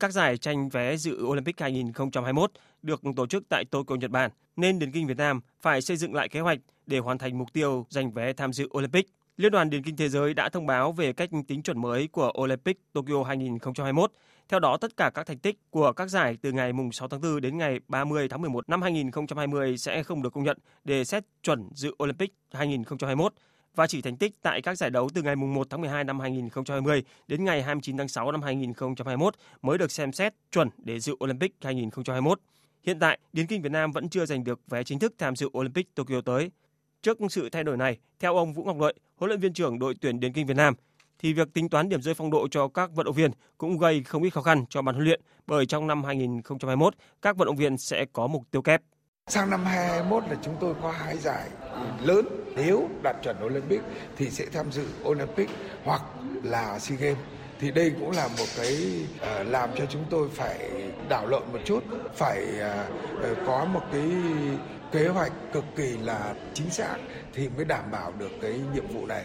các 0.00 0.12
giải 0.12 0.38
tranh 0.38 0.68
vé 0.68 0.96
dự 0.96 1.22
Olympic 1.22 1.60
2021 1.60 2.52
được 2.82 3.00
tổ 3.16 3.26
chức 3.26 3.48
tại 3.48 3.64
Tokyo, 3.64 3.96
Nhật 3.96 4.10
Bản, 4.10 4.30
nên 4.56 4.78
Điền 4.78 4.92
kinh 4.92 5.06
Việt 5.06 5.16
Nam 5.16 5.40
phải 5.60 5.82
xây 5.82 5.96
dựng 5.96 6.14
lại 6.14 6.28
kế 6.28 6.40
hoạch 6.40 6.58
để 6.86 6.98
hoàn 6.98 7.18
thành 7.18 7.38
mục 7.38 7.52
tiêu 7.52 7.86
giành 7.90 8.12
vé 8.12 8.32
tham 8.32 8.52
dự 8.52 8.68
Olympic. 8.76 9.06
Liên 9.40 9.52
đoàn 9.52 9.70
Điền 9.70 9.82
kinh 9.82 9.96
Thế 9.96 10.08
giới 10.08 10.34
đã 10.34 10.48
thông 10.48 10.66
báo 10.66 10.92
về 10.92 11.12
cách 11.12 11.30
tính 11.48 11.62
chuẩn 11.62 11.80
mới 11.80 12.08
của 12.08 12.32
Olympic 12.40 12.78
Tokyo 12.92 13.22
2021. 13.22 14.12
Theo 14.48 14.60
đó, 14.60 14.76
tất 14.76 14.96
cả 14.96 15.10
các 15.14 15.26
thành 15.26 15.38
tích 15.38 15.58
của 15.70 15.92
các 15.92 16.10
giải 16.10 16.36
từ 16.42 16.52
ngày 16.52 16.72
6 16.92 17.08
tháng 17.08 17.20
4 17.20 17.40
đến 17.40 17.58
ngày 17.58 17.80
30 17.88 18.28
tháng 18.28 18.40
11 18.40 18.68
năm 18.68 18.82
2020 18.82 19.78
sẽ 19.78 20.02
không 20.02 20.22
được 20.22 20.32
công 20.32 20.44
nhận 20.44 20.58
để 20.84 21.04
xét 21.04 21.24
chuẩn 21.42 21.68
dự 21.74 21.94
Olympic 22.02 22.32
2021 22.52 23.32
và 23.74 23.86
chỉ 23.86 24.02
thành 24.02 24.16
tích 24.16 24.32
tại 24.42 24.62
các 24.62 24.78
giải 24.78 24.90
đấu 24.90 25.08
từ 25.14 25.22
ngày 25.22 25.36
1 25.36 25.66
tháng 25.70 25.80
12 25.80 26.04
năm 26.04 26.20
2020 26.20 27.04
đến 27.28 27.44
ngày 27.44 27.62
29 27.62 27.96
tháng 27.96 28.08
6 28.08 28.32
năm 28.32 28.42
2021 28.42 29.34
mới 29.62 29.78
được 29.78 29.92
xem 29.92 30.12
xét 30.12 30.34
chuẩn 30.52 30.68
để 30.78 31.00
dự 31.00 31.14
Olympic 31.24 31.54
2021. 31.62 32.40
Hiện 32.82 32.98
tại, 32.98 33.18
Điền 33.32 33.46
kinh 33.46 33.62
Việt 33.62 33.72
Nam 33.72 33.92
vẫn 33.92 34.08
chưa 34.08 34.26
giành 34.26 34.44
được 34.44 34.60
vé 34.68 34.84
chính 34.84 34.98
thức 34.98 35.14
tham 35.18 35.36
dự 35.36 35.48
Olympic 35.58 35.94
Tokyo 35.94 36.20
tới. 36.20 36.50
Trước 37.02 37.18
sự 37.30 37.48
thay 37.48 37.64
đổi 37.64 37.76
này, 37.76 37.98
theo 38.18 38.36
ông 38.36 38.52
Vũ 38.52 38.64
Ngọc 38.64 38.80
Lợi, 38.80 38.94
huấn 39.20 39.28
luyện 39.28 39.40
viên 39.40 39.52
trưởng 39.52 39.78
đội 39.78 39.94
tuyển 40.00 40.20
Điền 40.20 40.32
kinh 40.32 40.46
Việt 40.46 40.56
Nam, 40.56 40.74
thì 41.18 41.32
việc 41.32 41.48
tính 41.54 41.68
toán 41.68 41.88
điểm 41.88 42.02
rơi 42.02 42.14
phong 42.14 42.30
độ 42.30 42.48
cho 42.50 42.68
các 42.68 42.90
vận 42.94 43.06
động 43.06 43.14
viên 43.14 43.30
cũng 43.58 43.78
gây 43.78 44.02
không 44.02 44.22
ít 44.22 44.30
khó 44.30 44.42
khăn 44.42 44.64
cho 44.70 44.82
ban 44.82 44.94
huấn 44.94 45.04
luyện 45.04 45.20
bởi 45.46 45.66
trong 45.66 45.86
năm 45.86 46.04
2021 46.04 46.94
các 47.22 47.36
vận 47.36 47.46
động 47.46 47.56
viên 47.56 47.78
sẽ 47.78 48.04
có 48.12 48.26
mục 48.26 48.42
tiêu 48.50 48.62
kép. 48.62 48.82
Sang 49.26 49.50
năm 49.50 49.64
2021 49.64 50.30
là 50.30 50.36
chúng 50.42 50.56
tôi 50.60 50.74
có 50.82 50.90
hai 50.90 51.18
giải 51.18 51.48
lớn 52.02 52.26
nếu 52.56 52.88
đạt 53.02 53.16
chuẩn 53.22 53.36
Olympic 53.44 53.80
thì 54.16 54.30
sẽ 54.30 54.46
tham 54.52 54.72
dự 54.72 54.86
Olympic 55.04 55.50
hoặc 55.84 56.02
là 56.42 56.78
SEA 56.78 56.98
Games 56.98 57.18
thì 57.60 57.70
đây 57.70 57.92
cũng 58.00 58.10
là 58.10 58.28
một 58.28 58.46
cái 58.56 58.76
ờ, 59.20 59.42
làm 59.42 59.70
cho 59.76 59.86
chúng 59.86 60.04
tôi 60.10 60.28
phải 60.34 60.70
đảo 61.08 61.26
lộn 61.26 61.42
một 61.52 61.58
chút 61.64 61.84
phải 62.14 62.46
ờ, 62.60 62.86
ờ, 63.22 63.34
có 63.46 63.64
một 63.64 63.82
cái 63.92 64.10
kế 64.92 65.08
hoạch 65.08 65.32
cực 65.52 65.64
kỳ 65.76 65.96
là 65.96 66.34
chính 66.54 66.70
xác 66.70 66.96
thì 67.34 67.48
mới 67.56 67.64
đảm 67.64 67.84
bảo 67.92 68.12
được 68.18 68.30
cái 68.40 68.60
nhiệm 68.74 68.86
vụ 68.86 69.06
này. 69.06 69.24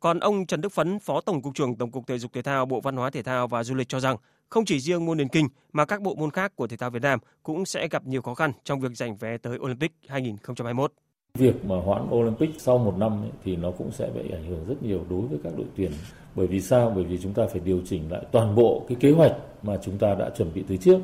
Còn 0.00 0.20
ông 0.20 0.46
Trần 0.46 0.60
Đức 0.60 0.72
Phấn, 0.72 0.98
Phó 0.98 1.20
Tổng 1.20 1.42
cục 1.42 1.54
trưởng 1.54 1.76
Tổng 1.76 1.90
cục 1.90 2.06
Thể 2.06 2.18
dục 2.18 2.32
Thể 2.32 2.42
thao, 2.42 2.66
Bộ 2.66 2.80
Văn 2.80 2.96
hóa 2.96 3.10
Thể 3.10 3.22
thao 3.22 3.48
và 3.48 3.64
Du 3.64 3.74
lịch 3.74 3.88
cho 3.88 4.00
rằng 4.00 4.16
không 4.48 4.64
chỉ 4.64 4.80
riêng 4.80 5.06
môn 5.06 5.18
điền 5.18 5.28
kinh 5.28 5.48
mà 5.72 5.84
các 5.84 6.02
bộ 6.02 6.14
môn 6.14 6.30
khác 6.30 6.56
của 6.56 6.66
thể 6.66 6.76
thao 6.76 6.90
Việt 6.90 7.02
Nam 7.02 7.18
cũng 7.42 7.66
sẽ 7.66 7.88
gặp 7.88 8.06
nhiều 8.06 8.22
khó 8.22 8.34
khăn 8.34 8.52
trong 8.64 8.80
việc 8.80 8.92
giành 8.94 9.16
vé 9.16 9.38
tới 9.38 9.58
Olympic 9.58 9.92
2021. 10.08 10.92
Việc 11.34 11.64
mà 11.64 11.76
hoãn 11.84 12.08
Olympic 12.10 12.50
sau 12.58 12.78
một 12.78 12.94
năm 12.98 13.22
ấy, 13.22 13.30
thì 13.44 13.56
nó 13.56 13.70
cũng 13.70 13.92
sẽ 13.92 14.10
bị 14.14 14.30
ảnh 14.30 14.44
hưởng 14.48 14.64
rất 14.68 14.82
nhiều 14.82 15.04
đối 15.10 15.20
với 15.20 15.38
các 15.44 15.52
đội 15.56 15.66
tuyển. 15.76 15.92
Bởi 16.34 16.46
vì 16.46 16.60
sao? 16.60 16.92
Bởi 16.94 17.04
vì 17.04 17.18
chúng 17.22 17.34
ta 17.34 17.42
phải 17.52 17.60
điều 17.64 17.80
chỉnh 17.84 18.12
lại 18.12 18.22
toàn 18.32 18.54
bộ 18.54 18.84
cái 18.88 18.96
kế 19.00 19.10
hoạch 19.10 19.32
mà 19.62 19.76
chúng 19.82 19.98
ta 19.98 20.14
đã 20.18 20.30
chuẩn 20.36 20.54
bị 20.54 20.64
từ 20.68 20.76
trước. 20.76 20.98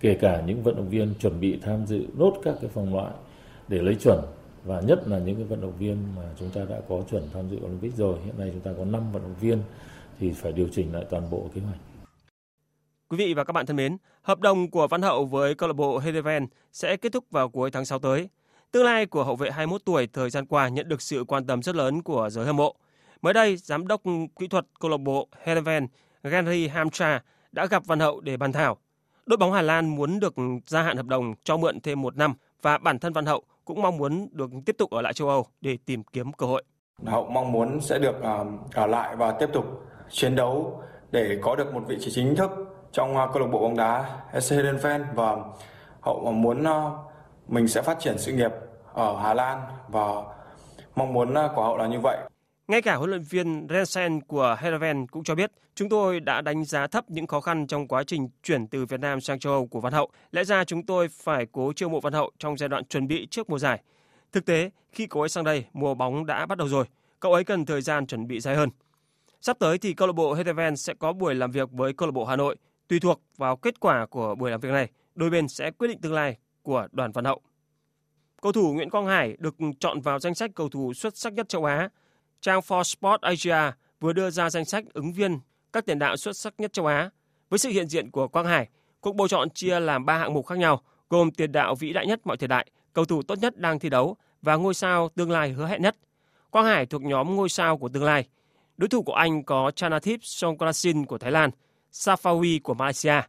Kể 0.00 0.14
cả 0.20 0.42
những 0.46 0.62
vận 0.62 0.76
động 0.76 0.88
viên 0.88 1.14
chuẩn 1.20 1.40
bị 1.40 1.58
tham 1.62 1.86
dự 1.86 2.06
nốt 2.16 2.32
các 2.44 2.54
cái 2.60 2.70
vòng 2.74 2.94
loại 2.94 3.12
để 3.72 3.82
lấy 3.82 3.94
chuẩn 3.94 4.18
và 4.64 4.80
nhất 4.80 5.02
là 5.06 5.18
những 5.18 5.36
cái 5.36 5.44
vận 5.44 5.60
động 5.60 5.72
viên 5.78 5.96
mà 6.16 6.22
chúng 6.38 6.50
ta 6.50 6.60
đã 6.68 6.80
có 6.88 7.02
chuẩn 7.10 7.22
tham 7.32 7.50
dự 7.50 7.56
Olympic 7.56 7.96
rồi. 7.96 8.18
Hiện 8.24 8.34
nay 8.38 8.50
chúng 8.52 8.60
ta 8.60 8.70
có 8.78 8.84
5 8.84 9.12
vận 9.12 9.22
động 9.22 9.34
viên 9.40 9.62
thì 10.18 10.32
phải 10.32 10.52
điều 10.52 10.68
chỉnh 10.72 10.94
lại 10.94 11.04
toàn 11.10 11.30
bộ 11.30 11.48
kế 11.54 11.60
hoạch. 11.60 11.78
Quý 13.08 13.16
vị 13.16 13.34
và 13.34 13.44
các 13.44 13.52
bạn 13.52 13.66
thân 13.66 13.76
mến, 13.76 13.96
hợp 14.22 14.40
đồng 14.40 14.70
của 14.70 14.86
Văn 14.86 15.02
Hậu 15.02 15.24
với 15.24 15.54
câu 15.54 15.68
lạc 15.68 15.72
bộ 15.72 15.98
Heerenveen 15.98 16.46
sẽ 16.72 16.96
kết 16.96 17.12
thúc 17.12 17.24
vào 17.30 17.48
cuối 17.48 17.70
tháng 17.70 17.84
6 17.84 17.98
tới. 17.98 18.28
Tương 18.72 18.84
lai 18.84 19.06
của 19.06 19.24
hậu 19.24 19.36
vệ 19.36 19.50
21 19.50 19.84
tuổi 19.84 20.06
thời 20.06 20.30
gian 20.30 20.46
qua 20.46 20.68
nhận 20.68 20.88
được 20.88 21.02
sự 21.02 21.24
quan 21.28 21.46
tâm 21.46 21.62
rất 21.62 21.74
lớn 21.74 22.02
của 22.02 22.28
giới 22.30 22.46
hâm 22.46 22.56
mộ. 22.56 22.74
Mới 23.22 23.34
đây, 23.34 23.56
giám 23.56 23.86
đốc 23.86 24.02
kỹ 24.38 24.48
thuật 24.48 24.66
câu 24.80 24.90
lạc 24.90 24.96
bộ 25.00 25.28
Heerenveen 25.44 25.86
Gary 26.22 26.68
Hamcha 26.68 27.22
đã 27.52 27.66
gặp 27.66 27.82
Văn 27.86 28.00
Hậu 28.00 28.20
để 28.20 28.36
bàn 28.36 28.52
thảo. 28.52 28.78
Đội 29.26 29.36
bóng 29.36 29.52
Hà 29.52 29.62
Lan 29.62 29.88
muốn 29.88 30.20
được 30.20 30.34
gia 30.66 30.82
hạn 30.82 30.96
hợp 30.96 31.06
đồng 31.06 31.34
cho 31.44 31.56
mượn 31.56 31.80
thêm 31.80 32.02
một 32.02 32.16
năm 32.16 32.34
và 32.62 32.78
bản 32.78 32.98
thân 32.98 33.12
Văn 33.12 33.26
Hậu 33.26 33.44
cũng 33.64 33.82
mong 33.82 33.96
muốn 33.96 34.28
được 34.32 34.50
tiếp 34.66 34.76
tục 34.78 34.90
ở 34.90 35.02
lại 35.02 35.12
châu 35.12 35.28
Âu 35.28 35.46
để 35.60 35.78
tìm 35.86 36.02
kiếm 36.12 36.32
cơ 36.32 36.46
hội. 36.46 36.62
Hậu 37.06 37.24
mong 37.24 37.52
muốn 37.52 37.80
sẽ 37.80 37.98
được 37.98 38.22
à, 38.22 38.44
ở 38.74 38.86
lại 38.86 39.16
và 39.16 39.32
tiếp 39.32 39.48
tục 39.52 39.64
chiến 40.10 40.36
đấu 40.36 40.82
để 41.10 41.38
có 41.42 41.56
được 41.56 41.74
một 41.74 41.82
vị 41.88 41.96
trí 42.00 42.10
chính 42.10 42.36
thức 42.36 42.50
trong 42.92 43.16
à, 43.16 43.26
câu 43.32 43.42
lạc 43.42 43.48
bộ 43.52 43.58
bóng 43.58 43.76
đá 43.76 44.20
SC 44.40 44.52
Heerenveen 44.52 45.04
và 45.14 45.36
Hậu 46.00 46.32
muốn 46.32 46.64
à, 46.64 46.90
mình 47.48 47.68
sẽ 47.68 47.82
phát 47.82 48.00
triển 48.00 48.18
sự 48.18 48.32
nghiệp 48.32 48.50
ở 48.94 49.16
Hà 49.22 49.34
Lan 49.34 49.60
và 49.88 50.22
mong 50.96 51.12
muốn 51.12 51.34
của 51.54 51.64
Hậu 51.64 51.76
là 51.76 51.86
như 51.86 52.00
vậy. 52.02 52.18
Ngay 52.72 52.82
cả 52.82 52.94
huấn 52.94 53.10
luyện 53.10 53.22
viên 53.22 53.66
Rensen 53.70 54.20
của 54.20 54.56
Heerenveen 54.60 55.06
cũng 55.06 55.24
cho 55.24 55.34
biết, 55.34 55.52
chúng 55.74 55.88
tôi 55.88 56.20
đã 56.20 56.40
đánh 56.40 56.64
giá 56.64 56.86
thấp 56.86 57.10
những 57.10 57.26
khó 57.26 57.40
khăn 57.40 57.66
trong 57.66 57.88
quá 57.88 58.04
trình 58.04 58.28
chuyển 58.42 58.66
từ 58.66 58.86
Việt 58.86 59.00
Nam 59.00 59.20
sang 59.20 59.38
châu 59.38 59.52
Âu 59.52 59.66
của 59.66 59.80
Văn 59.80 59.92
Hậu. 59.92 60.10
Lẽ 60.30 60.44
ra 60.44 60.64
chúng 60.64 60.86
tôi 60.86 61.08
phải 61.08 61.46
cố 61.52 61.72
chiêu 61.72 61.88
mộ 61.88 62.00
Văn 62.00 62.12
Hậu 62.12 62.30
trong 62.38 62.56
giai 62.56 62.68
đoạn 62.68 62.84
chuẩn 62.84 63.08
bị 63.08 63.26
trước 63.30 63.50
mùa 63.50 63.58
giải. 63.58 63.82
Thực 64.32 64.44
tế, 64.44 64.70
khi 64.92 65.06
cậu 65.06 65.22
ấy 65.22 65.28
sang 65.28 65.44
đây, 65.44 65.64
mùa 65.72 65.94
bóng 65.94 66.26
đã 66.26 66.46
bắt 66.46 66.58
đầu 66.58 66.68
rồi. 66.68 66.84
Cậu 67.20 67.32
ấy 67.32 67.44
cần 67.44 67.64
thời 67.64 67.82
gian 67.82 68.06
chuẩn 68.06 68.26
bị 68.26 68.40
dài 68.40 68.56
hơn. 68.56 68.68
Sắp 69.40 69.58
tới 69.58 69.78
thì 69.78 69.92
câu 69.92 70.08
lạc 70.08 70.12
bộ 70.12 70.34
Heerenveen 70.34 70.76
sẽ 70.76 70.94
có 70.94 71.12
buổi 71.12 71.34
làm 71.34 71.50
việc 71.50 71.70
với 71.72 71.92
câu 71.92 72.06
lạc 72.06 72.12
bộ 72.12 72.24
Hà 72.24 72.36
Nội. 72.36 72.56
Tùy 72.88 73.00
thuộc 73.00 73.20
vào 73.36 73.56
kết 73.56 73.80
quả 73.80 74.06
của 74.06 74.34
buổi 74.34 74.50
làm 74.50 74.60
việc 74.60 74.72
này, 74.72 74.88
đôi 75.14 75.30
bên 75.30 75.48
sẽ 75.48 75.70
quyết 75.70 75.88
định 75.88 76.00
tương 76.00 76.12
lai 76.12 76.36
của 76.62 76.88
đoàn 76.92 77.12
Văn 77.12 77.24
Hậu. 77.24 77.40
Cầu 78.42 78.52
thủ 78.52 78.72
Nguyễn 78.72 78.90
Quang 78.90 79.06
Hải 79.06 79.36
được 79.38 79.54
chọn 79.80 80.00
vào 80.00 80.18
danh 80.18 80.34
sách 80.34 80.50
cầu 80.54 80.68
thủ 80.68 80.94
xuất 80.94 81.16
sắc 81.16 81.32
nhất 81.32 81.48
châu 81.48 81.64
Á. 81.64 81.88
Trang 82.42 82.60
For 82.60 82.82
Sport 82.82 83.20
Asia 83.20 83.72
vừa 84.00 84.12
đưa 84.12 84.30
ra 84.30 84.50
danh 84.50 84.64
sách 84.64 84.84
ứng 84.92 85.12
viên 85.12 85.38
các 85.72 85.86
tiền 85.86 85.98
đạo 85.98 86.16
xuất 86.16 86.36
sắc 86.36 86.54
nhất 86.58 86.72
châu 86.72 86.86
Á. 86.86 87.10
Với 87.50 87.58
sự 87.58 87.68
hiện 87.68 87.88
diện 87.88 88.10
của 88.10 88.28
Quang 88.28 88.46
Hải, 88.46 88.68
cuộc 89.00 89.16
bầu 89.16 89.28
chọn 89.28 89.50
chia 89.50 89.80
làm 89.80 90.06
3 90.06 90.18
hạng 90.18 90.34
mục 90.34 90.46
khác 90.46 90.58
nhau, 90.58 90.82
gồm 91.10 91.30
tiền 91.30 91.52
đạo 91.52 91.74
vĩ 91.74 91.92
đại 91.92 92.06
nhất 92.06 92.20
mọi 92.24 92.36
thời 92.36 92.48
đại, 92.48 92.66
cầu 92.92 93.04
thủ 93.04 93.22
tốt 93.22 93.38
nhất 93.38 93.58
đang 93.58 93.78
thi 93.78 93.88
đấu 93.88 94.16
và 94.42 94.56
ngôi 94.56 94.74
sao 94.74 95.08
tương 95.08 95.30
lai 95.30 95.52
hứa 95.52 95.66
hẹn 95.66 95.82
nhất. 95.82 95.96
Quang 96.50 96.66
Hải 96.66 96.86
thuộc 96.86 97.02
nhóm 97.02 97.36
ngôi 97.36 97.48
sao 97.48 97.78
của 97.78 97.88
tương 97.88 98.04
lai. 98.04 98.28
Đối 98.76 98.88
thủ 98.88 99.02
của 99.02 99.14
anh 99.14 99.44
có 99.44 99.70
Chanathip 99.70 100.20
Songkrasin 100.22 101.06
của 101.06 101.18
Thái 101.18 101.32
Lan, 101.32 101.50
Safawi 101.92 102.60
của 102.62 102.74
Malaysia. 102.74 103.20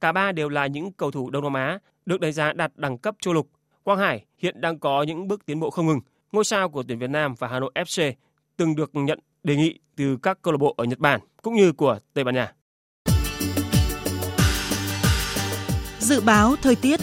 Cả 0.00 0.12
ba 0.12 0.32
đều 0.32 0.48
là 0.48 0.66
những 0.66 0.92
cầu 0.92 1.10
thủ 1.10 1.30
Đông 1.30 1.42
Nam 1.42 1.54
Á 1.54 1.78
được 2.06 2.20
đánh 2.20 2.32
giá 2.32 2.52
đạt 2.52 2.72
đẳng 2.76 2.98
cấp 2.98 3.14
châu 3.20 3.34
lục. 3.34 3.48
Quang 3.82 3.98
Hải 3.98 4.24
hiện 4.38 4.60
đang 4.60 4.78
có 4.78 5.02
những 5.02 5.28
bước 5.28 5.46
tiến 5.46 5.60
bộ 5.60 5.70
không 5.70 5.86
ngừng. 5.86 6.00
Ngôi 6.32 6.44
sao 6.44 6.68
của 6.68 6.82
tuyển 6.88 6.98
Việt 6.98 7.10
Nam 7.10 7.34
và 7.38 7.48
Hà 7.48 7.60
Nội 7.60 7.70
FC 7.74 8.12
từng 8.56 8.76
được 8.76 8.90
nhận 8.94 9.18
đề 9.42 9.56
nghị 9.56 9.78
từ 9.96 10.16
các 10.22 10.42
câu 10.42 10.52
lạc 10.52 10.58
bộ 10.58 10.74
ở 10.76 10.84
Nhật 10.84 10.98
Bản 10.98 11.20
cũng 11.42 11.54
như 11.54 11.72
của 11.72 11.98
Tây 12.14 12.24
Ban 12.24 12.34
Nha. 12.34 12.52
Dự 15.98 16.20
báo 16.20 16.56
thời 16.62 16.76
tiết 16.76 17.00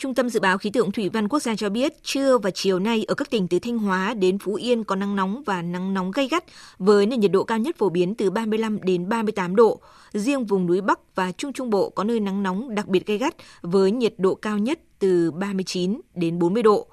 Trung 0.00 0.14
tâm 0.14 0.28
Dự 0.28 0.40
báo 0.40 0.58
Khí 0.58 0.70
tượng 0.70 0.92
Thủy 0.92 1.08
văn 1.08 1.28
Quốc 1.28 1.42
gia 1.42 1.56
cho 1.56 1.70
biết, 1.70 2.02
trưa 2.02 2.38
và 2.38 2.50
chiều 2.50 2.78
nay 2.78 3.04
ở 3.08 3.14
các 3.14 3.30
tỉnh 3.30 3.48
từ 3.48 3.58
Thanh 3.58 3.78
Hóa 3.78 4.14
đến 4.14 4.38
Phú 4.38 4.54
Yên 4.54 4.84
có 4.84 4.96
nắng 4.96 5.16
nóng 5.16 5.42
và 5.46 5.62
nắng 5.62 5.94
nóng 5.94 6.10
gay 6.10 6.28
gắt 6.28 6.44
với 6.78 7.06
nền 7.06 7.20
nhiệt 7.20 7.32
độ 7.32 7.44
cao 7.44 7.58
nhất 7.58 7.76
phổ 7.78 7.88
biến 7.88 8.14
từ 8.14 8.30
35 8.30 8.78
đến 8.82 9.08
38 9.08 9.56
độ. 9.56 9.80
Riêng 10.12 10.44
vùng 10.44 10.66
núi 10.66 10.80
Bắc 10.80 11.00
và 11.14 11.32
Trung 11.32 11.52
Trung 11.52 11.70
Bộ 11.70 11.90
có 11.90 12.04
nơi 12.04 12.20
nắng 12.20 12.42
nóng 12.42 12.74
đặc 12.74 12.88
biệt 12.88 13.06
gay 13.06 13.18
gắt 13.18 13.34
với 13.62 13.90
nhiệt 13.90 14.14
độ 14.18 14.34
cao 14.34 14.58
nhất 14.58 14.80
từ 14.98 15.30
39 15.30 16.00
đến 16.14 16.38
40 16.38 16.62
độ. 16.62 16.88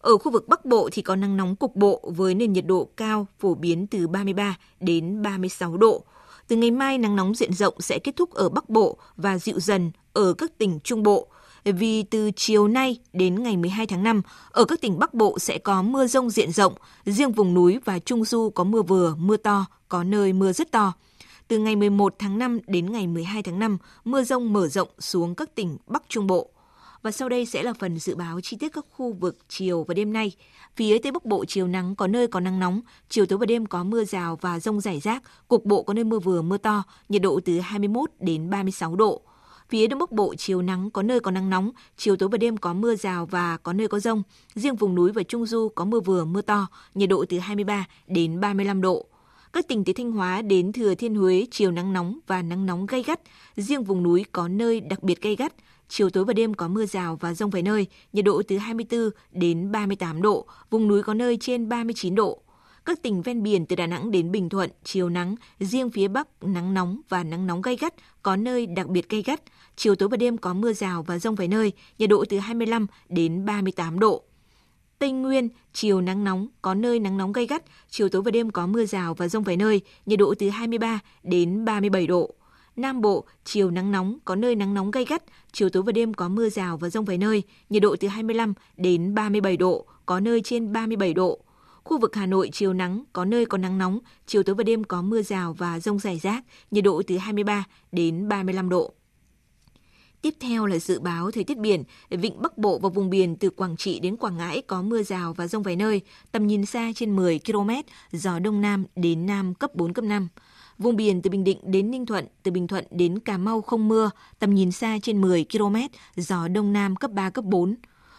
Ở 0.00 0.18
khu 0.18 0.32
vực 0.32 0.48
Bắc 0.48 0.64
Bộ 0.64 0.88
thì 0.92 1.02
có 1.02 1.16
nắng 1.16 1.36
nóng 1.36 1.56
cục 1.56 1.76
bộ 1.76 2.12
với 2.16 2.34
nền 2.34 2.52
nhiệt 2.52 2.66
độ 2.66 2.88
cao 2.96 3.26
phổ 3.38 3.54
biến 3.54 3.86
từ 3.86 4.08
33 4.08 4.56
đến 4.80 5.22
36 5.22 5.76
độ. 5.76 6.04
Từ 6.48 6.56
ngày 6.56 6.70
mai, 6.70 6.98
nắng 6.98 7.16
nóng 7.16 7.34
diện 7.34 7.52
rộng 7.52 7.74
sẽ 7.80 7.98
kết 7.98 8.16
thúc 8.16 8.34
ở 8.34 8.48
Bắc 8.48 8.68
Bộ 8.68 8.98
và 9.16 9.38
dịu 9.38 9.60
dần 9.60 9.90
ở 10.12 10.32
các 10.32 10.58
tỉnh 10.58 10.78
Trung 10.84 11.02
Bộ 11.02 11.28
vì 11.64 12.02
từ 12.02 12.30
chiều 12.36 12.68
nay 12.68 12.98
đến 13.12 13.42
ngày 13.42 13.56
12 13.56 13.86
tháng 13.86 14.02
5, 14.02 14.22
ở 14.50 14.64
các 14.64 14.80
tỉnh 14.80 14.98
Bắc 14.98 15.14
Bộ 15.14 15.38
sẽ 15.38 15.58
có 15.58 15.82
mưa 15.82 16.06
rông 16.06 16.30
diện 16.30 16.52
rộng, 16.52 16.74
riêng 17.04 17.32
vùng 17.32 17.54
núi 17.54 17.78
và 17.84 17.98
Trung 17.98 18.24
Du 18.24 18.50
có 18.50 18.64
mưa 18.64 18.82
vừa, 18.82 19.14
mưa 19.18 19.36
to, 19.36 19.66
có 19.88 20.04
nơi 20.04 20.32
mưa 20.32 20.52
rất 20.52 20.70
to. 20.70 20.92
Từ 21.48 21.58
ngày 21.58 21.76
11 21.76 22.14
tháng 22.18 22.38
5 22.38 22.58
đến 22.66 22.92
ngày 22.92 23.06
12 23.06 23.42
tháng 23.42 23.58
5, 23.58 23.78
mưa 24.04 24.22
rông 24.22 24.52
mở 24.52 24.68
rộng 24.68 24.88
xuống 24.98 25.34
các 25.34 25.54
tỉnh 25.54 25.76
Bắc 25.86 26.02
Trung 26.08 26.26
Bộ. 26.26 26.50
Và 27.02 27.10
sau 27.10 27.28
đây 27.28 27.46
sẽ 27.46 27.62
là 27.62 27.72
phần 27.72 27.98
dự 27.98 28.14
báo 28.14 28.40
chi 28.40 28.56
tiết 28.56 28.72
các 28.72 28.86
khu 28.90 29.12
vực 29.12 29.38
chiều 29.48 29.84
và 29.88 29.94
đêm 29.94 30.12
nay. 30.12 30.32
Phía 30.76 30.98
Tây 30.98 31.12
Bắc 31.12 31.24
Bộ 31.24 31.44
chiều 31.44 31.66
nắng 31.68 31.94
có 31.94 32.06
nơi 32.06 32.26
có 32.26 32.40
nắng 32.40 32.60
nóng, 32.60 32.80
chiều 33.08 33.26
tối 33.26 33.38
và 33.38 33.46
đêm 33.46 33.66
có 33.66 33.84
mưa 33.84 34.04
rào 34.04 34.38
và 34.40 34.60
rông 34.60 34.80
rải 34.80 35.00
rác, 35.00 35.22
cục 35.48 35.64
bộ 35.64 35.82
có 35.82 35.94
nơi 35.94 36.04
mưa 36.04 36.18
vừa 36.18 36.42
mưa 36.42 36.58
to, 36.58 36.82
nhiệt 37.08 37.22
độ 37.22 37.40
từ 37.44 37.60
21 37.60 38.10
đến 38.20 38.50
36 38.50 38.96
độ. 38.96 39.22
Phía 39.68 39.86
Đông 39.86 39.98
Bắc 39.98 40.12
Bộ 40.12 40.34
chiều 40.34 40.62
nắng 40.62 40.90
có 40.90 41.02
nơi 41.02 41.20
có 41.20 41.30
nắng 41.30 41.50
nóng, 41.50 41.70
chiều 41.96 42.16
tối 42.16 42.28
và 42.28 42.38
đêm 42.38 42.56
có 42.56 42.74
mưa 42.74 42.96
rào 42.96 43.26
và 43.26 43.56
có 43.56 43.72
nơi 43.72 43.88
có 43.88 44.00
rông. 44.00 44.22
Riêng 44.54 44.76
vùng 44.76 44.94
núi 44.94 45.12
và 45.12 45.22
Trung 45.22 45.46
Du 45.46 45.68
có 45.74 45.84
mưa 45.84 46.00
vừa 46.00 46.24
mưa 46.24 46.42
to, 46.42 46.66
nhiệt 46.94 47.08
độ 47.08 47.24
từ 47.28 47.38
23 47.38 47.86
đến 48.06 48.40
35 48.40 48.80
độ. 48.80 49.06
Các 49.52 49.68
tỉnh 49.68 49.84
từ 49.84 49.92
Thanh 49.92 50.12
Hóa 50.12 50.42
đến 50.42 50.72
Thừa 50.72 50.94
Thiên 50.94 51.14
Huế 51.14 51.46
chiều 51.50 51.70
nắng 51.70 51.92
nóng 51.92 52.18
và 52.26 52.42
nắng 52.42 52.66
nóng 52.66 52.86
gay 52.86 53.02
gắt. 53.02 53.20
Riêng 53.56 53.84
vùng 53.84 54.02
núi 54.02 54.24
có 54.32 54.48
nơi 54.48 54.80
đặc 54.80 55.02
biệt 55.02 55.22
gay 55.22 55.36
gắt. 55.36 55.52
Chiều 55.92 56.10
tối 56.10 56.24
và 56.24 56.32
đêm 56.32 56.54
có 56.54 56.68
mưa 56.68 56.86
rào 56.86 57.16
và 57.20 57.34
rông 57.34 57.50
vài 57.50 57.62
nơi, 57.62 57.86
nhiệt 58.12 58.24
độ 58.24 58.42
từ 58.48 58.58
24 58.58 59.10
đến 59.32 59.72
38 59.72 60.22
độ, 60.22 60.46
vùng 60.70 60.88
núi 60.88 61.02
có 61.02 61.14
nơi 61.14 61.38
trên 61.40 61.68
39 61.68 62.14
độ. 62.14 62.42
Các 62.84 63.02
tỉnh 63.02 63.22
ven 63.22 63.42
biển 63.42 63.66
từ 63.66 63.76
Đà 63.76 63.86
Nẵng 63.86 64.10
đến 64.10 64.32
Bình 64.32 64.48
Thuận, 64.48 64.70
chiều 64.84 65.08
nắng, 65.08 65.34
riêng 65.60 65.90
phía 65.90 66.08
Bắc 66.08 66.28
nắng 66.40 66.74
nóng 66.74 67.00
và 67.08 67.24
nắng 67.24 67.46
nóng 67.46 67.62
gay 67.62 67.76
gắt, 67.76 67.94
có 68.22 68.36
nơi 68.36 68.66
đặc 68.66 68.86
biệt 68.86 69.08
gay 69.08 69.22
gắt. 69.22 69.40
Chiều 69.76 69.94
tối 69.94 70.08
và 70.08 70.16
đêm 70.16 70.38
có 70.38 70.54
mưa 70.54 70.72
rào 70.72 71.02
và 71.02 71.18
rông 71.18 71.34
vài 71.34 71.48
nơi, 71.48 71.72
nhiệt 71.98 72.10
độ 72.10 72.24
từ 72.28 72.38
25 72.38 72.86
đến 73.08 73.44
38 73.44 73.98
độ. 73.98 74.22
Tây 74.98 75.12
Nguyên, 75.12 75.48
chiều 75.72 76.00
nắng 76.00 76.24
nóng, 76.24 76.48
có 76.62 76.74
nơi 76.74 76.98
nắng 76.98 77.18
nóng 77.18 77.32
gay 77.32 77.46
gắt, 77.46 77.62
chiều 77.88 78.08
tối 78.08 78.22
và 78.22 78.30
đêm 78.30 78.50
có 78.50 78.66
mưa 78.66 78.84
rào 78.84 79.14
và 79.14 79.28
rông 79.28 79.44
vài 79.44 79.56
nơi, 79.56 79.80
nhiệt 80.06 80.18
độ 80.18 80.34
từ 80.38 80.48
23 80.48 80.98
đến 81.22 81.64
37 81.64 82.06
độ. 82.06 82.34
Nam 82.80 83.00
Bộ, 83.00 83.24
chiều 83.44 83.70
nắng 83.70 83.92
nóng, 83.92 84.18
có 84.24 84.34
nơi 84.34 84.54
nắng 84.54 84.74
nóng 84.74 84.90
gay 84.90 85.04
gắt, 85.04 85.22
chiều 85.52 85.70
tối 85.70 85.82
và 85.82 85.92
đêm 85.92 86.14
có 86.14 86.28
mưa 86.28 86.48
rào 86.48 86.76
và 86.76 86.90
rông 86.90 87.04
vài 87.04 87.18
nơi, 87.18 87.42
nhiệt 87.70 87.82
độ 87.82 87.96
từ 88.00 88.08
25 88.08 88.54
đến 88.76 89.14
37 89.14 89.56
độ, 89.56 89.86
có 90.06 90.20
nơi 90.20 90.40
trên 90.44 90.72
37 90.72 91.14
độ. 91.14 91.38
Khu 91.84 91.98
vực 91.98 92.14
Hà 92.14 92.26
Nội 92.26 92.50
chiều 92.52 92.72
nắng, 92.72 93.04
có 93.12 93.24
nơi 93.24 93.46
có 93.46 93.58
nắng 93.58 93.78
nóng, 93.78 93.98
chiều 94.26 94.42
tối 94.42 94.54
và 94.54 94.64
đêm 94.64 94.84
có 94.84 95.02
mưa 95.02 95.22
rào 95.22 95.52
và 95.52 95.80
rông 95.80 95.98
rải 95.98 96.18
rác, 96.18 96.44
nhiệt 96.70 96.84
độ 96.84 97.02
từ 97.06 97.18
23 97.18 97.64
đến 97.92 98.28
35 98.28 98.68
độ. 98.68 98.92
Tiếp 100.22 100.34
theo 100.40 100.66
là 100.66 100.78
dự 100.78 101.00
báo 101.00 101.30
thời 101.30 101.44
tiết 101.44 101.58
biển, 101.58 101.82
vịnh 102.10 102.42
Bắc 102.42 102.58
Bộ 102.58 102.78
và 102.78 102.88
vùng 102.88 103.10
biển 103.10 103.36
từ 103.36 103.50
Quảng 103.50 103.76
Trị 103.76 104.00
đến 104.00 104.16
Quảng 104.16 104.36
Ngãi 104.36 104.62
có 104.66 104.82
mưa 104.82 105.02
rào 105.02 105.32
và 105.32 105.46
rông 105.46 105.62
vài 105.62 105.76
nơi, 105.76 106.00
tầm 106.32 106.46
nhìn 106.46 106.66
xa 106.66 106.92
trên 106.94 107.16
10 107.16 107.40
km, 107.46 107.70
gió 108.12 108.38
đông 108.38 108.60
nam 108.60 108.84
đến 108.96 109.26
nam 109.26 109.54
cấp 109.54 109.74
4 109.74 109.92
cấp 109.92 110.04
5. 110.04 110.28
Vùng 110.80 110.96
biển 110.96 111.22
từ 111.22 111.30
Bình 111.30 111.44
Định 111.44 111.58
đến 111.62 111.90
Ninh 111.90 112.06
Thuận, 112.06 112.26
từ 112.42 112.50
Bình 112.50 112.66
Thuận 112.66 112.84
đến 112.90 113.18
Cà 113.18 113.38
Mau 113.38 113.60
không 113.60 113.88
mưa, 113.88 114.10
tầm 114.38 114.54
nhìn 114.54 114.72
xa 114.72 114.98
trên 115.02 115.20
10 115.20 115.46
km, 115.52 115.76
gió 116.16 116.48
đông 116.48 116.72
nam 116.72 116.96
cấp 116.96 117.10
3 117.10 117.30
cấp 117.30 117.44
4. 117.44 117.74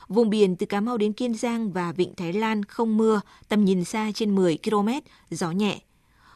Vùng 0.07 0.29
biển 0.29 0.55
từ 0.55 0.65
Cà 0.65 0.81
Mau 0.81 0.97
đến 0.97 1.13
Kiên 1.13 1.33
Giang 1.33 1.71
và 1.71 1.91
Vịnh 1.91 2.15
Thái 2.15 2.33
Lan 2.33 2.65
không 2.65 2.97
mưa, 2.97 3.21
tầm 3.49 3.65
nhìn 3.65 3.83
xa 3.83 4.11
trên 4.15 4.35
10 4.35 4.57
km, 4.63 4.89
gió 5.29 5.51
nhẹ. 5.51 5.79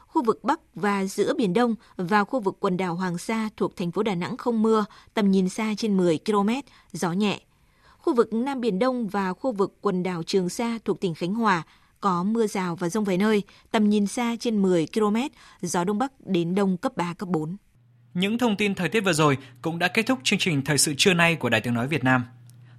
Khu 0.08 0.24
vực 0.24 0.44
Bắc 0.44 0.60
và 0.76 1.06
giữa 1.06 1.34
Biển 1.34 1.54
Đông 1.54 1.76
và 1.98 2.24
khu 2.24 2.40
vực 2.40 2.58
quần 2.60 2.78
đảo 2.78 2.96
Hoàng 2.96 3.18
Sa 3.18 3.50
thuộc 3.58 3.76
thành 3.76 3.92
phố 3.92 4.04
Đà 4.04 4.16
Nẵng 4.16 4.38
không 4.38 4.62
mưa, 4.62 4.86
tầm 5.14 5.32
nhìn 5.32 5.50
xa 5.50 5.74
trên 5.78 5.98
10 5.98 6.20
km, 6.26 6.50
gió 6.94 7.12
nhẹ. 7.12 7.40
Khu 7.98 8.16
vực 8.16 8.34
Nam 8.34 8.62
Biển 8.62 8.80
Đông 8.80 9.08
và 9.08 9.34
khu 9.34 9.52
vực 9.52 9.74
quần 9.82 10.04
đảo 10.04 10.24
Trường 10.24 10.50
Sa 10.50 10.80
thuộc 10.86 11.00
tỉnh 11.00 11.14
Khánh 11.14 11.34
Hòa 11.34 11.64
có 12.00 12.24
mưa 12.24 12.48
rào 12.48 12.76
và 12.76 12.90
rông 12.90 13.04
vài 13.04 13.18
nơi, 13.18 13.44
tầm 13.72 13.90
nhìn 13.90 14.08
xa 14.08 14.36
trên 14.40 14.62
10 14.62 14.88
km, 14.94 15.18
gió 15.62 15.84
Đông 15.84 16.00
Bắc 16.00 16.12
đến 16.26 16.56
Đông 16.56 16.78
cấp 16.78 16.98
3, 16.98 17.14
cấp 17.14 17.30
4. 17.30 17.58
Những 18.14 18.38
thông 18.38 18.58
tin 18.58 18.76
thời 18.76 18.90
tiết 18.90 19.02
vừa 19.02 19.14
rồi 19.14 19.38
cũng 19.62 19.80
đã 19.80 19.88
kết 19.88 20.06
thúc 20.06 20.20
chương 20.24 20.40
trình 20.40 20.62
Thời 20.62 20.78
sự 20.78 20.94
trưa 20.98 21.14
nay 21.14 21.36
của 21.36 21.50
Đài 21.50 21.62
Tiếng 21.62 21.74
Nói 21.74 21.88
Việt 21.88 22.04
Nam. 22.04 22.26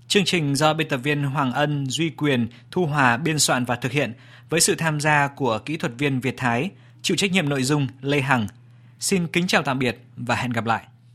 Chương 0.09 0.25
trình 0.25 0.57
do 0.57 0.75
biên 0.75 0.89
tập 0.89 0.97
viên 0.97 1.23
Hoàng 1.23 1.53
Ân, 1.53 1.87
Duy 1.87 2.11
Quyền, 2.11 2.49
Thu 2.71 2.87
Hòa 2.87 3.17
biên 3.17 3.39
soạn 3.39 3.65
và 3.65 3.77
thực 3.77 3.93
hiện 3.93 4.13
với 4.49 4.61
sự 4.61 4.75
tham 4.75 5.01
gia 5.01 5.29
của 5.29 5.59
kỹ 5.59 5.77
thuật 5.77 5.93
viên 5.99 6.21
Việt 6.21 6.35
Thái, 6.37 6.71
chịu 7.03 7.17
trách 7.17 7.33
nhiệm 7.33 7.49
nội 7.49 7.63
dung 7.63 7.87
Lê 8.01 8.21
Hằng. 8.21 8.47
Xin 9.01 9.27
kính 9.27 9.47
chào 9.47 9.63
tạm 9.63 9.79
biệt 9.79 9.99
và 10.17 10.35
hẹn 10.35 10.51
gặp 10.51 10.65
lại. 10.65 10.85